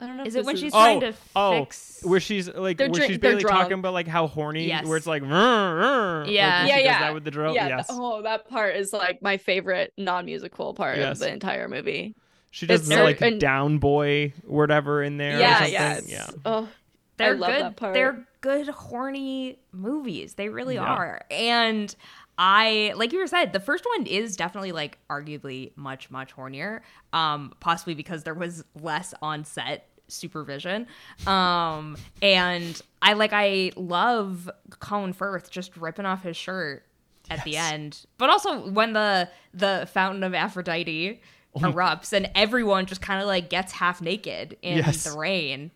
I 0.00 0.06
don't 0.06 0.16
know. 0.16 0.24
Is 0.24 0.34
it 0.34 0.44
when 0.44 0.54
this 0.54 0.62
she's 0.62 0.72
Oh, 0.74 0.78
trying 0.78 1.00
to 1.00 1.14
oh, 1.36 1.60
fix? 1.64 2.00
Where 2.02 2.20
she's 2.20 2.48
like, 2.48 2.78
They're 2.78 2.88
where 2.88 2.94
drink- 2.94 3.10
she's 3.12 3.20
they're 3.20 3.32
barely 3.32 3.44
talking 3.44 3.74
about 3.78 3.92
like 3.92 4.06
how 4.08 4.26
horny, 4.26 4.66
Yes. 4.66 4.86
where 4.86 4.96
it's 4.96 5.06
like, 5.06 5.22
"Rrr, 5.22 5.28
rrr," 5.28 6.20
like, 6.24 6.30
Yeah. 6.32 6.60
when 6.60 6.68
Yeah, 6.68 6.76
does 6.76 6.84
yeah. 6.84 6.98
that 7.00 7.14
with 7.14 7.24
the 7.24 7.30
drill. 7.30 7.54
yeah, 7.54 7.68
yes, 7.68 7.88
th- 7.88 7.98
oh, 8.00 8.22
that 8.22 8.48
part 8.48 8.76
is 8.76 8.92
like 8.92 9.20
my 9.22 9.36
favorite 9.36 9.92
non-musical 9.98 10.72
part 10.74 10.96
Yes. 10.98 11.12
of 11.12 11.18
the 11.26 11.32
entire 11.32 11.68
movie. 11.68 12.14
she 12.52 12.66
does 12.66 12.88
the 12.88 13.02
like 13.04 13.20
and- 13.20 13.40
down 13.40 13.78
boy 13.78 14.32
whatever 14.44 15.02
in 15.02 15.18
there. 15.18 15.36
or 15.36 15.40
yeah, 15.40 15.54
something. 15.58 15.72
yeah, 15.74 15.96
it's- 15.98 16.10
yeah. 16.10 16.30
Oh, 16.44 16.68
they're 17.16 17.34
I 17.34 17.36
love 17.36 17.52
good. 17.52 17.62
that 17.62 17.76
part. 17.76 17.94
They're 17.94 18.26
good 18.40 18.68
horny 18.68 19.58
movies. 19.72 20.34
They 20.34 20.48
really 20.48 20.76
Yeah. 20.76 20.84
are. 20.84 21.22
And 21.30 21.94
I 22.38 22.94
like 22.96 23.12
you 23.12 23.18
were 23.18 23.26
said, 23.26 23.52
the 23.52 23.60
first 23.60 23.84
one 23.96 24.06
is 24.06 24.34
definitely 24.34 24.72
like 24.72 24.96
arguably 25.10 25.72
much 25.76 26.10
much 26.10 26.34
hornier. 26.34 26.80
Um, 27.12 27.52
possibly 27.60 27.92
because 27.94 28.22
there 28.24 28.32
was 28.34 28.64
less 28.80 29.12
on 29.20 29.44
set 29.44 29.86
supervision. 30.10 30.86
Um, 31.26 31.96
and 32.22 32.80
I 33.02 33.14
like 33.14 33.30
I 33.32 33.72
love 33.76 34.50
Colin 34.80 35.12
Firth 35.12 35.50
just 35.50 35.76
ripping 35.76 36.06
off 36.06 36.22
his 36.22 36.36
shirt 36.36 36.84
at 37.30 37.44
the 37.44 37.56
end, 37.56 38.04
but 38.18 38.28
also 38.30 38.68
when 38.70 38.92
the 38.92 39.28
the 39.54 39.88
fountain 39.92 40.22
of 40.24 40.34
Aphrodite 40.34 41.20
Oh. 41.56 41.60
erupts 41.60 42.12
and 42.12 42.30
everyone 42.36 42.86
just 42.86 43.00
kind 43.02 43.20
of 43.20 43.26
like 43.26 43.50
gets 43.50 43.72
half 43.72 44.00
naked 44.00 44.56
in 44.62 44.78
Yes. 44.78 45.02
the 45.04 45.18
rain. 45.18 45.70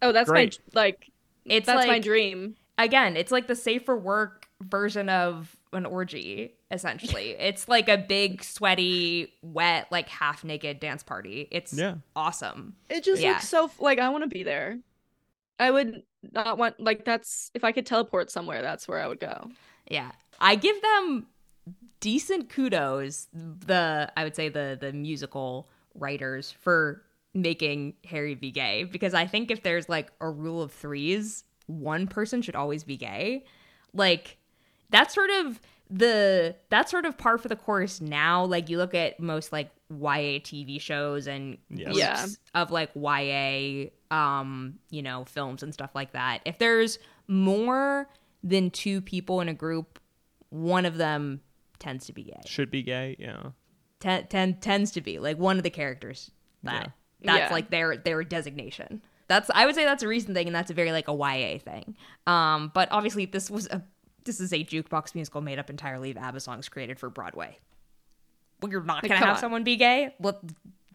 Oh, 0.00 0.12
that's 0.12 0.30
Great. 0.30 0.58
my 0.74 0.80
like. 0.82 1.10
It's 1.44 1.66
that's 1.66 1.86
my 1.86 1.98
dream. 1.98 2.56
again, 2.78 3.16
it's 3.16 3.30
like 3.32 3.46
the 3.46 3.54
safer 3.54 3.96
work 3.96 4.48
version 4.60 5.08
of 5.08 5.55
an 5.72 5.84
orgy, 5.86 6.54
essentially. 6.70 7.30
it's 7.38 7.68
like 7.68 7.88
a 7.88 7.98
big, 7.98 8.42
sweaty, 8.42 9.32
wet, 9.42 9.88
like 9.90 10.08
half 10.08 10.44
naked 10.44 10.80
dance 10.80 11.02
party. 11.02 11.48
It's 11.50 11.72
Yeah. 11.72 11.96
awesome. 12.14 12.74
It 12.88 13.04
just 13.04 13.20
yeah. 13.22 13.32
looks 13.32 13.48
so 13.48 13.70
like 13.78 13.98
I 13.98 14.08
want 14.10 14.24
to 14.24 14.28
be 14.28 14.42
there. 14.42 14.78
I 15.58 15.70
would 15.70 16.02
not 16.32 16.58
want 16.58 16.78
like 16.80 17.04
that's 17.04 17.50
if 17.54 17.64
I 17.64 17.72
could 17.72 17.86
teleport 17.86 18.30
somewhere, 18.30 18.62
that's 18.62 18.86
where 18.88 19.00
I 19.02 19.06
would 19.06 19.20
go. 19.20 19.50
Yeah. 19.90 20.10
I 20.40 20.54
give 20.56 20.80
them 20.82 21.26
decent 22.00 22.48
kudos, 22.50 23.26
the 23.32 24.12
I 24.16 24.24
would 24.24 24.36
say 24.36 24.48
the 24.48 24.76
the 24.80 24.92
musical 24.92 25.68
writers 25.94 26.52
for 26.52 27.02
making 27.34 27.94
Harry 28.04 28.34
be 28.34 28.50
gay. 28.50 28.84
Because 28.84 29.14
I 29.14 29.26
think 29.26 29.50
if 29.50 29.62
there's 29.62 29.88
like 29.88 30.10
a 30.20 30.28
rule 30.30 30.62
of 30.62 30.72
threes, 30.72 31.44
one 31.66 32.06
person 32.06 32.42
should 32.42 32.56
always 32.56 32.84
be 32.84 32.96
gay. 32.96 33.44
Like 33.92 34.36
that's 34.90 35.14
sort 35.14 35.30
of 35.30 35.60
the 35.88 36.56
that's 36.68 36.90
sort 36.90 37.04
of 37.06 37.16
par 37.16 37.38
for 37.38 37.48
the 37.48 37.56
course 37.56 38.00
now. 38.00 38.44
Like 38.44 38.68
you 38.68 38.76
look 38.78 38.94
at 38.94 39.20
most 39.20 39.52
like 39.52 39.70
YA 39.90 40.40
TV 40.40 40.80
shows 40.80 41.26
and 41.26 41.58
Yes. 41.70 41.94
Yeah. 41.96 42.26
of 42.54 42.70
like 42.70 42.90
YA 42.94 43.90
um, 44.10 44.78
you 44.90 45.02
know, 45.02 45.24
films 45.24 45.62
and 45.62 45.72
stuff 45.74 45.90
like 45.94 46.12
that. 46.12 46.40
If 46.44 46.58
there's 46.58 46.98
more 47.28 48.08
than 48.42 48.70
two 48.70 49.00
people 49.00 49.40
in 49.40 49.48
a 49.48 49.54
group, 49.54 49.98
one 50.50 50.86
of 50.86 50.96
them 50.96 51.40
tends 51.78 52.06
to 52.06 52.12
be 52.12 52.24
gay. 52.24 52.40
Should 52.46 52.70
be 52.70 52.82
gay. 52.82 53.16
Yeah. 53.18 53.50
Ten, 54.00 54.26
ten, 54.28 54.54
tends 54.60 54.92
to 54.92 55.00
be 55.00 55.18
like 55.18 55.38
one 55.38 55.56
of 55.56 55.62
the 55.62 55.70
characters 55.70 56.30
that 56.62 56.92
that's 57.22 57.38
Yeah. 57.38 57.52
like 57.52 57.70
their 57.70 57.96
their 57.96 58.22
designation. 58.24 59.02
That's 59.28 59.50
I 59.52 59.66
would 59.66 59.74
say 59.74 59.84
that's 59.84 60.02
a 60.04 60.08
recent 60.08 60.34
thing, 60.36 60.46
and 60.46 60.54
that's 60.54 60.70
a 60.70 60.74
very 60.74 60.92
like 60.92 61.08
a 61.08 61.12
YA 61.14 61.58
thing. 61.58 61.96
Um, 62.26 62.70
but 62.74 62.88
obviously 62.92 63.24
this 63.26 63.50
was 63.50 63.66
a 63.68 63.82
this 64.26 64.38
is 64.40 64.52
a 64.52 64.62
jukebox 64.64 65.14
musical 65.14 65.40
made 65.40 65.58
up 65.58 65.70
entirely 65.70 66.10
of 66.10 66.18
ABBA 66.18 66.40
songs 66.40 66.68
created 66.68 66.98
for 66.98 67.08
Broadway. 67.08 67.58
well, 68.60 68.70
you're 68.70 68.82
not 68.82 69.02
Like, 69.02 69.08
gonna 69.10 69.24
have 69.24 69.36
on. 69.36 69.40
someone 69.40 69.64
be 69.64 69.76
gay. 69.76 70.14
Let, 70.20 70.36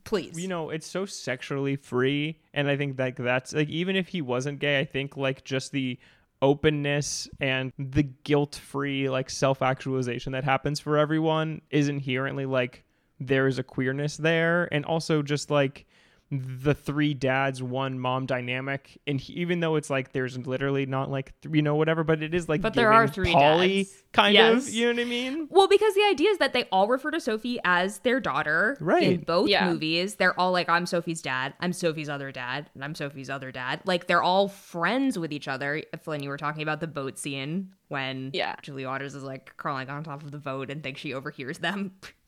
please. 0.04 0.40
you 0.40 0.48
know 0.48 0.70
it's 0.70 0.88
so 0.88 1.06
sexually 1.06 1.76
free 1.76 2.40
and 2.56 2.68
i 2.68 2.76
think 2.76 2.98
like 2.98 3.16
that's 3.18 3.54
like 3.54 3.70
even 3.70 3.96
if 3.96 4.08
he 4.08 4.20
wasn't 4.22 4.58
gay 4.60 4.80
i 4.80 4.84
think 4.86 5.16
like 5.16 5.44
just 5.44 5.72
the 5.72 6.00
openness 6.42 7.30
and 7.40 7.72
the 7.78 8.02
guilt-free 8.02 9.10
like 9.10 9.30
self-actualization 9.30 10.32
that 10.34 10.44
happens 10.44 10.80
for 10.80 10.98
everyone 10.98 11.62
is 11.70 11.88
inherently 11.88 12.48
like 12.48 12.84
there 13.20 13.46
is 13.46 13.60
a 13.60 13.64
queerness 13.64 14.18
there 14.18 14.68
and 14.74 14.84
also 14.86 15.22
just 15.22 15.52
like 15.52 15.86
the 16.34 16.74
three 16.74 17.14
dads 17.14 17.62
one 17.62 18.00
mom 18.00 18.26
dynamic 18.26 18.98
and 19.06 19.20
he, 19.20 19.34
even 19.34 19.60
though 19.60 19.76
it's 19.76 19.90
like 19.90 20.14
there's 20.14 20.38
literally 20.48 20.86
not 20.86 21.12
like 21.12 21.34
th- 21.42 21.54
you 21.54 21.62
know 21.62 21.76
whatever 21.76 22.06
but 22.06 22.24
it 22.24 22.34
is 22.34 22.48
like 22.48 22.62
But 22.62 22.74
there 22.74 22.94
are 22.94 23.06
three 23.06 23.34
poly 23.34 23.84
dads. 23.84 24.04
kind 24.14 24.34
Yes. 24.34 24.70
of 24.70 24.74
you 24.74 24.86
know 24.88 24.94
what 24.94 25.02
i 25.02 25.10
mean 25.10 25.48
Well, 25.52 25.68
because 25.68 25.94
the 25.94 26.04
idea 26.10 26.30
is 26.30 26.38
that 26.38 26.54
they 26.54 26.64
all 26.72 26.88
refer 26.88 27.12
to 27.12 27.20
Sophie 27.20 27.60
as 27.66 28.00
their 28.00 28.22
daughter 28.22 28.78
Right. 28.80 29.04
in 29.04 29.20
both 29.22 29.50
Yeah. 29.50 29.70
movies. 29.70 30.16
They're 30.16 30.40
all 30.40 30.54
like, 30.54 30.70
I'm 30.70 30.86
Sophie's 30.86 31.22
dad, 31.22 31.54
I'm 31.60 31.74
Sophie's 31.74 32.08
other 32.08 32.32
dad, 32.32 32.70
and 32.76 32.84
I'm 32.86 32.96
Sophie's 32.96 33.30
other 33.30 33.52
dad. 33.52 33.82
Like 33.84 34.08
they're 34.08 34.24
all 34.24 34.48
friends 34.48 35.20
with 35.20 35.34
each 35.34 35.50
other. 35.50 35.84
Flynn, 36.02 36.24
you 36.24 36.30
were 36.30 36.38
talking 36.38 36.64
about 36.64 36.80
the 36.80 36.88
boat 36.88 37.20
scene 37.20 37.72
when 37.90 38.32
Yeah. 38.34 38.56
Julie 38.62 38.86
Walters 38.86 39.16
is 39.16 39.24
like 39.24 39.58
crawling 39.58 39.90
on 39.90 40.04
top 40.06 40.24
of 40.24 40.32
the 40.32 40.40
boat 40.40 40.70
and 40.70 40.82
thinks 40.82 41.02
she 41.02 41.14
overhears 41.14 41.58
them 41.58 41.92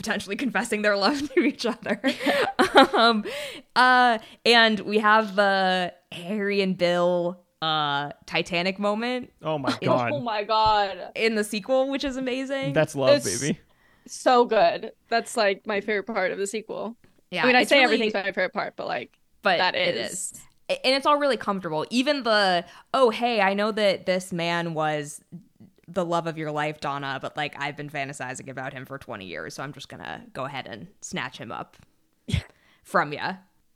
potentially 0.00 0.34
confessing 0.36 0.80
their 0.80 0.96
love 0.96 1.30
to 1.34 1.40
each 1.40 1.66
other. 1.66 2.00
um 2.94 3.22
uh 3.76 4.18
and 4.46 4.80
we 4.80 4.98
have 4.98 5.36
the 5.36 5.92
Harry 6.12 6.62
and 6.62 6.78
Bill 6.78 7.38
uh 7.60 8.10
Titanic 8.24 8.78
moment 8.78 9.30
oh 9.42 9.58
my 9.58 9.76
god 9.84 10.10
Oh 10.12 10.20
my 10.20 10.42
god. 10.44 11.10
in 11.14 11.34
the 11.34 11.44
sequel, 11.44 11.90
which 11.90 12.02
is 12.04 12.16
amazing. 12.16 12.72
that's 12.72 12.94
love 12.96 13.10
It's- 13.18 13.40
baby 13.40 13.60
So 14.06 14.46
good. 14.46 14.92
That's 15.08 15.36
like 15.36 15.66
my 15.66 15.80
favorite 15.82 16.04
part 16.06 16.32
of 16.32 16.38
the 16.38 16.46
sequel. 16.46 16.96
yeah, 17.30 17.44
I 17.44 17.46
mean, 17.46 17.56
I 17.56 17.64
say 17.64 17.76
really- 17.76 17.84
everything's 17.84 18.14
my 18.14 18.22
favorite 18.24 18.54
part, 18.54 18.74
but 18.76 18.86
like 18.86 19.18
but 19.42 19.58
that 19.58 19.74
it 19.74 19.96
is. 19.96 20.12
is. 20.12 20.40
And 20.70 20.94
it's 20.94 21.04
all 21.04 21.18
really 21.18 21.36
comfortable. 21.36 21.84
Even 21.90 22.22
the 22.22 22.64
oh 22.94 23.10
hey, 23.10 23.40
I 23.42 23.52
know 23.54 23.70
that 23.72 24.06
this 24.06 24.32
man 24.32 24.72
was 24.72 25.20
the 25.92 26.04
love 26.04 26.26
of 26.26 26.38
your 26.38 26.50
life, 26.52 26.80
Donna, 26.80 27.18
but 27.20 27.36
like 27.36 27.54
I've 27.58 27.76
been 27.76 27.90
fantasizing 27.90 28.48
about 28.48 28.72
him 28.72 28.84
for 28.86 28.96
20 28.98 29.24
years, 29.26 29.54
so 29.54 29.62
I'm 29.62 29.72
just 29.72 29.88
gonna 29.88 30.24
go 30.32 30.44
ahead 30.44 30.66
and 30.66 30.86
snatch 31.02 31.38
him 31.38 31.50
up 31.50 31.76
from 32.84 33.12
you. 33.12 33.18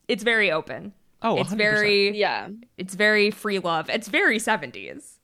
It's 0.09 0.23
very 0.23 0.51
open. 0.53 0.93
oh 1.23 1.39
it's 1.39 1.53
100%. 1.53 1.57
very 1.57 2.19
Yeah. 2.19 2.49
it's 2.77 2.95
very 2.95 3.31
free 3.31 3.59
love. 3.59 3.89
It's 3.91 4.09
very 4.09 4.39
70s. 4.39 5.19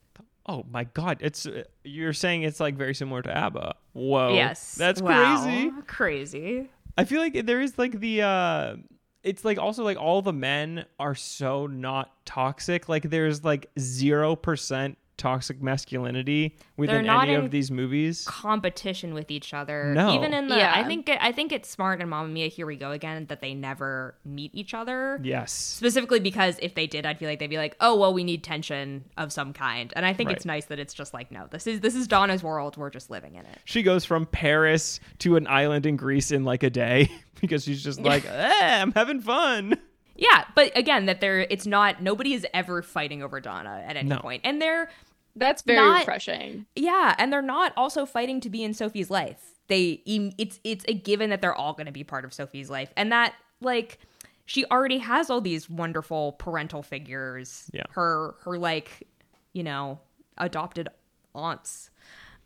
Oh 0.47 0.65
my 0.71 0.85
god, 0.85 1.19
it's 1.21 1.45
uh, 1.45 1.63
you're 1.83 2.13
saying 2.13 2.43
it's 2.43 2.59
like 2.59 2.75
very 2.75 2.95
similar 2.95 3.21
to 3.21 3.35
ABBA. 3.35 3.75
Whoa. 3.93 4.33
yes. 4.33 4.75
That's 4.75 5.01
Wow. 5.01 5.43
crazy. 5.43 5.71
Crazy. 5.87 6.69
I 6.97 7.05
feel 7.05 7.21
like 7.21 7.45
there 7.45 7.61
is 7.61 7.77
like 7.77 7.99
the 7.99 8.23
uh 8.23 8.75
it's 9.23 9.45
like 9.45 9.59
also 9.59 9.83
like 9.83 9.97
all 9.97 10.23
the 10.23 10.33
men 10.33 10.85
are 10.99 11.13
so 11.13 11.67
not 11.67 12.11
toxic. 12.25 12.89
Like 12.89 13.03
there's 13.03 13.43
like 13.43 13.69
0% 13.75 14.95
toxic 15.17 15.61
masculinity 15.61 16.57
within 16.77 17.05
not 17.05 17.25
any 17.27 17.35
in 17.35 17.45
of 17.45 17.51
these 17.51 17.69
movies. 17.69 18.25
competition 18.27 19.13
with 19.13 19.29
each 19.29 19.53
other. 19.53 19.93
No. 19.93 20.13
Even 20.15 20.33
in 20.33 20.47
the 20.47 20.57
Yeah. 20.57 20.73
I 20.75 20.83
think 20.83 21.09
I 21.09 21.31
think 21.31 21.51
it's 21.51 21.69
smart 21.69 22.01
in 22.01 22.09
Mamma 22.09 22.27
Mia 22.29 22.47
Here 22.47 22.65
We 22.65 22.75
Go 22.75 22.91
Again 22.91 23.27
that 23.27 23.39
they 23.41 23.53
never 23.53 24.15
meet 24.25 24.51
each 24.53 24.73
other. 24.73 25.19
Yes. 25.23 25.51
Specifically 25.51 26.19
because 26.19 26.57
if 26.61 26.75
they 26.75 26.87
did, 26.87 27.05
I'd 27.05 27.19
feel 27.19 27.29
like 27.29 27.39
they'd 27.39 27.47
be 27.47 27.57
like, 27.57 27.75
"Oh, 27.79 27.95
well, 27.97 28.13
we 28.13 28.23
need 28.23 28.43
tension 28.43 29.05
of 29.17 29.31
some 29.31 29.53
kind." 29.53 29.93
And 29.95 30.05
I 30.05 30.13
think 30.13 30.31
it's 30.31 30.45
nice 30.45 30.65
that 30.65 30.79
it's 30.79 30.93
just 30.93 31.13
like, 31.13 31.31
"No, 31.31 31.47
this 31.51 31.67
is 31.67 31.81
this 31.81 31.95
is 31.95 32.07
Donna's 32.07 32.41
world. 32.41 32.77
We're 32.77 32.89
just 32.89 33.09
living 33.09 33.35
in 33.35 33.45
it." 33.45 33.59
She 33.65 33.83
goes 33.83 34.05
from 34.05 34.25
Paris 34.25 34.99
to 35.19 35.35
an 35.35 35.45
island 35.47 35.85
in 35.85 35.97
Greece 35.97 36.31
in 36.31 36.43
like 36.45 36.63
a 36.63 36.69
day 36.69 37.11
because 37.41 37.63
she's 37.63 37.83
just 37.83 38.01
like, 38.01 38.25
eh, 38.25 38.81
I'm 38.81 38.91
having 38.93 39.21
fun. 39.21 39.77
Yeah, 40.21 40.45
but 40.53 40.71
again, 40.77 41.07
that 41.07 41.19
they're 41.19 41.39
it's 41.49 41.65
not 41.65 42.01
nobody 42.01 42.33
is 42.33 42.45
ever 42.53 42.81
fighting 42.83 43.23
over 43.23 43.39
Donna 43.41 43.83
at 43.87 43.95
any 43.97 44.07
No. 44.09 44.19
point. 44.19 44.41
and 44.43 44.61
they're 44.61 44.89
That's 45.35 45.61
very 45.63 45.79
Not- 45.79 45.99
refreshing. 46.01 46.65
yeah, 46.75 47.15
and 47.17 47.33
they're 47.33 47.41
not 47.41 47.73
also 47.75 48.05
fighting 48.05 48.39
to 48.41 48.49
be 48.49 48.63
in 48.63 48.73
Sophie's 48.73 49.09
life. 49.09 49.41
They 49.67 50.01
it's 50.05 50.59
it's 50.63 50.85
a 50.87 50.93
given 50.93 51.29
that 51.31 51.41
they're 51.41 51.55
all 51.55 51.73
going 51.73 51.85
to 51.87 51.91
be 51.91 52.03
part 52.03 52.23
of 52.25 52.33
Sophie's 52.33 52.69
life, 52.69 52.91
and 52.95 53.11
that 53.11 53.33
like 53.61 53.97
she 54.45 54.65
already 54.65 54.97
has 54.99 55.29
all 55.29 55.39
these 55.41 55.69
wonderful 55.69 56.33
parental 56.33 56.83
figures. 56.83 57.69
Yeah. 57.73 57.83
her 57.91 58.35
her 58.43 58.57
like 58.59 59.07
you 59.53 59.63
know 59.63 59.99
adopted 60.37 60.89
aunts, 61.33 61.89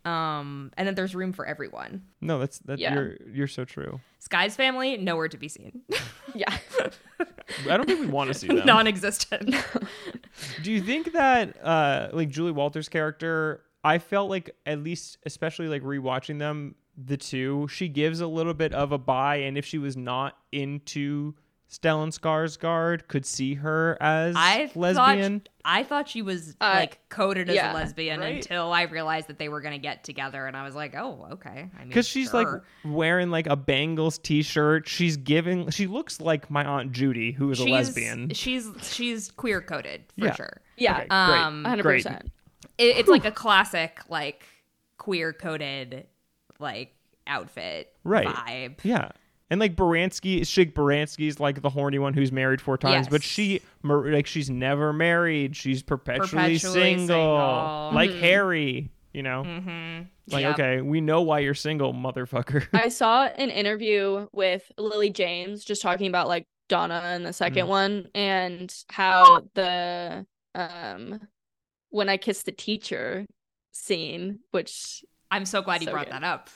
um, 0.04 0.70
and 0.78 0.86
then 0.86 0.94
there's 0.94 1.14
room 1.14 1.32
for 1.32 1.44
everyone. 1.44 2.04
No, 2.20 2.38
that's 2.38 2.58
that 2.60 2.78
Yeah. 2.78 2.94
you're 2.94 3.16
you're 3.32 3.48
so 3.48 3.64
true. 3.64 4.00
Sky's 4.20 4.54
family 4.56 4.96
nowhere 4.96 5.28
to 5.28 5.36
be 5.36 5.48
seen, 5.48 5.82
Yeah. 6.34 6.56
I 7.70 7.76
don't 7.76 7.86
think 7.86 8.00
we 8.00 8.06
want 8.06 8.28
to 8.28 8.34
see 8.34 8.48
them. 8.48 8.64
non-existent. 8.66 9.54
Do 10.62 10.72
you 10.72 10.80
think 10.80 11.12
that 11.12 11.56
uh 11.64 12.08
like 12.12 12.28
Julie 12.28 12.52
Walters' 12.52 12.88
character, 12.88 13.62
I 13.84 13.98
felt 13.98 14.30
like 14.30 14.50
at 14.66 14.82
least 14.82 15.18
especially 15.24 15.68
like 15.68 15.82
rewatching 15.82 16.38
them, 16.38 16.74
the 16.96 17.16
two, 17.16 17.68
she 17.68 17.88
gives 17.88 18.20
a 18.20 18.26
little 18.26 18.54
bit 18.54 18.72
of 18.72 18.92
a 18.92 18.98
buy 18.98 19.36
and 19.36 19.56
if 19.58 19.64
she 19.64 19.78
was 19.78 19.96
not 19.96 20.36
into 20.52 21.34
Stellan 21.70 22.16
Skarsgård, 22.16 23.08
could 23.08 23.26
see 23.26 23.54
her 23.54 23.98
as 24.00 24.34
I 24.38 24.70
lesbian. 24.76 25.40
Thought, 25.40 25.48
I 25.64 25.82
thought 25.82 26.08
she 26.08 26.22
was 26.22 26.54
Uh, 26.60 26.70
like 26.76 27.00
coded 27.08 27.50
as 27.50 27.56
a 27.56 27.74
lesbian 27.74 28.20
right? 28.20 28.36
until 28.36 28.72
I 28.72 28.82
realized 28.82 29.26
that 29.26 29.38
they 29.38 29.48
were 29.48 29.60
gonna 29.60 29.78
get 29.78 30.04
together, 30.04 30.46
and 30.46 30.56
I 30.56 30.62
was 30.64 30.76
like, 30.76 30.94
oh, 30.94 31.26
okay. 31.32 31.68
I 31.74 31.78
mean, 31.80 31.88
Because 31.88 32.06
she's 32.06 32.32
like 32.32 32.46
wearing 32.84 33.30
like 33.30 33.48
a 33.48 33.56
Bengals 33.56 34.22
t-shirt. 34.22 34.86
She's 34.88 35.16
giving. 35.16 35.70
She 35.70 35.88
looks 35.88 36.20
like 36.20 36.48
my 36.50 36.64
aunt 36.64 36.92
Judy, 36.92 37.32
who 37.32 37.50
is 37.50 37.58
a 37.58 37.64
lesbian. 37.64 38.32
She's 38.32 38.68
she's 38.82 39.32
queer 39.32 39.60
coded 39.60 40.04
for 40.18 40.26
Yeah. 40.26 40.34
sure. 40.34 40.60
Yeah. 40.76 40.98
Okay, 40.98 41.06
Um, 41.10 41.64
great. 41.80 42.04
100%. 42.04 42.26
It, 42.78 42.96
it's 42.98 43.08
like 43.08 43.24
a 43.24 43.32
classic 43.32 44.00
like 44.08 44.44
queer 44.98 45.32
coded 45.32 46.06
like 46.60 46.94
outfit 47.26 47.92
Right. 48.04 48.26
vibe. 48.28 48.76
Yeah. 48.84 49.10
And 49.48 49.60
like 49.60 49.76
Baranski, 49.76 50.40
Shig 50.40 50.72
Baranski's 50.72 51.38
like 51.38 51.62
the 51.62 51.70
horny 51.70 51.98
one 52.00 52.14
who's 52.14 52.32
married 52.32 52.60
four 52.60 52.76
times, 52.76 53.06
but 53.08 53.22
she 53.22 53.60
like 53.84 54.26
she's 54.26 54.50
never 54.50 54.92
married. 54.92 55.54
She's 55.54 55.82
perpetually, 55.84 56.28
Perpetually 56.58 56.80
single, 56.96 57.06
single. 57.06 57.90
like 57.94 58.10
Harry. 58.12 58.90
You 59.12 59.22
know, 59.22 59.44
Mm-hmm. 59.46 60.02
like 60.34 60.44
okay, 60.46 60.80
we 60.82 61.00
know 61.00 61.22
why 61.22 61.38
you're 61.38 61.54
single, 61.54 61.94
motherfucker. 61.94 62.66
I 62.74 62.88
saw 62.88 63.24
an 63.26 63.48
interview 63.50 64.26
with 64.32 64.70
Lily 64.76 65.08
James 65.10 65.64
just 65.64 65.80
talking 65.80 66.08
about 66.08 66.28
like 66.28 66.44
Donna 66.68 67.00
and 67.04 67.24
the 67.24 67.30
2nd 67.30 67.62
Mm. 67.64 67.68
one 67.68 68.08
and 68.14 68.74
how 68.90 69.42
the 69.54 70.26
um 70.54 71.20
when 71.90 72.08
I 72.10 72.16
kissed 72.18 72.44
the 72.46 72.52
teacher 72.52 73.24
scene, 73.72 74.40
which 74.50 75.04
I'm 75.30 75.44
so 75.46 75.62
glad 75.62 75.82
you 75.82 75.88
brought 75.90 76.06
good. 76.06 76.12
that 76.14 76.24
up. 76.24 76.50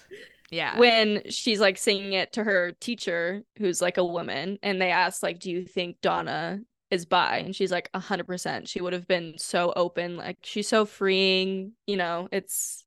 Yeah. 0.50 0.78
when 0.78 1.22
she's 1.30 1.60
like 1.60 1.78
singing 1.78 2.12
it 2.12 2.32
to 2.34 2.44
her 2.44 2.72
teacher 2.80 3.42
who's 3.58 3.80
like 3.80 3.96
a 3.98 4.04
woman 4.04 4.58
and 4.62 4.80
they 4.82 4.90
ask, 4.90 5.22
like 5.22 5.38
do 5.38 5.50
you 5.50 5.64
think 5.64 6.00
Donna 6.00 6.60
is 6.90 7.06
bi 7.06 7.36
and 7.38 7.54
she's 7.54 7.70
like 7.70 7.88
100% 7.94 8.66
she 8.68 8.80
would 8.80 8.92
have 8.92 9.06
been 9.06 9.34
so 9.38 9.72
open 9.76 10.16
like 10.16 10.38
she's 10.42 10.66
so 10.66 10.84
freeing 10.84 11.72
you 11.86 11.96
know 11.96 12.28
it's 12.32 12.84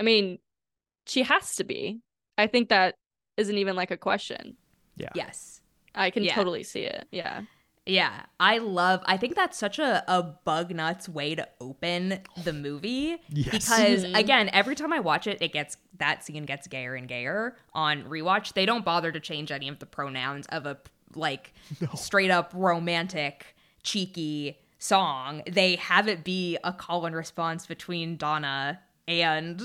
I 0.00 0.02
mean 0.02 0.38
she 1.06 1.22
has 1.22 1.54
to 1.56 1.64
be 1.64 2.00
I 2.36 2.48
think 2.48 2.70
that 2.70 2.96
isn't 3.36 3.56
even 3.56 3.76
like 3.76 3.92
a 3.92 3.96
question 3.96 4.56
Yeah. 4.96 5.10
yes. 5.14 5.60
I 5.94 6.10
can 6.10 6.24
Yeah. 6.24 6.34
totally 6.34 6.64
see 6.64 6.80
it 6.82 7.06
yeah 7.12 7.42
Yeah, 7.90 8.22
I 8.38 8.58
love. 8.58 9.00
I 9.04 9.16
think 9.16 9.34
that's 9.34 9.58
such 9.58 9.78
a, 9.78 10.04
a 10.06 10.22
bug 10.22 10.74
nuts 10.74 11.08
way 11.08 11.34
to 11.34 11.48
open 11.60 12.20
the 12.44 12.52
movie 12.52 13.16
Yes. 13.30 13.50
because 13.50 14.04
Mhm. 14.04 14.16
again, 14.18 14.50
every 14.52 14.74
time 14.76 14.92
I 14.92 15.00
watch 15.00 15.26
it, 15.26 15.38
it 15.40 15.52
gets 15.52 15.76
that 15.98 16.24
scene 16.24 16.44
gets 16.44 16.66
gayer 16.68 16.94
and 16.94 17.08
gayer. 17.08 17.56
On 17.74 18.04
rewatch, 18.04 18.52
they 18.54 18.64
don't 18.66 18.84
bother 18.84 19.10
to 19.12 19.20
change 19.20 19.50
any 19.50 19.68
of 19.68 19.78
the 19.80 19.86
pronouns 19.86 20.46
of 20.46 20.66
a 20.66 20.78
like 21.14 21.52
straight 21.96 22.30
up 22.30 22.52
romantic, 22.54 23.54
cheeky 23.82 24.58
song. 24.78 25.42
They 25.50 25.76
have 25.76 26.06
it 26.08 26.22
be 26.24 26.56
a 26.62 26.72
call 26.72 27.06
and 27.06 27.14
response 27.16 27.66
between 27.66 28.16
Donna 28.16 28.80
and 29.08 29.60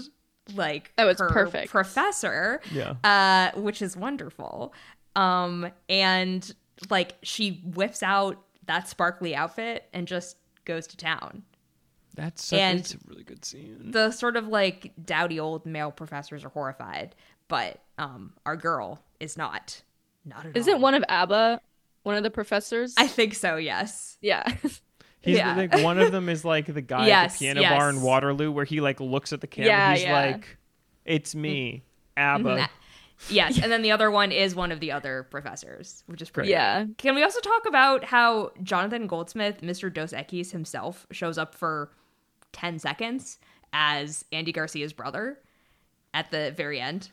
like 0.55 0.91
Oh, 0.97 1.07
it's 1.09 1.21
her 1.21 1.29
perfect. 1.29 1.69
professor 1.71 2.61
yeah, 2.71 2.95
uh, 3.03 3.57
which 3.59 3.81
is 3.81 3.95
wonderful. 3.95 4.73
Um, 5.15 5.71
and 5.87 6.53
like 6.89 7.15
she 7.21 7.61
whips 7.63 8.03
out 8.03 8.41
that 8.65 8.87
sparkly 8.87 9.35
outfit 9.35 9.87
and 9.93 10.07
just 10.07 10.37
goes 10.65 10.87
to 10.87 10.97
town. 10.97 11.43
that's 12.15 12.45
such, 12.45 12.59
and 12.59 12.79
it's 12.79 12.93
a 12.93 12.97
really 13.07 13.23
good 13.23 13.45
scene. 13.45 13.91
The 13.91 14.11
sort 14.11 14.35
of 14.35 14.47
like 14.47 14.93
dowdy 15.03 15.39
old 15.39 15.65
male 15.65 15.91
professors 15.91 16.43
are 16.43 16.49
horrified, 16.49 17.15
but 17.47 17.79
um, 17.97 18.33
our 18.45 18.55
girl 18.55 19.01
is 19.19 19.37
not. 19.37 19.81
Not 20.25 20.45
at 20.45 20.57
isn't 20.57 20.75
all. 20.75 20.79
one 20.79 20.95
of 20.95 21.03
ABBA 21.07 21.61
one 22.05 22.15
of 22.15 22.23
the 22.23 22.29
professors 22.29 22.93
I 22.97 23.07
think 23.07 23.33
so. 23.33 23.57
Yes. 23.57 24.17
yeah 24.21 24.43
He's 25.21 25.37
yeah. 25.37 25.55
like 25.55 25.73
one 25.81 25.97
of 25.97 26.11
them 26.11 26.29
is 26.29 26.45
like 26.45 26.71
the 26.71 26.81
guy 26.81 27.09
at 27.09 27.31
the 27.31 27.37
piano 27.39 27.61
bar 27.63 27.89
in. 27.89 28.03
Waterloo 28.03 28.51
where 28.51 28.63
he 28.63 28.79
like 28.79 28.99
looks 28.99 29.33
at 29.33 29.41
the 29.41 29.47
camera. 29.47 29.71
Yeah, 29.71 29.93
he's 29.93 30.03
yeah. 30.03 30.13
like, 30.13 30.57
"It's 31.03 31.33
me, 31.33 31.83
ABBA." 32.15 32.69
Yes, 33.29 33.59
and 33.61 33.71
then 33.71 33.81
the 33.81 33.91
other 33.91 34.11
one 34.11 34.31
is 34.31 34.55
one 34.55 34.71
of 34.71 34.79
the 34.79 34.91
other 34.91 35.23
professors, 35.31 36.03
which 36.07 36.21
is 36.21 36.29
pretty. 36.29 36.49
Yeah. 36.49 36.85
Can 36.97 37.15
we 37.15 37.23
also 37.23 37.39
talk 37.39 37.65
about 37.67 38.03
how 38.03 38.51
Jonathan 38.61 39.07
Goldsmith, 39.07 39.61
Mr. 39.61 39.91
Dos 39.93 40.11
Equis 40.11 40.51
himself, 40.51 41.07
shows 41.11 41.37
up 41.37 41.55
for 41.55 41.91
10 42.53 42.79
seconds 42.79 43.39
as 43.73 44.25
Andy 44.31 44.51
Garcia's 44.51 44.93
brother 44.93 45.39
at 46.13 46.29
the 46.31 46.53
very 46.57 46.79
end? 46.79 47.09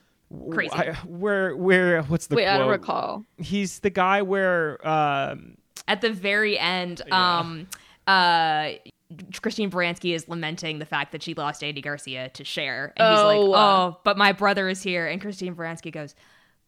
Crazy. 0.50 0.72
I- 0.74 0.92
where 1.06 1.54
where 1.56 2.02
what's 2.04 2.26
the 2.28 2.36
Wait, 2.36 2.46
I 2.48 2.56
don't 2.58 2.70
recall. 2.70 3.24
He's 3.38 3.80
the 3.80 3.90
guy 3.90 4.22
where 4.22 4.86
um 4.86 5.56
at 5.86 6.00
the 6.00 6.10
very 6.10 6.58
end, 6.58 7.02
Yeah. 7.06 7.38
um, 7.40 7.66
uh, 8.06 8.70
Christine 9.40 9.70
Baranski 9.70 10.14
is 10.14 10.28
lamenting 10.28 10.78
the 10.78 10.86
fact 10.86 11.12
that 11.12 11.22
she 11.22 11.34
lost 11.34 11.62
Andy 11.64 11.80
Garcia 11.80 12.28
to 12.30 12.44
Cher, 12.44 12.92
and 12.96 13.08
he's 13.14 13.24
like, 13.24 13.38
Oh, 13.38 13.52
uh. 13.52 13.58
"Oh, 13.92 13.98
but 14.04 14.16
my 14.18 14.32
brother 14.32 14.68
is 14.68 14.82
here," 14.82 15.06
and 15.06 15.20
Christine 15.20 15.54
Baranski 15.54 15.92
goes, 15.92 16.14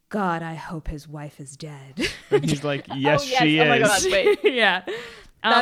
"God, 0.09 0.43
I 0.43 0.55
hope 0.55 0.89
his 0.89 1.09
wife 1.09 1.41
is 1.41 1.57
dead." 1.57 2.09
and 2.31 2.45
he's 2.49 2.65
like, 2.65 2.87
Yes, 2.95 3.23
Oh, 3.23 3.27
yes. 3.27 3.43
she 3.43 3.61
Oh 3.61 3.69
my 3.69 3.79
is. 3.79 3.89
God. 4.05 4.13
Wait. 4.13 4.39
yeah, 4.45 4.83
Um, 4.87 4.93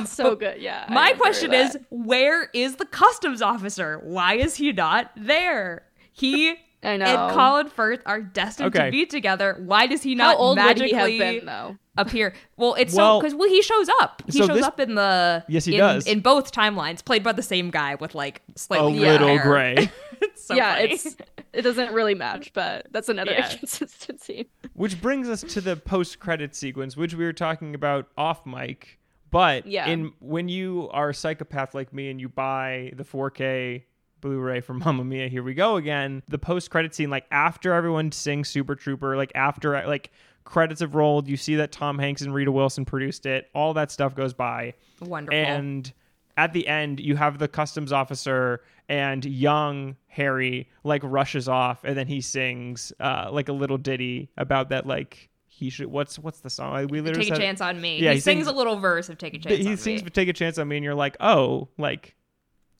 That's 0.04 0.12
so 0.12 0.36
good. 0.36 0.60
Yeah. 0.60 0.84
I 0.88 0.94
My 0.94 1.12
question 1.14 1.52
is, 1.52 1.76
where 1.90 2.44
is 2.54 2.76
the 2.76 2.86
customs 2.86 3.42
officer? 3.42 4.00
Why 4.04 4.34
is 4.34 4.54
he 4.56 4.72
not 4.72 5.10
there? 5.16 5.82
He 6.12 6.54
I 6.84 6.96
know. 6.96 7.04
and 7.06 7.32
Colin 7.34 7.68
Firth 7.68 8.00
are 8.06 8.20
destined 8.20 8.74
Okay. 8.74 8.86
to 8.86 8.90
be 8.90 9.06
together. 9.06 9.56
Why 9.64 9.86
does 9.86 10.02
he 10.02 10.12
How 10.16 10.28
not 10.32 10.38
old 10.38 10.58
would 10.58 10.64
magically 10.64 10.88
he 11.12 11.18
have 11.18 11.34
been 11.36 11.46
though? 11.46 11.76
appear? 11.96 12.34
Well, 12.56 12.74
it's 12.74 12.94
Well- 12.94 13.18
so 13.18 13.20
because 13.22 13.34
well 13.36 13.48
he 13.48 13.62
shows 13.62 13.88
up. 14.00 14.22
He 14.26 14.32
So 14.32 14.46
shows 14.46 14.56
this- 14.56 14.64
up 14.66 14.80
in 14.80 14.94
the 14.96 15.44
Yes, 15.48 15.64
he 15.64 15.74
in, 15.74 15.78
does. 15.78 16.06
in 16.06 16.20
both 16.20 16.50
timelines, 16.52 17.04
played 17.04 17.22
by 17.22 17.32
the 17.32 17.42
same 17.42 17.70
guy 17.70 17.94
with 17.96 18.14
like 18.14 18.42
A 18.54 18.58
slightly 18.58 18.94
Yeah. 18.94 19.12
little 19.12 19.28
hair. 19.28 19.42
gray. 19.42 19.90
it's 20.20 20.44
so 20.44 20.54
yeah, 20.54 20.76
funny. 20.76 20.92
it's 20.94 21.16
it 21.52 21.62
doesn't 21.62 21.92
really 21.92 22.14
match, 22.14 22.52
but 22.54 22.86
that's 22.90 23.08
another 23.08 23.32
Yeah. 23.32 23.50
inconsistency. 23.52 24.48
Which 24.74 25.00
brings 25.00 25.28
us 25.28 25.42
to 25.42 25.60
the 25.60 25.76
post 25.76 26.18
credit 26.18 26.54
sequence, 26.56 26.96
which 26.96 27.14
we 27.14 27.24
were 27.24 27.32
talking 27.34 27.74
about 27.74 28.08
off 28.16 28.44
mic. 28.46 28.98
But 29.30 29.66
Yeah. 29.66 29.86
in 29.86 30.12
when 30.18 30.48
you 30.48 30.88
are 30.92 31.10
a 31.10 31.14
psychopath 31.14 31.74
like 31.74 31.92
me 31.92 32.10
and 32.10 32.20
you 32.20 32.28
buy 32.28 32.92
the 32.96 33.04
4K 33.04 33.84
Blu-ray 34.22 34.62
from 34.62 34.78
Mamma 34.84 35.04
Mia, 35.04 35.28
here 35.28 35.42
we 35.42 35.52
go 35.52 35.76
again. 35.76 36.22
The 36.28 36.38
post 36.38 36.70
credit 36.70 36.94
scene, 36.94 37.10
like 37.10 37.26
after 37.30 37.74
everyone 37.74 38.10
sings 38.12 38.48
Super 38.48 38.74
Trooper, 38.74 39.18
like 39.18 39.32
after 39.34 39.86
like 39.86 40.10
credits 40.44 40.80
have 40.80 40.94
rolled, 40.94 41.28
you 41.28 41.36
see 41.36 41.56
that 41.56 41.70
Tom 41.72 41.98
Hanks 41.98 42.22
and 42.22 42.32
Rita 42.32 42.50
Wilson 42.50 42.86
produced 42.86 43.26
it. 43.26 43.50
All 43.54 43.74
that 43.74 43.90
stuff 43.90 44.14
goes 44.14 44.32
by. 44.32 44.72
wonderful. 45.00 45.38
And 45.38 45.92
at 46.38 46.54
the 46.54 46.66
end, 46.66 46.98
you 46.98 47.16
have 47.16 47.38
the 47.38 47.48
customs 47.48 47.92
officer 47.92 48.62
and 48.88 49.24
young 49.24 49.96
Harry 50.06 50.68
like 50.82 51.02
rushes 51.04 51.48
off, 51.48 51.84
and 51.84 51.96
then 51.96 52.06
he 52.06 52.20
sings 52.22 52.92
uh, 53.00 53.28
like 53.30 53.48
a 53.48 53.52
little 53.52 53.76
ditty 53.78 54.30
about 54.38 54.70
that. 54.70 54.86
Like 54.86 55.28
he 55.46 55.70
should. 55.70 55.86
What's 55.86 56.18
what's 56.18 56.40
the 56.40 56.50
song? 56.50 56.88
We 56.88 57.00
literally 57.00 57.24
Take 57.26 57.32
a 57.32 57.36
said- 57.36 57.42
chance 57.42 57.60
on 57.60 57.80
me. 57.80 57.98
Yeah, 58.00 58.10
he, 58.10 58.14
he 58.16 58.20
sings, 58.20 58.44
sings- 58.44 58.46
a 58.48 58.52
little 58.56 58.76
verse 58.76 59.08
of 59.08 59.18
"Take 59.18 59.34
a 59.34 59.38
chance 59.38 59.56
He 59.58 59.76
sings 59.76 60.02
me." 60.02 60.10
"Take 60.10 60.28
a 60.28 60.32
Chance 60.32 60.58
on 60.58 60.68
Me," 60.68 60.76
and 60.76 60.84
you're 60.84 60.94
like, 60.94 61.16
oh, 61.20 61.68
like 61.78 62.14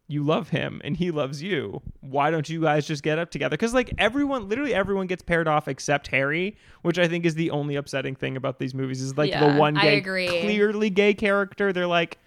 you 0.08 0.22
love 0.22 0.50
him 0.50 0.80
and 0.84 0.96
he 0.96 1.10
loves 1.10 1.42
you. 1.42 1.80
Why 2.00 2.30
don't 2.30 2.48
you 2.48 2.60
guys 2.62 2.86
just 2.86 3.02
get 3.02 3.18
up 3.18 3.30
together? 3.30 3.54
Because 3.54 3.72
like 3.72 3.92
everyone, 3.98 4.48
literally 4.48 4.74
everyone 4.74 5.06
gets 5.06 5.22
paired 5.22 5.48
off 5.48 5.68
except 5.68 6.08
Harry, 6.08 6.56
which 6.82 6.98
I 6.98 7.08
think 7.08 7.24
is 7.24 7.34
the 7.34 7.50
only 7.50 7.76
upsetting 7.76 8.14
thing 8.14 8.36
about 8.36 8.58
these 8.58 8.74
movies. 8.74 9.00
Is 9.00 9.16
like 9.16 9.30
the 9.30 9.38
Yeah, 9.38 9.56
one 9.56 9.76
I 9.78 9.82
gay, 9.82 9.98
agree. 9.98 10.26
clearly 10.28 10.90
gay 10.90 11.14
character. 11.14 11.72
They're 11.72 11.86
like, 11.86 12.18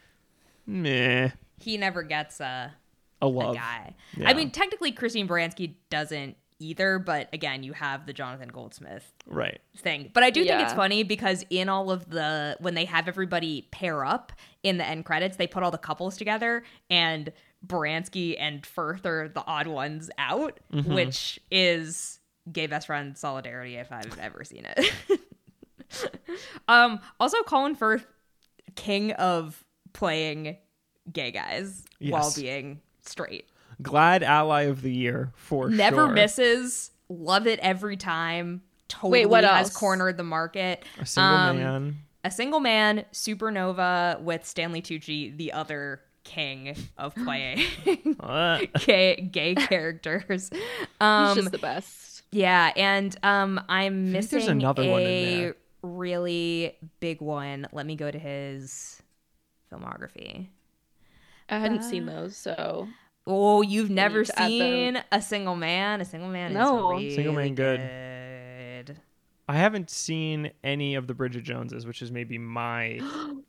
meh, 0.66 1.30
He 1.60 1.78
never 1.78 2.04
gets 2.04 2.40
a 2.40 2.74
a 3.22 3.26
a 3.26 3.28
love. 3.28 3.56
guy. 3.56 3.94
Yeah. 4.18 4.30
I 4.30 4.34
mean, 4.34 4.52
technically, 4.52 4.92
Christine 4.92 5.28
Baranski 5.28 5.76
doesn't 5.90 6.36
either, 6.60 7.00
but 7.00 7.28
again, 7.34 7.64
you 7.64 7.74
have 7.74 8.06
the 8.06 8.14
Jonathan 8.14 8.48
Goldsmith 8.50 9.12
Right. 9.26 9.60
thing. 9.78 10.10
But 10.14 10.24
I 10.24 10.30
do 10.30 10.44
think 10.46 10.62
it's 10.62 10.74
funny 10.74 11.04
because 11.04 11.44
in 11.50 11.70
all 11.70 11.92
of 11.92 12.10
the 12.10 12.58
when 12.62 12.74
they 12.76 12.86
have 12.86 13.08
everybody 13.08 13.68
pair 13.72 14.06
up 14.06 14.32
in 14.64 14.78
the 14.78 14.86
end 14.86 15.06
credits, 15.06 15.38
they 15.38 15.48
put 15.48 15.64
all 15.64 15.72
the 15.72 15.78
couples 15.78 16.18
together 16.18 16.64
and 16.90 17.32
Baranski 17.66 18.36
and 18.40 18.66
Firth 18.66 19.06
are 19.06 19.28
the 19.30 19.44
odd 19.46 19.68
ones 19.68 20.10
out, 20.18 20.60
Mm-hmm. 20.74 20.94
which 20.94 21.40
is 21.52 22.20
gay 22.52 22.68
best 22.68 22.88
friend 22.88 23.18
solidarity 23.18 23.76
if 23.76 23.92
I've 23.92 24.18
ever 24.20 24.44
seen 24.44 24.66
it. 24.66 25.20
um 26.68 27.00
also 27.20 27.42
Colin 27.44 27.76
Firth 27.76 28.06
king 28.76 29.12
of 29.14 29.64
playing 29.94 30.58
gay 31.12 31.32
guys 31.32 31.84
while 32.02 32.32
being 32.36 32.82
straight. 33.06 33.48
Glad 33.82 34.24
ally 34.24 34.64
of 34.64 34.82
the 34.82 34.92
year 34.92 35.32
for 35.36 35.70
Never 35.70 36.06
sure. 36.08 36.08
misses. 36.10 36.92
Love 37.10 37.46
it 37.48 37.60
every 37.60 37.98
time. 37.98 38.62
Totally 38.88 39.22
Wait, 39.22 39.26
what 39.28 39.44
has 39.44 39.76
cornered 39.76 40.18
the 40.18 40.24
market. 40.24 40.84
a 41.00 41.06
single 41.06 41.32
Um, 41.38 41.58
man. 41.58 41.98
A 42.24 42.32
single 42.32 42.60
man, 42.60 43.06
supernova 43.14 44.20
with 44.22 44.46
Stanley 44.46 44.82
Tucci, 44.82 45.36
the 45.38 45.52
other 45.54 46.02
king 46.26 46.76
of 46.98 47.16
playing 47.24 47.66
Uh, 48.20 48.60
gay, 48.82 49.16
gay 49.32 49.56
characters. 49.56 50.50
He's 50.52 50.62
Um, 51.00 51.36
just 51.38 51.52
the 51.52 51.58
best. 51.58 52.24
yeah, 52.32 52.74
and 52.76 53.16
um, 53.24 53.62
I'm 53.70 54.12
missing 54.12 54.40
there's 54.40 54.50
another 54.50 54.84
a 54.84 54.92
one 54.92 55.02
in 55.04 55.40
there. 55.40 55.56
really 55.82 56.76
big 57.00 57.22
one. 57.22 57.68
Let 57.72 57.86
me 57.86 57.96
go 57.96 58.12
to 58.12 58.20
his 58.20 59.02
filmography. 59.72 60.48
I 61.50 61.60
hadn't 61.60 61.84
seen 61.84 62.06
those, 62.06 62.36
so 62.36 62.88
Oh, 63.28 63.62
you've 63.62 63.90
never 63.90 64.20
need 64.20 64.26
to 64.28 64.40
add 64.40 64.46
them. 64.46 64.60
seen 64.96 65.04
a 65.12 65.22
single 65.22 65.56
man? 65.56 66.02
A 66.02 66.06
single 66.06 66.30
man 66.30 66.54
No. 66.54 66.98
is 66.98 67.04
really 67.04 67.16
Single 67.16 67.34
Man 67.34 67.56
good. 67.56 67.80
good. 67.80 68.98
I 69.48 69.58
haven't 69.58 69.92
seen 69.92 70.52
any 70.64 70.96
of 70.96 71.06
the 71.08 71.14
Bridget 71.14 71.44
Joneses, 71.44 71.86
which 71.86 72.02
is 72.02 72.12
maybe 72.12 72.38
my 72.40 73.00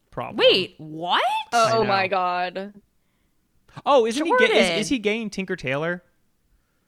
problem. 0.11 0.36
Wait, 0.36 0.74
what? 0.78 1.23
Oh 1.52 1.85
my 1.85 2.09
god. 2.09 2.74
Oh, 3.85 4.06
isn't 4.06 4.24
he 4.24 4.35
gay? 4.39 4.74
Is, 4.78 4.86
is 4.86 4.89
he 4.89 4.98
gay 4.98 5.20
in 5.20 5.31
Tinker 5.31 5.56
Tailor? 5.56 6.02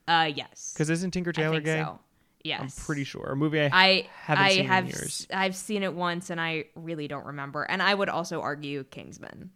Uh, 0.07 0.31
yes. 0.33 0.71
Because 0.73 0.89
isn't 0.89 1.11
Tinker 1.11 1.29
I 1.29 1.33
Tailor 1.33 1.53
think 1.55 1.65
gay? 1.65 1.81
so. 1.83 1.99
Yes. 2.43 2.61
I'm 2.61 2.85
pretty 2.85 3.03
sure. 3.03 3.25
A 3.27 3.35
movie 3.35 3.59
I, 3.61 3.67
I 3.71 4.07
haven't 4.23 4.43
I 4.45 4.49
seen 4.51 4.59
in 4.61 4.65
have 4.67 4.85
years. 4.87 5.03
s- 5.03 5.27
I've 5.31 5.55
seen 5.55 5.83
it 5.83 5.93
once 5.93 6.29
and 6.29 6.39
I 6.41 6.65
really 6.75 7.07
don't 7.07 7.25
remember. 7.25 7.63
And 7.63 7.81
I 7.83 7.93
would 7.93 8.09
also 8.09 8.41
argue 8.41 8.85
Kingsman. 8.85 9.51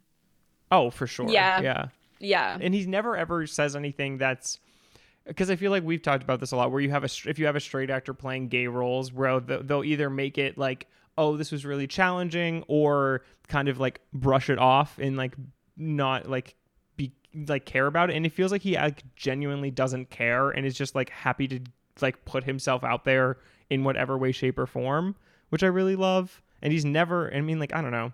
Oh, 0.71 0.89
for 0.89 1.07
sure. 1.07 1.29
Yeah. 1.29 1.61
Yeah. 1.61 1.85
Yeah. 2.19 2.57
And 2.59 2.73
he 2.73 2.85
never 2.85 3.15
ever 3.17 3.47
says 3.47 3.75
anything 3.75 4.17
that's 4.17 4.59
because 5.25 5.49
I 5.49 5.55
feel 5.55 5.71
like 5.71 5.83
we've 5.83 6.01
talked 6.01 6.23
about 6.23 6.39
this 6.41 6.51
a 6.51 6.57
lot. 6.57 6.71
Where 6.71 6.81
you 6.81 6.91
have 6.91 7.03
a 7.03 7.09
if 7.29 7.39
you 7.39 7.45
have 7.45 7.55
a 7.55 7.59
straight 7.61 7.89
actor 7.89 8.13
playing 8.13 8.49
gay 8.49 8.67
roles, 8.67 9.11
where 9.13 9.39
they'll, 9.39 9.63
they'll 9.63 9.83
either 9.83 10.09
make 10.09 10.37
it 10.37 10.57
like, 10.57 10.87
oh, 11.17 11.37
this 11.37 11.51
was 11.51 11.65
really 11.65 11.87
challenging, 11.87 12.63
or 12.67 13.23
kind 13.47 13.67
of 13.67 13.79
like 13.79 14.01
brush 14.13 14.49
it 14.49 14.57
off 14.57 14.97
and 14.99 15.17
like 15.17 15.35
not 15.77 16.29
like 16.29 16.55
be 16.95 17.11
like 17.47 17.65
care 17.65 17.87
about 17.87 18.09
it. 18.09 18.15
And 18.15 18.25
it 18.25 18.31
feels 18.31 18.51
like 18.51 18.61
he 18.61 18.75
like 18.75 19.03
genuinely 19.15 19.71
doesn't 19.71 20.09
care 20.09 20.49
and 20.49 20.65
is 20.65 20.75
just 20.75 20.95
like 20.95 21.09
happy 21.09 21.47
to 21.47 21.59
like 22.01 22.25
put 22.25 22.43
himself 22.43 22.83
out 22.83 23.05
there 23.05 23.37
in 23.69 23.83
whatever 23.83 24.17
way, 24.17 24.31
shape, 24.31 24.57
or 24.57 24.65
form, 24.65 25.15
which 25.49 25.63
I 25.63 25.67
really 25.67 25.95
love. 25.95 26.41
And 26.61 26.71
he's 26.71 26.85
never. 26.85 27.33
I 27.33 27.41
mean, 27.41 27.59
like 27.59 27.73
I 27.73 27.81
don't 27.81 27.91
know. 27.91 28.13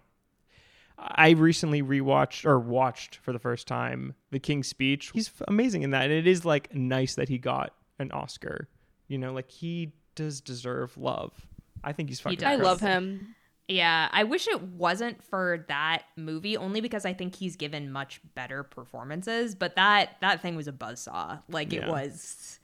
I 0.98 1.30
recently 1.30 1.82
rewatched 1.82 2.46
or 2.46 2.60
watched 2.60 3.18
for 3.18 3.32
the 3.32 3.40
first 3.40 3.68
time 3.68 4.16
The 4.32 4.40
King's 4.40 4.68
Speech. 4.68 5.12
He's 5.14 5.32
amazing 5.48 5.84
in 5.84 5.92
that. 5.92 6.04
And 6.04 6.12
it 6.12 6.28
is 6.28 6.44
like 6.44 6.74
nice 6.74 7.16
that 7.16 7.30
he 7.30 7.38
got 7.38 7.74
an 8.00 8.12
Oscar. 8.12 8.68
You 9.08 9.18
know, 9.18 9.32
like 9.32 9.50
he 9.50 9.94
does 10.16 10.42
deserve 10.42 10.98
love. 10.98 11.48
I 11.84 11.94
think 11.94 12.10
he's 12.10 12.20
fucking 12.20 12.40
does. 12.40 12.48
I 12.48 12.56
love 12.56 12.80
him. 12.82 13.36
Yeah, 13.68 14.10
I 14.12 14.24
wish 14.24 14.48
it 14.48 14.62
wasn't 14.64 15.24
for 15.24 15.64
that 15.68 16.02
movie 16.16 16.58
only 16.58 16.82
because 16.82 17.06
I 17.06 17.14
think 17.14 17.36
he's 17.36 17.56
given 17.56 17.92
much 17.92 18.20
better 18.34 18.64
performances, 18.64 19.54
but 19.54 19.76
that 19.76 20.18
that 20.22 20.42
thing 20.42 20.56
was 20.56 20.68
a 20.68 20.72
buzzsaw. 20.72 21.42
Like 21.50 21.72
it 21.72 21.88
was 21.88 22.60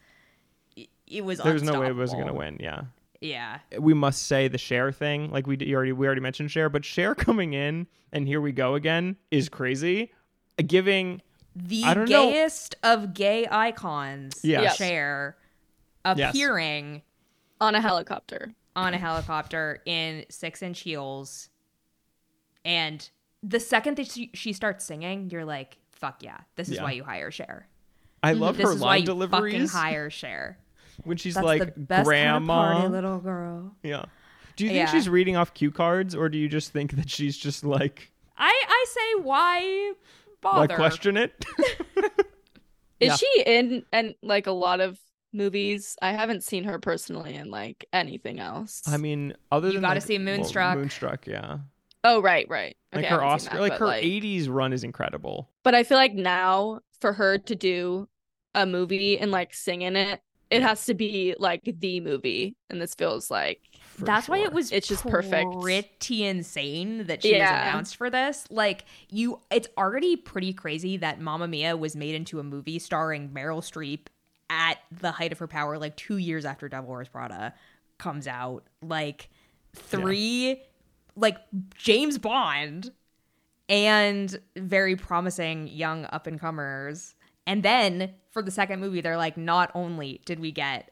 it, 0.76 0.90
it 1.06 1.24
was 1.24 1.40
There's 1.40 1.62
no 1.64 1.80
way 1.80 1.88
it 1.88 1.96
was 1.96 2.12
going 2.12 2.28
to 2.28 2.34
win. 2.34 2.58
Yeah. 2.60 2.82
Yeah. 3.22 3.60
We 3.80 3.94
must 3.94 4.24
say 4.24 4.48
the 4.48 4.58
Cher 4.58 4.92
thing. 4.92 5.30
Like 5.32 5.46
we 5.46 5.58
you 5.60 5.76
already 5.76 5.92
we 5.92 6.08
already 6.08 6.22
mentioned 6.22 6.50
Cher, 6.52 6.70
but 6.70 6.84
Cher 6.84 7.14
coming 7.28 7.54
in 7.54 7.86
and 8.12 8.28
here 8.28 8.42
we 8.42 8.52
go 8.52 8.74
again 8.76 9.16
is 9.30 9.48
crazy. 9.48 10.12
Giving 10.66 11.22
The 11.56 11.84
I 11.84 11.94
don't 11.94 12.10
know. 12.10 12.32
gayest 12.32 12.76
of 12.82 13.14
gay 13.14 13.46
icons, 13.52 14.40
Yes. 14.44 14.64
Yes. 14.64 14.78
Cher, 14.78 15.38
Yes. 16.16 16.32
appearing 16.34 17.04
On 17.62 17.76
a 17.76 17.82
helicopter. 17.82 18.54
On 18.76 18.94
a 18.94 18.98
helicopter 18.98 19.82
in 19.86 20.26
six 20.30 20.62
inch 20.62 20.82
heels. 20.82 21.50
And 22.64 23.08
the 23.44 23.60
second 23.60 23.98
that 23.98 24.08
she, 24.12 24.32
she 24.34 24.54
starts 24.54 24.84
singing, 24.86 25.30
you're 25.30 25.46
like, 25.46 25.78
fuck 25.92 26.22
yeah, 26.24 26.38
this 26.56 26.68
is 26.70 26.76
Yeah. 26.76 26.84
why 26.84 26.92
you 26.92 27.04
hire 27.04 27.32
Cher. 27.32 27.68
I 28.24 28.34
love 28.34 28.58
This 28.58 28.66
her 28.68 28.74
is 28.74 28.80
why 28.82 28.88
line 28.88 29.02
you 29.02 29.06
fucking 29.08 29.20
deliveries 29.20 29.72
hire 29.74 30.10
Cher. 30.10 30.58
when 31.04 31.18
she's 31.18 31.36
That's 31.36 31.46
like 31.46 31.76
the 31.76 31.80
best 31.80 32.06
grandma. 32.06 32.64
kind 32.64 32.74
of 32.78 32.82
party, 32.82 32.94
little 32.94 33.20
girl. 33.20 33.76
yeah. 33.84 34.06
Do 34.56 34.64
you 34.64 34.70
think 34.72 34.88
Yeah. 34.88 34.92
she's 34.92 35.08
reading 35.10 35.36
off 35.36 35.54
cue 35.54 35.70
cards 35.72 36.16
or 36.16 36.30
do 36.30 36.38
you 36.38 36.48
just 36.50 36.72
think 36.72 36.94
that 36.94 37.10
she's 37.10 37.38
just 37.38 37.64
like 37.64 38.12
I 38.38 38.50
I 38.68 38.86
say 38.90 39.22
why 39.22 39.94
bother? 40.42 40.68
why 40.74 40.76
question 40.76 41.18
it? 41.18 41.46
Is 43.00 43.10
Yeah. 43.10 43.16
she 43.18 43.44
in 43.46 43.86
and 43.92 44.16
like 44.22 44.48
a 44.48 44.52
lot 44.54 44.80
of 44.80 44.98
movies. 45.36 45.96
I 46.02 46.12
haven't 46.14 46.44
seen 46.44 46.64
her 46.64 46.80
personally 46.80 47.36
in 47.36 47.52
like 47.52 47.86
anything 47.94 48.40
else. 48.40 48.82
I 48.88 48.98
mean, 48.98 49.34
other 49.52 49.68
You 49.68 49.74
than 49.74 49.82
you 49.84 49.88
gotta 49.88 50.00
like, 50.00 50.08
see 50.08 50.18
well, 50.18 50.26
Moonstruck. 50.26 50.78
Moonstruck, 50.78 51.28
yeah. 51.28 51.58
oh 52.04 52.22
right, 52.22 52.48
right. 52.50 52.76
Like 52.94 53.06
Okay, 53.06 53.14
I 53.14 53.18
her 53.18 53.24
Oscar, 53.24 53.56
that, 53.58 53.62
like 53.62 53.74
her 53.74 53.86
like- 53.88 54.04
'80s 54.04 54.48
run 54.50 54.74
is 54.74 54.84
incredible. 54.84 55.50
But 55.64 55.76
I 55.76 55.84
feel 55.84 55.98
like 55.98 56.14
now 56.14 56.80
for 57.02 57.14
her 57.14 57.38
to 57.38 57.56
do 57.56 58.08
a 58.54 58.66
movie 58.66 59.20
and 59.20 59.32
like 59.32 59.54
sing 59.54 59.82
in 59.82 59.96
it, 59.96 60.22
it 60.50 60.62
has 60.62 60.86
to 60.86 60.94
be 60.94 61.36
like 61.40 61.62
the 61.80 62.00
movie, 62.00 62.56
and 62.70 62.80
this 62.82 62.94
feels 62.96 63.30
like 63.32 63.60
for 63.82 64.06
That's 64.06 64.30
why 64.30 64.38
it 64.40 64.54
was 64.54 64.72
It's 64.72 64.88
just 64.88 65.06
perfect. 65.06 65.52
pretty 65.62 66.24
insane 66.26 67.06
that 67.08 67.24
she 67.24 67.34
was 67.34 67.42
announced 67.42 67.96
for 67.98 68.10
this. 68.10 68.46
Like 68.50 68.86
you 69.10 69.40
it's 69.52 69.68
already 69.78 70.16
pretty 70.16 70.54
crazy 70.54 70.98
that 70.98 71.20
Mamma 71.20 71.48
Mia 71.48 71.76
was 71.76 71.96
made 71.96 72.14
into 72.16 72.40
a 72.40 72.44
movie 72.44 72.78
starring 72.80 73.30
Meryl 73.30 73.60
Streep 73.62 74.08
at 74.50 74.78
the 74.92 75.12
height 75.12 75.32
of 75.32 75.40
her 75.40 75.48
power 75.48 75.78
like 75.78 75.96
2 75.98 76.18
years 76.18 76.46
after 76.46 76.68
Devil 76.70 76.90
Wears 76.92 77.08
Prada 77.10 77.54
comes 77.98 78.28
out. 78.28 78.64
Like 78.82 79.30
three 79.74 80.62
like 81.16 81.38
James 81.78 82.18
Bond 82.18 82.92
and 83.70 84.38
very 84.56 84.96
promising 84.96 85.68
young 85.68 86.06
up 86.06 86.28
and 86.28 86.40
comers. 86.40 87.16
And 87.48 87.64
then 87.64 88.14
for 88.32 88.42
the 88.42 88.52
second 88.52 88.80
movie, 88.80 89.02
they're 89.02 89.18
like, 89.18 89.38
not 89.38 89.72
only 89.74 90.22
did 90.26 90.40
we 90.40 90.52
get 90.52 90.92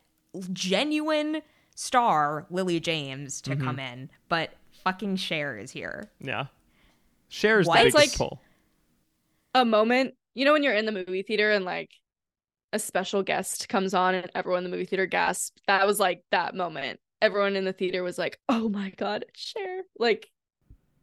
genuine 0.54 1.42
star 1.76 2.46
Lily 2.50 2.80
James 2.80 3.42
to 3.42 3.52
Mm-hmm. 3.52 3.64
come 3.64 3.80
in, 3.80 4.10
but 4.30 4.54
fucking 4.84 5.16
Cher 5.18 5.58
is 5.58 5.72
here. 5.72 6.10
yeah. 6.20 6.46
Cher's 7.30 7.68
What? 7.68 7.80
the 7.82 7.88
It's 7.88 7.96
biggest 7.96 8.20
like- 8.20 8.30
pull. 8.30 8.42
a 9.56 9.66
moment. 9.66 10.16
You 10.36 10.46
know 10.46 10.54
when 10.54 10.64
you're 10.64 10.74
in 10.74 10.86
the 10.86 10.92
movie 10.92 11.22
theater 11.24 11.52
and 11.52 11.66
like 11.66 11.92
a 12.74 12.80
special 12.80 13.24
guest 13.24 13.70
comes 13.70 13.94
on 13.94 14.16
and 14.16 14.30
everyone 14.36 14.66
in 14.66 14.70
the 14.70 14.76
movie 14.76 14.86
theater 14.86 15.06
gasps. 15.06 15.62
That 15.68 15.88
was 15.88 16.00
like 16.00 16.24
that 16.32 16.56
moment. 16.56 17.00
Everyone 17.22 17.56
in 17.56 17.64
the 17.64 17.72
theater 17.72 18.04
was 18.04 18.18
like, 18.18 18.40
"Oh 18.50 18.68
my 18.68 18.90
god, 18.98 19.24
Cher!" 19.34 19.84
Like 19.98 20.30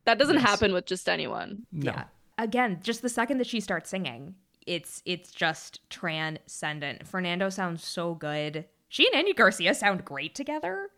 that 0.04 0.18
doesn't 0.18 0.36
Yes. 0.36 0.44
happen 0.44 0.72
with 0.74 0.84
just 0.86 1.08
anyone. 1.08 1.66
No. 1.72 1.92
Yeah. 1.92 2.04
Again, 2.36 2.80
just 2.82 3.00
the 3.02 3.08
second 3.08 3.38
that 3.38 3.46
she 3.46 3.60
starts 3.60 3.88
singing, 3.90 4.34
it's 4.66 5.02
it's 5.06 5.30
just 5.30 5.88
transcendent. 5.90 7.06
Fernando 7.06 7.48
sounds 7.48 7.84
so 7.84 8.14
good. 8.14 8.66
She 8.88 9.06
and 9.06 9.14
Andy 9.14 9.32
Garcia 9.32 9.72
sound 9.74 10.04
great 10.04 10.34
together. 10.34 10.90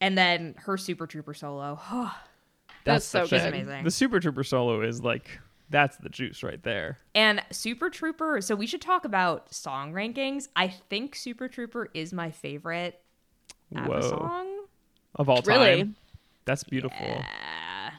And 0.00 0.16
then 0.16 0.54
her 0.58 0.76
Super 0.78 1.06
Trooper 1.06 1.34
solo. 1.34 1.78
That's 2.84 3.10
the 3.12 3.26
so 3.26 3.28
good. 3.28 3.46
Amazing. 3.54 3.84
The 3.84 3.90
Super 3.90 4.20
Trooper 4.20 4.44
solo 4.44 4.80
is 4.82 5.02
like 5.02 5.38
that's 5.70 5.96
the 5.98 6.08
juice 6.08 6.42
right 6.42 6.62
there. 6.62 6.98
And 7.14 7.42
Super 7.50 7.88
Trooper, 7.88 8.40
so 8.40 8.54
we 8.54 8.66
should 8.66 8.82
talk 8.82 9.04
about 9.04 9.54
song 9.54 9.92
rankings. 9.92 10.48
I 10.56 10.68
think 10.68 11.14
Super 11.14 11.48
Trooper 11.48 11.88
is 11.94 12.12
my 12.12 12.30
favorite 12.30 13.00
ABBA 13.74 13.88
Whoa. 13.88 14.00
song. 14.00 14.46
Of 15.14 15.28
all 15.28 15.42
time. 15.42 15.58
Really? 15.58 15.94
That's 16.44 16.64
beautiful. 16.64 17.06
Yeah. 17.06 17.90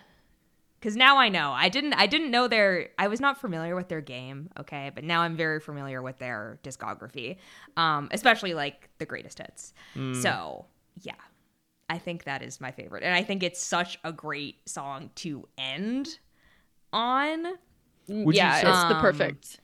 Cause 0.82 0.96
now 0.96 1.18
I 1.18 1.30
know. 1.30 1.52
I 1.52 1.70
didn't 1.70 1.94
I 1.94 2.08
didn't 2.08 2.32
know 2.32 2.48
their 2.48 2.90
I 2.98 3.08
was 3.08 3.20
not 3.20 3.40
familiar 3.40 3.76
with 3.76 3.88
their 3.88 4.02
game, 4.02 4.50
okay, 4.60 4.92
but 4.94 5.04
now 5.04 5.22
I'm 5.22 5.38
very 5.38 5.60
familiar 5.60 6.02
with 6.02 6.18
their 6.18 6.60
discography. 6.64 7.38
Um, 7.78 8.10
especially 8.12 8.56
like 8.56 8.90
the 8.98 9.06
greatest 9.06 9.38
hits. 9.38 9.74
Mm. 9.96 10.22
So 10.22 10.66
yeah. 11.02 11.14
I 11.88 11.98
think 11.98 12.24
that 12.24 12.42
is 12.42 12.62
my 12.62 12.72
favorite. 12.72 13.04
And 13.04 13.14
I 13.14 13.22
think 13.22 13.44
it's 13.44 13.62
such 13.62 14.00
a 14.06 14.14
great 14.14 14.68
song 14.68 15.12
to 15.16 15.48
end 15.58 16.20
on. 16.94 17.44
Would 18.08 18.36
you 18.36 18.42
yeah, 18.42 18.62
say- 18.62 18.70
it's 18.70 18.84
the 18.84 18.96
Um, 18.96 19.02
perfect. 19.02 19.60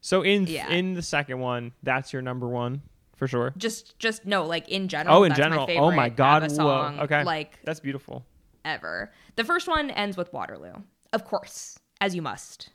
So 0.00 0.22
in 0.22 0.46
Yeah. 0.46 0.68
in 0.68 0.94
the 0.94 1.02
second 1.02 1.40
one, 1.40 1.72
that's 1.82 2.12
your 2.12 2.22
number 2.22 2.48
one 2.48 2.82
for 3.16 3.26
sure. 3.26 3.52
Just 3.56 3.98
just 3.98 4.24
no, 4.26 4.44
like 4.44 4.68
in 4.68 4.88
general. 4.88 5.16
Oh, 5.18 5.24
in 5.24 5.30
that's 5.30 5.40
general. 5.40 5.66
favorite 5.66 5.84
Oh 5.84 5.90
my 5.90 6.08
god. 6.08 6.42
ABBA 6.44 6.52
Whoa. 6.52 6.56
song, 6.56 7.00
Okay. 7.00 7.24
Like 7.24 7.58
that's 7.64 7.80
beautiful. 7.80 8.24
ever. 8.64 9.12
The 9.36 9.44
first 9.44 9.68
one 9.68 9.90
ends 9.90 10.16
with 10.16 10.32
Waterloo, 10.32 10.72
of 11.12 11.24
course, 11.24 11.78
as 12.00 12.14
you 12.14 12.22
must. 12.22 12.70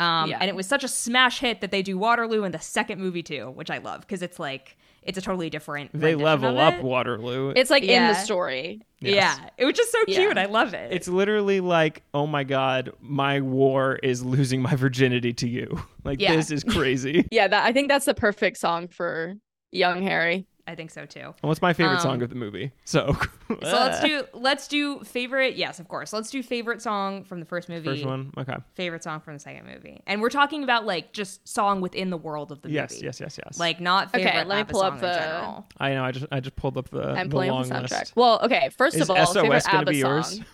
Um, 0.00 0.30
Yeah. 0.30 0.38
And 0.40 0.48
it 0.48 0.56
was 0.56 0.66
such 0.66 0.84
a 0.84 0.88
smash 0.88 1.40
hit 1.40 1.60
that 1.60 1.70
they 1.70 1.82
do 1.82 1.98
Waterloo 1.98 2.44
in 2.44 2.52
the 2.52 2.58
second 2.60 3.00
movie 3.00 3.22
too, 3.22 3.50
which 3.50 3.70
I 3.70 3.78
love 3.78 4.00
because 4.02 4.22
it's 4.22 4.38
like 4.38 4.76
it's 5.02 5.18
a 5.18 5.20
totally 5.22 5.50
different. 5.50 5.90
They 5.92 6.14
level 6.14 6.58
up 6.58 6.74
it. 6.74 6.82
Waterloo. 6.84 7.52
It's 7.56 7.70
like 7.70 7.82
in 7.82 8.06
the 8.08 8.14
story. 8.14 8.82
Yes. 9.00 9.14
Yeah, 9.38 9.48
it 9.58 9.64
was 9.64 9.74
just 9.74 9.90
so 9.90 9.98
Yeah. 10.06 10.18
cute. 10.18 10.38
I 10.38 10.46
love 10.46 10.74
it. 10.74 10.92
It's 10.92 11.08
literally 11.08 11.60
like, 11.60 12.02
oh 12.14 12.26
my 12.26 12.44
god, 12.44 12.92
my 13.00 13.40
war 13.40 13.96
is 14.02 14.24
losing 14.24 14.62
my 14.62 14.74
virginity 14.76 15.32
to 15.34 15.48
you. 15.48 15.80
Like 16.04 16.20
Yeah. 16.20 16.34
this 16.34 16.50
is 16.50 16.64
crazy. 16.64 17.26
Yeah, 17.32 17.46
that 17.48 17.64
I 17.64 17.72
think 17.72 17.88
that's 17.88 18.06
the 18.06 18.14
perfect 18.14 18.56
song 18.58 18.88
for 18.88 19.34
young 19.70 20.02
Harry. 20.02 20.46
I 20.64 20.76
think 20.76 20.92
so 20.92 21.06
too. 21.06 21.20
And 21.20 21.34
what's 21.42 21.60
my 21.60 21.72
favorite 21.72 22.00
song 22.00 22.16
Um, 22.18 22.22
of 22.22 22.28
the 22.28 22.36
movie? 22.36 22.70
So, 22.84 23.16
So 23.48 23.56
let's 23.62 24.00
do 24.04 24.22
let's 24.32 24.68
do 24.68 25.00
favorite. 25.00 25.56
Yes, 25.56 25.80
of 25.80 25.88
course. 25.88 26.12
Let's 26.12 26.30
do 26.30 26.40
favorite 26.40 26.80
song 26.80 27.24
from 27.24 27.40
the 27.40 27.46
first 27.46 27.68
movie. 27.68 27.84
first 27.84 28.04
one. 28.04 28.32
Okay. 28.38 28.54
Favorite 28.74 29.02
song 29.02 29.18
from 29.20 29.34
the 29.34 29.40
second 29.40 29.66
movie, 29.66 30.00
and 30.06 30.22
we're 30.22 30.30
talking 30.30 30.62
about 30.62 30.86
like 30.86 31.12
just 31.12 31.46
song 31.48 31.80
within 31.80 32.10
the 32.10 32.16
world 32.16 32.52
of 32.52 32.62
the 32.62 32.70
Yes, 32.70 32.92
movie. 32.92 33.06
yes, 33.06 33.20
yes, 33.20 33.36
yes. 33.38 33.44
Yes. 33.46 33.58
Like 33.58 33.80
not 33.80 34.12
favorite. 34.12 34.28
Okay, 34.28 34.38
favorite. 34.38 34.48
let 34.54 34.66
me 34.68 34.72
pull 34.72 34.82
up 34.82 35.00
the- 35.00 35.64
I 35.78 35.94
know. 35.94 36.04
I 36.04 36.12
just 36.12 36.26
I 36.30 36.38
just 36.38 36.54
pulled 36.54 36.76
up 36.78 36.90
the, 36.90 37.08
I'm 37.08 37.28
the 37.28 37.34
playing 37.34 37.52
long 37.52 37.68
the 37.68 37.74
soundtrack. 37.74 37.98
list. 38.00 38.16
Well, 38.16 38.40
okay, 38.44 38.68
first 38.78 38.94
Is 38.96 39.02
of 39.02 39.10
all, 39.10 39.26
SOS 39.26 39.34
favorite 39.42 39.64
gonna 39.64 39.78
ABBA 39.80 39.90
be 39.90 39.96
yours? 39.98 40.36
song. 40.36 40.44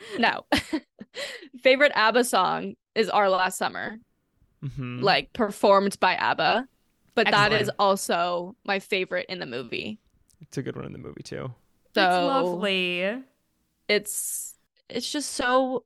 No. 0.18 0.44
favorite 1.62 1.92
ABBA 1.94 2.24
song 2.24 2.74
is 2.94 3.08
Our 3.10 3.28
Last 3.28 3.58
Summer, 3.58 3.98
Mhm. 4.64 5.02
like 5.02 5.32
performed 5.32 5.98
by 6.00 6.14
ABBA. 6.14 6.68
But 7.16 7.30
that 7.30 7.52
is 7.52 7.70
also 7.78 8.54
my 8.64 8.78
favorite 8.78 9.26
in 9.28 9.40
the 9.40 9.46
movie. 9.46 9.98
It's 10.42 10.56
a 10.58 10.62
good 10.62 10.76
one 10.76 10.84
in 10.84 10.92
the 10.92 10.98
movie 10.98 11.22
too. 11.22 11.52
So 11.94 12.02
it's 12.04 12.26
lovely. 12.26 13.22
it's 13.88 14.54
it's 14.88 15.10
just 15.10 15.32
so 15.32 15.84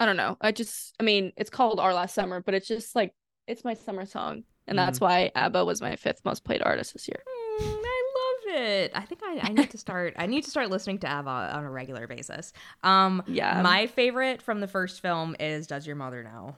I 0.00 0.06
don't 0.06 0.16
know. 0.16 0.36
I 0.40 0.50
just 0.52 0.94
I 0.98 1.02
mean, 1.04 1.32
it's 1.36 1.50
called 1.50 1.78
Our 1.78 1.94
Last 1.94 2.14
Summer, 2.14 2.40
but 2.40 2.54
it's 2.54 2.66
just 2.66 2.96
like 2.96 3.14
it's 3.46 3.64
my 3.64 3.74
summer 3.74 4.06
song. 4.06 4.44
And 4.66 4.76
that's 4.76 5.00
why 5.00 5.30
ABBA 5.36 5.64
was 5.64 5.80
my 5.80 5.94
fifth 5.94 6.24
most 6.24 6.42
played 6.42 6.60
artist 6.60 6.92
this 6.92 7.06
year. 7.06 7.22
Mm, 7.60 7.78
I 7.84 8.02
love 8.16 8.56
it. 8.62 8.90
I 8.94 9.02
think 9.02 9.20
I, 9.24 9.38
I 9.42 9.52
need 9.52 9.70
to 9.70 9.78
start. 9.78 10.14
I 10.16 10.26
need 10.26 10.42
to 10.42 10.50
start 10.50 10.70
listening 10.70 10.98
to 11.00 11.06
ABBA 11.06 11.30
on 11.54 11.64
a 11.64 11.70
regular 11.70 12.08
basis. 12.08 12.52
Um, 12.82 13.22
Yeah. 13.28 13.60
my 13.62 13.86
favorite 13.86 14.42
from 14.42 14.60
the 14.60 14.66
first 14.66 15.00
film 15.02 15.36
is 15.38 15.66
"Does 15.68 15.86
Your 15.86 15.96
Mother 15.96 16.24
Know?" 16.24 16.56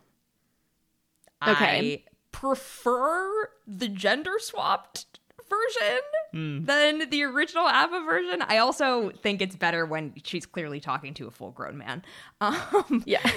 Okay. 1.46 2.02
I 2.02 2.02
prefer 2.40 3.50
the 3.66 3.88
gender 3.88 4.34
swapped 4.38 5.06
version 5.48 5.98
Mm. 6.34 6.66
than 6.66 7.08
the 7.10 7.22
original 7.24 7.66
ABBA 7.66 8.04
version. 8.04 8.42
I 8.42 8.58
also 8.58 9.10
think 9.10 9.40
it's 9.42 9.56
better 9.56 9.86
when 9.86 10.12
she's 10.22 10.44
clearly 10.46 10.78
talking 10.78 11.14
to 11.14 11.26
a 11.26 11.30
full 11.30 11.50
grown 11.52 11.78
man. 11.78 12.02
Um, 12.40 13.02
Yeah. 13.06 13.28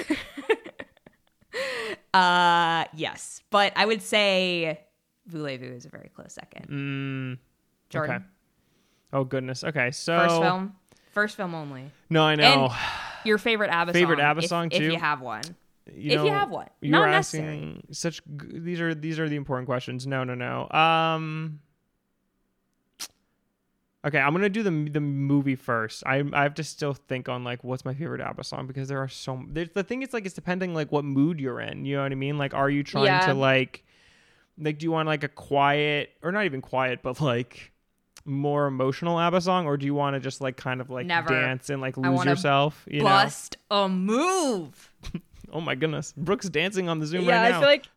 uh, 2.14 2.86
yes, 2.96 3.42
but 3.50 3.74
I 3.76 3.86
would 3.86 4.02
say 4.02 4.80
Voulez-Vous 5.28 5.66
is 5.74 5.86
a 5.86 5.90
very 5.90 6.10
close 6.14 6.34
second. 6.34 6.68
Mm, 6.70 7.38
Jordan, 7.90 8.16
Okay. 8.18 8.26
Oh 9.14 9.24
goodness. 9.24 9.64
Okay. 9.64 9.92
So 9.92 10.18
first 10.20 10.42
film, 10.42 10.76
first 11.12 11.38
film 11.38 11.56
only. 11.56 11.92
No, 12.10 12.24
I 12.24 12.36
know. 12.36 12.44
And 12.68 12.72
your 13.26 13.38
favorite 13.38 13.70
ABBA 13.72 13.94
Favorite 13.94 14.20
song, 14.20 14.26
ABBA 14.26 14.42
if- 14.44 14.50
song, 14.50 14.68
if, 14.72 14.78
too? 14.78 14.92
you 14.92 14.98
have 15.00 15.22
one. 15.22 15.44
You 15.88 16.12
if 16.12 16.16
know, 16.18 16.26
you 16.26 16.32
have 16.32 16.50
one. 16.50 16.68
you're 16.82 16.92
Not 16.92 17.10
asking 17.10 17.84
such. 17.92 18.22
These 18.28 18.80
are 18.82 18.94
these 18.94 19.20
are 19.20 19.28
the 19.30 19.36
important 19.36 19.68
questions. 19.68 20.06
No, 20.08 20.24
no, 20.24 20.36
no. 20.36 20.70
Um. 20.70 21.60
Okay, 24.04 24.18
I'm 24.18 24.32
gonna 24.34 24.50
do 24.50 24.64
the 24.64 24.90
the 24.90 25.00
movie 25.00 25.56
first. 25.56 26.04
I 26.08 26.24
I 26.34 26.42
have 26.44 26.56
to 26.56 26.64
still 26.64 26.94
think 26.96 27.30
on 27.30 27.44
like 27.44 27.64
what's 27.64 27.86
my 27.86 27.94
favorite 27.94 28.22
ABBA 28.22 28.44
song 28.44 28.66
because 28.66 28.88
there 28.88 28.98
are 29.00 29.08
so. 29.08 29.44
There's 29.48 29.70
the 29.70 29.84
thing 29.84 30.02
is 30.02 30.12
like 30.12 30.26
it's 30.26 30.34
depending 30.34 30.74
like 30.74 30.92
what 30.92 31.06
mood 31.06 31.40
you're 31.40 31.60
in. 31.62 31.86
You 31.86 31.98
know 31.98 32.04
what 32.04 32.12
I 32.12 32.16
mean? 32.16 32.38
Like, 32.40 32.56
are 32.56 32.70
you 32.70 32.84
trying 32.84 33.06
Yeah. 33.06 33.28
to 33.28 33.34
like, 33.36 33.84
like, 34.58 34.80
do 34.80 34.86
you 34.86 34.92
want 34.92 35.08
like 35.08 35.24
a 35.24 35.28
quiet 35.28 36.10
or 36.24 36.32
not 36.32 36.46
even 36.46 36.62
quiet, 36.62 37.02
but 37.04 37.22
like 37.22 37.72
more 38.26 38.66
emotional 38.66 39.20
ABBA 39.20 39.42
song, 39.42 39.68
or 39.68 39.78
do 39.78 39.86
you 39.86 39.94
want 39.94 40.16
to 40.16 40.20
just 40.20 40.42
like 40.42 40.58
kind 40.58 40.82
of 40.82 40.90
like 40.90 41.06
Never. 41.06 41.30
dance 41.30 41.70
and 41.70 41.80
like 41.80 41.96
lose 41.96 42.26
yourself? 42.26 42.84
You 42.90 43.00
know? 43.00 43.06
Bust 43.06 43.58
a 43.70 43.88
move. 43.88 44.92
Oh 45.52 45.62
my 45.62 45.76
goodness, 45.76 46.14
Brooke's 46.18 46.50
dancing 46.50 46.90
on 46.90 47.00
the 47.00 47.06
Zoom 47.06 47.26
yeah, 47.26 47.36
right 47.42 47.44
now. 47.44 47.50
Yeah, 47.50 47.58
I 47.58 47.60
feel 47.60 47.70
like 47.70 47.88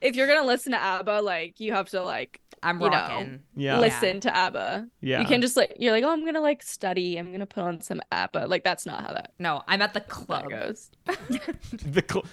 if 0.00 0.16
you're 0.16 0.26
gonna 0.26 0.46
listen 0.46 0.72
to 0.72 0.78
ABBA, 0.82 1.20
like 1.22 1.60
you 1.60 1.72
have 1.72 1.88
to 1.90 2.02
like 2.02 2.40
I'm 2.62 2.80
You 2.80 2.88
know, 2.88 2.96
rocking. 2.96 3.40
yeah, 3.56 3.78
listen 3.78 4.20
to 4.20 4.34
ABBA. 4.34 4.88
yeah. 5.02 5.20
You 5.20 5.26
can 5.26 5.40
just 5.42 5.56
like 5.56 5.76
you're 5.78 5.92
like, 5.92 6.02
oh, 6.04 6.10
I'm 6.10 6.24
gonna 6.24 6.40
like 6.40 6.62
study. 6.62 7.16
I'm 7.18 7.30
gonna 7.30 7.46
put 7.46 7.62
on 7.62 7.80
some 7.82 8.00
ABBA. 8.10 8.46
Like 8.48 8.64
that's 8.64 8.86
not 8.86 9.02
how 9.02 9.12
that, 9.12 9.32
No, 9.38 9.62
I'm 9.68 9.82
at 9.82 9.92
the 9.94 10.00
club. 10.00 10.48
goes. 10.50 10.90
the 11.06 12.02
cl- 12.10 12.24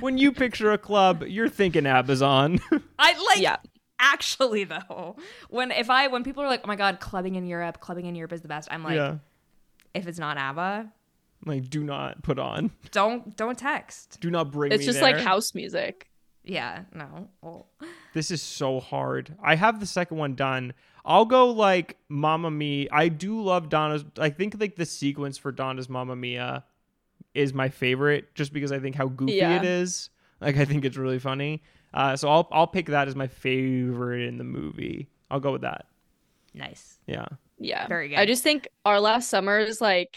when 0.00 0.16
you 0.18 0.32
picture 0.32 0.70
a 0.72 0.78
club, 0.78 1.24
you're 1.26 1.48
thinking 1.48 1.86
Amazon. 1.86 2.60
I 2.98 3.18
like 3.26 3.40
Yeah. 3.40 3.56
actually 3.98 4.64
though. 4.64 5.16
When 5.48 5.70
if 5.72 5.90
I 5.90 6.06
when 6.06 6.22
people 6.24 6.42
are 6.42 6.48
like, 6.48 6.60
"Oh 6.64 6.68
my 6.68 6.76
god, 6.76 7.00
clubbing 7.00 7.34
in 7.34 7.46
Europe, 7.46 7.80
clubbing 7.80 8.06
in 8.06 8.14
Europe 8.14 8.32
is 8.32 8.40
the 8.42 8.48
best." 8.48 8.68
I'm 8.70 8.84
like, 8.84 8.94
yeah, 8.96 9.16
if 9.92 10.06
it's 10.06 10.18
not 10.20 10.36
ABBA, 10.36 10.92
like 11.46 11.68
do 11.70 11.82
not 11.84 12.22
put 12.22 12.38
on. 12.38 12.70
don't 12.92 13.36
don't 13.36 13.58
text. 13.58 14.18
Do 14.20 14.30
not 14.30 14.50
bring 14.52 14.72
It's 14.72 14.80
me 14.80 14.86
just 14.86 15.00
there. 15.00 15.12
like 15.12 15.24
house 15.24 15.54
music. 15.54 16.08
Yeah, 16.44 16.84
no. 16.94 17.28
Well, 17.42 17.68
This 18.14 18.30
is 18.30 18.40
so 18.42 18.80
hard. 18.80 19.34
I 19.42 19.54
have 19.56 19.78
the 19.78 19.86
second 19.86 20.16
one 20.16 20.34
done. 20.34 20.72
I'll 21.04 21.26
go 21.26 21.48
like 21.50 21.96
Mama 22.08 22.50
Mia. 22.50 22.88
I 22.90 23.08
do 23.08 23.40
love 23.42 23.68
Donna's. 23.68 24.04
I 24.18 24.30
think 24.30 24.56
like 24.58 24.76
the 24.76 24.86
sequence 24.86 25.36
for 25.38 25.52
Donna's 25.52 25.88
Mama 25.88 26.16
Mia 26.16 26.64
is 27.34 27.52
my 27.54 27.68
favorite, 27.68 28.34
just 28.34 28.52
because 28.52 28.72
I 28.72 28.78
think 28.80 28.96
how 28.96 29.06
goofy 29.08 29.34
Yeah. 29.34 29.56
it 29.58 29.64
is. 29.64 30.10
Like 30.40 30.56
I 30.56 30.64
think 30.64 30.84
it's 30.84 30.96
really 30.96 31.18
funny. 31.18 31.62
Uh, 31.92 32.16
so 32.16 32.28
I'll 32.28 32.48
I'll 32.52 32.66
pick 32.66 32.86
that 32.86 33.06
as 33.08 33.14
my 33.16 33.26
favorite 33.26 34.26
in 34.26 34.38
the 34.38 34.44
movie. 34.44 35.08
I'll 35.30 35.40
go 35.40 35.52
with 35.52 35.62
that. 35.62 35.86
nice. 36.54 36.98
Yeah. 37.06 37.26
Yeah. 37.58 37.86
Very 37.86 38.08
good. 38.08 38.18
I 38.18 38.26
just 38.26 38.42
think 38.42 38.68
our 38.84 38.98
last 39.00 39.28
summer 39.28 39.58
is 39.58 39.80
like 39.80 40.16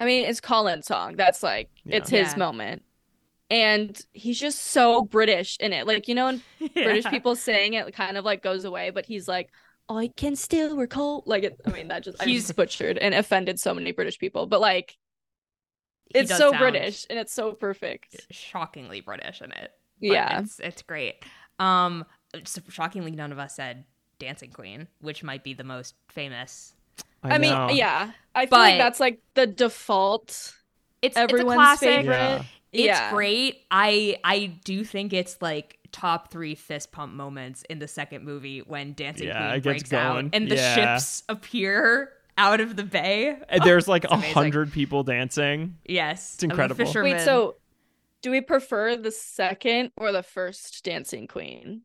I 0.00 0.04
mean, 0.04 0.24
it's 0.24 0.40
Colin's 0.40 0.86
song. 0.86 1.16
That's 1.16 1.42
like 1.42 1.70
it's 1.86 2.10
his 2.10 2.32
Yeah. 2.32 2.38
moment. 2.38 2.82
And 3.50 4.00
he's 4.12 4.40
just 4.40 4.58
so 4.60 5.02
British 5.02 5.56
in 5.60 5.72
it. 5.72 5.86
Like, 5.86 6.08
you 6.08 6.14
know, 6.14 6.24
when 6.26 6.42
British 6.74 7.04
people 7.06 7.36
saying 7.36 7.74
it 7.74 7.94
kind 7.94 8.16
of 8.16 8.24
like 8.24 8.42
goes 8.42 8.64
away, 8.64 8.90
but 8.90 9.06
he's 9.06 9.28
like, 9.28 9.50
I 9.88 10.10
can 10.16 10.34
still 10.34 10.76
recall 10.76 11.22
like 11.26 11.44
it, 11.44 11.60
I 11.66 11.70
mean 11.70 11.88
that 11.88 12.02
just 12.04 12.22
he's 12.22 12.44
just 12.46 12.56
butchered 12.56 12.96
and 12.98 13.14
offended 13.14 13.60
so 13.60 13.74
many 13.74 13.92
British 13.92 14.18
people. 14.18 14.46
But 14.46 14.60
like 14.60 14.96
it's 16.14 16.34
so 16.36 16.52
British 16.56 17.06
and 17.10 17.18
it's 17.18 17.32
so 17.32 17.52
perfect. 17.52 18.26
shockingly 18.30 19.00
British 19.00 19.40
in 19.42 19.52
it. 19.52 19.72
but 20.00 20.06
Yeah. 20.08 20.40
it's 20.40 20.58
it's 20.60 20.82
great. 20.82 21.24
Um, 21.58 22.04
s- 22.34 22.58
shockingly, 22.70 23.10
none 23.12 23.30
of 23.30 23.38
us 23.38 23.56
said 23.56 23.84
Dancing 24.18 24.50
Queen, 24.50 24.88
which 25.00 25.22
might 25.22 25.44
be 25.44 25.54
the 25.54 25.64
most 25.64 25.94
famous. 26.08 26.74
I, 27.24 27.38
mean, 27.38 27.76
yeah. 27.76 28.10
I 28.34 28.42
feel 28.46 28.50
But- 28.50 28.58
like 28.58 28.78
that's 28.78 29.00
like 29.00 29.20
the 29.34 29.46
default 29.46 30.54
It's 31.02 31.16
everyone's 31.16 31.46
it's 31.46 31.52
a 31.52 31.54
classic. 31.54 31.88
favorite. 31.88 32.14
Yeah. 32.14 32.42
It's 32.72 32.86
yeah. 32.86 33.12
great. 33.12 33.60
I 33.70 34.18
I 34.24 34.46
do 34.64 34.82
think 34.84 35.12
it's 35.12 35.40
like 35.40 35.78
top 35.92 36.32
three 36.32 36.56
fist 36.56 36.90
pump 36.90 37.12
moments 37.14 37.62
in 37.70 37.78
the 37.78 37.86
second 37.86 38.24
movie 38.24 38.60
when 38.60 38.94
Dancing 38.94 39.28
Yeah, 39.28 39.38
Queen 39.38 39.50
it 39.50 39.60
gets 39.62 39.64
breaks 39.64 39.92
out 39.92 40.24
and 40.32 40.50
the 40.50 40.56
Yeah. 40.56 40.74
ships 40.74 41.22
appear 41.28 42.10
out 42.36 42.60
of 42.60 42.74
the 42.74 42.82
bay. 42.82 43.38
And 43.48 43.62
There's 43.62 43.86
like 43.86 44.02
a 44.10 44.16
hundred 44.16 44.72
people 44.72 45.04
dancing. 45.04 45.76
Yes, 45.84 46.34
It's 46.34 46.42
incredible. 46.42 46.82
Of 46.82 46.96
a. 46.96 47.02
Wait, 47.02 47.20
so 47.20 47.56
do 48.22 48.32
we 48.32 48.40
prefer 48.40 48.96
the 48.96 49.12
second 49.12 49.92
or 49.96 50.10
the 50.10 50.24
first 50.24 50.82
Dancing 50.84 51.28
Queen? 51.28 51.82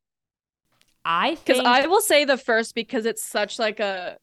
I 1.06 1.32
Because 1.36 1.58
think 1.58 1.68
I 1.68 1.86
will 1.86 2.02
say 2.02 2.26
the 2.26 2.38
first 2.38 2.74
because 2.74 3.06
it's 3.06 3.24
such 3.24 3.60
like 3.60 3.80
a 3.80 4.18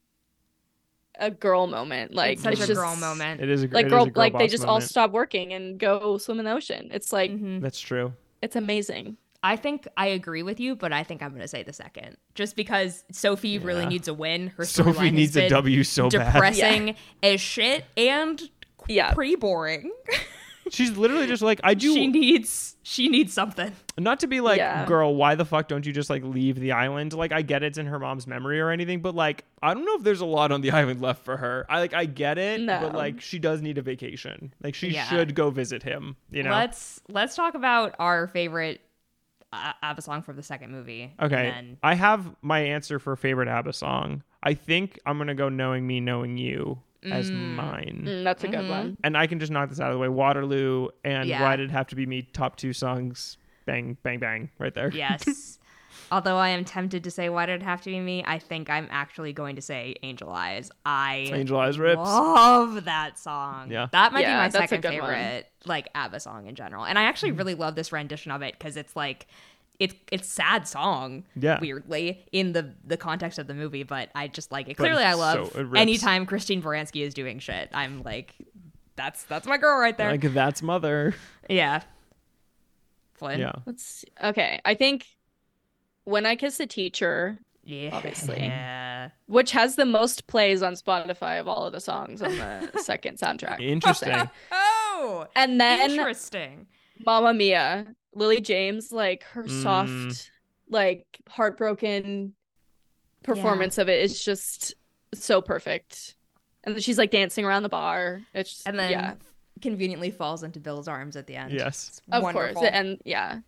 a 1.19 1.31
girl 1.31 1.67
moment. 1.67 2.15
Like 2.15 2.35
it's 2.35 2.43
such 2.43 2.55
it's 2.55 2.63
a 2.65 2.67
just- 2.69 2.81
girl 2.81 2.97
moment. 2.97 3.41
It 3.41 3.49
is 3.49 3.63
a, 3.65 3.69
Like 3.69 3.85
it 3.85 3.87
is 3.87 3.93
girl, 3.93 4.03
a 4.05 4.11
girl 4.11 4.21
like 4.23 4.33
they 4.35 4.45
boss 4.47 4.51
just 4.51 4.65
all 4.65 4.81
stop 4.81 5.13
working 5.13 5.53
and 5.53 5.79
go 5.79 6.19
swim 6.19 6.39
in 6.39 6.45
the 6.45 6.53
ocean. 6.53 6.89
It's 6.93 7.13
like 7.13 7.31
Mhm. 7.31 7.61
That's 7.61 7.81
true. 7.81 8.13
it's 8.43 8.57
amazing. 8.57 9.17
I 9.43 9.55
think 9.57 9.87
I 9.97 10.07
agree 10.09 10.43
with 10.43 10.59
you, 10.59 10.75
but 10.75 10.93
I 10.93 11.05
think 11.05 11.23
I'm 11.23 11.29
going 11.31 11.43
to 11.43 11.47
say 11.49 11.63
the 11.63 11.73
second, 11.73 12.17
just 12.35 12.57
because 12.57 13.05
Sophie 13.13 13.59
really 13.59 13.87
needs 13.87 14.09
a 14.09 14.15
win. 14.15 14.49
Her 14.57 14.65
Sophie 14.65 14.91
storyline 14.93 15.13
needs 15.13 15.37
a 15.37 15.49
W 15.49 15.49
a 15.49 15.49
been 15.49 15.57
W 15.57 15.85
so 15.85 16.09
bad. 16.11 16.33
depressing 16.33 16.97
as 17.23 17.41
shit 17.41 17.85
and 17.97 18.43
Yeah. 18.89 19.13
pretty 19.13 19.37
boring. 19.37 19.93
She's 20.71 20.97
literally 20.97 21.27
just 21.27 21.43
like 21.43 21.61
I 21.65 21.75
do. 21.75 21.93
she 21.95 22.07
needs 22.09 22.77
she 22.83 23.09
needs 23.09 23.33
something. 23.33 23.73
Not 23.99 24.21
to 24.21 24.27
be 24.27 24.41
like, 24.41 24.59
Yeah. 24.59 24.85
girl, 24.87 25.15
why 25.15 25.35
the 25.35 25.45
fuck 25.45 25.69
don't 25.69 25.85
you 25.87 25.93
just 25.93 26.09
like 26.11 26.23
leave 26.23 26.59
the 26.61 26.73
island? 26.73 27.13
Like, 27.13 27.33
I 27.33 27.43
get 27.43 27.63
it's 27.63 27.79
in 27.79 27.87
her 27.87 27.99
mom's 27.99 28.27
memory 28.27 28.61
or 28.61 28.71
anything, 28.71 29.01
but 29.01 29.15
like, 29.15 29.45
I 29.63 29.75
don't 29.75 29.85
know 29.85 29.95
if 29.97 30.03
there's 30.03 30.21
a 30.21 30.27
lot 30.27 30.53
on 30.53 30.61
the 30.61 30.71
island 30.81 31.01
left 31.01 31.25
for 31.25 31.37
her. 31.37 31.67
I 31.69 31.81
like, 31.81 31.95
I 31.95 32.05
get 32.05 32.39
it, 32.39 32.65
but 32.67 32.95
like, 32.95 33.21
she 33.21 33.39
does 33.39 33.61
need 33.63 33.79
a 33.79 33.83
vacation. 33.83 34.53
Like, 34.63 34.75
she 34.75 34.89
Yeah. 34.91 35.05
should 35.05 35.35
go 35.35 35.51
visit 35.51 35.83
him. 35.83 36.17
You 36.31 36.43
know? 36.45 36.51
Let's 36.51 37.01
let's 37.09 37.35
talk 37.35 37.55
about 37.55 37.95
our 37.99 38.27
favorite 38.29 38.81
uh, 39.53 39.73
ABBA 39.83 40.03
song 40.03 40.23
from 40.23 40.37
the 40.37 40.43
second 40.43 40.71
movie. 40.73 41.13
and 41.19 41.33
okay, 41.33 41.51
then- 41.51 41.79
I 41.83 41.95
have 41.95 42.35
my 42.43 42.61
answer 42.61 42.99
for 42.99 43.15
favorite 43.17 43.49
ABBA 43.49 43.73
song. 43.73 44.23
I 44.43 44.55
think 44.55 44.99
I'm 45.07 45.19
gonna 45.19 45.35
go 45.35 45.49
"Knowing 45.49 45.87
Me, 45.87 45.99
Knowing 46.01 46.37
You" 46.39 46.79
as 47.13 47.31
mine. 47.31 48.05
Mm, 48.07 48.25
that's 48.25 48.45
a 48.45 48.49
good 48.49 48.61
Mhm. 48.65 48.69
one. 48.71 48.97
And 49.05 49.17
I 49.17 49.27
can 49.27 49.39
just 49.39 49.53
knock 49.53 49.69
this 49.71 49.81
out 49.81 49.89
of 49.91 49.95
the 49.95 49.99
way. 50.01 50.09
Waterloo 50.09 50.89
and 51.05 51.29
Yeah. 51.29 51.43
Why 51.43 51.57
Did 51.57 51.71
It 51.71 51.73
Have 51.73 51.87
to 51.89 51.97
Be 51.97 52.07
Me? 52.07 52.23
Top 52.23 52.57
two 52.57 52.73
songs. 52.73 53.39
Bang, 53.65 53.97
bang, 54.03 54.19
bang, 54.19 54.51
right 54.59 54.75
there. 54.75 54.91
yes. 54.93 55.59
Although 56.13 56.37
I 56.37 56.51
am 56.51 56.65
tempted 56.65 57.03
to 57.03 57.11
say 57.11 57.29
why 57.29 57.47
did 57.47 57.63
it 57.63 57.65
have 57.65 57.81
to 57.83 57.91
be 57.91 57.99
me, 57.99 58.23
I 58.25 58.39
think 58.39 58.71
I'm 58.71 58.87
actually 58.91 59.33
going 59.33 59.57
to 59.57 59.63
say 59.63 59.97
Angel 60.05 60.31
Eyes. 60.31 60.71
I 60.85 61.31
Angel 61.33 61.59
Eyes 61.59 61.81
rips. 61.81 61.97
love 61.99 62.85
that 62.85 63.19
song. 63.19 63.73
Yeah. 63.73 63.89
That 63.91 64.13
might 64.13 64.21
Yeah, 64.21 64.35
be 64.37 64.43
my 64.43 64.49
second 64.51 64.83
good 64.83 65.01
one. 65.01 65.11
favorite 65.11 65.51
like 65.65 65.89
ABBA 65.97 66.21
song 66.21 66.47
in 66.47 66.55
general. 66.55 66.85
And 66.85 66.97
I 66.97 67.05
actually 67.05 67.33
Mm. 67.33 67.39
really 67.39 67.55
love 67.57 67.75
this 67.75 67.91
rendition 67.91 68.31
of 68.31 68.43
it 68.43 68.55
because 68.57 68.77
it's 68.77 68.95
like 68.95 69.27
it's 69.79 69.95
it's 70.11 70.29
sad 70.29 70.67
song 70.67 71.25
Yeah. 71.35 71.59
weirdly 71.61 72.25
in 72.33 72.53
the 72.53 72.75
the 72.85 72.97
context 72.97 73.39
of 73.39 73.47
the 73.47 73.55
movie 73.55 73.83
but 73.83 74.11
i 74.15 74.27
just 74.29 74.51
like 74.51 74.67
it 74.69 74.77
But 74.77 74.85
clearly 74.85 75.03
i 75.05 75.15
love 75.15 75.53
so- 75.53 75.61
it 75.61 75.67
anytime 75.77 76.25
christine 76.27 76.63
baranski 76.63 77.03
is 77.03 77.13
doing 77.15 77.39
shit 77.39 77.69
i'm 77.75 78.03
like 78.03 78.35
that's 78.97 79.25
that's 79.25 79.47
my 79.47 79.59
girl 79.59 79.79
right 79.79 79.97
there 79.99 80.11
Like 80.11 80.33
that's 80.33 80.63
mother. 80.63 81.15
yeah 81.51 81.83
Flynn. 83.15 83.41
Yeah. 83.41 83.53
Let's 83.65 83.83
see. 83.83 84.09
okay. 84.23 84.61
I 84.65 84.75
think 84.75 85.07
when 86.05 86.27
I 86.27 86.37
kiss 86.37 86.61
a 86.61 86.67
teacher, 86.67 87.39
yeah 87.65 87.91
Obviously. 87.95 88.39
yeah 88.41 89.09
which 89.27 89.53
has 89.53 89.77
the 89.77 89.87
most 89.87 90.27
plays 90.27 90.63
on 90.63 90.75
Spotify 90.75 91.41
of 91.41 91.49
all 91.49 91.65
of 91.65 91.73
the 91.73 91.81
songs 91.81 92.21
on 92.23 92.37
the 92.37 92.71
second 92.83 93.19
soundtrack. 93.19 93.61
Interesting. 93.61 94.15
oh 94.53 95.27
And 95.35 95.61
then 95.61 95.91
interesting 95.91 96.67
Mamma 97.05 97.33
Mia, 97.35 97.87
Lily 98.17 98.41
James, 98.41 98.91
like 98.91 99.23
her 99.25 99.45
Mm. 99.45 99.63
soft, 99.63 100.31
like 100.69 101.05
heartbroken 101.29 102.35
performance 103.23 103.79
of 103.79 103.89
it 103.89 104.03
is 104.03 104.25
just 104.25 104.75
so 105.15 105.41
perfect. 105.43 106.17
And 106.65 106.75
then 106.75 106.83
she's 106.83 106.99
like 106.99 107.11
dancing 107.11 107.45
around 107.45 107.63
the 107.63 107.69
bar. 107.69 108.23
It's 108.35 108.51
just, 108.55 108.67
and 108.69 108.79
then 108.79 108.91
yeah, 108.91 109.15
conveniently 109.63 110.11
falls 110.11 110.43
into 110.43 110.59
bill's 110.61 110.89
arms 110.89 111.17
at 111.17 111.27
the 111.27 111.37
end 111.37 111.53
yes. 111.53 111.89
It's 111.89 112.01
of 112.11 112.23
wonderful. 112.23 112.55
course, 112.63 112.71
and 112.73 113.01
yeah. 113.05 113.41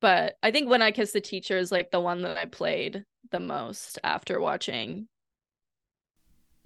But 0.00 0.36
I 0.42 0.50
think 0.50 0.68
when 0.68 0.82
I 0.82 0.90
kiss 0.90 1.12
the 1.12 1.20
teacher 1.20 1.56
is 1.56 1.72
like 1.72 1.90
the 1.90 2.00
one 2.00 2.22
that 2.22 2.36
I 2.36 2.44
played 2.44 3.04
the 3.30 3.40
most 3.40 3.98
after 4.04 4.40
watching. 4.40 5.08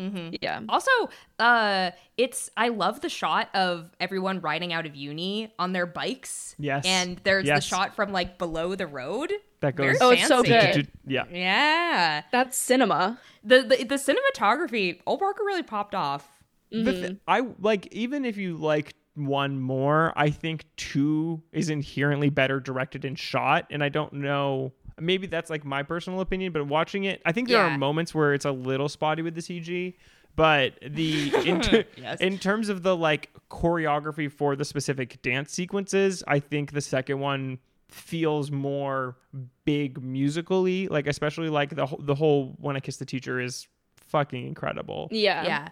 Mhm. 0.00 0.36
Yeah, 0.42 0.60
Also, 0.68 0.90
uh, 1.38 1.90
it's 2.16 2.50
I 2.56 2.68
love 2.68 3.00
the 3.02 3.08
shot 3.08 3.48
of 3.54 3.90
everyone 4.00 4.40
riding 4.40 4.72
out 4.72 4.86
of 4.86 4.96
uni 4.96 5.52
on 5.58 5.72
their 5.72 5.86
bikes, 5.86 6.56
Yes. 6.58 6.84
and 6.86 7.20
there's 7.24 7.46
the 7.46 7.60
shot 7.60 7.94
from 7.94 8.12
like 8.12 8.38
below 8.38 8.74
the 8.74 8.86
road. 8.86 9.32
that 9.60 9.76
Very 9.76 9.92
goes. 9.92 9.98
Oh, 10.02 10.10
it's 10.10 10.26
so 10.26 10.42
good. 10.42 10.88
Yeah. 11.06 11.24
Yeah, 11.30 12.22
that's 12.32 12.58
cinema. 12.58 13.18
the 13.44 13.62
the, 13.62 13.84
the 13.84 13.94
cinematography. 13.96 15.00
Ol 15.06 15.18
Parker 15.18 15.44
really 15.44 15.62
popped 15.62 15.94
off. 15.94 16.26
The 16.70 16.78
Mhm. 16.78 17.00
th- 17.06 17.16
I 17.28 17.40
like 17.60 17.86
even 17.92 18.24
if 18.24 18.36
you 18.36 18.56
like 18.56 18.94
one 19.14 19.60
more, 19.60 20.12
I 20.16 20.30
think 20.30 20.64
two 20.76 21.42
is 21.52 21.68
inherently 21.68 22.30
better 22.30 22.58
directed 22.60 23.04
and 23.04 23.16
shot, 23.18 23.66
and 23.70 23.84
I 23.84 23.88
don't 23.90 24.14
know. 24.14 24.72
Maybe 25.00 25.26
that's 25.26 25.50
like 25.50 25.64
my 25.64 25.82
personal 25.82 26.20
opinion, 26.20 26.52
but 26.52 26.66
watching 26.66 27.04
it, 27.04 27.20
I 27.24 27.32
think 27.32 27.48
there 27.48 27.58
Yeah. 27.58 27.74
are 27.74 27.78
moments 27.78 28.14
where 28.14 28.34
it's 28.34 28.44
a 28.44 28.52
little 28.52 28.88
spotty 28.88 29.22
with 29.22 29.34
the 29.34 29.40
CG. 29.40 29.94
But 30.34 30.78
the 30.80 31.32
in, 31.46 31.60
ter- 31.62 31.84
Yes. 31.96 32.20
in 32.20 32.38
terms 32.38 32.68
of 32.68 32.82
the 32.82 32.96
like 32.96 33.30
choreography 33.50 34.30
for 34.32 34.56
the 34.56 34.64
specific 34.64 35.20
dance 35.22 35.52
sequences, 35.52 36.22
I 36.26 36.38
think 36.40 36.72
the 36.72 36.80
second 36.80 37.20
one 37.20 37.58
feels 37.88 38.50
more 38.50 39.16
big 39.66 40.02
musically, 40.02 40.88
like 40.88 41.06
especially 41.06 41.50
like 41.50 41.74
the 41.76 41.84
whole- 41.86 42.00
the 42.02 42.14
whole 42.14 42.54
"When 42.58 42.76
I 42.76 42.80
Kiss 42.80 42.96
the 42.96 43.04
Teacher" 43.04 43.38
is 43.40 43.66
fucking 43.96 44.46
incredible. 44.46 45.08
Yeah, 45.10 45.44
yeah 45.44 45.68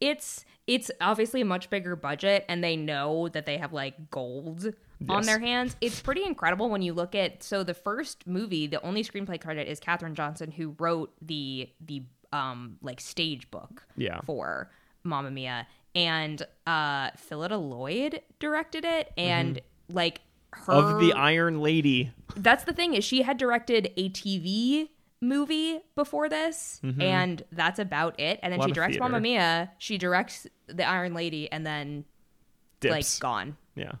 it's 0.00 0.44
it's 0.66 0.90
obviously 1.00 1.40
a 1.40 1.44
much 1.44 1.70
bigger 1.70 1.94
budget 1.96 2.44
and 2.48 2.62
they 2.64 2.76
know 2.76 3.28
that 3.28 3.46
they 3.46 3.58
have 3.58 3.72
like 3.72 4.10
gold 4.10 4.72
on 5.08 5.24
their 5.24 5.38
hands 5.38 5.76
it's 5.80 6.00
pretty 6.00 6.24
incredible 6.24 6.68
when 6.70 6.80
you 6.82 6.92
look 6.92 7.14
at 7.14 7.42
so 7.42 7.62
the 7.62 7.74
first 7.74 8.26
movie 8.26 8.66
the 8.66 8.80
only 8.82 9.02
screenplay 9.04 9.40
credit 9.40 9.66
is 9.68 9.78
catherine 9.80 10.14
johnson 10.14 10.50
who 10.50 10.74
wrote 10.78 11.12
the 11.20 11.68
the 11.80 12.02
um 12.32 12.76
like 12.82 13.00
stage 13.00 13.50
book 13.50 13.84
Yeah. 13.96 14.20
for 14.24 14.70
Mamma 15.02 15.30
Mia 15.30 15.66
and 15.94 16.42
uh 16.66 17.10
phyllida 17.12 17.58
lloyd 17.58 18.20
directed 18.38 18.84
it 18.84 19.12
and 19.16 19.60
like 19.88 20.20
her 20.52 20.72
Mm-hmm. 20.72 20.94
Of 20.94 21.00
the 21.00 21.12
Iron 21.14 21.60
Lady. 21.60 22.12
that's 22.36 22.62
the 22.64 22.72
thing 22.72 22.94
is 22.94 23.02
she 23.04 23.22
had 23.22 23.36
directed 23.38 23.92
a 23.96 24.08
TV 24.10 24.88
movie 25.20 25.80
before 25.96 26.28
this, 26.28 26.80
and 27.00 27.42
that's 27.50 27.78
about 27.80 28.20
it. 28.20 28.38
And 28.42 28.52
then 28.52 28.60
Mm-hmm. 28.60 28.68
She 28.68 28.72
directs. 28.72 28.98
Mamma 29.00 29.20
Mia. 29.20 29.72
She 29.78 29.98
directs 29.98 30.46
The 30.68 30.84
Iron 30.84 31.12
Lady, 31.14 31.50
and 31.50 31.66
then 31.66 32.04
like 32.84 33.04
gone. 33.18 33.56
Yeah. 33.74 33.92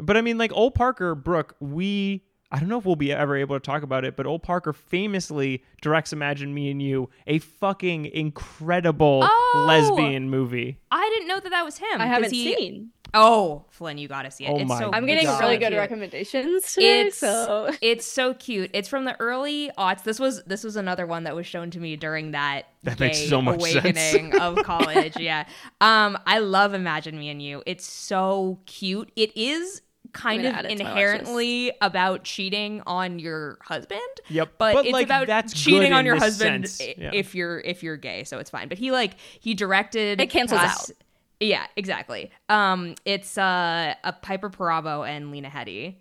But 0.00 0.16
I 0.16 0.20
mean, 0.22 0.38
like 0.38 0.52
Ol 0.54 0.70
Parker, 0.70 1.14
Brooke, 1.14 1.56
we 1.60 2.24
I 2.52 2.58
don't 2.58 2.68
know 2.68 2.78
if 2.78 2.84
we'll 2.84 2.96
be 2.96 3.12
ever 3.12 3.36
able 3.36 3.54
to 3.56 3.60
talk 3.64 3.82
about 3.84 4.04
it, 4.04 4.16
but 4.16 4.26
Ol 4.26 4.40
Parker 4.40 4.72
famously 4.72 5.62
directs 5.82 6.12
Imagine 6.12 6.52
Me 6.52 6.68
and 6.70 6.82
You, 6.82 7.08
a 7.28 7.38
fucking 7.38 8.06
incredible 8.06 9.20
Oh! 9.22 9.64
lesbian 9.68 10.28
movie. 10.30 10.78
I 10.90 11.08
didn't 11.10 11.28
know 11.28 11.38
that 11.40 11.50
that 11.50 11.64
was 11.64 11.78
him. 11.78 12.00
I 12.00 12.06
haven't 12.06 12.32
he, 12.32 12.54
seen. 12.54 12.90
Oh, 13.12 13.64
Flynn, 13.70 13.98
you 13.98 14.06
gotta 14.08 14.30
see 14.30 14.46
it. 14.46 14.50
Oh 14.50 14.56
it's 14.56 14.68
my 14.68 14.78
so 14.78 14.90
I'm 14.92 15.04
getting 15.04 15.26
God. 15.26 15.40
really 15.40 15.58
good 15.58 15.68
cute. 15.68 15.78
recommendations 15.78 16.72
today. 16.72 17.02
It's 17.02 17.18
so 17.18 17.70
it's 17.82 18.06
so 18.06 18.34
cute. 18.34 18.70
It's 18.72 18.88
from 18.88 19.04
the 19.04 19.18
early 19.20 19.70
aughts. 19.76 20.04
This 20.04 20.20
was 20.20 20.42
this 20.44 20.62
was 20.62 20.76
another 20.76 21.06
one 21.06 21.24
that 21.24 21.34
was 21.34 21.44
shown 21.46 21.70
to 21.72 21.80
me 21.80 21.96
during 21.96 22.30
that 22.32 22.66
That 22.84 22.98
gay 22.98 23.06
makes 23.06 23.28
so 23.28 23.42
much 23.42 23.62
sense. 23.62 23.76
awakening 23.84 24.34
of 24.40 24.56
college. 24.64 25.16
yeah. 25.18 25.46
Um, 25.80 26.18
I 26.26 26.38
love 26.38 26.72
Imagine 26.72 27.18
Me 27.18 27.30
and 27.30 27.42
You. 27.42 27.62
It's 27.66 27.84
so 27.90 28.60
cute. 28.66 29.10
It 29.16 29.36
is 29.36 29.82
kind 30.12 30.44
of 30.44 30.52
gonna 30.52 30.58
add 30.58 30.64
it 30.72 30.76
to 30.78 30.84
my 30.84 30.90
watch 30.90 30.98
inherently 30.98 31.72
about 31.80 32.24
cheating 32.24 32.82
on 32.86 33.18
your 33.18 33.58
husband. 33.62 34.00
Yep, 34.28 34.52
But, 34.58 34.74
but, 34.74 34.84
it's 34.86 34.92
like, 34.92 35.06
about 35.06 35.26
that's 35.26 35.52
cheating 35.52 35.92
on 35.92 36.04
your 36.06 36.16
husband 36.16 36.66
Yeah. 36.98 37.10
if 37.14 37.34
you're 37.34 37.60
if 37.60 37.82
you're 37.82 37.96
gay, 37.96 38.24
so 38.24 38.38
it's 38.38 38.50
fine. 38.50 38.68
But 38.68 38.78
he 38.78 38.90
like 38.92 39.12
he 39.40 39.54
directed 39.54 40.20
It 40.20 40.30
cancels 40.30 40.60
past- 40.60 40.90
out. 40.90 40.96
Yeah, 41.42 41.66
exactly. 41.76 42.30
Um, 42.50 42.96
it's 43.06 43.38
uh, 43.38 43.94
a 44.04 44.12
Piper 44.12 44.50
Perabo 44.50 45.08
and 45.08 45.30
Lena 45.30 45.48
Headey 45.48 45.94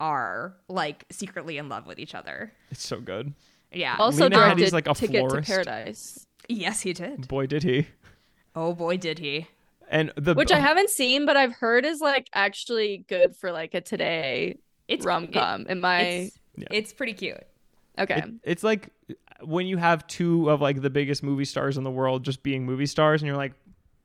are 0.00 0.54
like 0.68 1.04
secretly 1.10 1.58
in 1.58 1.68
love 1.68 1.86
with 1.86 1.98
each 1.98 2.14
other. 2.14 2.52
It's 2.70 2.86
so 2.86 2.98
good. 3.00 3.34
Yeah. 3.72 3.96
also 3.98 4.24
Lena 4.24 4.36
directed 4.36 4.64
Headey's 4.64 4.72
like 4.72 4.88
a 4.88 4.94
Ticket 4.94 5.20
florist. 5.20 5.48
to 5.48 5.52
Paradise, 5.52 6.26
yes, 6.48 6.80
he 6.80 6.92
did. 6.92 7.28
Boy, 7.28 7.46
did 7.46 7.62
he! 7.62 7.88
Oh 8.56 8.72
boy, 8.72 8.96
did 8.96 9.18
he. 9.18 9.48
And 9.90 10.12
the 10.16 10.34
which 10.34 10.50
I 10.52 10.58
haven't 10.58 10.90
seen, 10.90 11.26
but 11.26 11.36
I've 11.36 11.52
heard 11.52 11.84
is 11.84 12.00
like 12.00 12.28
actually 12.34 13.04
good 13.08 13.36
for 13.36 13.52
like 13.52 13.74
a 13.74 13.80
today 13.80 14.58
It's 14.88 15.04
rom 15.04 15.28
com. 15.28 15.66
In 15.66 15.80
my 15.80 16.00
It's, 16.00 16.38
Yeah. 16.56 16.66
it's 16.70 16.92
pretty 16.92 17.12
cute. 17.14 17.42
okay, 17.98 18.18
It- 18.18 18.30
it's 18.44 18.62
like 18.64 18.90
uh, 19.10 19.14
when 19.44 19.66
you 19.66 19.76
have 19.76 20.06
two 20.06 20.50
of 20.50 20.60
like 20.60 20.80
the 20.82 20.90
biggest 20.90 21.22
movie 21.22 21.44
stars 21.44 21.76
in 21.76 21.84
the 21.84 21.90
world 21.90 22.24
just 22.24 22.42
being 22.42 22.64
movie 22.64 22.86
stars, 22.86 23.22
and 23.22 23.26
you're 23.26 23.36
like, 23.36 23.52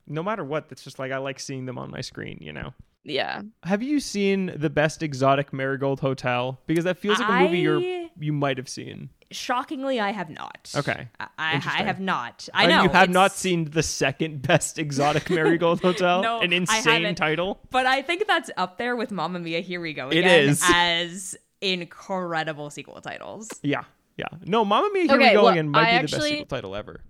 no 0.06 0.22
matter 0.22 0.44
what, 0.44 0.66
it's 0.70 0.82
just 0.82 0.98
like 0.98 1.12
I 1.12 1.18
like 1.18 1.38
seeing 1.40 1.66
them 1.66 1.78
on 1.78 1.90
my 1.90 2.00
screen. 2.00 2.38
You 2.40 2.52
know. 2.52 2.74
yeah. 3.04 3.42
Have 3.64 3.82
you 3.82 4.00
seen 4.00 4.52
the 4.56 4.70
best 4.70 5.02
exotic 5.02 5.52
marigold 5.52 6.00
hotel? 6.00 6.60
Because 6.66 6.84
that 6.84 6.98
feels 6.98 7.18
like 7.20 7.28
a 7.28 7.44
movie 7.44 7.58
you're 7.60 7.78
I- 7.80 7.99
you 8.20 8.32
might 8.32 8.58
have 8.58 8.68
seen. 8.68 9.10
Shockingly, 9.32 10.00
I 10.00 10.10
have 10.10 10.28
not. 10.28 10.72
Okay. 10.76 11.08
I, 11.20 11.26
I, 11.38 11.52
I 11.54 11.82
have 11.84 12.00
not. 12.00 12.48
I 12.52 12.66
know. 12.66 12.82
you 12.82 12.88
have 12.88 13.10
not 13.10 13.32
seen 13.32 13.66
the 13.70 13.82
second 13.82 14.42
best 14.42 14.78
exotic 14.78 15.30
marigold 15.30 15.80
hotel. 15.82 16.22
No, 16.22 16.40
An 16.40 16.52
I 16.52 16.56
insane 16.56 17.02
haven't. 17.02 17.14
title. 17.14 17.60
But 17.70 17.86
I 17.86 18.02
think 18.02 18.26
that's 18.26 18.50
up 18.56 18.76
there 18.78 18.96
with 18.96 19.10
Mamma 19.12 19.38
Mia, 19.38 19.60
Here 19.60 19.80
We 19.80 19.92
Go 19.92 20.08
It 20.08 20.18
Again 20.18 20.48
is. 20.48 20.62
as 20.72 21.36
incredible 21.60 22.70
sequel 22.70 23.00
titles. 23.00 23.48
Yeah, 23.62 23.84
yeah. 24.16 24.26
No, 24.44 24.64
Mamma 24.64 24.90
Mia, 24.92 25.04
here 25.04 25.14
Okay, 25.16 25.28
we 25.30 25.34
go 25.34 25.42
well, 25.44 25.52
again. 25.52 25.68
Might 25.70 25.80
I 25.80 25.84
be 25.84 25.90
the 25.90 26.02
actually- 26.02 26.18
best 26.18 26.30
sequel 26.40 26.46
title 26.46 26.76
ever. 26.76 27.00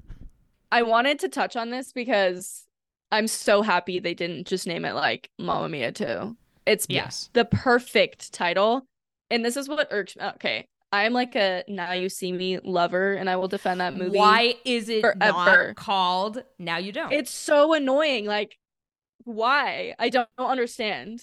I 0.72 0.82
wanted 0.82 1.18
to 1.20 1.28
touch 1.28 1.56
on 1.56 1.70
this 1.70 1.92
because 1.92 2.66
I'm 3.10 3.26
so 3.26 3.62
happy 3.62 3.98
they 3.98 4.14
didn't 4.14 4.46
just 4.46 4.66
name 4.66 4.84
it 4.84 4.92
like 4.94 5.30
Mamma 5.38 5.68
Mia 5.68 5.90
too. 5.90 6.36
It's 6.66 6.86
Yes. 6.88 7.30
the 7.32 7.44
perfect 7.44 8.32
title. 8.32 8.86
And 9.30 9.44
this 9.44 9.56
is 9.56 9.68
what 9.68 9.88
irks 9.90 10.16
me. 10.16 10.22
Okay. 10.34 10.66
I'm 10.92 11.12
like 11.12 11.36
a 11.36 11.64
Now 11.68 11.92
You 11.92 12.08
See 12.08 12.32
Me 12.32 12.58
lover, 12.58 13.14
and 13.14 13.30
I 13.30 13.36
will 13.36 13.48
defend 13.48 13.80
that 13.80 13.96
movie. 13.96 14.18
Why 14.18 14.54
is 14.64 14.88
it 14.88 15.02
forever. 15.02 15.68
not 15.68 15.76
called 15.76 16.42
Now 16.58 16.78
You 16.78 16.92
Don't? 16.92 17.12
It's 17.12 17.30
so 17.30 17.74
annoying. 17.74 18.26
Like, 18.26 18.58
why? 19.24 19.94
I 19.98 20.08
don't, 20.08 20.28
don't 20.36 20.50
understand. 20.50 21.22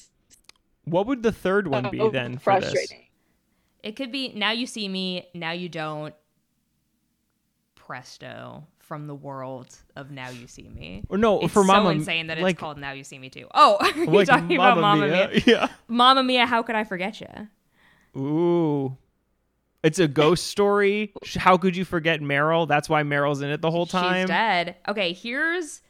What 0.86 1.06
would 1.08 1.22
the 1.22 1.34
third 1.34 1.68
one 1.68 1.90
be 1.90 2.00
So 2.00 2.10
then 2.10 2.38
for 2.38 2.60
this? 2.60 2.72
frustrating. 2.72 3.06
It 3.84 3.96
could 3.96 4.12
be 4.12 4.30
Now 4.34 4.52
You 4.52 4.66
See 4.68 4.88
Me, 4.88 5.28
Now 5.34 5.52
You 5.52 5.70
Don't. 5.70 6.14
Presto 7.76 8.66
from 8.80 9.08
the 9.08 9.16
world 9.16 9.76
of 9.96 10.12
Now 10.12 10.30
You 10.30 10.48
See 10.48 10.70
Me. 10.70 11.04
Or 11.10 11.18
no, 11.18 11.40
It's 11.42 11.54
for 11.54 11.62
so 11.64 11.68
Mamma 11.68 11.90
insane 11.90 12.28
that 12.28 12.38
it's 12.38 12.44
like, 12.44 12.58
called 12.58 12.78
Now 12.78 12.92
You 12.92 13.04
See 13.04 13.20
Me 13.20 13.30
too. 13.30 13.48
Oh, 13.54 13.78
are 13.82 13.92
you 13.98 14.06
like 14.06 14.28
talking 14.28 14.56
about 14.56 14.78
Mamma 14.80 15.08
Mia? 15.08 15.30
Yeah. 15.46 15.68
Mamma 15.90 16.24
Mia, 16.24 16.46
how 16.46 16.64
could 16.64 16.76
I 16.76 16.84
forget 16.86 17.20
you? 17.22 17.28
Ooh. 18.22 18.98
It's 19.88 20.00
a 20.00 20.08
ghost 20.08 20.48
story. 20.48 21.14
How 21.38 21.56
could 21.56 21.78
you 21.78 21.86
forget 21.86 22.20
Meryl? 22.20 22.68
That's 22.68 22.90
why 22.90 23.04
Meryl's 23.04 23.42
in 23.42 23.50
it 23.50 23.62
the 23.62 23.72
whole 23.72 23.86
time. 23.86 24.24
She's 24.26 24.30
dead. 24.30 24.76
Okay, 24.88 25.14
here's 25.14 25.82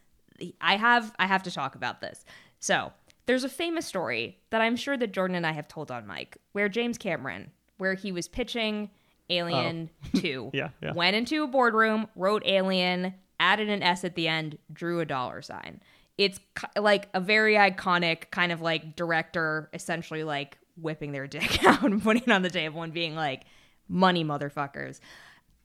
I 0.61 0.77
have 0.77 1.13
I 1.17 1.25
have 1.25 1.41
to 1.43 1.51
talk 1.51 1.73
about 1.73 1.99
this. 1.99 2.23
So, 2.59 2.91
there's 3.25 3.43
a 3.43 3.49
famous 3.49 3.85
story 3.87 4.37
that 4.51 4.61
I'm 4.61 4.75
sure 4.75 4.95
that 4.97 5.11
Jordan 5.13 5.35
and 5.35 5.47
I 5.47 5.51
have 5.51 5.67
told 5.67 5.89
on 5.91 6.05
mic, 6.05 6.37
where 6.51 6.69
James 6.69 6.97
Cameron, 6.99 7.49
where 7.79 7.95
he 7.95 8.11
was 8.11 8.27
pitching 8.27 8.89
Alien 9.31 9.89
2, 10.15 10.43
Oh. 10.45 10.51
Yeah, 10.53 10.69
yeah. 10.81 10.93
went 10.93 11.15
into 11.15 11.43
a 11.43 11.47
boardroom, 11.47 12.07
wrote 12.15 12.43
Alien, 12.45 13.15
added 13.39 13.67
an 13.69 13.81
S 13.81 14.03
at 14.03 14.13
the 14.15 14.27
end, 14.27 14.59
drew 14.71 14.99
a 14.99 15.05
dollar 15.05 15.41
sign. 15.41 15.81
It's 16.19 16.39
like 16.77 17.09
a 17.15 17.19
very 17.19 17.55
iconic 17.55 18.29
kind 18.31 18.51
of 18.51 18.61
like 18.61 18.95
director 18.95 19.69
essentially 19.73 20.23
like 20.23 20.57
whipping 20.79 21.11
their 21.11 21.27
dick 21.35 21.63
out 21.65 21.83
and 21.83 22.01
putting 22.01 22.23
it 22.23 22.31
on 22.31 22.43
the 22.43 22.49
table 22.49 22.81
and 22.83 22.93
being 22.93 23.15
like, 23.15 23.43
money, 23.87 24.23
motherfuckers. 24.23 24.99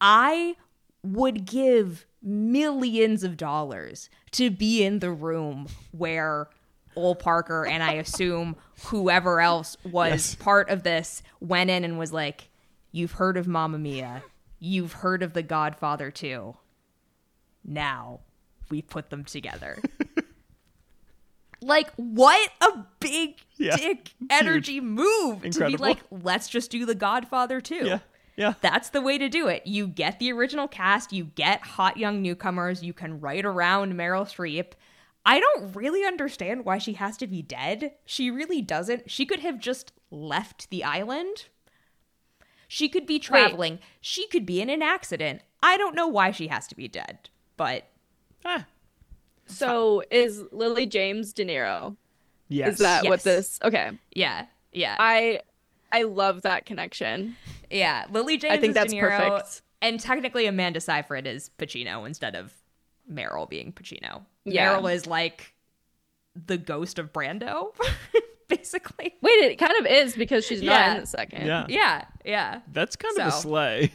I 0.00 0.56
would 1.02 1.44
give 1.44 2.06
millions 2.22 3.24
of 3.24 3.36
dollars 3.36 4.08
to 4.32 4.50
be 4.50 4.84
in 4.84 5.00
the 5.00 5.10
room 5.10 5.66
where 5.90 6.48
Ol 6.94 7.14
Parker 7.14 7.66
and 7.66 7.82
I 7.82 7.94
assume 7.94 8.54
whoever 8.84 9.40
else 9.40 9.76
was 9.84 10.10
Yes. 10.10 10.34
part 10.36 10.68
of 10.70 10.82
this 10.82 11.22
went 11.40 11.70
in 11.70 11.84
and 11.84 11.98
was 11.98 12.12
like, 12.12 12.48
You've 12.94 13.12
heard 13.12 13.36
of 13.38 13.48
Mamma 13.48 13.78
Mia. 13.78 14.22
You've 14.60 14.92
heard 14.92 15.22
of 15.22 15.32
The 15.32 15.42
Godfather 15.42 16.10
too. 16.10 16.56
Now 17.64 18.20
we 18.70 18.82
put 18.82 19.08
them 19.10 19.24
together. 19.24 19.78
like, 21.60 21.90
what 21.96 22.50
a 22.60 22.84
big 23.00 23.36
Yeah. 23.56 23.76
dick 23.76 24.10
energy 24.30 24.80
move 24.80 25.42
to 25.50 25.66
be 25.66 25.76
like, 25.76 25.98
let's 26.10 26.48
just 26.48 26.70
do 26.70 26.84
The 26.84 26.94
Godfather 26.94 27.60
too. 27.60 27.86
Yeah. 27.86 27.98
Yeah. 28.36 28.54
That's 28.62 28.90
the 28.90 29.00
way 29.02 29.18
to 29.18 29.28
do 29.28 29.46
it. 29.48 29.66
You 29.66 29.86
get 29.86 30.18
the 30.18 30.32
original 30.32 30.66
cast, 30.68 31.12
you 31.12 31.24
get 31.24 31.62
hot 31.62 31.96
young 31.98 32.22
newcomers, 32.22 32.82
you 32.82 32.92
can 32.94 33.20
write 33.20 33.44
around 33.44 33.92
Meryl 33.94 34.24
Streep. 34.24 34.72
I 35.24 35.38
don't 35.38 35.74
really 35.76 36.04
understand 36.04 36.64
why 36.64 36.78
she 36.78 36.94
has 36.94 37.16
to 37.18 37.26
be 37.26 37.42
dead. 37.42 37.92
She 38.04 38.30
really 38.30 38.60
doesn't. 38.62 39.10
She 39.10 39.24
could 39.26 39.40
have 39.40 39.58
just 39.60 39.92
left 40.10 40.70
the 40.70 40.82
island. 40.82 41.46
She 42.66 42.88
could 42.88 43.06
be 43.06 43.18
traveling. 43.18 43.78
She 44.00 44.26
could 44.28 44.46
be 44.46 44.60
in 44.60 44.70
an 44.70 44.82
accident. 44.82 45.42
I 45.62 45.76
don't 45.76 45.94
know 45.94 46.08
why 46.08 46.30
she 46.30 46.48
has 46.48 46.66
to 46.68 46.74
be 46.74 46.88
dead, 46.88 47.28
but 47.56 47.84
Ah, 48.44 48.66
So 49.46 50.02
is 50.10 50.42
Lily 50.50 50.86
James 50.86 51.32
De 51.32 51.44
Niro? 51.44 51.96
yes. 52.48 52.72
Is 52.74 52.78
that 52.80 53.04
Yes. 53.04 53.10
what 53.10 53.22
this? 53.22 53.58
Okay, 53.62 53.90
yeah, 54.14 54.46
yeah, 54.72 54.96
I 54.98 55.40
I 55.92 56.02
love 56.04 56.42
that 56.42 56.64
connection. 56.66 57.36
Yeah. 57.72 58.04
Lily 58.10 58.36
James 58.36 58.52
I 58.52 58.56
think 58.58 58.70
is 58.70 58.74
that's 58.74 58.92
De 58.92 58.98
Niro, 59.00 59.18
perfect. 59.30 59.62
and 59.80 59.98
technically 59.98 60.46
Amanda 60.46 60.80
Seyfried 60.80 61.26
is 61.26 61.50
Pacino 61.58 62.06
instead 62.06 62.34
of 62.36 62.52
Meryl 63.10 63.48
being 63.48 63.72
Pacino. 63.72 64.22
Yeah. 64.44 64.74
Meryl 64.74 64.92
is 64.94 65.06
like 65.06 65.54
the 66.34 66.56
ghost 66.58 66.98
of 66.98 67.12
Brando, 67.12 67.74
basically. 68.48 69.14
Wait, 69.20 69.30
it 69.30 69.56
kind 69.58 69.74
of 69.80 69.86
is 69.86 70.14
because 70.14 70.46
she's 70.46 70.62
not 70.62 70.72
Yeah. 70.72 70.94
in 70.94 71.00
the 71.00 71.06
second. 71.06 71.46
Yeah. 71.46 71.66
Yeah, 71.68 72.04
yeah. 72.24 72.60
That's 72.72 72.96
kind 72.96 73.18
of 73.18 73.26
a 73.26 73.30
So. 73.32 73.40
slay. 73.40 73.92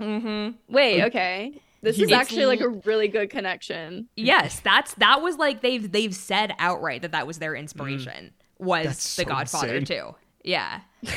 Wait, 0.00 1.02
okay. 1.04 1.60
This 1.82 1.98
is 2.00 2.10
actually 2.10 2.46
like 2.46 2.60
a 2.60 2.68
really 2.68 3.08
good 3.08 3.30
connection. 3.30 4.08
Yes, 4.16 4.60
that's 4.60 4.94
that 4.94 5.22
was 5.22 5.36
like 5.36 5.60
they've 5.62 5.90
they've 5.90 6.14
said 6.14 6.52
outright 6.58 7.02
that 7.02 7.12
that 7.12 7.26
was 7.26 7.38
their 7.38 7.54
inspiration 7.54 8.32
was 8.58 8.80
Mm. 8.80 8.84
That's 8.86 9.16
The 9.16 9.22
so 9.22 9.28
Godfather 9.28 9.76
insane. 9.76 9.98
too. 10.00 10.14
Yeah. 10.44 10.80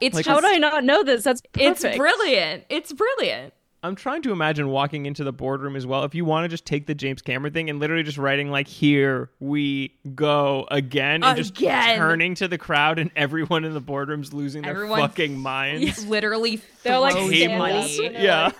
It's 0.00 0.14
Like, 0.14 0.26
How 0.26 0.40
do 0.40 0.46
I 0.46 0.58
not 0.58 0.84
know 0.84 1.02
this? 1.02 1.24
That's 1.24 1.42
it's 1.54 1.82
brilliant. 1.96 2.64
It's 2.68 2.92
brilliant. 2.92 3.52
I'm 3.82 3.94
trying 3.94 4.22
to 4.22 4.32
imagine 4.32 4.68
walking 4.68 5.06
into 5.06 5.22
the 5.22 5.32
boardroom 5.32 5.76
as 5.76 5.86
well. 5.86 6.02
If 6.02 6.14
you 6.14 6.24
want 6.24 6.44
to 6.44 6.48
just 6.48 6.64
take 6.64 6.86
the 6.86 6.94
James 6.94 7.22
Cameron 7.22 7.52
thing 7.52 7.70
and 7.70 7.78
literally 7.78 8.02
just 8.02 8.18
writing 8.18 8.50
like 8.50 8.66
"Here 8.66 9.30
we 9.38 9.94
go 10.14 10.66
again" 10.70 11.22
and 11.22 11.36
just 11.36 11.56
Again. 11.56 11.96
turning 11.98 12.34
to 12.36 12.48
the 12.48 12.58
crowd 12.58 12.98
and 12.98 13.12
everyone 13.14 13.64
in 13.64 13.74
the 13.74 13.80
boardroom's 13.80 14.32
losing 14.32 14.62
their 14.62 14.72
Everyone 14.72 15.00
fucking 15.00 15.38
minds. 15.38 16.04
Literally 16.06 16.60
They're 16.82 16.98
like 16.98 17.14
money. 17.14 17.44
up 17.46 17.50
and 17.52 18.14
they're 18.16 18.22
Yeah, 18.22 18.50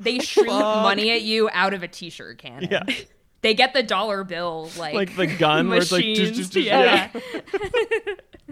They 0.00 0.18
shoot 0.20 0.46
money 0.46 1.10
at 1.10 1.22
you 1.22 1.50
out 1.52 1.74
of 1.74 1.82
a 1.82 1.88
t-shirt 1.88 2.38
cannon. 2.38 2.68
yeah. 2.70 2.84
They 3.42 3.52
get 3.54 3.74
the 3.74 3.82
dollar 3.82 4.24
bill 4.24 4.70
like 4.78 4.94
Like 4.94 5.16
the 5.16 5.26
gun 5.26 5.68
where 5.68 5.78
it's 5.78 5.92
like 5.92 6.04
just, 6.04 6.20
machines. 6.20 6.36
just, 6.38 6.52
just 6.52 6.66
yeah. 6.66 7.10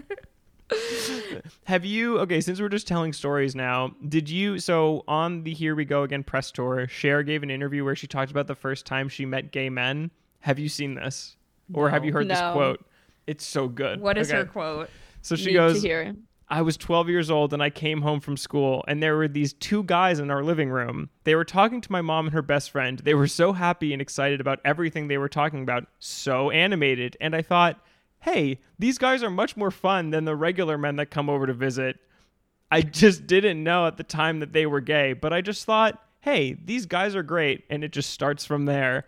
Have 1.65 1.85
you 1.85 2.19
okay? 2.19 2.41
Since 2.41 2.59
we're 2.59 2.69
just 2.69 2.87
telling 2.87 3.13
stories 3.13 3.55
now, 3.55 3.93
did 4.07 4.29
you? 4.29 4.59
So 4.59 5.03
on 5.07 5.43
the 5.43 5.53
Here 5.53 5.75
We 5.75 5.85
Go 5.85 6.03
Again 6.03 6.23
press 6.23 6.51
tour, 6.51 6.87
Cher 6.87 7.23
gave 7.23 7.43
an 7.43 7.49
interview 7.49 7.83
where 7.85 7.95
she 7.95 8.07
talked 8.07 8.31
about 8.31 8.47
the 8.47 8.55
first 8.55 8.85
time 8.85 9.09
she 9.09 9.25
met 9.25 9.51
gay 9.51 9.69
men. 9.69 10.11
Have 10.41 10.59
you 10.59 10.69
seen 10.69 10.95
this, 10.95 11.35
or 11.73 11.89
have 11.89 12.03
you 12.03 12.11
heard 12.13 12.27
this 12.29 12.41
quote? 12.51 12.83
It's 13.27 13.45
so 13.45 13.67
good. 13.67 14.01
What 14.01 14.17
is 14.17 14.29
Okay. 14.29 14.39
her 14.39 14.45
quote? 14.45 14.89
So 15.21 15.35
she 15.35 15.47
Need 15.47 15.53
goes. 15.53 15.85
I 16.49 16.61
was 16.63 16.75
12 16.75 17.07
years 17.07 17.31
old 17.31 17.53
and 17.53 17.63
I 17.63 17.69
came 17.69 18.01
home 18.01 18.19
from 18.19 18.35
school 18.35 18.83
and 18.85 19.01
there 19.01 19.15
were 19.15 19.29
these 19.29 19.53
two 19.53 19.83
guys 19.83 20.19
in 20.19 20.29
our 20.29 20.43
living 20.43 20.69
room. 20.69 21.09
They 21.23 21.33
were 21.35 21.45
talking 21.45 21.79
to 21.79 21.89
my 21.91 22.01
mom 22.01 22.25
and 22.25 22.33
her 22.33 22.41
best 22.41 22.71
friend. 22.71 22.99
They 22.99 23.13
were 23.13 23.27
so 23.27 23.53
happy 23.53 23.93
and 23.93 24.01
excited 24.01 24.41
about 24.41 24.59
everything 24.65 25.07
they 25.07 25.17
were 25.17 25.29
talking 25.29 25.61
about, 25.61 25.85
so 25.99 26.49
animated. 26.51 27.15
And 27.21 27.33
I 27.37 27.41
thought, 27.41 27.79
hey, 28.21 28.59
these 28.79 28.97
guys 28.97 29.23
are 29.23 29.29
much 29.29 29.57
more 29.57 29.71
fun 29.71 30.11
than 30.11 30.25
the 30.25 30.35
regular 30.35 30.77
men 30.77 30.95
that 30.95 31.07
come 31.07 31.29
over 31.29 31.47
to 31.47 31.53
visit. 31.53 31.97
I 32.71 32.81
just 32.81 33.27
didn't 33.27 33.63
know 33.63 33.85
at 33.87 33.97
the 33.97 34.03
time 34.03 34.39
that 34.39 34.53
they 34.53 34.65
were 34.65 34.79
gay, 34.79 35.13
but 35.13 35.33
I 35.33 35.41
just 35.41 35.65
thought, 35.65 36.01
hey, 36.21 36.53
these 36.53 36.85
guys 36.85 37.15
are 37.15 37.23
great. 37.23 37.65
And 37.69 37.83
it 37.83 37.91
just 37.91 38.11
starts 38.11 38.45
from 38.45 38.65
there. 38.65 39.05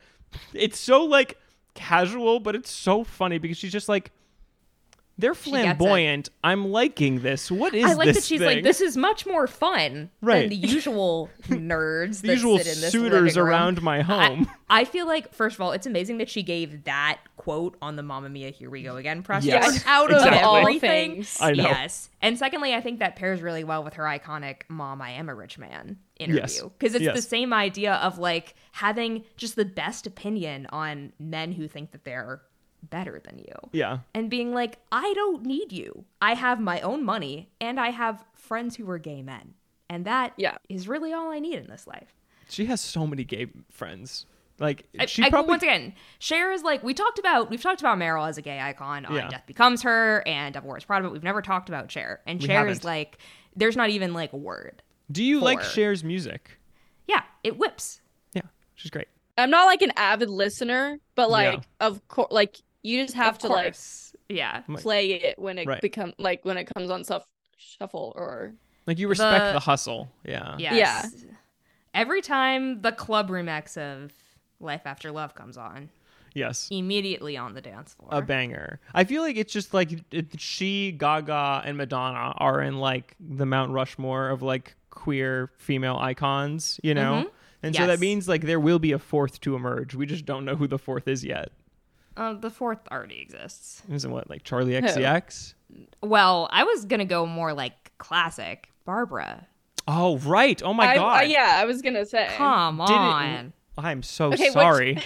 It's 0.53 0.79
so 0.79 1.05
like 1.05 1.37
casual, 1.75 2.39
but 2.39 2.55
it's 2.55 2.71
so 2.71 3.03
funny 3.03 3.37
because 3.37 3.57
she's 3.57 3.71
just 3.71 3.87
like, 3.87 4.11
they're 5.17 5.35
She 5.35 5.51
gets 5.51 5.59
it. 5.63 5.77
flamboyant. 5.77 6.29
I'm 6.43 6.71
liking 6.71 7.19
this. 7.21 7.51
What 7.51 7.73
is 7.75 7.83
this? 7.83 7.91
I 7.91 7.95
like 7.95 8.05
this 8.07 8.15
that 8.17 8.23
she's 8.23 8.39
thing? 8.39 8.47
like, 8.47 8.63
this 8.63 8.81
is 8.81 8.97
much 8.97 9.25
more 9.25 9.45
fun 9.47 10.09
Right. 10.21 10.41
than 10.41 10.49
the 10.49 10.55
usual 10.55 11.29
nerds 11.47 12.21
the 12.21 12.27
that 12.29 12.33
usual 12.33 12.57
sit 12.57 12.75
in 12.75 12.81
this 12.81 12.91
suitors 12.91 13.37
around 13.37 13.81
my 13.81 14.01
home. 14.01 14.49
I, 14.69 14.81
I 14.81 14.85
feel 14.85 15.05
like, 15.05 15.33
first 15.33 15.55
of 15.55 15.61
all, 15.61 15.71
it's 15.71 15.85
amazing 15.85 16.17
that 16.17 16.29
she 16.29 16.41
gave 16.41 16.83
that 16.85 17.19
quote 17.37 17.77
on 17.81 17.95
the 17.95 18.01
Mamma 18.03 18.29
Mia, 18.29 18.49
Here 18.49 18.69
We 18.69 18.81
Go 18.83 18.95
Again 18.95 19.21
press 19.21 19.45
Yes. 19.45 19.63
run 19.67 19.81
out 19.85 20.09
of 20.11 20.17
Exactly. 20.17 20.39
all 20.41 20.57
everything. 20.57 21.11
things. 21.15 21.37
I 21.39 21.51
know. 21.51 21.63
Yes. 21.63 22.09
And 22.21 22.37
secondly, 22.39 22.73
I 22.73 22.81
think 22.81 22.99
that 22.99 23.15
pairs 23.15 23.41
really 23.41 23.63
well 23.63 23.83
with 23.83 23.93
her 23.95 24.03
iconic 24.03 24.61
Mom, 24.69 25.01
I 25.01 25.11
Am 25.11 25.29
a 25.29 25.35
Rich 25.35 25.59
Man 25.59 25.97
interview. 26.19 26.69
Because 26.77 26.95
it's 26.95 27.13
the 27.13 27.21
same 27.21 27.53
idea 27.53 27.93
of 27.95 28.17
like 28.17 28.55
having 28.71 29.25
just 29.37 29.55
the 29.55 29.65
best 29.65 30.07
opinion 30.07 30.65
on 30.71 31.13
men 31.19 31.51
who 31.51 31.67
think 31.67 31.91
that 31.91 32.03
they're 32.03 32.41
better 32.89 33.19
than 33.23 33.39
you 33.39 33.55
yeah. 33.71 33.99
and 34.13 34.29
being 34.29 34.53
like, 34.53 34.77
I 34.91 35.13
don't 35.15 35.45
need 35.45 35.71
you. 35.71 36.05
I 36.21 36.33
have 36.35 36.59
my 36.59 36.81
own 36.81 37.03
money 37.03 37.49
and 37.61 37.79
I 37.79 37.89
have 37.91 38.23
friends 38.35 38.75
who 38.75 38.89
are 38.89 38.97
gay 38.99 39.21
men. 39.21 39.53
And 39.89 40.05
that 40.05 40.33
Yeah. 40.37 40.57
is 40.69 40.87
really 40.87 41.13
all 41.13 41.31
I 41.31 41.39
need 41.39 41.55
in 41.59 41.67
this 41.67 41.87
life. 41.87 42.13
She 42.49 42.65
has 42.65 42.81
so 42.81 43.07
many 43.07 43.23
gay 43.23 43.47
friends. 43.71 44.25
Like 44.59 44.85
she 45.07 45.23
I- 45.23 45.29
probably 45.29 45.49
once 45.49 45.63
again, 45.63 45.93
Cher 46.19 46.51
is 46.51 46.61
like 46.63 46.83
we 46.83 46.93
talked 46.93 47.17
about. 47.19 47.49
We've 47.49 47.61
talked 47.61 47.79
about 47.81 47.97
Meryl 47.97 48.27
as 48.27 48.37
a 48.37 48.41
gay 48.41 48.59
icon 48.59 49.05
on 49.05 49.15
Yeah. 49.15 49.27
Death 49.29 49.43
Becomes 49.47 49.81
Her 49.81 50.23
and 50.27 50.53
Devil 50.53 50.69
Wears 50.69 50.85
Prada, 50.85 51.03
but 51.05 51.11
we've 51.13 51.23
never 51.23 51.41
talked 51.41 51.69
about 51.69 51.91
Cher. 51.91 52.21
And 52.27 52.39
We 52.39 52.47
Cher 52.47 52.67
is 52.67 52.77
haven't. 52.77 52.83
like, 52.85 53.17
there's 53.55 53.75
not 53.75 53.89
even 53.89 54.13
like 54.13 54.33
a 54.33 54.37
word. 54.37 54.83
Do 55.11 55.23
you 55.23 55.39
like 55.39 55.61
Four. 55.61 55.69
Cher's 55.71 56.03
music? 56.03 56.57
Yeah, 57.07 57.23
it 57.43 57.57
whips. 57.57 58.01
Yeah. 58.33 58.43
She's 58.75 58.91
great. 58.91 59.07
I'm 59.37 59.49
not 59.49 59.65
like 59.65 59.81
an 59.81 59.91
avid 59.97 60.29
listener, 60.29 60.99
but 61.15 61.29
like 61.31 61.53
Yeah. 61.55 61.87
of 61.87 62.07
course, 62.07 62.31
like 62.31 62.57
you 62.83 63.01
just 63.01 63.15
have 63.15 63.35
Of 63.35 63.39
to 63.39 63.47
like 63.47 63.75
yeah. 64.29 64.61
play 64.77 65.13
it 65.13 65.39
when 65.39 65.57
it 65.57 65.65
Right. 65.67 65.81
become 65.81 66.13
like 66.19 66.43
when 66.45 66.57
it 66.57 66.65
comes 66.75 66.89
on 66.91 67.03
stuff 67.03 67.25
shuffle 67.57 68.13
or 68.15 68.53
Like 68.85 68.99
you 68.99 69.07
respect 69.07 69.45
The- 69.45 69.53
the, 69.53 69.59
hustle. 69.61 70.11
Yeah. 70.25 70.55
Yes. 70.59 71.25
Every 71.93 72.21
time 72.21 72.81
the 72.81 72.91
club 72.91 73.29
remix 73.29 73.77
of 73.77 74.11
Life 74.59 74.81
After 74.85 75.11
Love 75.11 75.35
comes 75.35 75.57
on, 75.57 75.89
Yes. 76.33 76.67
immediately 76.71 77.37
on 77.37 77.53
the 77.53 77.61
dance 77.61 77.93
floor. 77.93 78.09
A 78.11 78.21
banger. 78.21 78.79
I 78.93 79.03
feel 79.03 79.21
like 79.21 79.37
it's 79.37 79.53
just 79.53 79.73
like 79.73 79.91
it, 80.11 80.39
she, 80.41 80.91
Gaga, 80.91 81.61
and 81.65 81.77
Madonna 81.77 82.33
are 82.37 82.59
in 82.61 82.79
like 82.79 83.15
the 83.19 83.45
Mount 83.45 83.71
Rushmore 83.71 84.29
of 84.29 84.41
like 84.41 84.75
queer 84.89 85.51
female 85.57 85.97
icons, 85.97 86.79
you 86.83 86.93
know? 86.95 87.13
Mm-hmm. 87.13 87.27
And 87.65 87.75
so 87.75 87.87
that 87.87 87.99
means 87.99 88.27
like 88.27 88.41
there 88.41 88.59
will 88.59 88.79
be 88.79 88.91
a 88.91 88.99
fourth 88.99 89.39
to 89.41 89.55
emerge. 89.55 89.95
We 89.95 90.05
just 90.05 90.25
don't 90.25 90.43
know 90.43 90.55
who 90.55 90.67
the 90.67 90.79
fourth 90.79 91.07
is 91.07 91.23
yet. 91.23 91.49
Uh, 92.15 92.33
the 92.33 92.49
fourth 92.49 92.79
already 92.91 93.19
exists. 93.21 93.81
Isn't 93.91 94.11
what 94.11 94.29
like 94.29 94.43
Charli 94.43 94.79
XCX? 94.81 95.53
Well, 96.01 96.47
I 96.51 96.63
was 96.63 96.85
gonna 96.85 97.05
go 97.05 97.25
more 97.25 97.53
like 97.53 97.91
classic 97.97 98.69
Barbra. 98.85 99.47
Oh 99.87 100.17
right. 100.19 100.61
Oh 100.63 100.73
my 100.73 100.91
I, 100.91 100.95
god. 100.95 101.19
I- 101.21 101.23
yeah, 101.23 101.53
I 101.57 101.65
was 101.65 101.81
gonna 101.81 102.05
say 102.05 102.27
Come 102.31 102.79
on. 102.81 103.53
I'm 103.77 104.03
so 104.03 104.31
Okay, 104.33 104.49
sorry. 104.51 104.99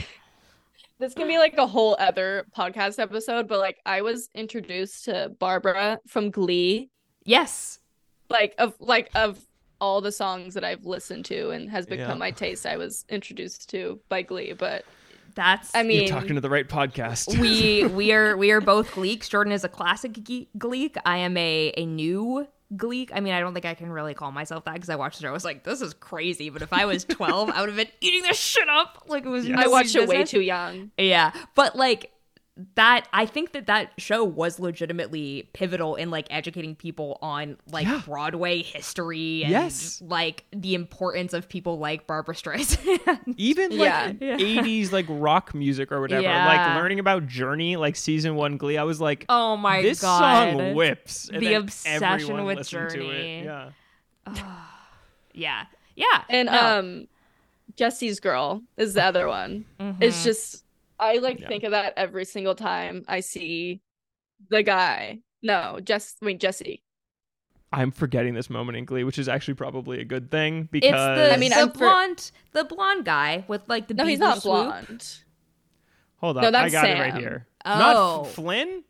this 1.00 1.14
can 1.14 1.28
be 1.28 1.38
like 1.38 1.58
a 1.58 1.66
whole 1.68 1.96
other 2.00 2.46
podcast 2.56 3.00
episode, 3.00 3.48
but 3.48 3.60
like 3.60 3.80
I 3.86 4.02
was 4.02 4.30
introduced 4.36 5.06
to 5.06 5.32
Barbra 5.40 6.00
from 6.08 6.32
Glee, 6.32 6.90
Yes. 7.24 7.80
like 8.30 8.54
of 8.58 8.74
like 8.80 9.10
of 9.16 9.40
all 9.80 10.02
the 10.02 10.12
songs 10.12 10.56
that 10.56 10.64
I've 10.64 10.86
listened 10.86 11.24
to 11.26 11.52
and 11.52 11.70
has 11.70 11.86
become 11.86 12.10
Yeah. 12.10 12.16
my 12.16 12.32
taste. 12.32 12.66
I 12.66 12.78
was 12.78 13.06
introduced 13.10 13.70
to 13.70 14.00
by 14.10 14.24
Glee, 14.24 14.54
but 14.54 14.84
That's 15.38 15.74
I 15.76 15.84
mean, 15.84 16.00
You're 16.02 16.10
talking 16.10 16.34
to 16.34 16.42
the 16.42 16.50
right 16.50 16.68
podcast. 16.68 17.38
we 17.40 17.86
we 17.96 18.12
are 18.12 18.36
we 18.36 18.50
are 18.52 18.60
both 18.60 18.92
gleeks. 18.92 19.30
Jordan 19.30 19.54
is 19.54 19.64
a 19.64 19.70
classic 19.70 20.14
ge- 20.14 20.48
gleek. 20.58 20.98
I 21.06 21.18
am 21.18 21.38
a 21.38 21.72
a 21.78 21.86
new 21.86 22.48
gleek. 22.76 23.12
I 23.14 23.20
mean, 23.20 23.34
I 23.34 23.40
don't 23.40 23.54
think 23.54 23.66
I 23.66 23.76
can 23.76 23.92
really 23.92 24.16
call 24.16 24.32
myself 24.32 24.66
that 24.66 24.74
because 24.74 24.90
I 24.90 24.96
watched 24.96 25.22
it. 25.24 25.28
I 25.28 25.32
was 25.32 25.46
like, 25.46 25.64
this 25.64 25.80
is 25.82 25.94
crazy. 25.94 26.50
But 26.50 26.64
if 26.64 26.74
I 26.74 26.86
was 26.86 27.06
twelve, 27.06 27.50
I 27.52 27.62
would 27.62 27.70
have 27.70 27.78
been 27.78 27.88
eating 28.02 28.24
this 28.24 28.38
shit 28.38 28.68
up 28.68 29.04
like 29.08 29.26
it 29.26 29.30
was. 29.30 29.48
Yes. 29.48 29.60
I 29.64 29.68
watched 29.68 29.96
it 29.96 30.10
way 30.10 30.24
too 30.24 30.42
young. 30.42 30.92
Yeah, 30.98 31.32
but 31.54 31.76
like 31.76 32.12
that, 32.76 33.08
I 33.14 33.26
think 33.28 33.52
that 33.52 33.68
that 33.68 33.92
show 34.00 34.24
was 34.24 34.60
legitimately 34.60 35.50
pivotal 35.54 35.96
in 35.96 36.10
like 36.10 36.26
educating 36.32 36.76
people 36.76 37.20
on 37.22 37.58
like 37.72 37.86
Yeah. 37.86 38.02
Broadway 38.06 38.64
history 38.64 39.44
and 39.44 39.52
Yes. 39.52 40.02
like 40.06 40.46
the 40.52 40.74
importance 40.74 41.34
of 41.34 41.48
people 41.48 41.78
like 41.78 42.08
Barbra 42.08 42.34
Streisand. 42.36 43.34
Even 43.38 43.78
like 43.78 43.80
Yeah. 44.20 44.38
Yeah. 44.38 44.38
80s 44.38 44.92
like 44.92 45.06
rock 45.08 45.54
music 45.54 45.92
or 45.92 46.02
whatever. 46.02 46.24
Yeah. 46.24 46.48
Like 46.48 46.76
learning 46.82 47.00
about 47.00 47.28
Journey, 47.28 47.76
like 47.76 47.96
season 47.96 48.36
one 48.36 48.58
Glee, 48.58 48.78
I 48.78 48.84
was 48.84 49.00
like, 49.00 49.26
oh 49.30 49.56
my 49.56 49.82
this 49.82 50.02
god, 50.02 50.54
song 50.58 50.74
whips. 50.76 51.30
And 51.30 51.42
The 51.42 51.54
obsession 51.54 52.44
with 52.46 52.58
listened 52.58 52.90
to 52.90 52.96
Journey. 52.98 53.40
it. 53.40 53.46
Yeah. 53.46 53.70
Yeah, 55.34 55.66
yeah, 55.96 56.24
And 56.30 56.48
no. 56.48 56.60
um 56.80 57.08
Jesse's 57.76 58.20
girl 58.20 58.64
is 58.76 58.96
the 58.96 59.04
other 59.04 59.28
one. 59.28 59.66
It's 60.00 60.22
Mhm. 60.22 60.24
just 60.24 60.64
I 61.00 61.18
like 61.18 61.40
Yeah. 61.40 61.48
think 61.48 61.64
of 61.64 61.72
that 61.72 61.94
every 61.98 62.26
single 62.26 62.56
time 62.56 63.04
I 63.08 63.20
see 63.20 63.82
the 64.50 64.64
guy. 64.64 65.20
No, 65.44 65.80
Jess 65.84 66.16
I 66.22 66.26
mean 66.26 66.40
Jesse. 66.40 66.82
I'm 67.74 67.92
forgetting 67.92 68.34
this 68.34 68.50
moment 68.50 68.78
in 68.78 68.86
Glee, 68.86 69.04
which 69.04 69.20
is 69.20 69.28
actually 69.28 69.56
probably 69.56 70.00
a 70.00 70.06
good 70.06 70.32
thing 70.32 70.62
it's 70.62 70.72
because 70.72 71.18
the 71.18 71.34
I 71.34 71.38
mean, 71.38 71.50
the 71.52 71.58
I'm 71.58 71.72
for- 71.72 71.80
blonde 71.80 72.32
the 72.54 72.64
blonde 72.64 73.06
guy 73.06 73.44
with 73.48 73.62
like 73.68 73.88
the 73.88 73.94
No, 73.94 74.06
he's 74.06 74.20
not 74.20 74.42
swoop. 74.42 74.54
blonde. 74.88 75.18
hold 76.18 76.38
on, 76.38 76.44
No, 76.44 76.48
I 76.48 76.52
that's 76.52 76.72
got 76.72 76.90
it 76.90 77.00
right 77.00 77.14
here. 77.14 77.46
Oh. 77.66 77.78
Not 77.80 78.26
F- 78.28 78.34
Flynn? 78.34 78.84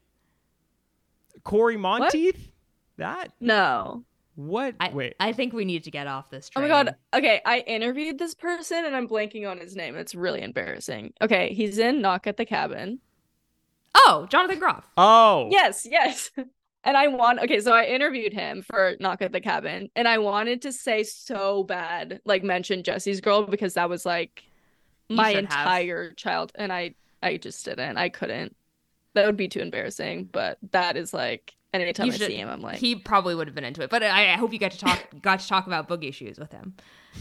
Cory 1.44 1.78
Monteith? 1.78 2.52
That? 2.98 3.32
No. 3.40 4.04
What? 4.38 4.76
I, 4.80 4.90
Wait. 4.90 5.16
I 5.20 5.34
think 5.34 5.52
we 5.52 5.66
need 5.66 5.84
to 5.86 5.92
get 5.92 6.06
off 6.06 6.30
this 6.30 6.52
Oh 6.56 6.62
my 6.62 6.68
god. 6.68 6.96
Okay, 7.12 7.42
I 7.44 7.62
interviewed 7.62 8.20
this 8.20 8.36
person 8.36 8.86
and 8.86 8.96
I'm 8.96 9.08
blanking 9.08 9.50
on 9.50 9.58
his 9.58 9.76
name. 9.76 9.96
It's 9.96 10.14
really 10.14 10.44
embarrassing. 10.44 11.14
Okay, 11.20 11.54
he's 11.56 11.80
in 11.80 12.02
Knock 12.02 12.28
at 12.28 12.38
the 12.38 12.46
Cabin. 12.46 13.00
Oh, 13.96 14.28
Jonathan 14.30 14.60
Groff. 14.60 14.88
oh. 14.96 15.50
Yes, 15.52 15.88
yes. 15.90 16.30
And 16.84 16.96
I 16.96 17.08
want 17.08 17.40
okay, 17.40 17.60
so 17.60 17.74
I 17.74 17.84
interviewed 17.84 18.32
him 18.32 18.62
for 18.62 18.96
Knock 19.02 19.22
at 19.22 19.34
the 19.34 19.42
Cabin, 19.42 19.90
and 19.98 20.08
I 20.08 20.20
wanted 20.20 20.62
to 20.62 20.72
say 20.72 21.04
so 21.04 21.64
bad, 21.64 22.22
like 22.24 22.44
mention 22.44 22.82
Jesse's 22.82 23.20
girl 23.20 23.46
because 23.46 23.74
that 23.74 23.90
was 23.90 24.06
like 24.06 24.44
my 25.10 25.34
should 25.34 25.46
have. 25.48 25.66
entire 25.66 26.12
child, 26.14 26.54
and 26.56 26.72
I 26.72 26.96
I 27.22 27.36
just 27.36 27.66
didn't. 27.66 27.98
I 27.98 28.08
couldn't. 28.08 28.56
That 29.16 29.26
would 29.26 29.36
be 29.36 29.50
too 29.50 29.60
embarrassing. 29.60 30.30
But 30.32 30.60
that 30.72 30.96
is 30.96 31.14
like 31.14 31.57
anytime 31.74 32.08
You 32.08 32.14
I 32.14 32.16
see 32.18 32.36
him, 32.36 32.50
I'm 32.50 32.62
like, 32.62 32.78
he 32.78 32.96
probably 32.96 33.36
would 33.36 33.48
have 33.48 33.56
been 33.56 33.64
into 33.64 33.82
it, 33.84 33.90
but 33.90 34.04
I, 34.04 34.34
I 34.34 34.38
hope 34.38 34.54
you 34.54 34.60
got 34.60 34.72
to 34.72 34.78
talk 34.80 35.06
got 35.22 35.40
to 35.40 35.48
talk 35.48 35.68
about 35.68 35.88
boogie 35.88 36.14
shoes 36.14 36.38
with 36.40 36.52
him. 36.52 36.76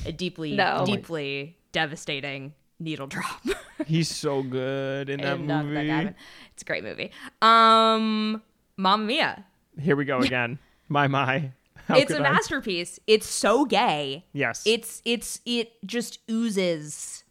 A 0.05 0.13
deeply, 0.13 0.55
No. 0.57 0.85
deeply 0.87 1.57
devastating 1.73 2.53
needle 2.79 3.07
drop. 3.07 3.43
He's 3.87 4.15
so 4.15 4.43
good 4.43 5.09
in 5.09 5.21
that 5.21 5.39
movie. 5.41 5.87
Cabin. 5.87 6.15
It's 6.53 6.63
a 6.63 6.65
great 6.67 6.85
movie. 6.85 7.11
Um, 7.43 8.43
Mamma 8.77 9.05
Mia. 9.05 9.45
Here 9.81 9.97
we 9.97 10.05
go 10.05 10.19
again. 10.21 10.59
my 10.89 11.07
my. 11.07 11.53
How 11.89 11.97
it's 11.97 12.11
could 12.11 12.21
a 12.21 12.29
I? 12.29 12.33
masterpiece. 12.33 12.99
It's 13.07 13.27
so 13.29 13.65
gay. 13.65 14.25
Yes. 14.33 14.63
It's 14.67 15.03
it's 15.05 15.41
it 15.47 15.73
just 15.87 16.19
oozes 16.31 17.23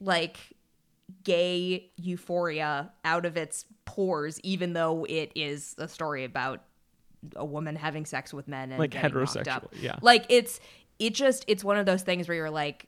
like 0.00 0.38
gay 1.22 1.90
euphoria 1.96 2.90
out 3.04 3.24
of 3.26 3.36
its 3.36 3.64
pores, 3.84 4.40
even 4.42 4.72
though 4.72 5.04
it 5.08 5.30
is 5.34 5.74
a 5.78 5.86
story 5.88 6.24
about 6.24 6.62
a 7.36 7.44
woman 7.44 7.76
having 7.76 8.04
sex 8.04 8.34
with 8.34 8.48
men 8.48 8.70
and 8.70 8.78
Like 8.78 8.90
getting 8.90 9.10
heterosexual, 9.12 9.46
up. 9.64 9.74
yeah. 9.80 9.96
Like 10.02 10.26
it's 10.28 10.60
it 10.98 11.14
just 11.14 11.44
it's 11.48 11.64
one 11.64 11.76
of 11.76 11.86
those 11.86 12.02
things 12.02 12.28
where 12.28 12.36
you're 12.36 12.50
like, 12.50 12.86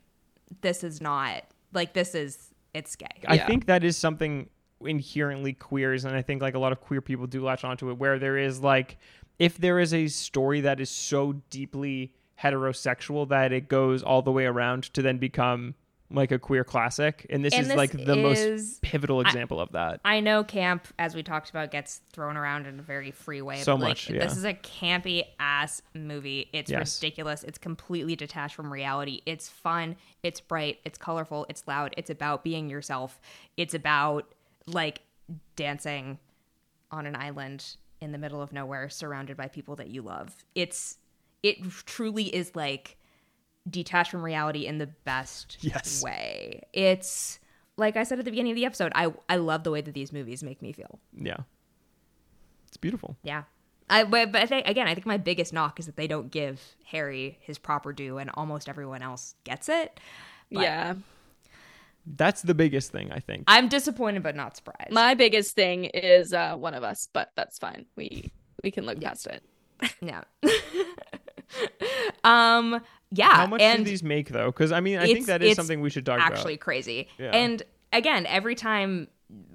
this 0.61 0.85
is 0.85 1.01
not 1.01 1.43
like 1.73 1.93
this 1.95 2.15
is 2.15 2.51
it's 2.75 2.97
gay. 2.97 3.07
I 3.27 3.37
Yeah. 3.37 3.47
think 3.47 3.67
that 3.67 3.83
is 3.85 3.97
something 3.97 4.49
inherently 4.85 5.55
queers, 5.55 6.05
and 6.05 6.15
I 6.15 6.21
think 6.23 6.43
like 6.43 6.55
a 6.55 6.59
lot 6.59 6.73
of 6.73 6.81
queer 6.81 7.01
people 7.01 7.27
do 7.27 7.43
latch 7.43 7.65
onto 7.65 7.89
it, 7.91 7.95
where 7.99 8.19
there 8.19 8.37
is 8.37 8.61
like, 8.61 8.99
if 9.39 9.57
there 9.57 9.79
is 9.81 9.95
a 9.95 10.07
story 10.09 10.61
that 10.63 10.81
is 10.81 10.91
so 10.91 11.35
deeply 11.51 12.13
heterosexual 12.39 13.27
that 13.31 13.53
it 13.53 13.69
goes 13.69 14.03
all 14.03 14.21
the 14.21 14.31
way 14.33 14.45
around 14.45 14.83
to 14.93 15.01
then 15.01 15.17
become 15.17 15.75
like 16.11 16.31
a 16.31 16.39
queer 16.39 16.63
classic, 16.65 17.27
and 17.31 17.45
this 17.45 17.53
And 17.53 17.63
is 17.63 17.69
this 17.69 17.77
like 17.77 17.93
the 17.93 18.17
most 18.17 18.81
pivotal 18.81 19.21
example 19.21 19.61
of 19.61 19.73
that. 19.73 20.01
I 20.05 20.21
know 20.21 20.45
camp, 20.45 20.87
as 20.99 21.15
we 21.15 21.23
talked 21.23 21.51
about, 21.51 21.71
gets 21.71 22.01
thrown 22.13 22.37
around 22.37 22.67
in 22.67 22.79
a 22.79 22.83
very 22.83 23.11
free 23.11 23.43
way. 23.43 23.63
So 23.63 23.75
but 23.77 23.83
like, 23.83 23.89
much, 23.91 24.11
yeah. 24.11 24.21
This 24.21 24.37
is 24.37 24.45
a 24.45 24.55
campy 24.55 25.25
ass 25.41 25.83
movie. 25.95 26.49
It's 26.53 26.71
Yes. 26.71 27.03
ridiculous. 27.03 27.43
It's 27.43 27.59
completely 27.59 28.15
detached 28.15 28.55
from 28.55 28.73
reality. 28.73 29.23
It's 29.27 29.49
fun. 29.49 29.97
It's 30.23 30.41
bright. 30.41 30.79
It's 30.85 30.99
colorful. 30.99 31.47
It's 31.49 31.67
loud. 31.67 31.93
It's 31.97 32.11
about 32.11 32.45
being 32.45 32.71
yourself. 32.71 33.21
It's 33.57 33.75
about 33.75 34.33
like 34.67 35.01
dancing 35.57 36.19
on 36.91 37.07
an 37.07 37.17
island 37.17 37.77
in 38.01 38.13
the 38.13 38.19
middle 38.19 38.41
of 38.41 38.53
nowhere, 38.53 38.89
surrounded 38.89 39.37
by 39.37 39.49
people 39.49 39.75
that 39.77 39.89
you 39.89 40.03
love. 40.03 40.45
It's 40.55 40.99
it 41.43 41.59
truly 41.85 42.35
is 42.35 42.55
like 42.55 42.97
detached 43.69 44.11
from 44.11 44.23
reality 44.23 44.67
in 44.67 44.79
the 44.79 44.87
best 44.87 45.59
Yes. 45.61 46.03
way. 46.03 46.63
It's 46.73 47.39
like 47.77 47.97
I 47.97 48.05
said 48.05 48.19
at 48.19 48.25
the 48.25 48.31
beginning 48.31 48.53
of 48.53 48.57
the 48.57 48.65
episode, 48.65 48.93
I 48.95 49.13
I 49.29 49.37
love 49.37 49.65
the 49.65 49.71
way 49.71 49.81
that 49.81 49.93
these 49.95 50.13
movies 50.13 50.43
make 50.43 50.63
me 50.63 50.73
feel. 50.73 50.99
yeah, 51.17 51.39
it's 52.69 52.77
beautiful. 52.77 53.17
Yeah. 53.23 53.45
I 53.89 54.03
but, 54.05 54.33
but 54.33 54.43
I 54.43 54.47
think 54.47 54.67
again, 54.67 54.89
I 54.89 54.95
think 54.95 55.07
my 55.07 55.17
biggest 55.17 55.53
knock 55.53 55.79
is 55.79 55.87
that 55.87 55.97
they 55.97 56.09
don't 56.09 56.31
give 56.31 56.61
Harry 56.87 57.39
his 57.41 57.57
proper 57.59 57.93
due 57.93 58.19
and 58.19 58.31
almost 58.35 58.69
everyone 58.69 59.01
else 59.03 59.35
gets 59.45 59.69
it. 59.69 60.01
But 60.51 60.63
yeah. 60.63 60.95
That's 62.09 62.43
the 62.43 62.55
biggest 62.55 62.93
thing 62.93 63.11
I 63.13 63.19
think. 63.21 63.45
I'm 63.49 63.69
disappointed 63.69 64.23
but 64.23 64.37
not 64.37 64.57
surprised. 64.57 64.93
My 64.93 65.15
biggest 65.15 65.55
thing 65.55 65.85
is 65.87 66.33
uh 66.33 66.57
one 66.57 66.75
of 66.75 66.83
us, 66.83 67.09
but 67.13 67.31
that's 67.37 67.59
fine. 67.59 67.87
We 67.97 68.33
we 68.65 68.71
can 68.71 68.87
look 68.87 69.01
past 69.01 69.27
it. 69.29 69.43
yeah. 70.01 70.23
um 72.25 72.81
yeah, 73.11 73.35
How 73.35 73.47
much 73.47 73.61
and 73.61 73.85
do 73.85 73.91
these 73.91 74.03
make 74.03 74.29
though? 74.31 74.47
Because 74.47 74.73
I 74.73 74.81
mean, 74.81 74.99
I 74.99 75.07
think 75.07 75.27
that 75.27 75.43
is 75.43 75.57
something 75.57 75.81
we 75.81 75.91
should 75.91 76.07
talk 76.07 76.21
actually 76.21 76.55
about. 76.55 76.65
crazy. 76.65 77.09
Yeah. 77.19 77.31
And 77.31 77.63
again, 77.93 78.27
every 78.27 78.55
time 78.55 79.09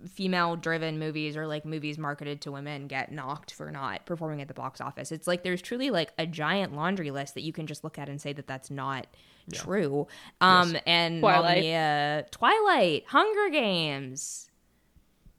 female 0.10 0.58
driven 0.58 1.00
movies 1.00 1.38
or 1.38 1.48
like 1.48 1.66
movies 1.66 1.98
marketed 1.98 2.42
to 2.42 2.52
women 2.52 2.88
get 2.88 3.12
knocked 3.12 3.54
for 3.54 3.72
not 3.72 4.06
performing 4.06 4.42
at 4.42 4.48
the 4.48 4.54
box 4.54 4.82
office, 4.82 5.12
it's 5.12 5.28
like 5.28 5.44
there's 5.44 5.62
truly 5.62 5.90
like 5.90 6.12
a 6.18 6.26
giant 6.26 6.76
laundry 6.76 7.12
list 7.12 7.34
that 7.36 7.42
you 7.42 7.54
can 7.54 7.68
just 7.68 7.84
look 7.84 7.98
at 8.00 8.10
and 8.10 8.22
say 8.22 8.34
that 8.34 8.48
that's 8.48 8.70
not 8.72 9.08
true. 9.54 10.08
Um 10.40 10.78
and 10.86 11.20
Twilight. 11.20 11.62
Mia, 11.62 12.26
Twilight, 12.32 13.04
Hunger 13.08 13.50
Games. 13.50 14.50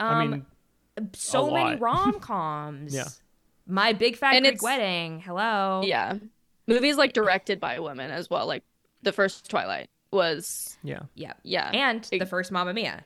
Um 0.00 0.08
I 0.08 0.26
mean, 0.26 0.46
so 1.14 1.50
many 1.50 1.70
lot. 1.70 1.80
rom-coms. 1.80 2.94
Yeah. 2.94 3.08
My 3.66 3.92
Big 3.92 4.16
Fat 4.16 4.34
And 4.34 4.44
Greek 4.44 4.62
Wedding. 4.62 5.20
Hello. 5.20 5.82
Yeah. 5.84 6.18
Movies 6.66 6.96
like 6.96 7.12
directed 7.12 7.60
by 7.60 7.78
women 7.80 8.10
as 8.10 8.30
well. 8.30 8.46
Like 8.46 8.62
the 9.02 9.12
first 9.12 9.48
Twilight 9.50 9.88
was 10.12 10.76
yeah, 10.82 11.00
Yeah. 11.14 11.32
yeah. 11.42 11.70
And 11.72 12.06
Big- 12.10 12.20
the 12.20 12.26
first 12.26 12.52
Mamma 12.52 12.72
Mia. 12.74 13.04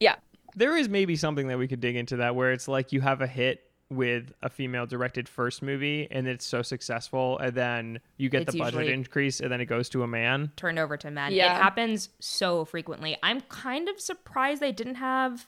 yeah. 0.00 0.16
there 0.56 0.76
is 0.76 0.88
maybe 0.88 1.16
something 1.16 1.48
that 1.48 1.58
we 1.58 1.68
could 1.68 1.80
dig 1.80 1.96
into 1.96 2.16
that 2.16 2.34
where 2.34 2.52
it's 2.52 2.68
like 2.68 2.92
you 2.92 3.00
have 3.00 3.20
a 3.20 3.26
hit 3.26 3.64
with 3.90 4.32
a 4.42 4.50
female 4.50 4.84
directed 4.86 5.26
first 5.28 5.62
movie 5.62 6.06
and 6.10 6.28
it's 6.28 6.44
so 6.44 6.60
successful 6.60 7.38
and 7.38 7.54
then 7.54 7.98
you 8.18 8.28
get 8.28 8.42
It's 8.42 8.52
the 8.52 8.58
budget 8.58 8.88
increase 8.88 9.40
and 9.40 9.50
then 9.50 9.62
it 9.62 9.64
goes 9.66 9.88
to 9.90 10.02
a 10.02 10.06
man 10.06 10.52
turned 10.56 10.78
over 10.78 10.96
to 10.98 11.10
men. 11.10 11.32
Yeah. 11.32 11.56
It 11.56 11.62
happens 11.62 12.10
so 12.20 12.66
frequently. 12.66 13.16
I'm 13.22 13.40
kind 13.42 13.88
of 13.88 13.98
surprised 13.98 14.60
they 14.60 14.72
didn't 14.72 14.96
have 14.96 15.46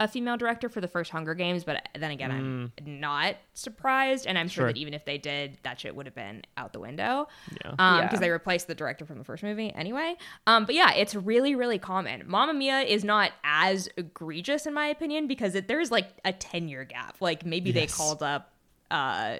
a 0.00 0.08
female 0.08 0.36
director 0.36 0.68
for 0.68 0.80
the 0.80 0.88
first 0.88 1.10
Hunger 1.10 1.34
Games, 1.34 1.62
but 1.62 1.86
then 1.96 2.10
again, 2.10 2.30
I'm 2.32 2.72
not 2.84 3.36
surprised. 3.54 4.26
And 4.26 4.36
I'm 4.38 4.48
sure 4.48 4.62
Sure. 4.62 4.66
that 4.72 4.76
even 4.78 4.94
if 4.94 5.04
they 5.04 5.18
did, 5.18 5.58
that 5.62 5.78
shit 5.78 5.94
would 5.94 6.06
have 6.06 6.14
been 6.14 6.42
out 6.56 6.72
the 6.72 6.80
window. 6.80 7.28
Yeah. 7.64 7.74
Um, 7.78 7.98
Yeah. 7.98 8.02
because 8.06 8.18
they 8.20 8.30
replaced 8.30 8.66
the 8.66 8.74
director 8.74 9.04
from 9.04 9.18
the 9.18 9.24
first 9.24 9.42
movie 9.42 9.72
anyway. 9.74 10.16
Um, 10.46 10.64
but 10.64 10.74
yeah, 10.74 10.92
it's 10.94 11.14
really, 11.14 11.54
really 11.54 11.78
common. 11.78 12.24
Mamma 12.26 12.54
Mia 12.54 12.80
is 12.80 13.04
not 13.04 13.30
as 13.44 13.88
egregious 13.96 14.66
in 14.66 14.72
my 14.74 14.86
opinion 14.86 15.26
because 15.28 15.54
it, 15.54 15.68
there's 15.68 15.90
like 15.90 16.08
a 16.24 16.32
10 16.32 16.68
year 16.68 16.84
gap. 16.84 17.16
Like 17.20 17.44
maybe 17.44 17.70
they 17.70 17.86
called 17.86 18.22
up 18.22 18.52
uh 18.90 19.36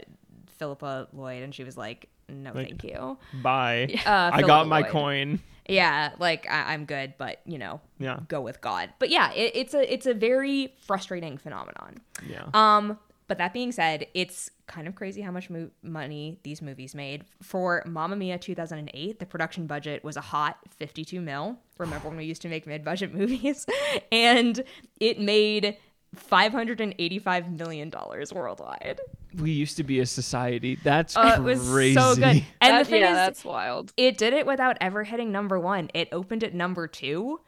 Phyllida 0.61 1.09
Lloyd 1.13 1.43
and 1.43 1.55
she 1.55 1.65
was 1.65 1.77
like, 1.77 2.09
no, 2.29 2.53
Like- 2.53 2.69
thank 2.69 2.85
you. 2.85 3.19
bye 3.43 3.89
Uh, 4.07 4.31
i 4.33 4.43
Phyllida 4.43 4.47
got 4.47 4.69
my 4.69 4.83
coin 4.83 5.41
Yeah, 5.71 6.13
like 6.19 6.47
I- 6.51 6.73
I'm 6.75 6.85
good, 6.85 7.15
but 7.19 7.41
you 7.45 7.59
know, 7.59 7.81
yeah 7.99 8.21
go 8.29 8.41
with 8.41 8.61
God. 8.61 8.91
But 8.99 9.11
yeah, 9.11 9.33
it, 9.33 9.53
it's 9.55 9.75
a 9.75 9.93
it's 9.93 10.07
a 10.07 10.15
very 10.15 10.75
frustrating 10.87 11.39
phenomenon. 11.39 11.99
yeah 12.27 12.45
Um, 12.55 12.99
but 13.29 13.39
that 13.39 13.53
being 13.53 13.71
said, 13.71 14.07
it's 14.13 14.51
kind 14.67 14.89
of 14.89 14.95
crazy 14.97 15.21
how 15.21 15.31
much 15.31 15.49
mo- 15.51 15.71
money 15.83 16.39
these 16.43 16.61
movies 16.61 16.95
made. 16.97 17.25
For 17.43 17.83
Mamma 17.87 18.17
Mia 18.17 18.39
2008, 18.39 19.19
the 19.21 19.27
production 19.27 19.67
budget 19.69 20.03
was 20.03 20.17
a 20.17 20.21
hot 20.21 20.59
52 20.79 21.21
mil. 21.21 21.57
Remember 21.79 22.09
when 22.09 22.17
we 22.19 22.25
used 22.25 22.43
to 22.43 22.49
make 22.49 22.67
mid-budget 22.67 23.15
movies? 23.21 23.67
and 24.11 24.65
it 24.99 25.21
made 25.21 25.77
585 26.17 27.53
million 27.53 27.91
dollars 27.91 28.33
worldwide. 28.33 29.01
We 29.39 29.51
used 29.53 29.77
to 29.77 29.85
be 29.85 30.01
a 30.01 30.07
society 30.07 30.79
that's 30.83 31.17
Uh, 31.17 31.35
it 31.39 31.43
was 31.43 31.69
crazy 31.71 31.95
so 31.95 32.15
good. 32.15 32.25
And 32.25 32.45
That- 32.61 32.79
the 32.85 32.91
thing 32.91 33.01
yeah, 33.03 33.11
is, 33.11 33.17
that's 33.17 33.45
wild. 33.45 33.93
it 33.97 34.19
did 34.19 34.33
it 34.33 34.47
without 34.47 34.77
ever 34.81 35.05
hitting 35.05 35.31
number 35.33 35.59
one. 35.61 35.91
It 35.95 36.09
opened 36.13 36.43
at 36.45 36.55
number 36.55 36.87
two, 36.89 37.41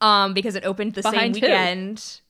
um, 0.00 0.34
because 0.34 0.54
it 0.54 0.64
opened 0.64 0.94
the 0.94 1.02
same 1.02 1.12
Behind 1.12 1.34
who? 1.36 1.40
weekend. 1.42 2.20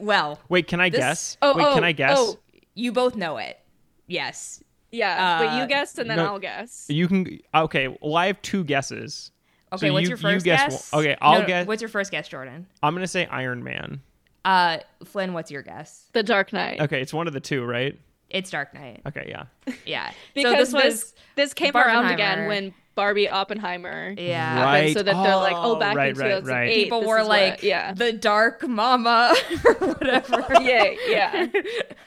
Well, 0.00 0.40
wait 0.48 0.66
can 0.66 0.80
i 0.80 0.90
This- 0.90 0.98
guess 1.00 1.36
Oh, 1.40 1.56
wait 1.56 1.72
can 1.72 1.84
oh, 1.84 1.86
i 1.86 1.92
guess 1.92 2.16
oh. 2.18 2.38
you 2.74 2.92
both 2.92 3.16
know 3.16 3.36
it. 3.38 3.58
Yes. 4.06 4.62
Yeah, 4.90 5.38
but 5.38 5.48
Uh, 5.48 5.60
you 5.60 5.66
guessed 5.66 5.98
and 5.98 6.08
then 6.10 6.16
no. 6.16 6.24
I'll 6.26 6.38
guess. 6.38 6.86
you 6.88 7.06
can 7.08 7.38
okay 7.54 7.88
well 8.00 8.16
i 8.16 8.26
have 8.26 8.40
two 8.42 8.64
guesses 8.64 9.30
Okay, 9.70 9.88
So 9.88 9.92
what's 9.92 10.04
you- 10.04 10.08
your 10.08 10.16
you 10.16 10.22
first 10.22 10.44
guess 10.46 10.62
guess? 10.70 10.92
one- 10.92 11.04
okay, 11.04 11.16
I'll 11.20 11.40
No, 11.42 11.46
guess- 11.46 11.66
What's 11.66 11.82
your 11.82 11.90
first 11.90 12.10
guess, 12.10 12.26
Jordan? 12.28 12.66
i'm 12.82 12.94
gonna 12.94 13.06
say 13.06 13.26
iron 13.26 13.62
man 13.62 14.00
Uh, 14.44 14.78
Flynn, 15.04 15.32
what's 15.32 15.50
your 15.50 15.62
guess? 15.62 16.08
The 16.12 16.22
Dark 16.22 16.52
Knight. 16.52 16.80
okay 16.80 17.00
it's 17.02 17.12
one 17.12 17.26
of 17.26 17.32
the 17.32 17.40
two 17.40 17.64
right 17.64 17.98
It's 18.30 18.50
Dark 18.50 18.72
Knight. 18.74 19.02
okay 19.06 19.26
yeah 19.28 19.44
Yeah. 19.86 20.10
Because 20.34 20.52
so 20.52 20.58
this 20.58 20.72
was 20.72 20.82
this 20.84 21.14
this 21.36 21.54
came 21.54 21.76
around 21.76 22.06
again 22.12 22.46
when 22.48 22.74
Barbie 22.98 23.28
Oppenheimer 23.28 24.14
yeah. 24.18 24.54
happened, 24.54 24.64
Right. 24.64 24.92
so 24.96 25.02
that 25.04 25.22
they're 25.22 25.36
like, 25.36 25.54
oh, 25.56 25.76
Oh, 25.76 25.78
back 25.78 25.94
right, 25.96 26.10
in 26.10 26.18
right, 26.18 26.30
right. 26.32 26.40
2008, 26.40 26.74
People 26.74 27.04
were 27.06 27.18
is 27.20 27.28
what- 27.28 27.38
like, 27.38 27.62
yeah, 27.62 27.92
the 27.94 28.12
Dark 28.12 28.66
Mama 28.66 29.34
or 29.64 29.74
whatever. 29.74 30.44
yeah, 30.60 30.94
yeah, 31.06 31.46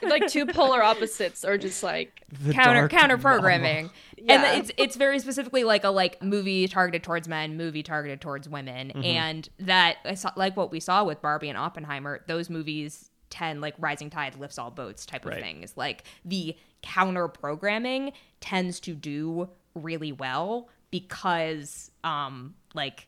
like 0.03 0.27
two 0.27 0.45
polar 0.45 0.84
opposites, 0.84 1.45
or 1.45 1.57
just 1.57 1.81
like 1.81 2.22
The 2.43 2.51
counter 2.53 2.89
counter 2.89 3.18
programming. 3.18 3.89
Yeah. 4.18 4.34
And 4.43 4.61
it's 4.61 4.72
it's 4.77 4.95
very 4.97 5.18
specifically 5.19 5.63
like 5.63 5.84
a 5.85 5.89
like 5.89 6.22
movie 6.22 6.68
targeted 6.68 7.03
towards 7.03 7.27
men, 7.27 7.55
movie 7.57 7.84
targeted 7.84 8.19
towards 8.22 8.47
women, 8.49 8.89
Mm-hmm. 8.89 9.03
and 9.03 9.49
that 9.59 9.97
I 10.05 10.13
saw, 10.15 10.31
like 10.35 10.55
what 10.57 10.72
we 10.72 10.80
saw 10.81 11.03
with 11.05 11.22
Barbie 11.22 11.49
and 11.49 11.57
Oppenheimer, 11.57 12.23
those 12.27 12.49
movies 12.49 13.09
tend 13.30 13.61
like 13.61 13.73
rising 13.80 14.09
tide 14.09 14.35
lifts 14.38 14.59
all 14.59 14.69
boats 14.72 15.05
type 15.05 15.26
of 15.26 15.31
Right. 15.31 15.41
thing. 15.41 15.63
Is 15.63 15.77
like 15.77 16.03
the 16.26 16.55
counter 16.84 17.27
programming 17.30 18.11
tends 18.41 18.80
to 18.81 18.93
do 18.93 19.47
really 19.73 20.11
well 20.11 20.68
because 20.91 21.89
um 22.03 22.53
like 22.73 23.07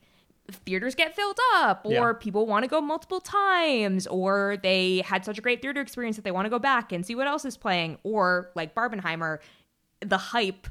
theaters 0.65 0.95
get 0.95 1.15
filled 1.15 1.37
up 1.55 1.81
or 1.85 1.91
Yeah. 1.91 2.13
people 2.19 2.45
want 2.45 2.63
to 2.63 2.67
go 2.69 2.81
multiple 2.81 3.21
times 3.21 4.07
or 4.07 4.57
they 4.61 5.01
had 5.05 5.23
such 5.23 5.37
a 5.37 5.41
great 5.41 5.61
theater 5.61 5.79
experience 5.79 6.15
that 6.17 6.23
they 6.23 6.31
want 6.31 6.45
to 6.45 6.49
go 6.49 6.59
back 6.59 6.91
and 6.91 7.05
see 7.05 7.15
what 7.15 7.27
else 7.27 7.45
is 7.45 7.55
playing 7.55 7.97
or 8.03 8.49
like 8.55 8.75
Barbenheimer 8.75 9.39
the 10.01 10.17
hype 10.17 10.67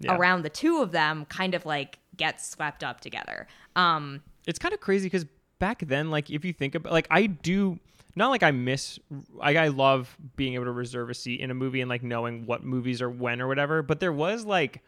Yeah. 0.00 0.16
around 0.16 0.42
the 0.42 0.50
two 0.50 0.82
of 0.82 0.90
them 0.92 1.24
kind 1.26 1.54
of 1.54 1.64
like 1.64 1.98
gets 2.16 2.48
swept 2.48 2.82
up 2.82 3.00
together. 3.00 3.46
Um 3.76 4.22
it's 4.46 4.58
kind 4.58 4.74
of 4.74 4.80
crazy 4.80 5.06
because 5.06 5.24
back 5.60 5.78
then 5.86 6.10
like 6.10 6.28
if 6.30 6.44
you 6.44 6.52
think 6.52 6.74
about 6.74 6.92
like 6.92 7.06
i 7.08 7.26
do 7.26 7.78
not 8.16 8.30
like 8.30 8.42
i 8.42 8.50
miss 8.50 8.98
like 9.34 9.56
i 9.56 9.68
love 9.68 10.18
being 10.34 10.54
able 10.54 10.64
to 10.64 10.72
reserve 10.72 11.08
a 11.08 11.14
seat 11.14 11.38
in 11.40 11.52
a 11.52 11.54
movie 11.54 11.80
and 11.80 11.88
like 11.88 12.02
knowing 12.02 12.44
what 12.46 12.64
movies 12.64 13.00
are 13.00 13.08
when 13.08 13.40
or 13.40 13.46
whatever 13.46 13.80
but 13.80 14.00
there 14.00 14.12
was 14.12 14.44
like 14.44 14.82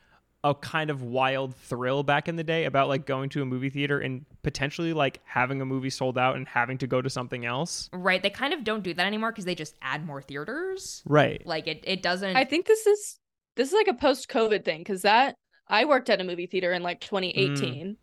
a 0.44 0.54
kind 0.54 0.90
of 0.90 1.02
wild 1.02 1.56
thrill 1.56 2.02
back 2.04 2.28
in 2.28 2.36
the 2.36 2.44
day 2.44 2.66
about 2.66 2.86
like 2.86 3.06
going 3.06 3.28
to 3.30 3.42
a 3.42 3.44
movie 3.44 3.70
theater 3.70 3.98
and 3.98 4.24
potentially 4.42 4.92
like 4.92 5.20
having 5.24 5.60
a 5.60 5.64
movie 5.64 5.90
sold 5.90 6.16
out 6.18 6.36
and 6.36 6.46
having 6.46 6.78
to 6.78 6.86
go 6.86 7.02
to 7.02 7.10
something 7.10 7.44
else 7.46 7.88
right, 7.92 8.22
they 8.22 8.30
kind 8.30 8.52
of 8.54 8.62
don't 8.62 8.82
do 8.84 8.92
that 8.94 9.06
anymore 9.06 9.32
because 9.32 9.46
they 9.46 9.54
just 9.54 9.74
add 9.82 10.06
more 10.06 10.20
theaters. 10.22 11.02
right 11.06 11.44
Like 11.46 11.66
it 11.66 11.82
it 11.84 12.02
doesn't 12.02 12.36
I 12.36 12.44
think 12.44 12.66
this 12.66 12.86
is 12.86 13.18
this 13.56 13.68
is 13.68 13.74
like 13.74 13.88
a 13.88 13.94
post 13.94 14.28
COVID 14.28 14.64
thing 14.64 14.80
because 14.80 15.02
that 15.02 15.34
I 15.66 15.86
worked 15.86 16.10
at 16.10 16.20
a 16.20 16.24
movie 16.24 16.46
theater 16.46 16.72
in 16.72 16.82
like 16.82 17.00
2018, 17.00 17.96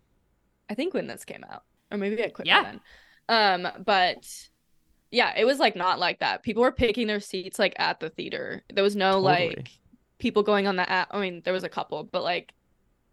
I 0.70 0.74
think 0.74 0.94
when 0.96 1.06
this 1.08 1.24
came 1.26 1.44
out, 1.48 1.64
or 1.92 1.98
maybe 2.00 2.24
I 2.24 2.30
quit 2.30 2.48
Yeah. 2.48 2.64
then. 2.64 2.80
Um, 3.30 3.84
but 3.86 4.26
yeah, 5.12 5.34
it 5.38 5.46
was 5.46 5.60
like 5.60 5.76
not 5.76 6.00
like 6.00 6.20
that. 6.22 6.42
People 6.42 6.64
were 6.64 6.72
picking 6.72 7.06
their 7.06 7.20
seats 7.20 7.60
like 7.60 7.74
at 7.78 8.00
the 8.00 8.10
theater. 8.10 8.64
There 8.74 8.84
was 8.84 8.96
no 8.96 9.12
Totally. 9.22 9.56
like 9.56 9.72
people 10.22 10.44
going 10.44 10.68
on 10.68 10.78
the 10.78 10.90
app. 10.90 11.10
I 11.12 11.20
mean, 11.20 11.42
there 11.44 11.54
was 11.54 11.66
a 11.66 11.70
couple, 11.70 12.04
but 12.06 12.24
like 12.24 12.54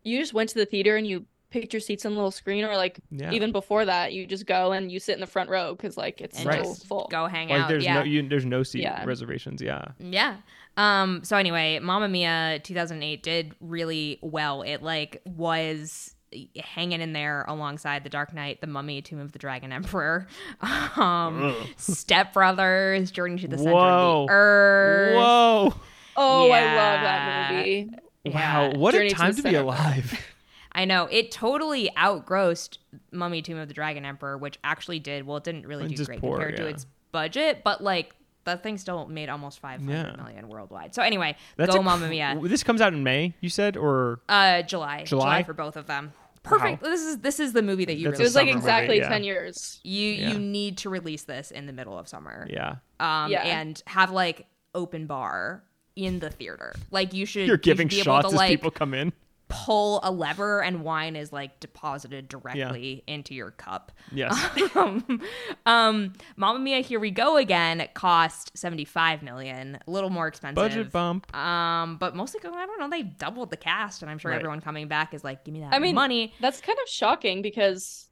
you 0.05 0.18
just 0.20 0.32
went 0.32 0.48
to 0.51 0.55
the 0.55 0.66
theater 0.66 0.97
and 0.97 1.05
you 1.06 1.24
picked 1.51 1.72
your 1.72 1.80
seats 1.80 2.05
on 2.06 2.12
the 2.12 2.16
little 2.16 2.30
screen, 2.30 2.64
or 2.64 2.76
like 2.76 3.01
yeah 3.10 3.32
even 3.32 3.51
before 3.51 3.85
that, 3.85 4.12
you 4.12 4.26
just 4.26 4.47
go 4.47 4.70
and 4.72 4.93
you 4.93 5.01
sit 5.01 5.14
in 5.14 5.20
the 5.20 5.26
front 5.26 5.51
row 5.51 5.74
because 5.74 5.97
like 5.97 6.20
it's 6.20 6.39
and 6.39 6.44
so 6.44 6.59
just 6.62 6.86
full. 6.86 7.09
go 7.10 7.26
hang 7.26 7.48
like 7.48 7.62
out. 7.62 7.68
there's 7.68 7.85
yeah. 7.85 7.94
no 7.94 8.02
you, 8.05 8.28
there's 8.28 8.44
no 8.44 8.62
seat 8.62 8.82
Yeah. 8.82 9.05
reservations 9.05 9.60
yeah 9.60 9.86
Yeah. 9.98 10.36
Um 10.76 11.24
so 11.24 11.36
anyway, 11.36 11.78
Mamma 11.80 12.09
Mia 12.09 12.60
2008 12.62 13.22
did 13.22 13.55
really 13.60 14.18
well. 14.22 14.62
It 14.62 14.82
like 14.82 15.20
was 15.24 16.14
hanging 16.62 17.01
in 17.01 17.14
there 17.14 17.47
alongside 17.48 18.05
The 18.05 18.10
Dark 18.10 18.35
Knight, 18.35 18.60
The 18.60 18.66
Mummy, 18.66 19.01
Tomb 19.01 19.18
of 19.18 19.32
the 19.32 19.39
Dragon 19.39 19.72
Emperor, 19.72 20.26
um, 20.97 21.55
Step 21.78 22.35
Brothers, 22.35 23.10
Journey 23.10 23.39
to 23.39 23.48
the 23.48 23.56
Center 23.56 23.72
Whoa. 23.72 24.22
of 24.24 24.26
the 24.28 24.32
Earth. 24.35 25.16
Whoa! 25.16 25.74
Oh, 26.19 26.51
I 26.51 26.61
love 26.74 27.01
that 27.03 27.53
movie. 27.55 27.90
Wow, 28.27 28.70
Yeah. 28.73 28.77
what 28.77 28.93
Journey 28.95 29.09
a 29.09 29.15
time 29.15 29.32
the 29.32 29.43
to, 29.43 29.49
be 29.49 29.55
alive. 29.55 30.20
I 30.73 30.85
know 30.85 31.07
it 31.11 31.31
totally 31.31 31.90
outgrossed 31.97 32.78
Mummy 33.11 33.40
Tomb 33.43 33.59
of 33.59 33.69
the 33.69 33.74
Dragon 33.74 34.05
Emperor, 34.05 34.36
which 34.36 34.59
actually 34.62 34.99
did 34.99 35.27
well. 35.27 35.39
It 35.39 35.45
didn't 35.45 35.66
really 35.66 35.86
It's 35.86 35.95
do 36.01 36.05
great 36.05 36.20
poor, 36.20 36.36
compared 36.36 36.57
to 36.57 36.66
its 36.66 36.86
budget, 37.12 37.62
but 37.65 37.82
like 37.82 38.15
that 38.45 38.62
thing 38.62 38.78
still 38.78 39.07
made 39.07 39.28
almost 39.28 39.61
five 39.61 39.81
hundred 39.81 40.16
Yeah. 40.16 40.23
million 40.23 40.49
worldwide. 40.49 40.95
So 40.95 41.03
anyway, 41.03 41.36
That's 41.57 41.74
go 41.74 41.81
a 41.81 41.82
Mamma 41.82 42.09
Mia. 42.09 42.39
This 42.43 42.62
comes 42.62 42.81
out 42.81 42.93
in 42.93 43.03
May, 43.03 43.35
you 43.40 43.49
said, 43.51 43.77
or 43.77 44.20
Uh, 44.28 44.62
July, 44.62 45.05
July? 45.05 45.43
for 45.43 45.55
both 45.55 45.77
of 45.77 45.86
them. 45.86 46.12
Perfect. 46.43 46.82
This 46.82 47.03
is 47.03 47.19
this 47.19 47.40
is 47.40 47.53
the 47.53 47.62
movie 47.62 47.85
that 47.85 47.97
you 47.97 48.09
That's 48.09 48.20
It 48.20 48.23
was 48.23 48.35
like 48.35 48.43
summer 48.49 48.55
movie, 48.55 48.59
exactly 48.66 48.99
yeah. 48.99 49.09
10 49.09 49.24
years. 49.24 49.81
you 49.85 50.12
Yeah. 50.12 50.28
you 50.31 50.39
need 50.39 50.78
to 50.78 50.90
release 50.90 51.24
this 51.24 51.51
in 51.51 51.66
the 51.66 51.73
middle 51.73 51.99
of 51.99 52.09
summer. 52.09 52.47
yeah, 52.51 52.77
Um, 53.01 53.31
Yeah. 53.31 53.43
and 53.43 53.82
have 53.86 54.11
like 54.12 54.47
open 54.74 55.07
bar 55.07 55.62
in 55.98 56.20
the 56.20 56.30
theater. 56.30 56.74
Like 56.90 57.12
you 57.12 57.26
should. 57.26 57.46
you're 57.46 57.56
you 57.56 57.60
giving 57.62 57.88
should 57.88 57.98
be 57.98 58.02
shots 58.02 58.24
able 58.24 58.30
to, 58.30 58.34
as 58.34 58.38
like, 58.38 58.50
people 58.50 58.70
come 58.70 58.94
in. 58.94 59.12
pull 59.48 59.98
a 60.04 60.10
lever 60.12 60.62
and 60.62 60.82
wine 60.84 61.16
is 61.16 61.32
like 61.32 61.58
deposited 61.58 62.28
directly 62.28 63.02
into 63.06 63.34
your 63.34 63.50
cup. 63.50 63.90
Yes, 64.12 64.36
um, 64.76 65.20
um, 65.66 66.12
Mamma 66.36 66.58
Mia, 66.60 66.80
Here 66.80 67.00
We 67.00 67.10
Go 67.10 67.36
Again 67.36 67.86
cost 67.94 68.56
75 68.56 69.22
million, 69.22 69.78
a 69.86 69.90
little 69.90 70.10
more 70.10 70.28
expensive. 70.28 70.54
budget 70.54 70.92
bump. 70.92 71.34
Um, 71.36 71.96
but 71.96 72.14
mostly, 72.14 72.40
I 72.44 72.66
don't 72.66 72.78
know, 72.78 72.88
they 72.90 73.02
doubled 73.02 73.50
the 73.50 73.56
cast, 73.56 74.02
and 74.02 74.10
I'm 74.10 74.18
sure 74.18 74.30
Right. 74.30 74.36
everyone 74.36 74.60
coming 74.60 74.86
back 74.86 75.14
is 75.14 75.24
like, 75.24 75.44
give 75.44 75.52
me 75.54 75.60
that 75.60 75.72
I 75.74 75.78
mean, 75.80 75.94
money. 75.96 76.32
That's 76.40 76.60
kind 76.60 76.78
of 76.80 76.88
shocking 76.88 77.42
because 77.42 78.08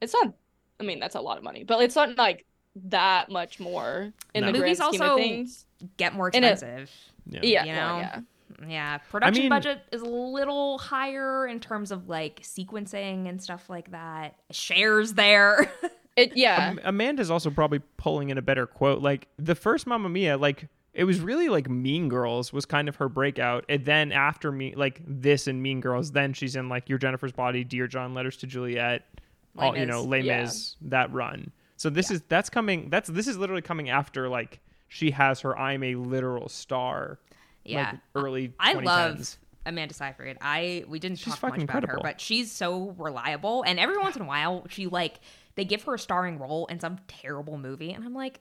it's 0.00 0.14
not, 0.14 0.34
I 0.78 0.84
mean, 0.84 1.00
that's 1.00 1.14
a 1.16 1.20
lot 1.20 1.36
of 1.38 1.42
money, 1.42 1.64
but 1.64 1.82
it's 1.82 1.96
not 1.96 2.16
like 2.16 2.44
that 2.76 3.30
much 3.30 3.58
more 3.58 4.12
in 4.34 4.42
No. 4.42 4.46
the 4.48 4.58
grand 4.58 4.62
Movies 4.64 4.78
scheme 4.78 5.00
also 5.02 5.14
of 5.14 5.18
things. 5.18 5.64
Get 5.96 6.12
more 6.14 6.28
in 6.28 6.44
a- 6.44 6.50
expensive. 6.52 6.90
Yeah. 7.26 7.40
Yeah, 7.42 7.64
You 7.64 7.72
know? 7.72 7.98
yeah. 7.98 8.20
Yeah, 8.68 8.98
production 8.98 9.42
mean- 9.44 9.48
budget 9.50 9.82
is 9.90 10.00
a 10.02 10.06
little 10.08 10.78
higher 10.78 11.46
in 11.46 11.58
terms 11.60 11.90
of 11.90 12.08
like 12.08 12.40
sequencing 12.42 13.28
and 13.28 13.42
stuff 13.42 13.68
like 13.68 13.90
that. 13.90 14.36
Cher's 14.52 15.14
there. 15.14 15.70
It, 16.16 16.36
yeah. 16.36 16.68
Am- 16.70 16.80
Amanda's 16.84 17.28
also 17.28 17.50
probably 17.50 17.80
pulling 17.96 18.30
in 18.30 18.38
a 18.38 18.42
better 18.42 18.68
quote. 18.68 19.02
Like 19.02 19.26
the 19.36 19.56
first 19.56 19.84
Mamma 19.84 20.08
Mia, 20.08 20.36
like 20.36 20.68
it 20.92 21.02
was 21.02 21.18
really 21.18 21.48
like 21.48 21.68
Mean 21.68 22.08
Girls 22.08 22.52
was 22.52 22.64
kind 22.64 22.88
of 22.88 22.94
her 22.94 23.08
breakout, 23.08 23.64
and 23.68 23.84
then 23.84 24.12
after 24.12 24.52
me, 24.52 24.74
like 24.76 25.02
this 25.04 25.48
and 25.48 25.60
Mean 25.60 25.80
Girls, 25.80 26.12
then 26.12 26.32
she's 26.32 26.54
in 26.54 26.68
like 26.68 26.88
Your 26.88 26.98
Jennifer's 26.98 27.32
Body, 27.32 27.64
Dear 27.64 27.88
John, 27.88 28.14
Letters 28.14 28.36
to 28.36 28.46
Juliet, 28.46 29.02
all 29.58 29.76
you 29.76 29.86
know, 29.86 30.02
Mis. 30.02 30.08
Les 30.08 30.20
Yeah. 30.20 30.40
Mis, 30.42 30.76
that 30.82 31.12
run. 31.12 31.50
So 31.78 31.90
this 31.90 32.12
is 32.12 32.22
that's 32.28 32.48
coming. 32.48 32.90
That's 32.90 33.08
this 33.08 33.26
is 33.26 33.36
literally 33.36 33.62
coming 33.62 33.90
after 33.90 34.28
like 34.28 34.60
she 34.94 35.10
has 35.10 35.40
her 35.40 35.58
I'm 35.58 35.82
a 35.82 35.96
literal 35.96 36.48
star. 36.48 37.18
yeah. 37.64 37.90
like 37.90 38.00
early. 38.14 38.52
I 38.60 38.74
2010s. 38.74 38.84
love 38.84 39.36
Amanda 39.66 39.92
Seyfried. 39.94 40.38
I 40.40 40.84
we 40.86 41.00
didn't 41.00 41.18
She's 41.18 41.32
talk 41.34 41.42
much 41.42 41.50
fucking 41.52 41.64
about 41.64 41.88
her, 41.88 41.98
but 42.00 42.20
she's 42.20 42.52
so 42.52 42.94
reliable. 42.96 43.64
And 43.66 43.80
every 43.80 43.98
once 43.98 44.14
in 44.14 44.22
a 44.22 44.26
while, 44.26 44.66
she 44.70 44.86
like 44.86 45.18
they 45.56 45.64
give 45.64 45.82
her 45.82 45.94
a 45.94 45.98
starring 45.98 46.38
role 46.38 46.66
in 46.66 46.78
some 46.78 46.98
terrible 47.08 47.58
movie, 47.58 47.92
and 47.92 48.04
I'm 48.04 48.14
like, 48.14 48.38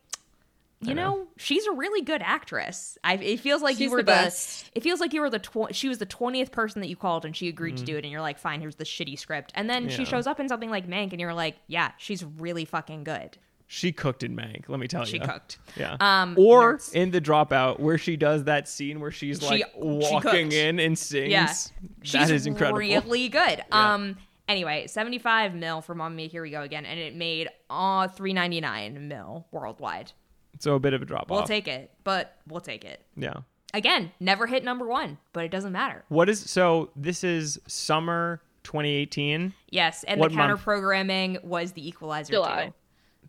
you 0.82 0.94
know, 0.94 1.12
know. 1.16 1.28
she's 1.38 1.66
a 1.66 1.72
really 1.72 2.02
good 2.04 2.22
actress. 2.22 2.98
I 3.04 3.16
it 3.16 3.40
feels 3.40 3.62
like 3.64 3.80
you 3.80 3.90
were 3.90 4.04
the 4.04 4.12
the, 4.12 4.64
it 4.76 4.84
feels 4.84 5.00
like 5.00 5.14
you 5.14 5.22
were 5.22 5.30
the 5.30 5.40
tw- 5.40 5.74
she 5.74 5.88
was 5.88 5.98
the 5.98 6.06
twentieth 6.06 6.52
person 6.52 6.82
that 6.82 6.88
you 6.88 6.96
called, 6.98 7.26
and 7.26 7.36
she 7.36 7.48
agreed 7.48 7.78
to 7.78 7.84
do 7.86 7.96
it, 7.98 8.04
and 8.04 8.12
you're 8.12 8.22
like, 8.22 8.38
fine, 8.38 8.60
here's 8.62 8.76
the 8.76 8.84
shitty 8.84 9.18
script, 9.18 9.52
and 9.56 9.68
then 9.70 9.90
she 9.90 10.04
Mm-hmm. 10.04 10.12
Shows 10.12 10.28
up 10.28 10.40
in 10.40 10.48
something 10.50 10.70
like 10.70 10.86
Mank, 10.88 11.14
and 11.14 11.20
you're 11.22 11.34
like, 11.34 11.56
yeah, 11.68 11.92
she's 11.98 12.24
really 12.24 12.66
fucking 12.66 13.06
good. 13.06 13.38
She 13.76 13.92
cooked 13.92 14.22
in 14.22 14.36
Mank. 14.36 14.70
Let 14.70 14.80
me 14.80 14.88
tell 14.88 15.04
She 15.04 15.18
you. 15.18 15.24
She 15.24 15.28
cooked. 15.28 15.58
Yeah. 15.76 15.98
Um, 16.00 16.36
or 16.38 16.76
nerds. 16.78 16.94
in 16.94 17.10
the 17.10 17.20
dropout 17.20 17.80
where 17.80 17.98
she 17.98 18.16
does 18.16 18.44
that 18.44 18.68
scene 18.68 19.00
where 19.00 19.10
she's 19.10 19.42
like 19.42 19.64
she 19.64 19.64
walking 19.76 20.22
cooked. 20.50 20.54
in 20.54 20.80
and 20.80 20.96
sings. 20.96 21.32
Yeah. 21.32 21.48
that 21.48 21.72
She's 22.04 22.30
is 22.30 22.46
incredible. 22.46 22.78
Really 22.78 23.30
good. 23.30 23.64
Yeah. 23.70 23.94
Um. 23.94 24.18
Anyway, 24.48 24.86
seventy 24.86 25.18
five 25.18 25.56
mil 25.56 25.82
for 25.82 25.96
Mamma 25.96 26.14
Mia. 26.14 26.28
Here 26.28 26.44
we 26.44 26.52
go 26.52 26.62
again, 26.62 26.86
and 26.86 27.00
it 27.00 27.16
made 27.16 27.50
uh 27.68 28.08
three 28.10 28.32
ninety 28.32 28.62
nine 28.62 29.08
mil 29.08 29.48
worldwide. 29.52 30.12
So 30.60 30.76
a 30.76 30.80
bit 30.80 30.94
of 30.94 31.02
a 31.02 31.06
drop 31.06 31.32
We'll 31.32 31.42
take 31.42 31.68
it, 31.68 31.90
but 32.04 32.38
we'll 32.48 32.62
take 32.62 32.86
it. 32.86 33.02
yeah. 33.18 33.38
Again, 33.74 34.12
never 34.20 34.46
hit 34.46 34.64
number 34.64 34.86
one, 34.86 35.18
but 35.34 35.46
it 35.46 35.50
doesn't 35.50 35.72
matter. 35.72 36.04
What 36.10 36.30
is 36.30 36.40
so? 36.40 36.92
This 36.96 37.24
is 37.24 37.58
summer 37.66 38.40
2018, 38.66 39.52
Yes, 39.72 40.04
and 40.04 40.20
What 40.20 40.30
the 40.30 40.38
counter 40.38 40.58
programming 40.58 41.40
was 41.44 41.72
the 41.72 41.88
Equalizer 41.88 42.34
July. 42.34 42.66
too. 42.68 42.74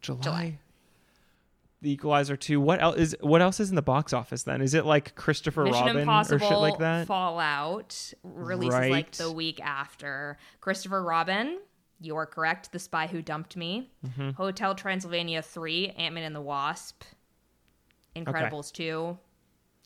July. 0.04 0.20
July. 0.22 0.58
The 1.82 1.92
Equalizer 1.92 2.36
2. 2.36 2.60
What 2.60 2.80
else 2.80 2.96
is 2.96 3.16
what 3.20 3.42
else 3.42 3.60
is 3.60 3.68
in 3.68 3.76
the 3.76 3.82
box 3.82 4.12
office 4.14 4.42
then? 4.44 4.62
Is 4.62 4.72
it 4.72 4.86
like 4.86 5.14
Christopher 5.16 5.64
Mission 5.64 5.86
Robin 5.86 6.02
Impossible 6.02 6.46
or 6.46 6.48
shit 6.48 6.58
like 6.58 6.78
that? 6.78 7.06
Fallout 7.06 8.14
releases 8.22 8.90
like 8.90 9.12
the 9.12 9.30
week 9.30 9.60
after. 9.60 10.38
Christopher 10.62 11.02
Robin, 11.02 11.58
you 12.00 12.16
are 12.16 12.24
correct. 12.24 12.72
The 12.72 12.78
Spy 12.78 13.06
Who 13.06 13.20
Dumped 13.20 13.56
Me. 13.56 13.90
Mm-hmm. 14.06 14.30
Hotel 14.30 14.74
Transylvania 14.74 15.42
3, 15.42 15.90
Ant 15.90 16.14
Man 16.14 16.24
and 16.24 16.34
the 16.34 16.40
Wasp. 16.40 17.04
Incredibles 18.16 18.72
2. 18.72 19.18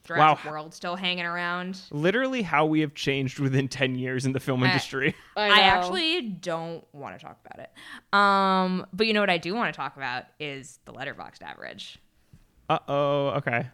Jurassic 0.08 0.44
Wow. 0.46 0.50
World 0.50 0.74
still 0.74 0.96
hanging 0.96 1.26
around. 1.26 1.80
Literally 1.90 2.42
how 2.42 2.64
we 2.64 2.80
have 2.80 2.94
changed 2.94 3.38
within 3.38 3.68
10 3.68 3.94
years 3.96 4.24
in 4.24 4.32
the 4.32 4.40
film 4.40 4.62
I- 4.62 4.66
industry. 4.66 5.14
I, 5.36 5.48
I, 5.48 5.60
actually 5.60 6.22
don't 6.22 6.82
want 6.94 7.18
to 7.18 7.24
talk 7.24 7.38
about 7.44 7.64
it. 7.64 8.18
Um, 8.18 8.86
but 8.92 9.06
you 9.06 9.12
know 9.12 9.20
what 9.20 9.30
I 9.30 9.38
do 9.38 9.54
want 9.54 9.72
to 9.72 9.76
talk 9.76 9.96
about 9.96 10.24
is 10.40 10.80
the 10.86 10.92
letterboxd 10.92 11.42
average. 11.42 11.98
Uh-oh. 12.70 13.28
Okay. 13.36 13.66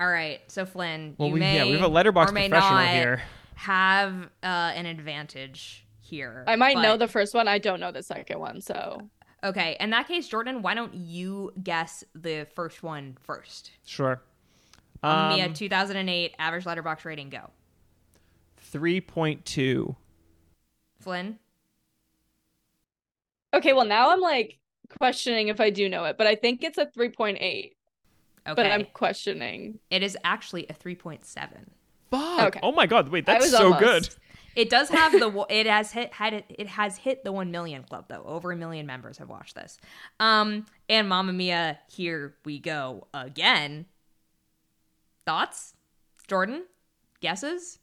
All 0.00 0.08
right, 0.08 0.40
so 0.48 0.66
Flynn, 0.66 1.14
Well, 1.18 1.28
you 1.28 1.34
we, 1.34 1.40
may 1.40 1.56
yeah, 1.56 1.64
we 1.64 1.72
have 1.78 1.82
a 1.82 1.88
Letterboxd 1.88 2.30
or 2.30 2.32
may 2.32 2.48
professional 2.48 2.80
not 2.80 2.88
here. 2.88 3.22
have 3.54 4.14
uh, 4.42 4.46
an 4.74 4.86
advantage 4.86 5.86
here. 6.00 6.44
I 6.48 6.56
might 6.56 6.76
know 6.78 6.96
the 6.96 7.06
first 7.06 7.32
one. 7.32 7.46
I 7.46 7.58
don't 7.58 7.78
know 7.78 7.92
the 7.92 8.02
second 8.02 8.40
one. 8.40 8.60
So 8.60 9.08
Okay, 9.44 9.76
in 9.78 9.90
that 9.90 10.08
case, 10.08 10.26
Jordan, 10.26 10.62
why 10.62 10.74
don't 10.74 10.94
you 10.94 11.52
guess 11.62 12.02
the 12.14 12.46
first 12.56 12.82
one 12.82 13.18
first? 13.20 13.72
Sure. 13.84 14.22
Mamma 15.04 15.36
Mia, 15.36 15.46
Um, 15.46 15.54
2008, 15.54 16.34
average 16.38 16.64
Letterboxd 16.64 17.04
rating, 17.04 17.30
go. 17.30 17.50
3.2. 18.72 19.94
Flynn? 21.00 21.38
okay, 23.54 23.72
well 23.72 23.84
now 23.84 24.10
I'm 24.10 24.20
like 24.20 24.58
questioning 24.98 25.48
if 25.48 25.60
I 25.60 25.70
do 25.70 25.88
know 25.88 26.04
it, 26.04 26.18
but 26.18 26.26
I 26.26 26.34
think 26.34 26.64
it's 26.64 26.78
a 26.78 26.86
3.8. 26.86 27.36
Okay. 27.38 27.74
But 28.46 28.66
I'm 28.66 28.84
questioning. 28.92 29.78
It 29.90 30.02
is 30.02 30.18
actually 30.24 30.66
a 30.68 30.74
3.7. 30.74 31.24
Fuck. 32.10 32.42
Okay. 32.48 32.60
Oh 32.62 32.72
my 32.72 32.86
god. 32.86 33.08
Wait, 33.08 33.26
that's 33.26 33.50
so 33.50 33.72
almost. 33.72 33.80
good. 33.80 34.08
It 34.56 34.70
does 34.70 34.88
have 34.90 35.12
the 35.12 35.46
it 35.50 35.66
has 35.66 35.92
hit 35.92 36.12
had 36.12 36.34
it 36.34 36.44
it 36.48 36.66
has 36.68 36.96
hit 36.96 37.24
the 37.24 37.32
1 37.32 37.50
million 37.50 37.82
club 37.84 38.06
though. 38.08 38.22
Over 38.24 38.52
a 38.52 38.56
million 38.56 38.86
members 38.86 39.18
have 39.18 39.28
watched 39.28 39.54
this. 39.54 39.78
Um 40.20 40.66
and 40.88 41.08
Mamma 41.08 41.32
Mia, 41.32 41.78
here 41.90 42.34
we 42.44 42.58
go 42.58 43.06
again. 43.14 43.86
Thoughts? 45.26 45.74
Jordan? 46.26 46.64
Guesses? 47.20 47.78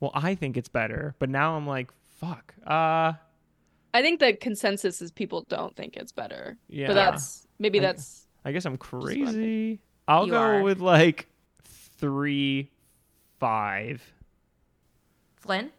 Well, 0.00 0.10
I 0.14 0.34
think 0.34 0.56
it's 0.56 0.68
better, 0.68 1.14
but 1.18 1.28
now 1.30 1.56
I'm 1.56 1.66
like, 1.66 1.90
fuck. 2.16 2.54
Uh 2.66 3.12
I 3.94 4.00
think 4.00 4.20
the 4.20 4.32
consensus 4.32 5.02
is 5.02 5.10
people 5.10 5.44
don't 5.48 5.76
think 5.76 5.96
it's 5.96 6.12
better. 6.12 6.56
yeah. 6.68 6.86
But 6.88 6.94
that's 6.94 7.46
maybe 7.58 7.78
I- 7.78 7.82
that's 7.82 8.26
I 8.44 8.52
guess 8.52 8.64
I'm 8.66 8.72
I'm 8.72 8.78
crazy. 8.78 9.80
I'll 10.08 10.26
You 10.26 10.32
go 10.32 10.40
are. 10.40 10.62
with 10.62 10.80
like 10.80 11.28
3 11.64 12.68
5. 13.38 14.12
Flynn? 15.36 15.70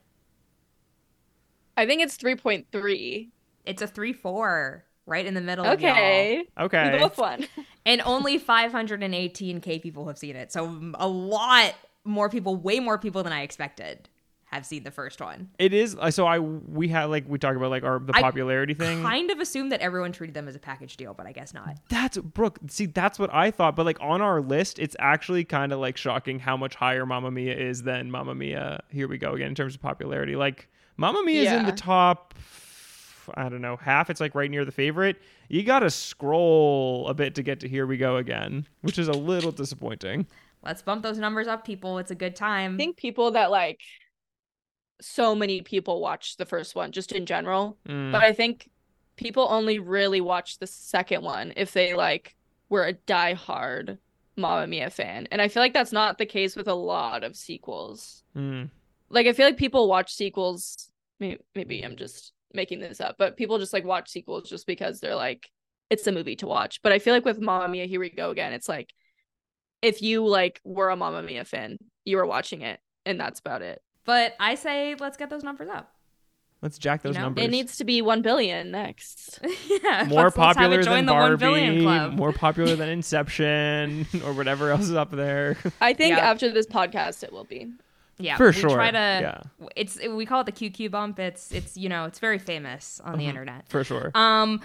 I 1.76 1.86
think 1.86 2.02
it's 2.02 2.18
3.3. 2.18 3.30
It's 3.66 3.82
a 3.82 3.88
3-4 3.88 4.82
right 5.06 5.26
in 5.26 5.34
the 5.34 5.42
middle 5.42 5.66
of 5.66 5.80
y'all. 5.82 5.92
Okay. 5.92 6.44
We 6.58 6.64
Okay. 6.64 6.98
both 7.00 7.18
won. 7.18 7.46
And 7.86 8.02
only 8.06 8.40
518k 8.40 9.82
people 9.82 10.08
have 10.08 10.18
seen 10.18 10.38
it. 10.38 10.54
So 10.54 10.94
a 10.96 11.08
lot 11.08 11.74
more 12.06 12.30
people, 12.30 12.56
way 12.56 12.80
more 12.80 12.98
people 12.98 13.24
than 13.24 13.34
I 13.34 13.42
expected 13.42 14.08
have 14.46 14.66
seen 14.66 14.84
the 14.84 14.92
first 14.92 15.20
one. 15.20 15.50
It 15.58 15.74
is 15.74 15.96
uh, 16.00 16.12
so 16.12 16.26
I 16.28 16.38
we 16.40 16.88
had 16.88 17.06
like 17.06 17.26
we 17.28 17.40
talk 17.40 17.56
about 17.56 17.72
like 17.72 17.84
our 17.84 18.00
the 18.00 18.16
I 18.16 18.22
popularity 18.22 18.74
thing. 18.76 19.02
Kind 19.02 19.32
of 19.32 19.40
assumed 19.40 19.72
that 19.72 19.82
everyone 19.82 20.12
treated 20.12 20.34
them 20.36 20.48
as 20.48 20.56
a 20.56 20.60
package 20.60 20.96
deal, 20.96 21.14
but 21.14 21.26
I 21.26 21.32
guess 21.32 21.54
not. 21.54 21.76
That's 21.90 22.18
Brooke. 22.20 22.60
See, 22.70 22.86
that's 22.86 23.18
what 23.18 23.34
I 23.34 23.50
thought. 23.52 23.76
But 23.76 23.86
like 23.88 23.98
on 24.00 24.22
our 24.22 24.42
list, 24.42 24.78
it's 24.80 24.96
actually 25.00 25.44
kind 25.44 25.74
of 25.74 25.80
like 25.80 25.98
shocking 25.98 26.40
how 26.40 26.56
much 26.56 26.76
higher 26.76 27.06
Mamma 27.06 27.32
Mia 27.32 27.56
is 27.56 27.82
than 27.84 28.12
Mamma 28.12 28.36
Mia. 28.36 28.82
Here 28.90 29.08
we 29.08 29.18
go 29.18 29.34
again 29.34 29.48
in 29.50 29.56
terms 29.56 29.74
of 29.76 29.82
popularity. 29.82 30.36
Like 30.36 30.70
Mamma 30.98 31.24
Mia 31.26 31.42
is 31.42 31.52
in 31.52 31.66
the 31.66 31.72
top. 31.72 32.36
I 33.36 33.50
don't 33.50 33.62
know 33.62 33.78
half. 33.78 34.10
It's 34.10 34.22
like 34.22 34.36
right 34.36 34.50
near 34.50 34.66
the 34.66 34.72
favorite. 34.72 35.22
You 35.50 35.64
got 35.64 35.80
to 35.80 35.90
scroll 35.90 37.08
a 37.08 37.14
bit 37.14 37.36
to 37.36 37.44
get 37.44 37.60
to 37.62 37.70
Here 37.70 37.86
We 37.86 37.98
Go 37.98 38.18
again, 38.18 38.68
which 38.82 38.98
is 38.98 39.08
a 39.08 39.14
little 39.14 39.52
disappointing. 39.52 40.28
Let's 40.64 40.82
bump 40.82 41.04
those 41.04 41.18
numbers 41.18 41.48
up, 41.48 41.66
people. 41.66 41.98
It's 41.98 42.12
a 42.12 42.16
good 42.16 42.36
time. 42.36 42.76
I 42.76 42.78
think 42.78 42.98
people 42.98 43.32
that 43.32 43.52
like 43.52 43.82
so 45.02 45.36
many 45.36 45.62
people 45.62 46.00
watched 46.00 46.38
the 46.38 46.46
first 46.46 46.76
one 46.76 46.92
just 46.92 47.12
in 47.12 47.26
general. 47.26 47.78
Mm. 47.88 48.12
But 48.12 48.24
I 48.24 48.32
think 48.34 48.70
people 49.16 49.48
only 49.50 49.80
really 49.80 50.22
watched 50.22 50.60
the 50.60 50.68
second 50.68 51.24
one 51.24 51.54
if 51.56 51.74
they 51.74 51.94
like 51.94 52.36
were 52.70 52.86
a 52.88 52.94
diehard 52.94 53.98
Mamma 54.36 54.68
Mia 54.68 54.90
fan. 54.90 55.28
And 55.32 55.42
I 55.42 55.48
feel 55.48 55.62
like 55.62 55.74
that's 55.74 55.92
not 55.92 56.18
the 56.18 56.26
case 56.26 56.56
with 56.56 56.68
a 56.68 56.74
lot 56.74 57.24
of 57.24 57.36
sequels. 57.36 58.24
Mm. 58.36 58.70
Like 59.10 59.28
I 59.28 59.34
feel 59.34 59.46
like 59.46 59.58
people 59.58 59.88
watch 59.88 60.14
sequels 60.14 60.90
maybe, 61.20 61.40
maybe 61.56 61.82
I'm 61.82 61.96
just 61.96 62.33
making 62.54 62.80
this 62.80 63.02
up, 63.02 63.16
but 63.18 63.38
people 63.38 63.58
just 63.60 63.74
like 63.74 63.84
watch 63.86 64.10
sequels 64.10 64.50
just 64.50 64.68
because 64.68 65.00
they're 65.00 65.16
like 65.16 65.50
it's 65.90 66.08
a 66.08 66.12
movie 66.12 66.36
to 66.38 66.48
watch. 66.48 66.82
But 66.82 66.92
I 66.92 67.00
feel 67.00 67.14
like 67.14 67.26
with 67.26 67.40
Mamma 67.40 67.68
Mia, 67.68 67.86
here 67.86 68.00
we 68.00 68.10
go 68.10 68.32
again. 68.32 68.54
It's 68.54 68.70
like 68.70 68.94
if 69.82 70.02
you 70.02 70.26
like 70.26 70.62
were 70.64 70.90
a 70.90 70.96
Mamma 70.96 71.22
Mia 71.24 71.46
fan, 71.46 71.78
you 72.06 72.18
were 72.18 72.26
watching 72.26 72.62
it 72.62 72.80
and 73.06 73.20
that's 73.20 73.40
about 73.40 73.62
it. 73.62 73.82
But 74.06 74.34
I 74.40 74.56
say 74.56 74.96
let's 75.00 75.18
get 75.18 75.30
those 75.30 75.44
numbers 75.44 75.70
up. 75.70 75.90
Let's 76.62 76.78
jack 76.78 77.02
those 77.02 77.16
You 77.16 77.20
know, 77.20 77.26
numbers. 77.26 77.44
It 77.44 77.52
needs 77.52 77.76
to 77.78 77.84
be 77.84 78.02
1 78.02 78.22
billion 78.22 78.72
next. 78.72 79.40
yeah, 79.68 80.06
more 80.08 80.24
let's- 80.24 80.38
let's 80.38 80.56
popular 80.56 80.82
join 80.82 80.96
than 80.96 81.06
the 81.08 81.14
1 81.14 81.22
Barbie, 81.22 81.38
billion 81.46 81.82
club. 81.84 82.14
more 82.14 82.32
popular 82.32 82.78
than 82.78 82.88
Inception, 82.98 84.08
or 84.26 84.32
whatever 84.32 84.72
else 84.72 84.84
is 84.84 84.94
up 84.96 85.12
there. 85.12 85.58
I 85.82 85.92
think 85.94 86.16
Yeah. 86.16 86.30
after 86.30 86.50
this 86.52 86.66
podcast 86.66 87.22
it 87.24 87.34
will 87.34 87.44
be. 87.44 87.68
Yeah, 88.20 88.38
For 88.38 88.48
we 88.48 88.54
sure, 88.54 88.70
Try 88.76 88.92
to. 88.92 88.98
yeah. 88.98 89.42
It's 89.76 90.00
we 90.08 90.26
call 90.26 90.42
it 90.42 90.46
the 90.46 90.52
QQ 90.52 90.92
bump. 90.92 91.20
It's 91.20 91.52
it's 91.52 91.76
you 91.78 91.90
know 91.90 92.06
it's 92.06 92.20
very 92.20 92.38
famous 92.40 93.02
on 93.04 93.18
the 93.18 93.26
internet. 93.26 93.68
For 93.70 93.84
sure. 93.84 94.12
Um, 94.16 94.62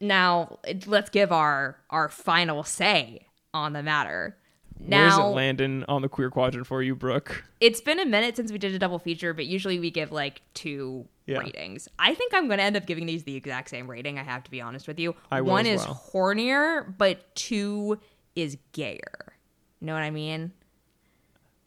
now 0.00 0.58
it- 0.66 0.86
let's 0.86 1.10
give 1.10 1.30
our 1.32 1.78
our 1.90 2.08
final 2.08 2.62
say 2.62 3.26
on 3.54 3.72
the 3.74 3.82
matter. 3.82 4.36
Now, 4.78 5.04
Where's 5.04 5.18
it 5.18 5.34
landing 5.34 5.84
on 5.88 6.02
the 6.02 6.08
queer 6.08 6.30
quadrant 6.30 6.66
for 6.66 6.82
you, 6.82 6.94
Brooke? 6.94 7.44
it's 7.60 7.80
been 7.80 7.98
a 7.98 8.04
minute 8.04 8.36
since 8.36 8.52
we 8.52 8.58
did 8.58 8.74
a 8.74 8.78
double 8.78 8.98
feature, 8.98 9.32
but 9.32 9.46
usually 9.46 9.78
we 9.80 9.90
give 9.90 10.12
like 10.12 10.42
two 10.52 11.06
Yeah. 11.24 11.38
ratings. 11.38 11.88
I 11.98 12.12
think 12.14 12.34
I'm 12.34 12.46
going 12.46 12.58
to 12.58 12.64
end 12.64 12.76
up 12.76 12.84
giving 12.84 13.06
these 13.06 13.24
the 13.24 13.36
exact 13.36 13.70
same 13.70 13.90
rating. 13.90 14.18
I 14.18 14.22
have 14.22 14.44
to 14.44 14.50
be 14.50 14.60
honest 14.60 14.86
with 14.86 14.98
you. 15.00 15.14
I 15.30 15.40
One 15.40 15.64
is 15.64 15.80
well. 15.86 16.02
hornier, 16.12 16.92
but 16.98 17.34
two 17.34 17.98
is 18.34 18.58
gayer. 18.72 19.32
You 19.80 19.86
know 19.86 19.94
what 19.94 20.02
I 20.02 20.10
mean? 20.10 20.52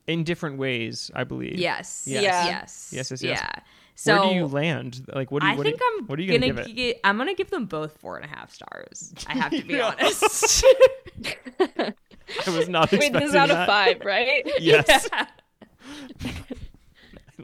In 0.09 0.23
different 0.23 0.57
ways, 0.57 1.11
I 1.13 1.23
believe. 1.23 1.55
Yes. 1.59 2.05
Yes. 2.07 2.23
Yeah. 2.23 2.45
Yes. 2.45 2.89
Yes, 2.93 3.11
yes, 3.11 3.21
yes. 3.21 3.39
Yeah. 3.41 3.61
So 3.95 4.19
Where 4.21 4.29
do 4.29 4.35
you 4.35 4.45
land? 4.47 5.05
Like, 5.13 5.29
what 5.29 5.41
do 5.41 5.47
you? 5.47 5.53
I 5.53 5.55
what 5.57 5.65
think 5.65 5.77
do 5.77 5.83
you, 5.85 5.97
I'm 5.99 6.05
What 6.07 6.19
are 6.19 6.21
you 6.21 6.31
gonna, 6.39 6.53
gonna, 6.53 6.67
give 6.67 6.71
it? 6.71 6.75
gi- 6.95 6.99
I'm 7.03 7.17
gonna 7.17 7.35
give 7.35 7.49
them 7.51 7.65
both 7.65 7.97
four 7.97 8.15
and 8.17 8.25
a 8.25 8.29
half 8.29 8.51
stars. 8.51 9.13
I 9.27 9.33
have 9.37 9.51
to 9.51 9.61
be 9.63 9.73
Yeah. 9.77 9.93
honest. 9.99 10.65
I 11.59 12.49
was 12.49 12.69
not 12.69 12.91
Wait, 12.91 13.01
expecting 13.03 13.13
this 13.21 13.29
is 13.29 13.35
out 13.35 13.49
that. 13.49 13.61
of 13.61 13.67
five, 13.67 14.01
right? 14.05 14.49
Yes. 14.59 15.07
Yeah. 15.11 15.25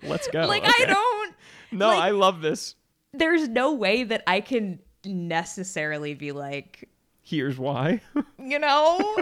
Let's 0.03 0.27
go. 0.29 0.47
Like 0.47 0.63
Okay. 0.63 0.83
I 0.83 0.85
don't. 0.87 1.35
No, 1.71 1.87
like- 1.89 1.99
I 2.03 2.09
love 2.11 2.41
this. 2.41 2.75
There's 3.13 3.47
no 3.47 3.73
way 3.73 4.03
that 4.03 4.23
I 4.27 4.41
can 4.41 4.79
necessarily 5.05 6.13
be 6.15 6.31
like, 6.31 6.89
Here's 7.21 7.57
why. 7.57 8.01
you 8.39 8.59
know. 8.59 9.17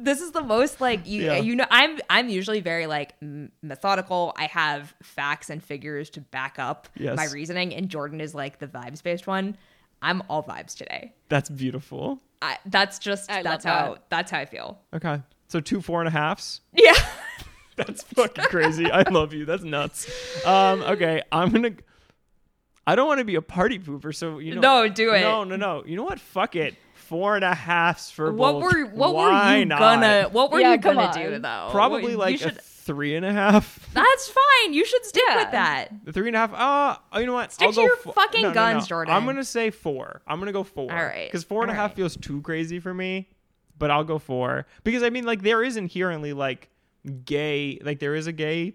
This 0.00 0.20
is 0.20 0.32
the 0.32 0.42
most 0.42 0.80
like 0.80 1.06
you 1.06 1.24
Yeah. 1.24 1.36
you 1.38 1.56
know 1.56 1.66
I'm 1.70 1.98
I'm 2.08 2.28
usually 2.28 2.60
very 2.60 2.86
like 2.86 3.14
methodical. 3.62 4.32
I 4.36 4.46
have 4.46 4.94
facts 5.02 5.50
and 5.50 5.62
figures 5.62 6.10
to 6.10 6.20
back 6.20 6.58
up 6.58 6.88
Yes. 6.96 7.16
my 7.16 7.26
reasoning 7.26 7.74
and 7.74 7.88
Jordan 7.88 8.20
is 8.20 8.34
like 8.34 8.58
the 8.58 8.66
vibes 8.66 9.02
based 9.02 9.26
one. 9.26 9.56
I'm 10.00 10.22
all 10.28 10.42
vibes 10.44 10.76
today. 10.76 11.12
That's 11.28 11.50
beautiful. 11.50 12.20
I, 12.40 12.58
that's 12.66 12.98
just 13.00 13.30
I 13.30 13.42
that's 13.42 13.64
how 13.64 13.94
that. 13.94 14.04
that's 14.10 14.30
how 14.30 14.38
I 14.38 14.44
feel. 14.44 14.78
Okay, 14.94 15.20
so 15.48 15.60
two 15.60 15.80
four 15.80 16.00
and 16.00 16.08
a 16.08 16.12
halfs. 16.12 16.60
Yeah. 16.72 16.94
That's 17.76 18.02
fucking 18.02 18.42
crazy. 18.46 18.90
I 18.90 19.08
love 19.08 19.32
you. 19.32 19.44
That's 19.44 19.62
nuts. 19.62 20.10
Um, 20.44 20.82
okay, 20.82 21.22
I'm 21.30 21.50
gonna. 21.52 21.70
I 22.88 22.96
don't 22.96 23.06
want 23.06 23.18
to 23.18 23.24
be 23.24 23.36
a 23.36 23.40
party 23.42 23.78
pooper, 23.78 24.12
so 24.12 24.40
you 24.40 24.56
know. 24.56 24.60
No, 24.84 24.88
do 24.88 25.12
it. 25.14 25.20
No, 25.20 25.44
no, 25.44 25.54
no. 25.54 25.84
You 25.86 25.94
know 25.96 26.02
what? 26.02 26.18
Fuck 26.18 26.56
it. 26.56 26.74
Four 27.08 27.36
and 27.36 27.44
a 27.44 27.54
halfs 27.54 28.10
for 28.10 28.30
what 28.32 28.52
both. 28.52 28.62
were 28.64 28.84
what 28.86 29.14
Why 29.14 29.52
were 29.54 29.58
you 29.60 29.64
not? 29.64 29.78
gonna 29.78 30.28
what 30.30 30.50
were 30.52 30.60
Yeah, 30.60 30.72
you 30.72 30.78
gonna 30.78 31.00
on. 31.04 31.14
do 31.14 31.38
though? 31.38 31.68
Probably 31.70 32.12
You 32.12 32.18
like 32.18 32.34
a 32.36 32.38
should, 32.38 32.60
three 32.60 33.16
and 33.16 33.24
a 33.24 33.32
half. 33.32 33.88
that's 33.94 34.28
fine. 34.28 34.74
You 34.74 34.84
should 34.84 35.04
stick 35.06 35.22
Yeah. 35.26 35.36
with 35.36 35.52
that. 35.52 35.88
The 36.04 36.12
three 36.12 36.28
and 36.28 36.36
a 36.36 36.40
half. 36.40 36.52
Uh, 36.52 37.18
you 37.18 37.24
know 37.26 37.32
what? 37.32 37.50
Stick 37.52 37.66
I'll 37.68 37.72
to 37.72 37.76
go 37.76 37.82
your 37.86 37.96
fo- 37.96 38.12
fucking 38.12 38.42
no, 38.42 38.48
no, 38.48 38.54
guns, 38.54 38.84
no. 38.84 38.88
Jordan. 38.88 39.14
I'm 39.14 39.24
gonna 39.24 39.42
say 39.44 39.70
four. 39.70 40.20
I'm 40.26 40.38
gonna 40.38 40.52
go 40.52 40.64
four. 40.64 40.92
All 40.92 41.04
right. 41.04 41.28
Because 41.30 41.44
four 41.44 41.62
and 41.62 41.70
a 41.70 41.74
All 41.74 41.80
half 41.80 41.90
right. 41.92 41.96
feels 41.96 42.14
too 42.16 42.42
crazy 42.42 42.78
for 42.78 42.92
me, 42.92 43.30
but 43.78 43.90
I'll 43.90 44.04
go 44.04 44.18
four. 44.18 44.66
Because 44.84 45.02
I 45.02 45.08
mean, 45.08 45.24
like, 45.24 45.40
there 45.42 45.62
is 45.64 45.78
inherently 45.78 46.34
like 46.34 46.68
gay. 47.24 47.78
Like, 47.82 48.00
there 48.00 48.14
is 48.14 48.26
a 48.26 48.32
gay. 48.32 48.74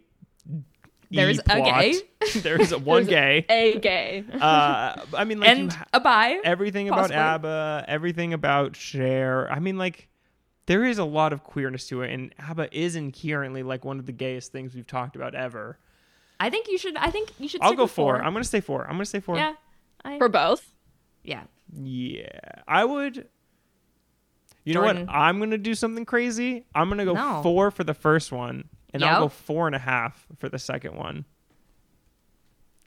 There's 1.15 1.39
a 1.39 1.41
E-plot. 1.41 1.81
gay? 1.81 2.01
there 2.41 2.59
is 2.59 2.71
a 2.71 2.77
one 2.79 3.05
gay. 3.05 3.45
A 3.49 3.79
gay. 3.79 4.23
Uh, 4.33 4.95
I 5.15 5.23
mean, 5.25 5.39
like, 5.39 5.49
and 5.49 5.71
ha- 5.73 5.85
a 5.93 5.99
bye. 5.99 6.39
everything 6.43 6.89
possibly. 6.89 7.15
about 7.15 7.35
ABBA, 7.45 7.85
everything 7.87 8.33
about 8.33 8.75
Cher. 8.75 9.51
I 9.51 9.59
mean, 9.59 9.77
like, 9.77 10.07
there 10.65 10.83
is 10.83 10.97
a 10.97 11.03
lot 11.05 11.33
of 11.33 11.43
queerness 11.43 11.87
to 11.89 12.01
it, 12.01 12.11
and 12.11 12.33
ABBA 12.39 12.75
is 12.77 12.95
inherently 12.95 13.63
like 13.63 13.83
one 13.85 13.99
of 13.99 14.05
the 14.05 14.11
gayest 14.13 14.51
things 14.51 14.73
we've 14.73 14.87
talked 14.87 15.15
about 15.15 15.35
ever. 15.35 15.77
I 16.39 16.49
think 16.49 16.67
you 16.67 16.77
should. 16.77 16.95
I 16.97 17.09
think 17.11 17.29
you 17.39 17.47
should. 17.47 17.61
I'll 17.61 17.73
go 17.73 17.87
four. 17.87 18.15
four. 18.17 18.23
I'm 18.23 18.33
gonna 18.33 18.43
say 18.43 18.59
four. 18.61 18.83
I'm 18.85 18.93
gonna 18.93 19.05
say 19.05 19.19
four. 19.19 19.35
yeah. 19.35 19.53
I, 20.03 20.17
For 20.17 20.29
both? 20.29 20.65
yeah. 21.23 21.43
Yeah, 21.75 22.27
I 22.67 22.85
would. 22.85 23.27
You 24.65 24.73
know 24.73 24.81
what? 24.81 24.97
I'm 25.09 25.39
gonna 25.39 25.57
do 25.57 25.75
something 25.75 26.05
crazy. 26.05 26.65
I'm 26.75 26.87
gonna 26.89 27.05
go 27.05 27.13
No. 27.13 27.41
four 27.43 27.71
for 27.71 27.83
the 27.83 27.93
first 27.93 28.31
one, 28.31 28.69
and 28.93 29.03
I'll 29.03 29.21
go 29.23 29.29
four 29.29 29.67
and 29.67 29.75
a 29.75 29.79
half 29.79 30.25
for 30.37 30.49
the 30.49 30.59
second 30.59 30.95
one. 30.95 31.25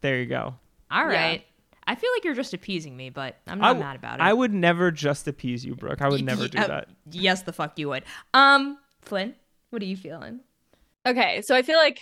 There 0.01 0.19
you 0.19 0.27
go. 0.27 0.55
All 0.91 1.07
right. 1.07 1.41
Yeah. 1.41 1.53
I 1.89 1.95
feel 1.95 2.11
like 2.17 2.25
you're 2.25 2.35
just 2.35 2.53
appeasing 2.55 2.97
me, 2.97 3.11
but 3.11 3.37
I'm 3.47 3.59
not 3.59 3.69
w- 3.69 3.85
mad 3.85 3.97
about 3.97 4.19
it. 4.19 4.23
I 4.23 4.33
would 4.33 4.53
never 4.53 4.91
just 4.91 5.29
appease 5.29 5.65
you, 5.65 5.75
Brooke. 5.75 6.03
I 6.03 6.09
would 6.09 6.21
Y- 6.21 6.27
never 6.27 6.49
do 6.49 6.59
uh, 6.59 6.67
that. 6.67 6.89
Yes, 7.11 7.43
the 7.43 7.53
fuck 7.53 7.79
you 7.79 7.89
would. 7.91 8.03
Um, 8.35 8.79
Flynn, 9.03 9.35
what 9.71 9.83
are 9.83 9.87
you 9.87 9.97
feeling? 9.97 10.41
Okay, 11.07 11.43
so 11.43 11.55
I 11.55 11.63
feel 11.63 11.79
like 11.79 12.01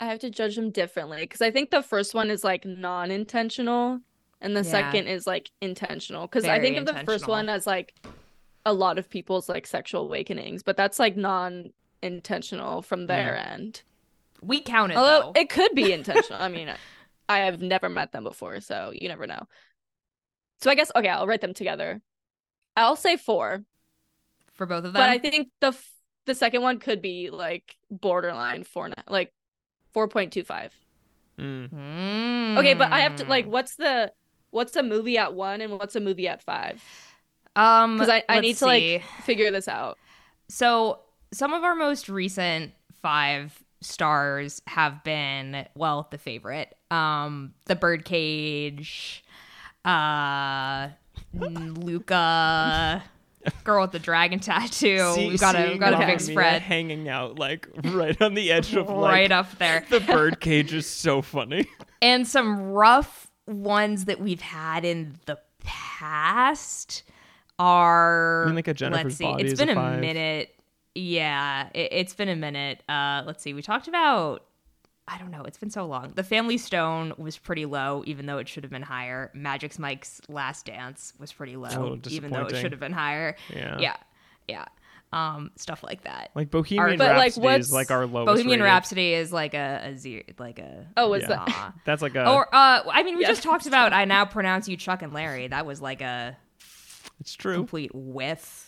I 0.00 0.06
have 0.06 0.18
to 0.20 0.30
judge 0.30 0.56
them 0.56 0.70
differently 0.70 1.20
because 1.22 1.42
I 1.42 1.50
think 1.50 1.70
the 1.70 1.82
first 1.82 2.14
one 2.14 2.30
is 2.30 2.42
like 2.42 2.64
non-intentional 2.64 4.00
and 4.40 4.56
the 4.56 4.62
Yeah. 4.62 4.70
second 4.70 5.08
is 5.08 5.26
like 5.26 5.50
intentional. 5.60 6.26
Because 6.26 6.44
I 6.44 6.58
think 6.60 6.76
of 6.78 6.86
the 6.86 7.02
first 7.04 7.26
one 7.28 7.48
as 7.50 7.66
like 7.66 7.94
a 8.64 8.72
lot 8.72 8.98
of 8.98 9.08
people's 9.10 9.48
like 9.48 9.66
sexual 9.66 10.02
awakenings, 10.02 10.62
but 10.62 10.76
that's 10.76 10.98
like 10.98 11.16
non-intentional 12.02 12.82
from 12.82 13.06
their 13.06 13.36
end. 13.36 13.82
We 14.42 14.60
count 14.60 14.92
it 14.92 14.96
Although 14.96 15.32
though. 15.34 15.40
it 15.40 15.48
could 15.48 15.74
be 15.74 15.92
intentional. 15.92 16.40
I 16.40 16.48
mean, 16.48 16.72
I 17.28 17.38
have 17.38 17.60
never 17.60 17.88
met 17.88 18.12
them 18.12 18.24
before, 18.24 18.60
so 18.60 18.92
you 18.94 19.08
never 19.08 19.26
know. 19.26 19.46
So 20.60 20.70
I 20.70 20.74
guess 20.74 20.90
okay, 20.94 21.08
I'll 21.08 21.26
write 21.26 21.40
them 21.40 21.54
together. 21.54 22.00
I'll 22.76 22.96
say 22.96 23.16
four, 23.16 23.62
for 24.54 24.66
both 24.66 24.84
of 24.84 24.92
them. 24.92 24.94
but 24.94 25.08
I 25.08 25.18
think 25.18 25.48
the 25.60 25.68
f- 25.68 25.92
the 26.26 26.34
second 26.34 26.62
one 26.62 26.78
could 26.78 27.00
be 27.02 27.30
like 27.30 27.76
borderline 27.90 28.64
four, 28.64 28.90
like 29.08 29.32
four 29.92 30.08
point 30.08 30.32
two 30.32 30.44
five. 30.44 30.72
Mm. 31.38 32.56
Okay, 32.58 32.74
but 32.74 32.92
I 32.92 33.00
have 33.00 33.16
to 33.16 33.24
like, 33.24 33.46
what's 33.46 33.76
the 33.76 34.12
what's 34.50 34.76
a 34.76 34.82
movie 34.82 35.18
at 35.18 35.34
one 35.34 35.60
and 35.60 35.72
what's 35.72 35.96
a 35.96 36.00
movie 36.00 36.28
at 36.28 36.42
five? 36.42 36.82
um, 37.54 37.96
Because 37.96 38.08
I, 38.08 38.22
I 38.28 38.40
need 38.40 38.54
to 38.54 38.58
see. 38.60 38.64
like 38.66 39.02
figure 39.24 39.50
this 39.50 39.68
out. 39.68 39.98
So 40.48 41.00
some 41.32 41.52
of 41.52 41.64
our 41.64 41.74
most 41.74 42.08
recent 42.08 42.72
five 43.02 43.62
stars 43.80 44.62
have 44.66 45.04
been 45.04 45.66
well 45.74 46.08
the 46.10 46.18
favorite. 46.18 46.74
Um 46.90 47.54
the 47.66 47.76
birdcage 47.76 49.22
uh 49.84 50.88
luca 51.34 53.02
girl 53.64 53.82
with 53.82 53.92
the 53.92 53.98
dragon 53.98 54.40
tattoo. 54.40 55.12
See- 55.14 55.28
we've 55.28 55.40
got 55.40 55.54
a 55.54 55.68
we've 55.70 55.78
got 55.80 55.94
a 55.94 56.06
big 56.06 56.20
spread. 56.20 56.62
hanging 56.62 57.08
out 57.08 57.38
like 57.38 57.68
right 57.84 58.20
on 58.20 58.34
the 58.34 58.50
edge 58.50 58.74
of 58.74 58.88
like 58.88 59.12
right 59.12 59.32
up 59.32 59.56
there. 59.58 59.84
the 59.90 60.00
birdcage 60.00 60.72
is 60.72 60.86
so 60.86 61.22
funny. 61.22 61.66
and 62.02 62.26
some 62.26 62.60
rough 62.72 63.30
ones 63.46 64.06
that 64.06 64.20
we've 64.20 64.40
had 64.40 64.84
in 64.84 65.14
the 65.26 65.38
past 65.62 67.04
are 67.58 68.42
You 68.44 68.48
mean 68.48 68.56
like 68.56 68.68
a 68.68 68.74
Jennifer's 68.74 69.04
let's 69.20 69.38
see 69.38 69.44
it's 69.44 69.52
a 69.54 69.56
been 69.66 69.68
a, 69.70 69.74
five? 69.74 70.00
minute 70.00 70.54
yeah 70.96 71.68
it, 71.74 71.88
it's 71.92 72.14
been 72.14 72.28
a 72.28 72.36
minute 72.36 72.82
uh 72.88 73.22
let's 73.26 73.42
see 73.42 73.52
we 73.54 73.62
talked 73.62 73.88
about 73.88 74.44
i 75.08 75.18
don't 75.18 75.30
know 75.30 75.42
it's 75.42 75.58
been 75.58 75.70
so 75.70 75.86
long 75.86 76.12
the 76.16 76.22
family 76.24 76.58
stone 76.58 77.12
was 77.18 77.36
pretty 77.38 77.66
low 77.66 78.02
even 78.06 78.26
though 78.26 78.38
it 78.38 78.48
should 78.48 78.64
have 78.64 78.70
been 78.70 78.82
higher 78.82 79.30
magic's 79.34 79.78
mike's 79.78 80.20
last 80.28 80.66
dance 80.66 81.12
was 81.18 81.32
pretty 81.32 81.56
low 81.56 81.68
Oh, 81.70 82.08
even 82.10 82.30
though 82.32 82.46
it 82.46 82.56
should 82.56 82.72
have 82.72 82.80
been 82.80 82.92
higher 82.92 83.36
Yeah. 83.54 83.78
yeah 83.78 83.96
yeah 84.48 84.64
um 85.12 85.52
stuff 85.56 85.84
like 85.84 86.02
that 86.02 86.30
Like 86.34 86.50
Bohemian 86.50 86.98
But, 86.98 87.10
like, 87.16 87.36
Rhapsody 87.36 87.46
is 87.46 87.70
what's- 87.70 87.72
like 87.72 87.90
our 87.92 88.06
lowest. 88.06 88.26
bohemian 88.26 88.58
rated. 88.60 88.64
rhapsody 88.64 89.12
is 89.14 89.32
like 89.32 89.54
a, 89.54 89.82
a 89.84 89.96
zero 89.96 90.22
like 90.38 90.58
a 90.58 90.84
Oh, 90.96 91.12
is 91.14 91.22
Yeah. 91.22 91.44
that? 91.46 91.74
That's 91.84 92.02
like 92.02 92.16
a. 92.16 92.28
Or 92.28 92.52
uh, 92.52 92.82
I 92.90 93.04
mean, 93.04 93.14
we 93.16 93.22
Yeah, 93.22 93.28
just 93.28 93.44
talked 93.44 93.66
about. 93.66 93.92
I 93.92 94.04
now 94.04 94.24
pronounce 94.24 94.68
you 94.68 94.76
Chuck 94.76 95.02
and 95.02 95.12
Larry. 95.12 95.46
That 95.46 95.64
was 95.64 95.80
like 95.80 96.00
a 96.00 96.36
it's 97.20 97.34
true. 97.34 97.54
complete 97.54 97.92
whiff. 97.94 98.65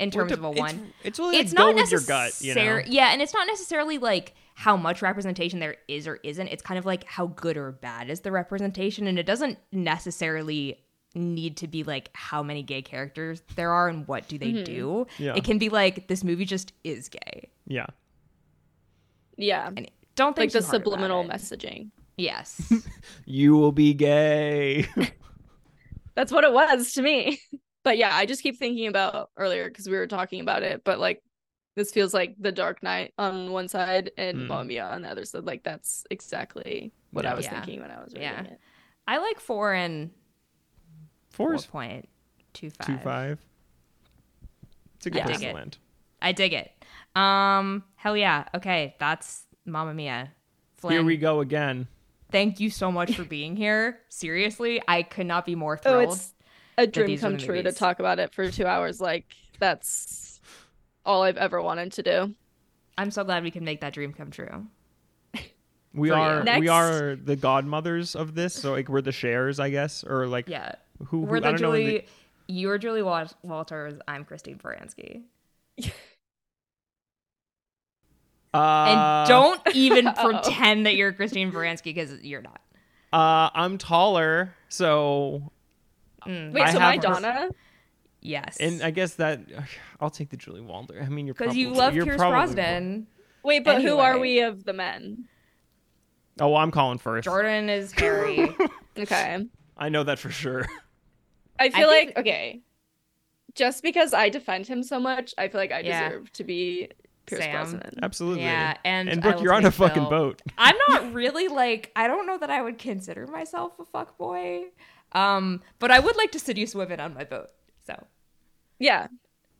In 0.00 0.10
terms 0.10 0.30
Well, 0.30 0.50
of 0.50 0.56
a 0.56 0.58
it's- 0.58 0.72
one. 0.72 0.92
It's, 1.02 1.18
really 1.18 1.36
it's 1.38 1.52
like, 1.52 1.58
go 1.58 1.66
not 1.72 1.74
with 1.76 1.90
your 1.90 2.00
gut, 2.00 2.40
you 2.40 2.54
know. 2.54 2.80
Yeah, 2.86 3.12
and 3.12 3.22
it's 3.22 3.34
not 3.34 3.46
necessarily 3.46 3.98
like 3.98 4.34
how 4.54 4.76
much 4.76 5.02
representation 5.02 5.58
there 5.58 5.76
is 5.88 6.06
or 6.06 6.20
isn't. 6.22 6.48
It's 6.48 6.62
kind 6.62 6.78
of 6.78 6.86
like 6.86 7.04
how 7.04 7.26
good 7.28 7.56
or 7.56 7.72
bad 7.72 8.10
is 8.10 8.20
the 8.20 8.32
representation, 8.32 9.06
and 9.06 9.18
it 9.18 9.26
doesn't 9.26 9.58
necessarily 9.72 10.78
need 11.14 11.56
to 11.58 11.68
be 11.68 11.84
like 11.84 12.10
how 12.12 12.42
many 12.42 12.62
gay 12.62 12.82
characters 12.82 13.42
there 13.56 13.70
are 13.70 13.88
and 13.88 14.06
what 14.08 14.28
do 14.28 14.38
they 14.38 14.52
mm-hmm. 14.52 14.64
do. 14.64 15.06
Yeah. 15.18 15.34
It 15.36 15.44
can 15.44 15.58
be 15.58 15.68
like 15.68 16.08
this 16.08 16.24
movie 16.24 16.44
just 16.44 16.72
is 16.82 17.08
gay. 17.08 17.50
Yeah. 17.66 17.86
Yeah. 19.36 19.70
And 19.76 19.90
don't 20.16 20.34
think 20.36 20.52
Like 20.52 20.52
the 20.52 20.60
too 20.60 20.66
hard 20.66 20.82
about 20.82 20.92
subliminal 20.92 21.22
it. 21.22 21.30
messaging. 21.30 21.90
Yes. 22.16 22.72
You 23.26 23.56
will 23.56 23.72
be 23.72 23.94
gay. 23.94 24.86
That's 26.14 26.30
what 26.30 26.44
it 26.44 26.52
was 26.52 26.92
to 26.94 27.02
me. 27.02 27.40
But 27.84 27.96
yeah, 27.98 28.10
I 28.16 28.26
just 28.26 28.42
keep 28.42 28.56
thinking 28.58 28.86
about 28.88 29.30
earlier 29.36 29.68
because 29.68 29.88
we 29.88 29.96
were 29.96 30.06
talking 30.08 30.40
about 30.40 30.62
it, 30.64 30.82
but 30.84 30.98
like 30.98 31.22
this 31.76 31.90
feels 31.92 32.12
like 32.14 32.34
the 32.38 32.50
Dark 32.52 32.82
Knight 32.82 33.12
on 33.18 33.52
one 33.52 33.68
side 33.68 34.10
and 34.16 34.38
Mm. 34.38 34.46
Mamma 34.46 34.64
Mia 34.64 34.84
on 34.86 35.02
the 35.02 35.08
other 35.10 35.24
side. 35.24 35.44
Like 35.44 35.62
that's 35.64 36.04
exactly 36.10 36.92
what 37.12 37.24
Yeah. 37.24 37.32
I 37.32 37.34
was 37.34 37.44
Yeah. 37.44 37.50
thinking 37.60 37.80
when 37.82 37.90
I 37.90 38.02
was 38.02 38.12
reading 38.14 38.22
Yeah. 38.28 38.42
it. 38.44 38.60
I 39.06 39.18
like 39.18 39.38
four 39.38 39.72
and 39.74 40.10
Four 41.30 41.48
four 41.48 41.54
is 41.54 41.66
point 41.66 42.08
two 42.52 42.70
five. 42.70 42.86
two 42.86 42.98
five. 42.98 43.38
It's 44.96 45.06
a 45.06 45.10
good 45.10 45.22
I 45.22 45.24
place 45.26 45.38
dig 45.40 45.48
to 45.50 45.54
land. 45.54 45.78
I 46.22 46.32
dig 46.32 46.52
it. 46.54 46.70
Um, 47.14 47.84
hell 47.96 48.16
yeah. 48.16 48.44
Okay, 48.54 48.96
that's 48.98 49.46
Mamma 49.66 49.94
Mia. 49.94 50.32
Flynn, 50.74 50.92
Here 50.92 51.04
we 51.04 51.16
go 51.16 51.40
again. 51.40 51.86
thank 52.30 52.60
you 52.60 52.70
so 52.70 52.90
much 52.92 53.14
for 53.16 53.24
being 53.24 53.56
here. 53.56 54.00
Seriously, 54.08 54.80
I 54.88 55.02
could 55.02 55.26
not 55.26 55.44
be 55.44 55.54
more 55.54 55.74
Oh, 55.74 55.82
thrilled. 55.82 56.14
it's 56.14 56.33
a 56.78 56.86
dream 56.86 57.18
come 57.18 57.32
the 57.36 57.38
true 57.38 57.62
to 57.62 57.72
talk 57.72 57.98
about 58.00 58.18
it 58.18 58.32
for 58.34 58.50
two 58.50 58.66
hours. 58.66 59.00
Like 59.00 59.26
that's 59.58 60.40
all 61.06 61.22
I've 61.22 61.36
ever 61.36 61.60
wanted 61.62 61.92
to 61.92 62.02
do. 62.02 62.34
I'm 62.96 63.10
so 63.10 63.24
glad 63.24 63.42
we 63.42 63.50
can 63.50 63.64
make 63.64 63.80
that 63.80 63.92
dream 63.92 64.12
come 64.12 64.30
true. 64.30 64.66
We 65.96 66.08
For 66.08 66.16
you. 66.16 66.20
are 66.22 66.58
we 66.58 66.68
are 66.68 67.14
the 67.14 67.36
godmothers 67.36 68.16
of 68.16 68.34
this, 68.34 68.52
so 68.54 68.72
like 68.72 68.88
we're 68.88 69.00
the 69.00 69.12
Chers, 69.12 69.60
I 69.60 69.70
guess, 69.70 70.02
or 70.02 70.26
like 70.26 70.48
Yeah. 70.48 70.72
who, 70.98 71.20
who 71.20 71.26
We're 71.26 71.36
I 71.36 71.40
the 71.40 71.50
don't 71.52 71.60
know. 71.62 71.72
in 71.74 71.80
Julie 71.86 72.06
you're 72.48 72.78
Julie 72.78 73.02
Wal- 73.02 73.30
Walters, 73.42 73.94
I'm 74.08 74.24
Christine 74.24 74.58
Baranski. 74.58 75.22
uh, 78.52 78.56
And 78.88 79.28
don't 79.28 79.60
even 79.74 80.12
pretend 80.20 80.86
that 80.86 80.96
you're 80.96 81.12
Christine 81.12 81.50
Baranski 81.52 81.84
because 81.84 82.22
you're 82.22 82.42
not. 82.42 82.60
Uh, 83.12 83.50
I'm 83.54 83.78
taller, 83.78 84.54
so 84.68 85.52
Mm, 86.26 86.52
Wait, 86.52 86.62
I 86.62 86.72
so 86.72 86.78
have 86.78 87.24
her- 87.24 87.48
yes. 88.20 88.56
and 88.58 88.82
I 88.82 88.90
guess 88.90 89.14
that 89.14 89.40
I'll 90.00 90.10
take 90.10 90.30
the 90.30 90.36
Julie 90.36 90.60
Walter. 90.60 91.00
I 91.02 91.08
mean, 91.08 91.26
you're 91.26 91.34
because 91.34 91.56
you 91.56 91.70
love 91.70 91.94
you're 91.94 92.04
Pierce 92.04 92.18
probably- 92.18 92.54
Brosnan. 92.54 93.06
Wait, 93.42 93.62
but 93.64 93.82
who 93.82 93.98
are 93.98 94.18
we 94.18 94.40
of 94.40 94.64
the 94.64 94.72
men? 94.72 95.26
Oh, 96.40 96.48
well, 96.48 96.56
I'm 96.56 96.70
calling 96.70 96.98
first. 96.98 97.24
Jordan 97.24 97.68
is 97.68 97.92
Harry. 97.92 98.54
Okay. 98.96 99.44
I 99.76 99.88
know 99.88 100.04
that 100.04 100.20
for 100.20 100.30
sure. 100.30 100.64
I 101.58 101.68
feel 101.70 101.90
think- 101.90 102.10
like 102.10 102.18
okay. 102.18 102.60
Just 103.56 103.82
because 103.82 104.14
I 104.14 104.28
defend 104.28 104.68
him 104.68 104.82
so 104.84 105.00
much, 105.00 105.34
I 105.36 105.48
feel 105.48 105.60
like 105.60 105.72
I 105.72 105.80
Yeah. 105.80 106.08
deserve 106.08 106.32
to 106.34 106.44
be 106.44 106.90
Pierce 107.26 107.42
Sam. 107.42 107.52
Brosnan. 107.54 107.98
Absolutely. 108.02 108.42
Yeah, 108.44 108.76
and 108.84 109.08
and 109.08 109.20
Brooke, 109.20 109.40
you're 109.42 109.52
on 109.52 109.64
a 109.64 109.70
fucking 109.72 110.02
Phil. 110.04 110.10
boat. 110.10 110.42
I'm 110.58 110.76
not 110.88 111.12
really 111.12 111.48
like 111.48 111.90
I 111.96 112.06
don't 112.06 112.26
know 112.26 112.38
that 112.38 112.50
I 112.50 112.62
would 112.62 112.78
consider 112.78 113.26
myself 113.26 113.72
a 113.80 113.84
fuck 113.84 114.16
boy. 114.16 114.64
Um, 115.14 115.62
but 115.78 115.90
I 115.90 116.00
would 116.00 116.16
like 116.16 116.32
to 116.32 116.38
seduce 116.38 116.74
women 116.74 117.00
on 117.00 117.14
my 117.14 117.24
boat. 117.24 117.48
So 117.86 118.06
Yeah. 118.78 119.06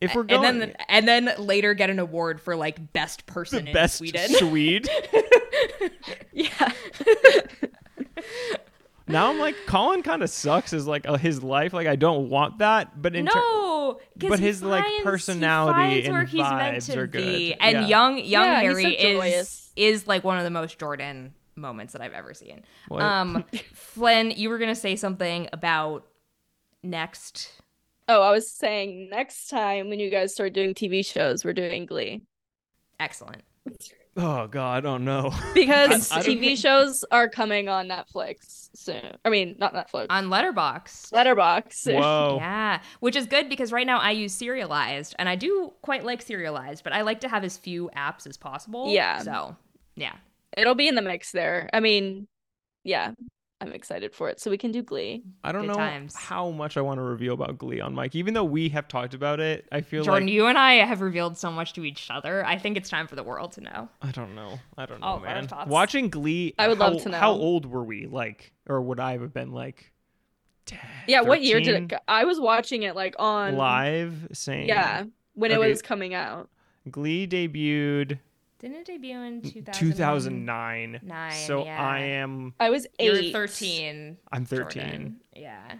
If 0.00 0.14
we're 0.14 0.24
going, 0.24 0.44
and 0.44 0.60
then 0.60 0.74
and 0.88 1.08
then 1.08 1.30
later 1.38 1.72
get 1.72 1.88
an 1.88 1.98
award 1.98 2.40
for 2.40 2.56
like 2.56 2.92
best 2.92 3.24
person 3.26 3.64
the 3.64 3.70
in 3.70 3.74
best 3.74 3.96
Sweden. 3.96 4.28
Swede. 4.34 4.88
Yeah. 6.32 6.72
now 9.06 9.30
I'm 9.30 9.38
like, 9.38 9.54
Colin 9.66 10.02
kind 10.02 10.22
of 10.22 10.30
sucks 10.30 10.72
as 10.72 10.86
like 10.86 11.06
uh, 11.08 11.16
his 11.16 11.42
life. 11.42 11.72
Like 11.72 11.86
I 11.86 11.96
don't 11.96 12.28
want 12.28 12.58
that, 12.58 13.00
but 13.00 13.14
in 13.14 13.26
ter- 13.26 13.94
but 14.16 14.38
his, 14.40 14.62
like, 14.62 14.82
finds- 14.84 14.96
he 14.98 15.02
personality 15.04 16.04
and 16.04 16.12
where 16.12 16.24
he's 16.24 16.40
meant 16.40 16.76
vibes 16.78 16.92
to 16.92 16.98
are 17.00 17.06
be. 17.06 17.48
good. 17.50 17.56
And 17.60 17.72
Yeah. 17.82 17.86
young 17.86 18.18
young 18.18 18.44
Yeah, 18.44 18.60
he's 18.62 18.68
so 18.76 18.82
Harry 18.82 18.94
is 19.32 19.70
is 19.76 20.06
like 20.08 20.24
one 20.24 20.38
of 20.38 20.44
the 20.44 20.50
most 20.50 20.78
Jordan 20.78 21.34
moments 21.56 21.92
that 21.92 22.02
I've 22.02 22.12
ever 22.12 22.34
seen. 22.34 22.62
What? 22.88 23.02
Um, 23.02 23.44
Flynn, 23.74 24.30
you 24.32 24.48
were 24.48 24.58
gonna 24.58 24.74
say 24.74 24.96
something 24.96 25.48
about 25.52 26.06
next. 26.82 27.50
Oh, 28.08 28.20
I 28.22 28.30
was 28.30 28.50
saying 28.50 29.08
next 29.10 29.48
time 29.48 29.88
when 29.88 29.98
you 29.98 30.10
guys 30.10 30.32
start 30.34 30.52
doing 30.52 30.74
TV 30.74 31.04
shows, 31.04 31.44
we're 31.44 31.52
doing 31.54 31.86
Glee. 31.86 32.22
Excellent. 33.00 33.42
oh 34.16 34.46
god, 34.46 34.84
oh 34.84 34.98
no. 34.98 35.32
Because 35.54 36.12
I- 36.12 36.18
I 36.18 36.20
don't 36.20 36.26
know. 36.26 36.34
Because 36.34 36.40
TV 36.40 36.40
think- 36.40 36.58
shows 36.58 37.04
are 37.10 37.28
coming 37.28 37.68
on 37.68 37.88
Netflix 37.88 38.68
soon. 38.74 39.16
I 39.24 39.30
mean, 39.30 39.56
not 39.58 39.72
Netflix. 39.74 40.06
On 40.10 40.26
Letterboxd. 40.26 41.12
Letterboxd. 41.12 41.98
Whoa. 41.98 42.36
Yeah, 42.40 42.80
which 43.00 43.16
is 43.16 43.26
good 43.26 43.48
because 43.48 43.72
right 43.72 43.86
now 43.86 43.98
I 43.98 44.10
use 44.10 44.34
Serialized, 44.34 45.14
and 45.18 45.28
I 45.28 45.36
do 45.36 45.72
quite 45.82 46.04
like 46.04 46.20
Serialized, 46.20 46.84
but 46.84 46.92
I 46.92 47.00
like 47.02 47.20
to 47.20 47.28
have 47.28 47.42
as 47.42 47.56
few 47.56 47.90
apps 47.96 48.26
as 48.26 48.36
possible. 48.36 48.90
Yeah. 48.92 49.18
So, 49.20 49.56
yeah. 49.96 50.14
It'll 50.56 50.74
be 50.74 50.88
in 50.88 50.94
the 50.94 51.02
mix 51.02 51.32
there. 51.32 51.68
I 51.72 51.80
mean, 51.80 52.28
yeah. 52.82 53.12
I'm 53.60 53.72
excited 53.72 54.12
for 54.14 54.28
it. 54.28 54.40
So 54.40 54.50
we 54.50 54.58
can 54.58 54.72
do 54.72 54.82
Glee. 54.82 55.22
I 55.42 55.50
don't 55.52 55.62
Good 55.62 55.68
know 55.68 55.74
times. 55.74 56.14
how 56.14 56.50
much 56.50 56.76
I 56.76 56.82
want 56.82 56.98
to 56.98 57.02
reveal 57.02 57.32
about 57.32 57.56
Glee 57.56 57.80
on 57.80 57.94
mic. 57.94 58.14
Even 58.14 58.34
though 58.34 58.44
we 58.44 58.68
have 58.70 58.88
talked 58.88 59.14
about 59.14 59.40
it, 59.40 59.66
I 59.72 59.80
feel 59.80 60.04
Jordan, 60.04 60.26
like 60.26 60.34
you 60.34 60.46
and 60.46 60.58
I 60.58 60.74
have 60.74 61.00
revealed 61.00 61.38
so 61.38 61.50
much 61.50 61.72
to 61.74 61.84
each 61.84 62.08
other. 62.10 62.44
I 62.44 62.58
think 62.58 62.76
it's 62.76 62.90
time 62.90 63.06
for 63.06 63.16
the 63.16 63.22
world 63.22 63.52
to 63.52 63.62
know. 63.62 63.88
I 64.02 64.10
don't 64.10 64.34
know. 64.34 64.58
I 64.76 64.84
don't 64.84 65.00
know, 65.00 65.06
All 65.06 65.20
man. 65.20 65.48
Watching 65.66 66.10
Glee, 66.10 66.54
I 66.58 66.68
would 66.68 66.76
how, 66.76 66.90
love 66.90 67.02
to 67.04 67.08
know. 67.08 67.18
How 67.18 67.32
old 67.32 67.64
were 67.64 67.84
we? 67.84 68.06
Like, 68.06 68.52
or 68.68 68.82
would 68.82 69.00
I 69.00 69.12
have 69.12 69.32
been 69.32 69.52
like? 69.52 69.92
10, 70.66 70.78
Yeah, 71.06 71.20
what 71.22 71.42
year 71.42 71.60
did 71.60 71.74
it 71.74 71.88
go? 71.88 71.98
I 72.08 72.24
was 72.24 72.40
watching 72.40 72.82
it 72.82 72.94
like 72.94 73.14
on 73.18 73.56
live? 73.56 74.28
Same. 74.32 74.66
Yeah, 74.66 75.04
when 75.34 75.52
it 75.52 75.60
was 75.60 75.80
coming 75.80 76.12
out. 76.12 76.50
Glee 76.90 77.26
debuted 77.26 78.18
Didn't 78.58 78.76
it 78.78 78.86
debut 78.86 79.18
in 79.20 79.42
2000? 79.42 79.72
2009. 79.74 81.00
Nine, 81.02 81.32
So 81.32 81.64
yeah. 81.64 81.80
I 81.82 81.98
am. 82.00 82.54
I 82.60 82.70
was 82.70 82.86
You're 82.98 83.16
8. 83.16 83.32
13. 83.32 84.16
I'm 84.32 84.44
13. 84.44 84.82
Jordan. 84.82 85.16
Yeah. 85.36 85.74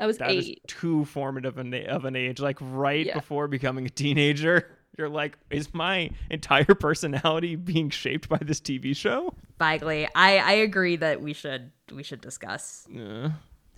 I 0.00 0.06
was 0.06 0.18
That 0.18 0.32
is 0.32 0.48
8. 0.48 0.62
too 0.66 1.04
formative 1.04 1.58
of 1.58 2.04
an 2.04 2.16
age. 2.16 2.40
Like 2.40 2.58
right 2.60 3.06
Yeah. 3.06 3.14
before 3.14 3.46
becoming 3.46 3.86
a 3.86 3.90
teenager, 3.90 4.68
you're 4.98 5.08
like, 5.08 5.38
is 5.50 5.72
my 5.74 6.10
entire 6.30 6.64
personality 6.74 7.54
being 7.56 7.90
shaped 7.90 8.28
by 8.28 8.38
this 8.38 8.60
TV 8.60 8.96
show? 8.96 9.34
Bagley, 9.58 10.08
I 10.14 10.38
I 10.38 10.52
agree 10.52 10.96
that 10.96 11.20
we 11.22 11.32
should 11.32 11.70
we 11.92 12.02
should 12.02 12.20
discuss 12.20 12.88
Uh, 12.88 13.30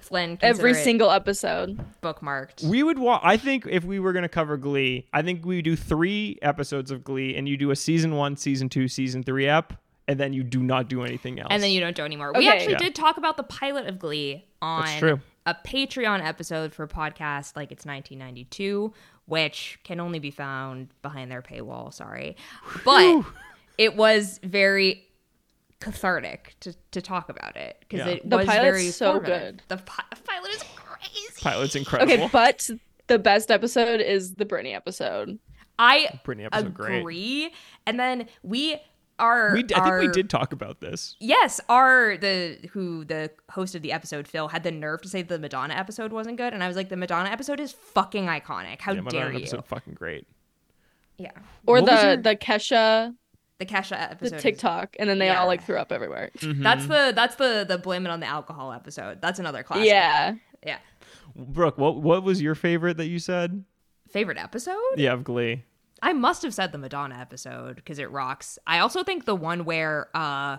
Flynn. 0.09 0.39
Every 0.43 0.75
single 0.75 1.11
episode. 1.11 1.79
bookmarked. 2.03 2.65
we 2.65 2.83
would 2.83 2.99
watch. 2.99 3.21
I 3.25 3.37
think 3.37 3.67
if 3.69 3.85
we 3.85 3.99
were 3.99 4.13
going 4.13 4.23
to 4.23 4.29
cover 4.29 4.57
Glee, 4.57 5.07
I 5.13 5.23
think 5.23 5.45
we 5.45 5.63
do 5.63 5.77
three 5.77 6.39
episodes 6.43 6.91
of 6.91 7.05
Glee, 7.05 7.37
and 7.37 7.49
you 7.49 7.57
do 7.57 7.71
a 7.71 7.77
season 7.77 8.15
one, 8.17 8.37
season 8.37 8.69
two, 8.69 8.89
season 8.89 9.23
three 9.23 9.47
ep, 9.49 9.73
and 10.09 10.19
then 10.21 10.33
you 10.33 10.43
do 10.43 10.63
not 10.63 10.89
do 10.89 11.03
anything 11.03 11.39
else. 11.41 11.49
and 11.51 11.63
then 11.63 11.71
you 11.71 11.81
don't 11.81 11.97
do 11.97 12.05
anymore. 12.05 12.33
We 12.37 12.49
actually 12.49 12.73
Yeah. 12.73 12.79
did 12.79 12.95
talk 12.95 13.17
about 13.17 13.37
the 13.37 13.43
pilot 13.43 13.87
of 13.89 13.99
Glee 13.99 14.45
on 14.63 14.85
That's 14.85 14.99
true. 14.99 15.21
a 15.47 15.55
Patreon 15.67 16.25
episode 16.25 16.73
for 16.73 16.87
podcast 16.87 17.57
like 17.57 17.73
it's 17.73 17.85
1992, 17.85 18.93
which 19.27 19.79
can 19.85 19.99
only 20.01 20.19
be 20.19 20.31
found 20.31 20.89
behind 21.03 21.31
their 21.31 21.43
paywall. 21.43 21.93
Sorry, 21.93 22.37
but 22.85 23.23
it 23.79 23.97
was 23.97 24.39
very 24.45 25.06
cathartic 25.81 26.55
to, 26.61 26.75
to 26.93 27.03
talk 27.03 27.29
about 27.29 27.57
it 27.57 27.77
because 27.81 28.07
Yeah. 28.07 28.13
it 28.15 28.29
The 28.31 28.37
was 28.39 28.47
pilot's 28.47 28.65
very 28.65 28.89
so 28.91 29.13
formative. 29.15 29.41
good. 29.59 29.63
The 29.69 29.77
pi- 29.79 30.05
pilot 30.25 30.51
is 30.53 30.65
crazy. 30.75 31.41
Pilot's 31.43 31.77
incredible. 31.77 32.13
Okay, 32.13 32.29
but 32.33 32.69
the 33.09 33.19
best 33.19 33.51
episode 33.51 34.01
is 34.01 34.35
the 34.35 34.45
Britney 34.47 34.75
episode. 34.75 35.39
I 35.79 36.19
Britney 36.25 36.47
episode 36.47 36.73
great. 36.75 37.53
and 37.87 38.01
then 38.01 38.27
we 38.43 38.81
are. 39.19 39.53
We, 39.53 39.63
d- 39.63 39.75
I 39.75 39.85
think 39.85 40.01
we 40.01 40.09
did 40.09 40.31
talk 40.31 40.53
about 40.55 40.81
this. 40.81 41.17
Yes, 41.21 41.61
our 41.69 42.17
the 42.17 42.59
who 42.73 43.05
the 43.05 43.31
host 43.51 43.75
of 43.75 43.83
the 43.83 43.93
episode, 43.93 44.27
Phil, 44.27 44.49
had 44.49 44.63
the 44.63 44.71
nerve 44.71 45.03
to 45.03 45.09
say 45.09 45.21
the 45.23 45.39
Madonna 45.39 45.75
episode 45.75 46.13
wasn't 46.13 46.39
good, 46.39 46.55
and 46.55 46.63
I 46.65 46.69
was 46.69 46.77
like, 46.77 46.89
the 46.89 46.97
Madonna 46.97 47.29
episode 47.31 47.61
is 47.61 47.73
fucking 47.73 48.25
iconic. 48.27 48.81
How 48.81 48.93
yeah, 48.93 49.01
my 49.03 49.11
dare 49.11 49.31
you? 49.33 49.39
episode 49.39 49.67
fucking 49.67 49.95
great. 49.95 50.27
Yeah, 51.19 51.31
Or 51.67 51.81
What 51.81 51.87
the 51.87 52.07
your- 52.09 52.17
the 52.19 52.37
Kesha, 52.37 53.15
the 53.59 53.67
Kesha 53.67 53.91
the 53.91 54.01
episode. 54.13 54.37
is- 54.37 54.43
TikTok, 54.43 54.97
and 54.99 55.09
then 55.09 55.19
they 55.19 55.27
Yeah. 55.27 55.41
all 55.41 55.47
like 55.47 55.63
threw 55.65 55.77
up 55.79 55.93
everywhere. 55.93 56.31
Mm-hmm. 56.39 56.63
That's 56.63 56.87
the 56.87 57.13
that's 57.15 57.37
the 57.37 57.65
the 57.69 57.79
blame 57.79 58.07
it 58.07 58.11
on 58.11 58.21
the 58.21 58.27
alcohol 58.27 58.73
episode. 58.73 59.21
That's 59.21 59.39
another 59.39 59.63
classic. 59.63 59.87
Yeah. 59.87 60.35
yeah. 60.65 60.79
Brooke, 61.35 61.79
what 61.79 62.03
what 62.03 62.23
was 62.23 62.41
your 62.43 62.55
favorite 62.55 62.97
that 62.99 63.07
you 63.07 63.19
said? 63.19 63.65
Favorite 64.11 64.39
episode? 64.39 64.77
Yeah, 64.97 65.13
of 65.13 65.25
Glee. 65.25 65.65
I 66.03 66.13
must 66.13 66.43
have 66.43 66.53
said 66.55 66.73
the 66.73 66.79
Madonna 66.79 67.17
episode 67.19 67.77
because 67.77 67.99
it 67.99 68.11
rocks. 68.11 68.59
I 68.67 68.79
also 68.81 69.03
think 69.03 69.25
the 69.25 69.35
one 69.35 69.65
where 69.65 70.09
uh 70.15 70.59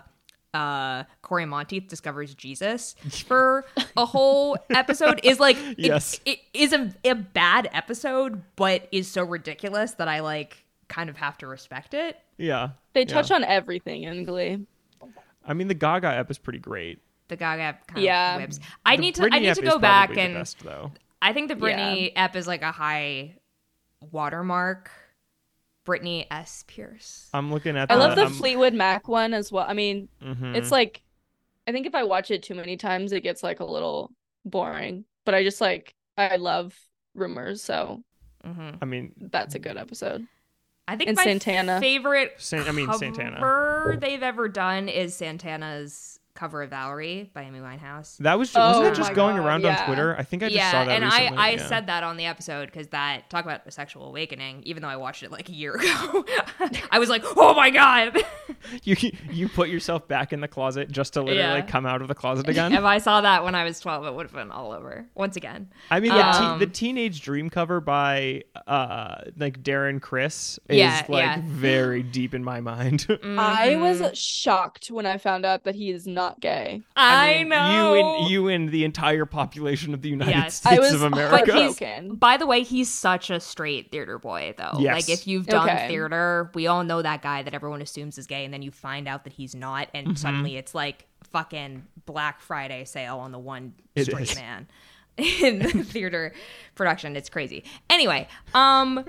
uh 0.54 1.04
Cory 1.22 1.44
Monteith 1.46 1.88
discovers 1.88 2.34
Jesus 2.34 2.94
for 3.26 3.64
a 3.96 4.04
whole 4.06 4.56
episode 4.70 5.20
is 5.22 5.38
like 5.38 5.56
it- 5.56 5.78
Yes. 5.78 6.18
it 6.24 6.40
is 6.54 6.72
a, 6.72 6.92
a 7.04 7.14
bad 7.14 7.68
episode, 7.72 8.42
but 8.56 8.88
is 8.90 9.08
so 9.08 9.22
ridiculous 9.24 9.92
that 9.92 10.08
I 10.08 10.20
like 10.20 10.64
kind 10.88 11.08
of 11.10 11.16
have 11.18 11.38
to 11.38 11.46
respect 11.46 11.94
it. 11.94 12.16
Yeah. 12.38 12.70
They 12.94 13.00
yeah. 13.00 13.06
touch 13.06 13.30
on 13.30 13.44
everything 13.44 14.04
in 14.04 14.24
Glee. 14.24 14.66
I 15.44 15.54
mean, 15.54 15.68
the 15.68 15.74
Gaga 15.74 16.08
ep 16.08 16.30
is 16.30 16.38
pretty 16.38 16.58
great. 16.58 17.00
The 17.28 17.36
Gaga 17.36 17.78
kind 17.86 18.02
Yeah. 18.04 18.36
of 18.36 18.42
whips. 18.42 18.60
I 18.86 18.96
The 18.96 19.02
need 19.02 19.14
to 19.16 19.28
I 19.30 19.38
need 19.38 19.54
to 19.54 19.62
go 19.62 19.78
back 19.78 20.16
and 20.16 20.34
the 20.34 20.40
best, 20.40 20.60
though. 20.60 20.92
I 21.20 21.32
think 21.32 21.48
the 21.48 21.56
Britney 21.56 22.12
ep 22.16 22.36
is 22.36 22.46
like 22.46 22.62
a 22.62 22.72
high 22.72 23.34
watermark. 24.10 24.90
Brittany 25.84 26.26
S. 26.30 26.64
Pierce. 26.66 27.30
I'm 27.32 27.50
looking 27.50 27.76
at. 27.76 27.90
I 27.90 27.94
love 27.94 28.14
the 28.14 28.22
I'm- 28.24 28.32
Fleetwood 28.32 28.74
Mac 28.74 29.08
one 29.08 29.32
as 29.32 29.50
well. 29.50 29.64
I 29.66 29.72
mean, 29.72 30.08
Mhm. 30.22 30.54
it's 30.54 30.70
like 30.70 31.02
I 31.66 31.72
think 31.72 31.86
if 31.86 31.94
I 31.94 32.02
watch 32.04 32.30
it 32.30 32.42
too 32.42 32.54
many 32.54 32.76
times, 32.78 33.12
it 33.12 33.22
gets 33.22 33.42
like 33.42 33.60
a 33.60 33.64
little 33.64 34.10
boring. 34.44 35.04
But 35.24 35.34
I 35.34 35.44
just 35.44 35.60
like 35.60 35.94
I 36.16 36.36
love 36.36 36.78
rumors, 37.14 37.62
so 37.62 38.02
hmm 38.44 38.70
I 38.82 38.84
mean, 38.84 39.12
that's 39.18 39.54
a 39.54 39.58
good 39.58 39.76
episode. 39.78 40.26
I 40.88 40.96
think 40.96 41.08
And 41.08 41.16
my 41.16 41.22
Santana. 41.24 41.80
favorite 41.80 42.32
San- 42.38 42.66
I 42.66 42.72
mean, 42.72 42.90
Santana. 42.94 43.36
cover 43.36 43.96
they've 44.00 44.22
ever 44.22 44.48
done 44.48 44.88
is 44.88 45.14
Santana's 45.14 46.17
cover 46.38 46.62
of 46.62 46.70
Valerie 46.70 47.30
by 47.34 47.42
Amy 47.42 47.58
Winehouse. 47.58 48.16
that 48.18 48.38
was 48.38 48.52
Oh 48.54 48.60
wasn't 48.78 48.86
it 48.86 48.96
just 48.96 49.14
going 49.14 49.36
God, 49.36 49.44
around 49.46 49.62
yeah. 49.64 49.80
on 49.80 49.86
Twitter? 49.86 50.16
I 50.16 50.22
think 50.22 50.42
I 50.42 50.46
just 50.46 50.56
yeah, 50.56 50.70
saw 50.70 50.84
that 50.84 50.94
and 51.02 51.04
recently. 51.04 51.36
I 51.36 51.46
I 51.48 51.50
yeah. 51.52 51.66
said 51.66 51.86
that 51.88 52.04
on 52.04 52.16
the 52.16 52.26
episode 52.26 52.66
because 52.66 52.86
that 52.88 53.28
talk 53.28 53.44
about 53.44 53.62
a 53.66 53.70
sexual 53.70 54.06
awakening. 54.06 54.62
Even 54.64 54.82
though 54.82 54.88
I 54.88 54.96
watched 54.96 55.22
it 55.22 55.32
like 55.32 55.48
a 55.48 55.52
year 55.52 55.74
ago, 55.76 56.24
I 56.90 56.98
was 56.98 57.08
like, 57.08 57.24
oh 57.36 57.54
my 57.54 57.70
god. 57.70 58.22
you 58.84 58.96
you 59.30 59.48
put 59.48 59.68
yourself 59.68 60.06
back 60.08 60.32
in 60.32 60.40
the 60.40 60.48
closet 60.48 60.90
just 60.90 61.14
to 61.14 61.22
literally 61.22 61.58
Yeah. 61.60 61.66
come 61.66 61.86
out 61.86 62.02
of 62.02 62.08
the 62.08 62.14
closet 62.14 62.48
again. 62.48 62.72
if 62.80 62.84
I 62.84 62.98
saw 62.98 63.20
that 63.20 63.42
when 63.44 63.54
I 63.54 63.64
was 63.64 63.80
twelve, 63.80 64.06
it 64.06 64.14
would 64.14 64.26
have 64.26 64.34
been 64.34 64.50
all 64.50 64.72
over 64.72 65.06
once 65.14 65.36
again. 65.36 65.68
I 65.90 66.00
mean, 66.00 66.12
the, 66.12 66.24
Um, 66.26 66.58
te- 66.58 66.64
the 66.66 66.70
Teenage 66.70 67.20
Dream 67.22 67.50
cover 67.50 67.80
by 67.80 68.42
uh 68.66 69.22
like 69.36 69.62
Darren 69.62 70.00
Criss 70.00 70.58
is 70.68 70.76
Yeah, 70.78 71.04
like 71.08 71.24
yeah. 71.24 71.40
very 71.44 72.02
deep 72.02 72.34
in 72.34 72.44
my 72.44 72.60
mind. 72.60 73.06
I 73.10 73.70
Mhm. 73.74 73.80
was 73.80 74.18
shocked 74.18 74.88
when 74.90 75.06
I 75.06 75.16
found 75.18 75.44
out 75.44 75.64
that 75.64 75.74
he 75.74 75.90
is 75.90 76.06
not 76.06 76.27
gay. 76.40 76.82
I, 76.96 77.38
mean, 77.38 77.48
know 77.50 77.94
you 77.94 78.00
and 78.18 78.30
you 78.30 78.48
and 78.48 78.68
the 78.70 78.84
entire 78.84 79.24
population 79.26 79.94
of 79.94 80.02
the 80.02 80.08
United 80.08 80.30
Yes. 80.32 80.64
I 80.66 80.74
States 80.76 80.92
was 80.92 81.02
of 81.02 81.10
But 81.12 81.48
America. 81.48 81.52
he's- 81.54 82.12
By 82.12 82.36
the 82.36 82.46
way, 82.46 82.62
he's 82.62 82.88
such 82.88 83.30
a 83.30 83.40
straight 83.40 83.90
theater 83.90 84.18
boy, 84.18 84.54
though. 84.56 84.78
Yes. 84.78 84.94
Like, 84.94 85.08
if 85.08 85.26
you've 85.26 85.46
done 85.46 85.68
Okay. 85.68 85.88
theater, 85.88 86.50
we 86.54 86.66
all 86.66 86.84
know 86.84 87.02
that 87.02 87.22
guy 87.22 87.42
that 87.42 87.54
everyone 87.54 87.82
assumes 87.82 88.18
is 88.18 88.26
gay, 88.26 88.44
and 88.44 88.52
then 88.54 88.62
you 88.62 88.70
find 88.70 89.08
out 89.08 89.24
that 89.24 89.32
he's 89.32 89.54
not, 89.54 89.88
and 89.94 90.08
Mm-hmm. 90.08 90.16
suddenly 90.16 90.56
it's 90.56 90.74
like 90.74 91.06
fucking 91.32 91.84
Black 92.06 92.40
Friday 92.40 92.84
sale 92.84 93.18
on 93.18 93.32
the 93.32 93.38
one 93.38 93.74
It 93.94 94.04
straight 94.06 94.30
is. 94.30 94.36
man 94.36 94.66
in 95.18 95.60
theater 95.84 96.32
production. 96.74 97.16
It's 97.16 97.28
crazy. 97.28 97.64
Anyway, 97.90 98.28
um, 98.54 99.04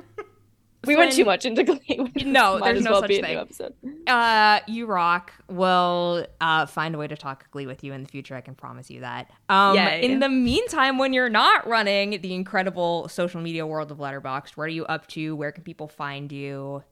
We 0.85 0.95
went 0.95 1.11
too 1.11 1.25
much 1.25 1.45
into 1.45 1.63
Glee. 1.65 2.11
No, 2.25 2.57
Might 2.57 2.73
there's 2.73 2.83
no 2.83 2.91
well 2.91 3.01
such 3.01 3.09
thing. 3.11 4.07
uh, 4.07 4.59
you 4.67 4.85
rock. 4.85 5.33
We'll 5.49 6.25
uh, 6.39 6.65
find 6.67 6.95
a 6.95 6.97
way 6.97 7.07
to 7.07 7.17
talk 7.17 7.49
Glee 7.51 7.67
with 7.67 7.83
you 7.83 7.91
in 7.93 8.03
the 8.03 8.09
future. 8.09 8.35
I 8.35 8.41
can 8.41 8.55
promise 8.55 8.89
you 8.89 9.01
that. 9.01 9.29
Um, 9.49 9.75
Yay. 9.75 10.03
in 10.03 10.19
the 10.19 10.29
meantime, 10.29 10.97
when 10.97 11.11
you're 11.11 11.29
not 11.29 11.67
running 11.67 12.21
the 12.21 12.33
incredible 12.33 13.07
social 13.09 13.41
media 13.41 13.65
world 13.67 13.91
of 13.91 13.97
Letterboxd, 13.97 14.51
what 14.55 14.63
are 14.63 14.67
you 14.69 14.85
up 14.85 15.07
to? 15.07 15.35
Where 15.35 15.51
can 15.51 15.63
people 15.63 15.87
find 15.87 16.31
you? 16.31 16.83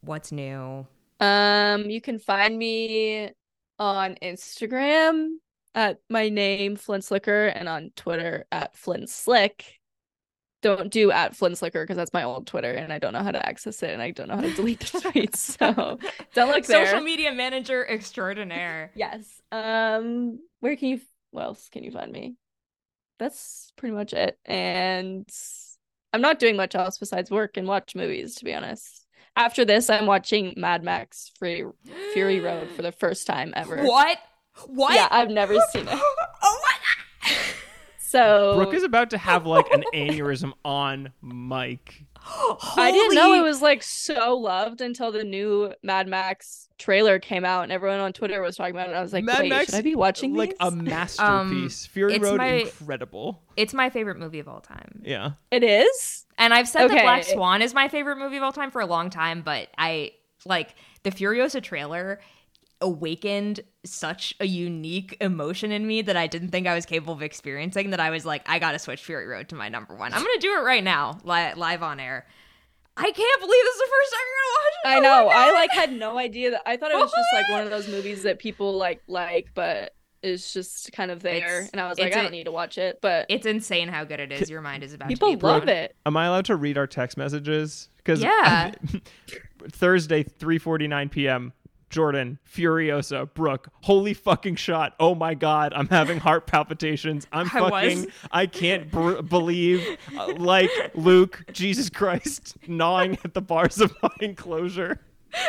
What's 0.00 0.32
new? 0.32 0.86
Um, 1.20 1.90
you 1.90 2.00
can 2.00 2.18
find 2.18 2.58
me 2.58 3.30
on 3.78 4.16
Instagram 4.22 5.36
at 5.74 5.98
my 6.08 6.28
name 6.30 6.76
Flynn 6.76 7.02
Slicker 7.02 7.48
and 7.48 7.68
on 7.68 7.90
Twitter 7.96 8.46
at 8.50 8.76
Flynn 8.76 9.06
Slick. 9.06 9.80
Don't 10.66 10.90
do 10.90 11.12
at 11.12 11.36
Flynn 11.36 11.54
Slicker 11.54 11.84
because 11.84 11.96
that's 11.96 12.12
my 12.12 12.24
old 12.24 12.48
Twitter 12.48 12.72
and 12.72 12.92
I 12.92 12.98
don't 12.98 13.12
know 13.12 13.22
how 13.22 13.30
to 13.30 13.48
access 13.48 13.84
it 13.84 13.90
and 13.90 14.02
I 14.02 14.10
don't 14.10 14.26
know 14.26 14.34
how 14.34 14.40
to 14.40 14.52
delete 14.52 14.80
the 14.80 14.98
tweets. 14.98 15.36
So 15.36 15.96
don't 16.34 16.48
look 16.50 16.66
there. 16.66 16.86
Social 16.86 17.00
media 17.00 17.32
manager 17.32 17.86
extraordinaire. 17.88 18.90
Yes. 18.96 19.40
Um, 19.52 20.40
where 20.58 20.74
can 20.74 20.88
you? 20.88 21.00
What 21.30 21.44
else 21.44 21.68
can 21.70 21.84
you 21.84 21.92
find 21.92 22.10
me? 22.10 22.34
That's 23.20 23.72
pretty 23.76 23.94
much 23.94 24.12
it. 24.12 24.36
And 24.44 25.28
I'm 26.12 26.20
not 26.20 26.40
doing 26.40 26.56
much 26.56 26.74
else 26.74 26.98
besides 26.98 27.30
work 27.30 27.56
and 27.56 27.68
watch 27.68 27.94
movies, 27.94 28.34
to 28.36 28.44
be 28.44 28.52
honest. 28.52 29.06
After 29.36 29.64
this, 29.64 29.88
I'm 29.88 30.06
watching 30.06 30.54
Mad 30.56 30.82
Max 30.82 31.30
Fury 31.38 31.64
Fury 32.12 32.40
Road 32.40 32.70
for 32.70 32.82
the 32.82 32.90
first 33.02 33.28
time 33.28 33.52
ever. 33.54 33.84
What? 33.84 34.18
What? 34.66 34.94
Yeah, 34.94 35.06
I've 35.12 35.30
never 35.30 35.54
seen 35.70 35.86
it. 35.86 35.94
oh! 36.42 36.58
So 38.16 38.54
Brooke 38.56 38.74
is 38.74 38.82
about 38.82 39.10
to 39.10 39.18
have 39.18 39.46
like 39.46 39.70
an 39.72 39.84
aneurysm 39.94 40.52
on 40.64 41.12
mic. 41.22 42.04
I 42.76 42.90
didn't 42.90 43.14
know 43.14 43.34
it 43.34 43.42
was 43.42 43.62
like 43.62 43.82
so 43.82 44.36
loved 44.36 44.80
until 44.80 45.12
the 45.12 45.22
new 45.22 45.72
Mad 45.82 46.08
Max 46.08 46.68
trailer 46.78 47.18
came 47.18 47.44
out 47.44 47.62
and 47.62 47.70
everyone 47.72 48.00
on 48.00 48.12
Twitter 48.12 48.42
was 48.42 48.56
talking 48.56 48.74
about 48.74 48.88
it. 48.88 48.94
I 48.94 49.00
was 49.02 49.12
like, 49.12 49.24
Mad 49.24 49.40
wait, 49.40 49.48
Max, 49.50 49.66
should 49.66 49.74
I 49.76 49.82
be 49.82 49.94
watching 49.94 50.34
like 50.34 50.50
these? 50.50 50.56
a 50.60 50.70
masterpiece. 50.72 51.84
Um, 51.86 51.90
Fury 51.92 52.14
it's 52.14 52.24
Road, 52.24 52.38
my- 52.38 52.46
incredible. 52.46 53.42
It's 53.56 53.72
my 53.74 53.90
favorite 53.90 54.18
movie 54.18 54.40
of 54.40 54.48
all 54.48 54.60
time. 54.60 55.02
Yeah, 55.04 55.32
It 55.50 55.62
is. 55.62 56.26
And 56.38 56.52
I've 56.52 56.68
said 56.68 56.88
that 56.88 57.02
Black 57.02 57.24
Swan 57.24 57.62
is 57.62 57.72
my 57.74 57.88
favorite 57.88 58.16
movie 58.16 58.36
of 58.38 58.42
all 58.42 58.52
time 58.52 58.70
for 58.70 58.80
a 58.80 58.86
long 58.86 59.08
time, 59.08 59.42
but 59.42 59.68
I 59.78 60.12
like 60.44 60.74
the 61.04 61.10
Furiosa 61.10 61.62
trailer 61.62 62.20
awakened 62.80 63.60
such 63.84 64.34
a 64.40 64.44
unique 64.46 65.16
emotion 65.20 65.72
in 65.72 65.86
me 65.86 66.02
that 66.02 66.16
I 66.16 66.26
didn't 66.26 66.50
think 66.50 66.66
I 66.66 66.74
was 66.74 66.84
capable 66.86 67.14
of 67.14 67.22
experiencing 67.22 67.90
that 67.90 68.00
I 68.00 68.10
was 68.10 68.26
like, 68.26 68.42
I 68.48 68.58
gotta 68.58 68.78
switch 68.78 69.02
Fury 69.02 69.26
Road 69.26 69.48
to 69.50 69.54
my 69.54 69.68
number 69.68 69.94
one. 69.94 70.12
I'm 70.12 70.20
gonna 70.22 70.38
do 70.40 70.52
it 70.58 70.62
right 70.62 70.84
now, 70.84 71.18
li- 71.24 71.54
live 71.54 71.82
on 71.82 72.00
air. 72.00 72.26
I 72.98 73.10
can't 73.10 73.40
believe 73.40 73.62
this 73.64 73.74
is 73.74 73.80
the 73.80 73.88
first 73.90 74.12
time 74.12 74.20
you're 74.26 74.42
gonna 74.42 74.54
watch 74.56 74.72
it. 74.72 74.88
I 74.88 74.96
Oh 74.98 75.00
know. 75.24 75.28
I 75.30 75.52
like 75.52 75.70
had 75.70 75.92
no 75.92 76.18
idea 76.18 76.50
that 76.52 76.62
I 76.66 76.76
thought 76.76 76.90
it 76.90 76.96
was 76.96 77.10
just 77.10 77.28
like 77.34 77.48
one 77.50 77.62
of 77.62 77.70
those 77.70 77.88
movies 77.88 78.22
that 78.24 78.38
people 78.38 78.74
like 78.76 79.02
like, 79.06 79.48
but 79.54 79.94
is 80.22 80.52
just 80.52 80.90
kind 80.92 81.10
of 81.10 81.22
there. 81.22 81.36
It's- 81.60 81.70
and 81.72 81.80
I 81.80 81.88
was 81.88 81.98
like, 81.98 82.08
it's 82.08 82.16
I 82.16 82.20
a- 82.20 82.22
don't 82.24 82.32
need 82.32 82.44
to 82.44 82.52
watch 82.52 82.78
it. 82.78 82.98
But 83.02 83.26
It's 83.28 83.46
insane 83.46 83.88
how 83.88 84.04
good 84.04 84.18
it 84.20 84.32
is. 84.32 84.48
Your 84.50 84.62
mind 84.62 84.82
is 84.82 84.92
about 84.94 85.08
people 85.08 85.28
to 85.30 85.36
be 85.36 85.40
blown. 85.40 85.60
love 85.60 85.68
it. 85.68 85.94
am 86.06 86.16
I 86.16 86.26
allowed 86.26 86.46
to 86.46 86.56
read 86.56 86.76
our 86.78 86.86
text 86.86 87.16
messages? 87.16 87.88
Because 87.98 88.22
Yeah. 88.22 88.72
Thursday, 89.70 90.24
3:49 90.24 91.10
p.m. 91.10 91.52
Jordan, 91.90 92.38
Furiosa, 92.52 93.32
Brooke, 93.32 93.68
holy 93.82 94.14
fucking 94.14 94.56
shot! 94.56 94.94
Oh 94.98 95.14
my 95.14 95.34
god, 95.34 95.72
I'm 95.74 95.88
having 95.88 96.18
heart 96.18 96.46
palpitations. 96.46 97.26
I'm 97.32 97.48
I 97.54 97.60
was. 97.60 97.70
fucking, 97.70 98.12
I 98.32 98.46
can't 98.46 98.90
br- 98.90 99.22
believe, 99.22 99.84
uh, 100.16 100.34
like 100.38 100.70
Luke, 100.94 101.44
Jesus 101.52 101.88
Christ, 101.90 102.56
gnawing 102.66 103.18
at 103.24 103.34
the 103.34 103.42
bars 103.42 103.80
of 103.80 103.94
my 104.02 104.10
enclosure. 104.20 105.00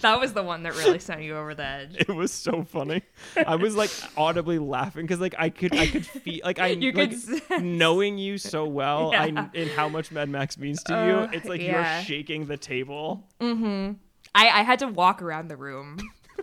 That 0.00 0.18
was 0.20 0.32
the 0.32 0.42
one 0.42 0.62
that 0.62 0.74
really 0.74 0.98
sent 0.98 1.22
you 1.22 1.36
over 1.36 1.54
the 1.54 1.64
edge. 1.64 1.96
It 1.98 2.08
was 2.08 2.32
so 2.32 2.62
funny. 2.64 3.02
I 3.46 3.56
was 3.56 3.76
like 3.76 3.90
audibly 4.16 4.58
laughing 4.58 5.02
because 5.04 5.20
like 5.20 5.34
I 5.38 5.50
could, 5.50 5.74
I 5.76 5.86
could 5.86 6.06
feel 6.06 6.40
like 6.44 6.58
I 6.58 6.68
You 6.68 6.92
like, 6.92 7.10
could 7.10 7.62
knowing 7.62 8.16
you 8.16 8.38
so 8.38 8.64
well, 8.64 9.10
Yeah. 9.12 9.22
I 9.24 9.26
and 9.54 9.70
how 9.72 9.90
much 9.90 10.10
Mad 10.10 10.30
Max 10.30 10.56
means 10.56 10.82
to 10.84 10.96
Uh, 10.96 11.06
you. 11.06 11.28
It's 11.36 11.46
like 11.46 11.60
yeah. 11.60 11.96
you're 11.98 12.04
shaking 12.04 12.46
the 12.46 12.56
table. 12.56 13.28
Mm-hmm. 13.38 13.92
I, 14.36 14.60
I 14.60 14.62
had 14.62 14.78
to 14.80 14.88
walk 14.88 15.22
around 15.22 15.48
the 15.48 15.56
room 15.56 15.96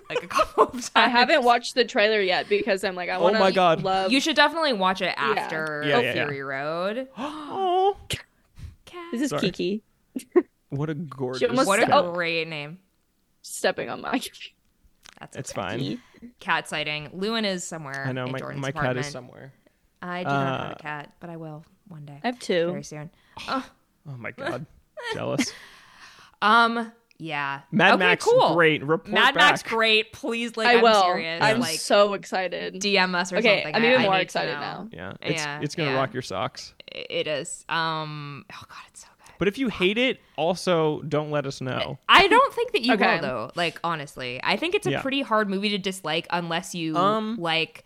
like 0.10 0.24
a 0.24 0.28
couple 0.36 0.64
of 0.64 0.72
times. 0.72 0.92
I 0.96 1.08
haven't 1.10 1.44
watched 1.44 1.76
the 1.76 1.86
trailer 1.86 2.20
yet 2.20 2.50
because 2.50 2.84
I'm 2.84 2.96
like, 2.96 3.10
I 3.10 3.16
Oh 3.16 3.22
want 3.24 3.36
to 3.36 3.40
my 3.40 3.52
God. 3.52 3.84
love. 3.84 4.12
You 4.12 4.20
should 4.20 4.36
definitely 4.36 4.74
watch 4.74 5.02
it 5.02 5.14
after 5.18 5.84
Yeah, 5.86 6.00
yeah, 6.00 6.14
yeah. 6.14 6.14
Fury 6.26 6.42
Road. 6.42 7.08
Oh, 7.18 7.98
cat. 8.10 8.22
this 9.12 9.22
is 9.22 9.30
Sorry. 9.30 9.42
Kiki 9.52 9.84
what 10.70 10.90
a 10.90 10.94
gorgeous. 10.96 11.50
almost- 11.50 11.68
What 11.68 11.80
a 11.80 11.96
Oh. 11.96 12.12
great 12.14 12.48
name. 12.48 12.80
stepping 13.42 13.90
on 13.90 14.02
my 14.02 14.12
computer. 14.12 14.50
That's 15.20 15.38
It's 15.38 15.54
fine. 15.54 16.02
Cat 16.40 16.68
sighting. 16.68 17.10
Lewin 17.14 17.46
is 17.46 17.64
somewhere. 17.66 18.06
I 18.08 18.12
know 18.12 18.26
in 18.26 18.32
my 18.32 18.40
Jordan's 18.40 18.62
my 18.62 18.72
cat 18.72 18.98
is 18.98 19.06
somewhere. 19.08 19.54
I 20.02 20.24
do 20.24 20.30
not 20.30 20.60
have 20.62 20.72
Uh, 20.72 20.74
a 20.78 20.82
cat, 20.82 21.12
but 21.20 21.30
I 21.30 21.38
will 21.38 21.64
one 21.88 22.06
day. 22.06 22.20
I 22.24 22.28
have 22.28 22.40
two. 22.40 22.68
Very 22.72 22.84
soon. 22.84 23.10
Oh, 23.48 23.66
Oh 24.10 24.18
my 24.18 24.32
god, 24.32 24.66
jealous. 25.14 25.54
um. 26.42 26.92
Yeah. 27.24 27.62
Mad 27.72 27.94
okay, 27.94 28.00
Max, 28.00 28.26
cool. 28.26 28.54
great. 28.56 28.82
Report 28.84 29.08
Mad 29.14 29.34
back. 29.34 29.52
Max, 29.52 29.64
great. 29.64 30.12
Please, 30.12 30.58
like, 30.58 30.68
I 30.68 30.76
I'm 30.76 30.82
will. 30.82 31.02
serious. 31.04 31.42
I'm 31.42 31.60
like, 31.62 31.80
so 31.80 32.14
excited. 32.16 32.76
DM 32.82 33.16
us 33.16 33.32
or 33.32 33.38
okay, 33.38 33.62
something. 33.64 33.76
I'm 33.76 33.86
even 33.86 34.02
I 34.02 34.04
more 34.04 34.12
need 34.14 34.18
to 34.20 34.24
excited 34.24 34.54
now. 34.54 34.88
Yeah, 34.92 35.14
it's 35.22 35.42
Yeah, 35.42 35.60
it's 35.62 35.76
gonna 35.76 35.92
yeah. 35.92 35.96
rock 35.98 36.14
your 36.14 36.22
socks. 36.22 36.74
It 36.88 37.28
is. 37.28 37.66
Um. 37.70 38.46
Oh 38.52 38.64
God, 38.68 38.78
it's 38.90 39.02
so 39.02 39.08
good. 39.26 39.34
But 39.40 39.48
if 39.48 39.58
you 39.58 39.70
hate 39.70 39.98
it, 39.98 40.20
also 40.36 41.02
don't 41.04 41.32
let 41.32 41.46
us 41.46 41.62
know. 41.62 41.98
I 42.10 42.28
don't 42.28 42.54
think 42.54 42.72
that 42.74 42.82
you 42.82 42.94
Okay. 42.96 43.16
will 43.16 43.22
though. 43.22 43.52
Like 43.56 43.80
honestly, 43.84 44.40
I 44.44 44.58
think 44.58 44.76
it's 44.76 44.86
a 44.88 44.92
Yeah. 44.92 45.02
pretty 45.02 45.22
hard 45.22 45.50
movie 45.50 45.70
to 45.70 45.78
dislike 45.78 46.28
unless 46.30 46.76
you 46.76 46.96
Um, 46.98 47.38
like 47.40 47.84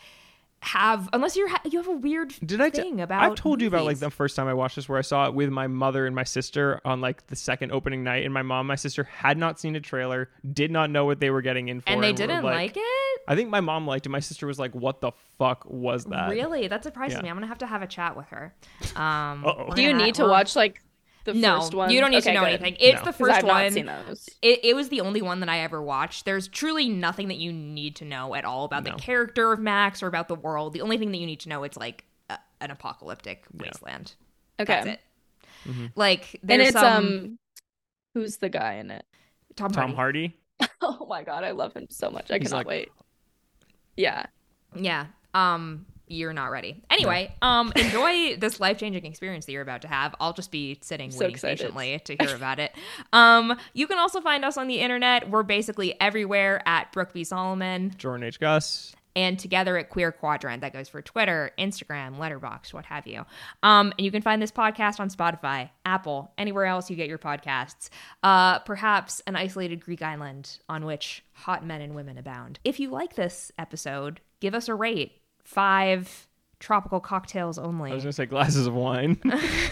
have 0.63 1.07
unless 1.13 1.35
you're 1.37 1.47
ha- 1.47 1.61
you 1.65 1.77
have 1.77 1.87
a 1.87 1.91
weird 1.95 2.33
Did 2.43 2.59
I? 2.61 2.69
T- 2.69 2.81
thing 2.81 2.99
about. 2.99 3.21
I've 3.23 3.35
told 3.35 3.61
you 3.61 3.67
about 3.67 3.85
like 3.85 3.99
the 3.99 4.09
first 4.09 4.35
time 4.35 4.47
I 4.47 4.53
watched 4.53 4.75
this, 4.75 4.89
where 4.89 4.97
I 4.97 5.01
saw 5.03 5.27
it 5.27 5.33
with 5.33 5.49
my 5.49 5.67
mother 5.67 6.05
and 6.07 6.15
my 6.15 6.23
sister 6.23 6.81
on 6.83 6.99
like 6.99 7.27
the 7.27 7.35
second 7.35 7.71
opening 7.71 8.03
night, 8.03 8.25
and 8.25 8.33
my 8.33 8.41
mom, 8.41 8.61
and 8.61 8.67
my 8.67 8.75
sister 8.75 9.03
had 9.03 9.37
not 9.37 9.59
seen 9.59 9.75
a 9.75 9.79
trailer, 9.79 10.29
did 10.53 10.71
not 10.71 10.89
know 10.89 11.05
what 11.05 11.19
they 11.19 11.29
were 11.29 11.41
getting 11.43 11.67
in 11.69 11.81
for, 11.81 11.89
and 11.89 12.03
they 12.03 12.11
were 12.11 12.17
didn't 12.17 12.43
like, 12.43 12.73
it. 12.75 13.21
I 13.27 13.35
think 13.35 13.49
my 13.49 13.61
mom 13.61 13.85
liked 13.85 14.05
it. 14.05 14.09
My 14.09 14.19
sister 14.19 14.47
was 14.47 14.57
like, 14.57 14.73
"What 14.73 14.99
the 15.01 15.11
fuck 15.37 15.63
was 15.65 16.05
that?" 16.05 16.29
Really, 16.31 16.67
that 16.67 16.83
surprises 16.83 17.17
Yeah. 17.17 17.23
me. 17.23 17.29
I'm 17.29 17.35
gonna 17.35 17.47
have 17.47 17.59
to 17.59 17.67
have 17.67 17.81
a 17.83 17.87
chat 17.87 18.17
with 18.17 18.29
her. 18.29 18.53
Um, 18.95 19.45
Do 19.75 19.81
you 19.83 19.93
need 19.93 20.15
to 20.15 20.25
watch 20.25 20.55
like 20.55 20.81
the 21.33 21.39
no, 21.39 21.59
first 21.59 21.73
one? 21.73 21.89
you 21.91 21.99
don't 22.01 22.11
need 22.11 22.17
Okay, 22.17 22.29
to 22.31 22.33
know 22.33 22.41
good. 22.45 22.61
anything. 22.61 22.77
It's 22.79 22.95
No. 22.95 22.99
the 22.99 23.05
'Cause 23.05 23.15
first 23.17 23.31
I've 23.37 23.43
not 23.45 23.63
one. 23.63 23.71
seen 23.71 23.85
those. 23.85 24.29
It, 24.41 24.59
it 24.63 24.75
was 24.75 24.89
the 24.89 25.01
only 25.01 25.21
one 25.21 25.39
that 25.41 25.49
I 25.49 25.59
ever 25.59 25.81
watched. 25.81 26.25
There's 26.25 26.47
truly 26.47 26.89
nothing 26.89 27.27
that 27.27 27.37
you 27.37 27.51
need 27.53 27.95
to 27.97 28.05
know 28.05 28.33
at 28.35 28.45
all 28.45 28.65
about 28.65 28.83
No. 28.83 28.91
the 28.91 28.97
character 28.97 29.51
of 29.53 29.59
Max 29.59 30.01
or 30.01 30.07
about 30.07 30.27
the 30.27 30.35
world. 30.35 30.73
The 30.73 30.81
only 30.81 30.97
thing 30.97 31.11
that 31.11 31.17
you 31.17 31.25
need 31.27 31.39
to 31.41 31.49
know 31.49 31.63
it's 31.63 31.77
like 31.77 32.05
a, 32.29 32.37
an 32.61 32.71
apocalyptic 32.71 33.43
wasteland. 33.53 34.15
Okay. 34.59 34.73
That's 34.73 34.87
it. 34.87 34.99
Mm-hmm. 35.69 35.85
Like 35.95 36.39
And 36.41 36.49
there's 36.49 36.69
it's 36.69 36.79
some 36.79 37.05
um 37.07 37.39
who's 38.13 38.37
the 38.37 38.49
guy 38.49 38.75
in 38.75 38.89
it? 38.91 39.05
Tom, 39.55 39.71
Tom 39.71 39.93
Hardy. 39.93 40.37
Hardy. 40.59 40.73
Oh 40.81 41.05
my 41.07 41.23
god, 41.23 41.43
I 41.43 41.51
love 41.51 41.73
him 41.73 41.87
so 41.89 42.09
much. 42.09 42.31
I 42.31 42.37
He's 42.39 42.47
cannot 42.49 42.57
like- 42.59 42.67
wait. 42.67 42.91
Yeah. 43.95 44.25
Yeah. 44.75 45.07
Um, 45.33 45.85
you're 46.07 46.33
not 46.33 46.47
ready. 46.51 46.81
Anyway, 46.89 47.33
um, 47.41 47.71
enjoy 47.75 48.37
this 48.39 48.59
life 48.59 48.77
changing 48.77 49.05
experience 49.05 49.45
that 49.45 49.51
you're 49.51 49.61
about 49.61 49.81
to 49.83 49.87
have. 49.87 50.15
I'll 50.19 50.33
just 50.33 50.51
be 50.51 50.77
sitting 50.81 51.11
So 51.11 51.19
waiting 51.19 51.35
excited. 51.35 51.57
patiently 51.59 51.99
to 52.05 52.15
hear 52.25 52.35
about 52.35 52.59
it. 52.59 52.73
Um, 53.13 53.57
you 53.73 53.87
can 53.87 53.97
also 53.97 54.21
find 54.21 54.43
us 54.45 54.57
on 54.57 54.67
the 54.67 54.79
internet. 54.79 55.29
We're 55.29 55.43
basically 55.43 55.99
everywhere 55.99 56.61
at 56.67 56.91
Brooke 56.91 57.13
B. 57.13 57.23
Solomon 57.23 57.93
Jordan 57.97 58.25
H. 58.27 58.39
Gus. 58.39 58.95
and 59.15 59.39
together 59.39 59.77
at 59.77 59.89
Queer 59.89 60.11
Quadrant. 60.11 60.61
That 60.61 60.73
goes 60.73 60.87
for 60.89 61.01
Twitter, 61.01 61.51
Instagram, 61.57 62.17
Letterboxd, 62.17 62.71
what 62.73 62.85
have 62.85 63.07
you. 63.07 63.25
Um, 63.63 63.91
and 63.97 64.05
you 64.05 64.11
can 64.11 64.21
find 64.21 64.41
this 64.41 64.51
podcast 64.51 64.99
on 64.99 65.09
Spotify, 65.09 65.69
Apple, 65.85 66.31
anywhere 66.37 66.65
else 66.65 66.89
you 66.89 66.95
get 66.95 67.07
your 67.09 67.17
podcasts. 67.17 67.89
Uh, 68.21 68.59
perhaps 68.59 69.21
an 69.25 69.35
isolated 69.35 69.83
Greek 69.83 70.01
island 70.03 70.59
on 70.69 70.85
which 70.85 71.23
hot 71.33 71.65
men 71.65 71.81
and 71.81 71.95
women 71.95 72.17
abound. 72.17 72.59
If 72.63 72.79
you 72.79 72.91
like 72.91 73.15
this 73.15 73.51
episode, 73.57 74.21
give 74.39 74.53
us 74.53 74.67
a 74.69 74.75
rate. 74.75 75.13
Five 75.47 76.27
tropical 76.59 76.99
cocktails 76.99 77.57
only. 77.57 77.89
I 77.89 77.93
was 77.93 78.03
gonna 78.03 78.11
say 78.11 78.25
glasses 78.25 78.67
of 78.67 78.73
wine. 78.73 79.17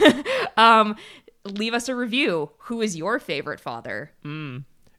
um, 0.57 0.95
leave 1.43 1.73
us 1.73 1.89
a 1.89 1.95
review. 1.95 2.49
Who 2.59 2.81
is 2.81 2.95
your 2.95 3.19
favorite 3.19 3.59
father? 3.59 4.13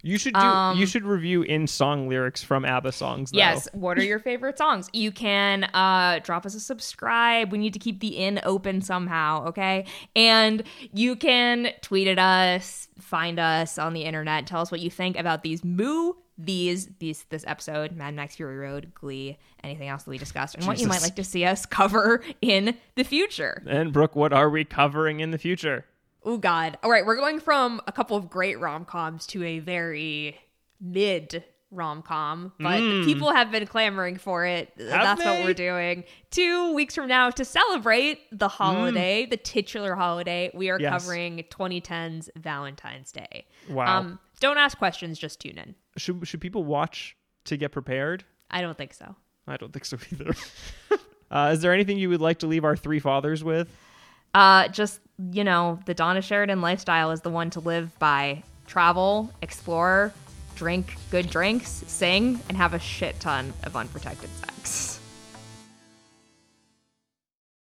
You 0.02 0.18
should 0.18 0.34
do. 0.34 0.40
Um, 0.40 0.76
you 0.76 0.84
should 0.84 1.04
review 1.04 1.40
in 1.40 1.66
song 1.66 2.10
lyrics 2.10 2.42
from 2.42 2.66
ABBA 2.66 2.92
songs. 2.92 3.30
Though. 3.30 3.38
Yes. 3.38 3.68
What 3.72 3.98
are 3.98 4.04
your 4.04 4.18
favorite 4.18 4.58
songs? 4.58 4.90
You 4.92 5.12
can 5.12 5.64
uh, 5.64 6.20
drop 6.22 6.44
us 6.44 6.54
a 6.54 6.60
subscribe. 6.60 7.50
We 7.50 7.56
need 7.56 7.72
to 7.72 7.78
keep 7.78 8.00
the 8.00 8.18
in 8.18 8.38
open 8.44 8.82
somehow, 8.82 9.46
okay? 9.46 9.86
And 10.14 10.62
you 10.92 11.16
can 11.16 11.70
tweet 11.80 12.06
at 12.06 12.18
us, 12.18 12.88
find 13.00 13.40
us 13.40 13.78
on 13.78 13.94
the 13.94 14.02
internet, 14.02 14.46
tell 14.46 14.60
us 14.60 14.70
what 14.70 14.80
you 14.80 14.90
think 14.90 15.16
about 15.18 15.42
these 15.42 15.64
moo 15.64 16.12
these 16.38 16.88
these 16.98 17.24
this 17.30 17.44
episode, 17.46 17.92
Mad 17.92 18.14
Max 18.14 18.36
Fury 18.36 18.56
Road, 18.58 18.92
Glee, 18.94 19.38
anything 19.64 19.88
else 19.88 20.02
that 20.04 20.10
we 20.10 20.18
discussed, 20.18 20.54
and 20.54 20.66
what 20.66 20.78
you 20.78 20.86
might 20.86 21.02
like 21.02 21.16
to 21.16 21.24
see 21.24 21.44
us 21.44 21.64
cover 21.66 22.22
in 22.42 22.76
the 22.94 23.04
future. 23.04 23.62
And 23.66 23.92
Brooke, 23.92 24.14
what 24.16 24.32
are 24.32 24.50
we 24.50 24.64
covering 24.64 25.20
in 25.20 25.30
the 25.30 25.38
future? 25.38 25.86
Oh 26.24 26.38
God! 26.38 26.76
All 26.82 26.90
right, 26.90 27.06
we're 27.06 27.16
going 27.16 27.40
from 27.40 27.80
a 27.86 27.92
couple 27.92 28.16
of 28.16 28.28
great 28.28 28.58
rom 28.60 28.84
coms 28.84 29.26
to 29.28 29.42
a 29.44 29.60
very 29.60 30.38
mid 30.80 31.44
rom 31.72 32.00
com, 32.02 32.52
but 32.60 32.78
people 33.04 33.32
have 33.32 33.50
been 33.50 33.66
clamoring 33.66 34.16
for 34.18 34.44
it. 34.46 34.72
That's 34.76 35.24
what 35.24 35.44
we're 35.44 35.52
doing. 35.54 36.04
Two 36.30 36.72
weeks 36.74 36.94
from 36.94 37.08
now, 37.08 37.30
to 37.30 37.44
celebrate 37.44 38.20
the 38.30 38.48
holiday, 38.48 39.26
the 39.26 39.36
titular 39.36 39.94
holiday, 39.96 40.50
we 40.54 40.70
are 40.70 40.78
Yes. 40.80 40.92
covering 41.02 41.44
2010's 41.50 42.30
Valentine's 42.36 43.10
Day. 43.10 43.46
Wow. 43.68 43.98
Um, 43.98 44.18
don't 44.40 44.58
ask 44.58 44.78
questions, 44.78 45.18
just 45.18 45.40
tune 45.40 45.58
in. 45.58 45.74
Should 45.96 46.26
should 46.26 46.40
people 46.40 46.64
watch 46.64 47.16
to 47.44 47.56
get 47.56 47.72
prepared? 47.72 48.24
I 48.50 48.60
don't 48.60 48.76
think 48.76 48.94
so. 48.94 49.16
I 49.46 49.56
don't 49.56 49.72
think 49.72 49.84
so 49.84 49.96
either. 50.12 50.34
uh, 51.30 51.50
is 51.52 51.60
there 51.60 51.72
anything 51.72 51.98
you 51.98 52.08
would 52.08 52.20
like 52.20 52.40
to 52.40 52.46
leave 52.46 52.64
our 52.64 52.76
three 52.76 53.00
fathers 53.00 53.42
with? 53.42 53.68
Uh, 54.34 54.68
just 54.68 55.00
you 55.32 55.44
know, 55.44 55.80
the 55.86 55.94
Donna 55.94 56.20
Sheridan 56.20 56.60
lifestyle 56.60 57.10
is 57.10 57.20
the 57.22 57.30
one 57.30 57.50
to 57.50 57.60
live 57.60 57.96
by. 57.98 58.42
Travel, 58.66 59.30
explore, 59.42 60.12
drink 60.56 60.96
good 61.10 61.30
drinks, 61.30 61.84
sing, 61.86 62.40
and 62.48 62.56
have 62.56 62.74
a 62.74 62.78
shit 62.80 63.18
ton 63.20 63.52
of 63.62 63.76
unprotected 63.76 64.30
sex. 64.30 64.94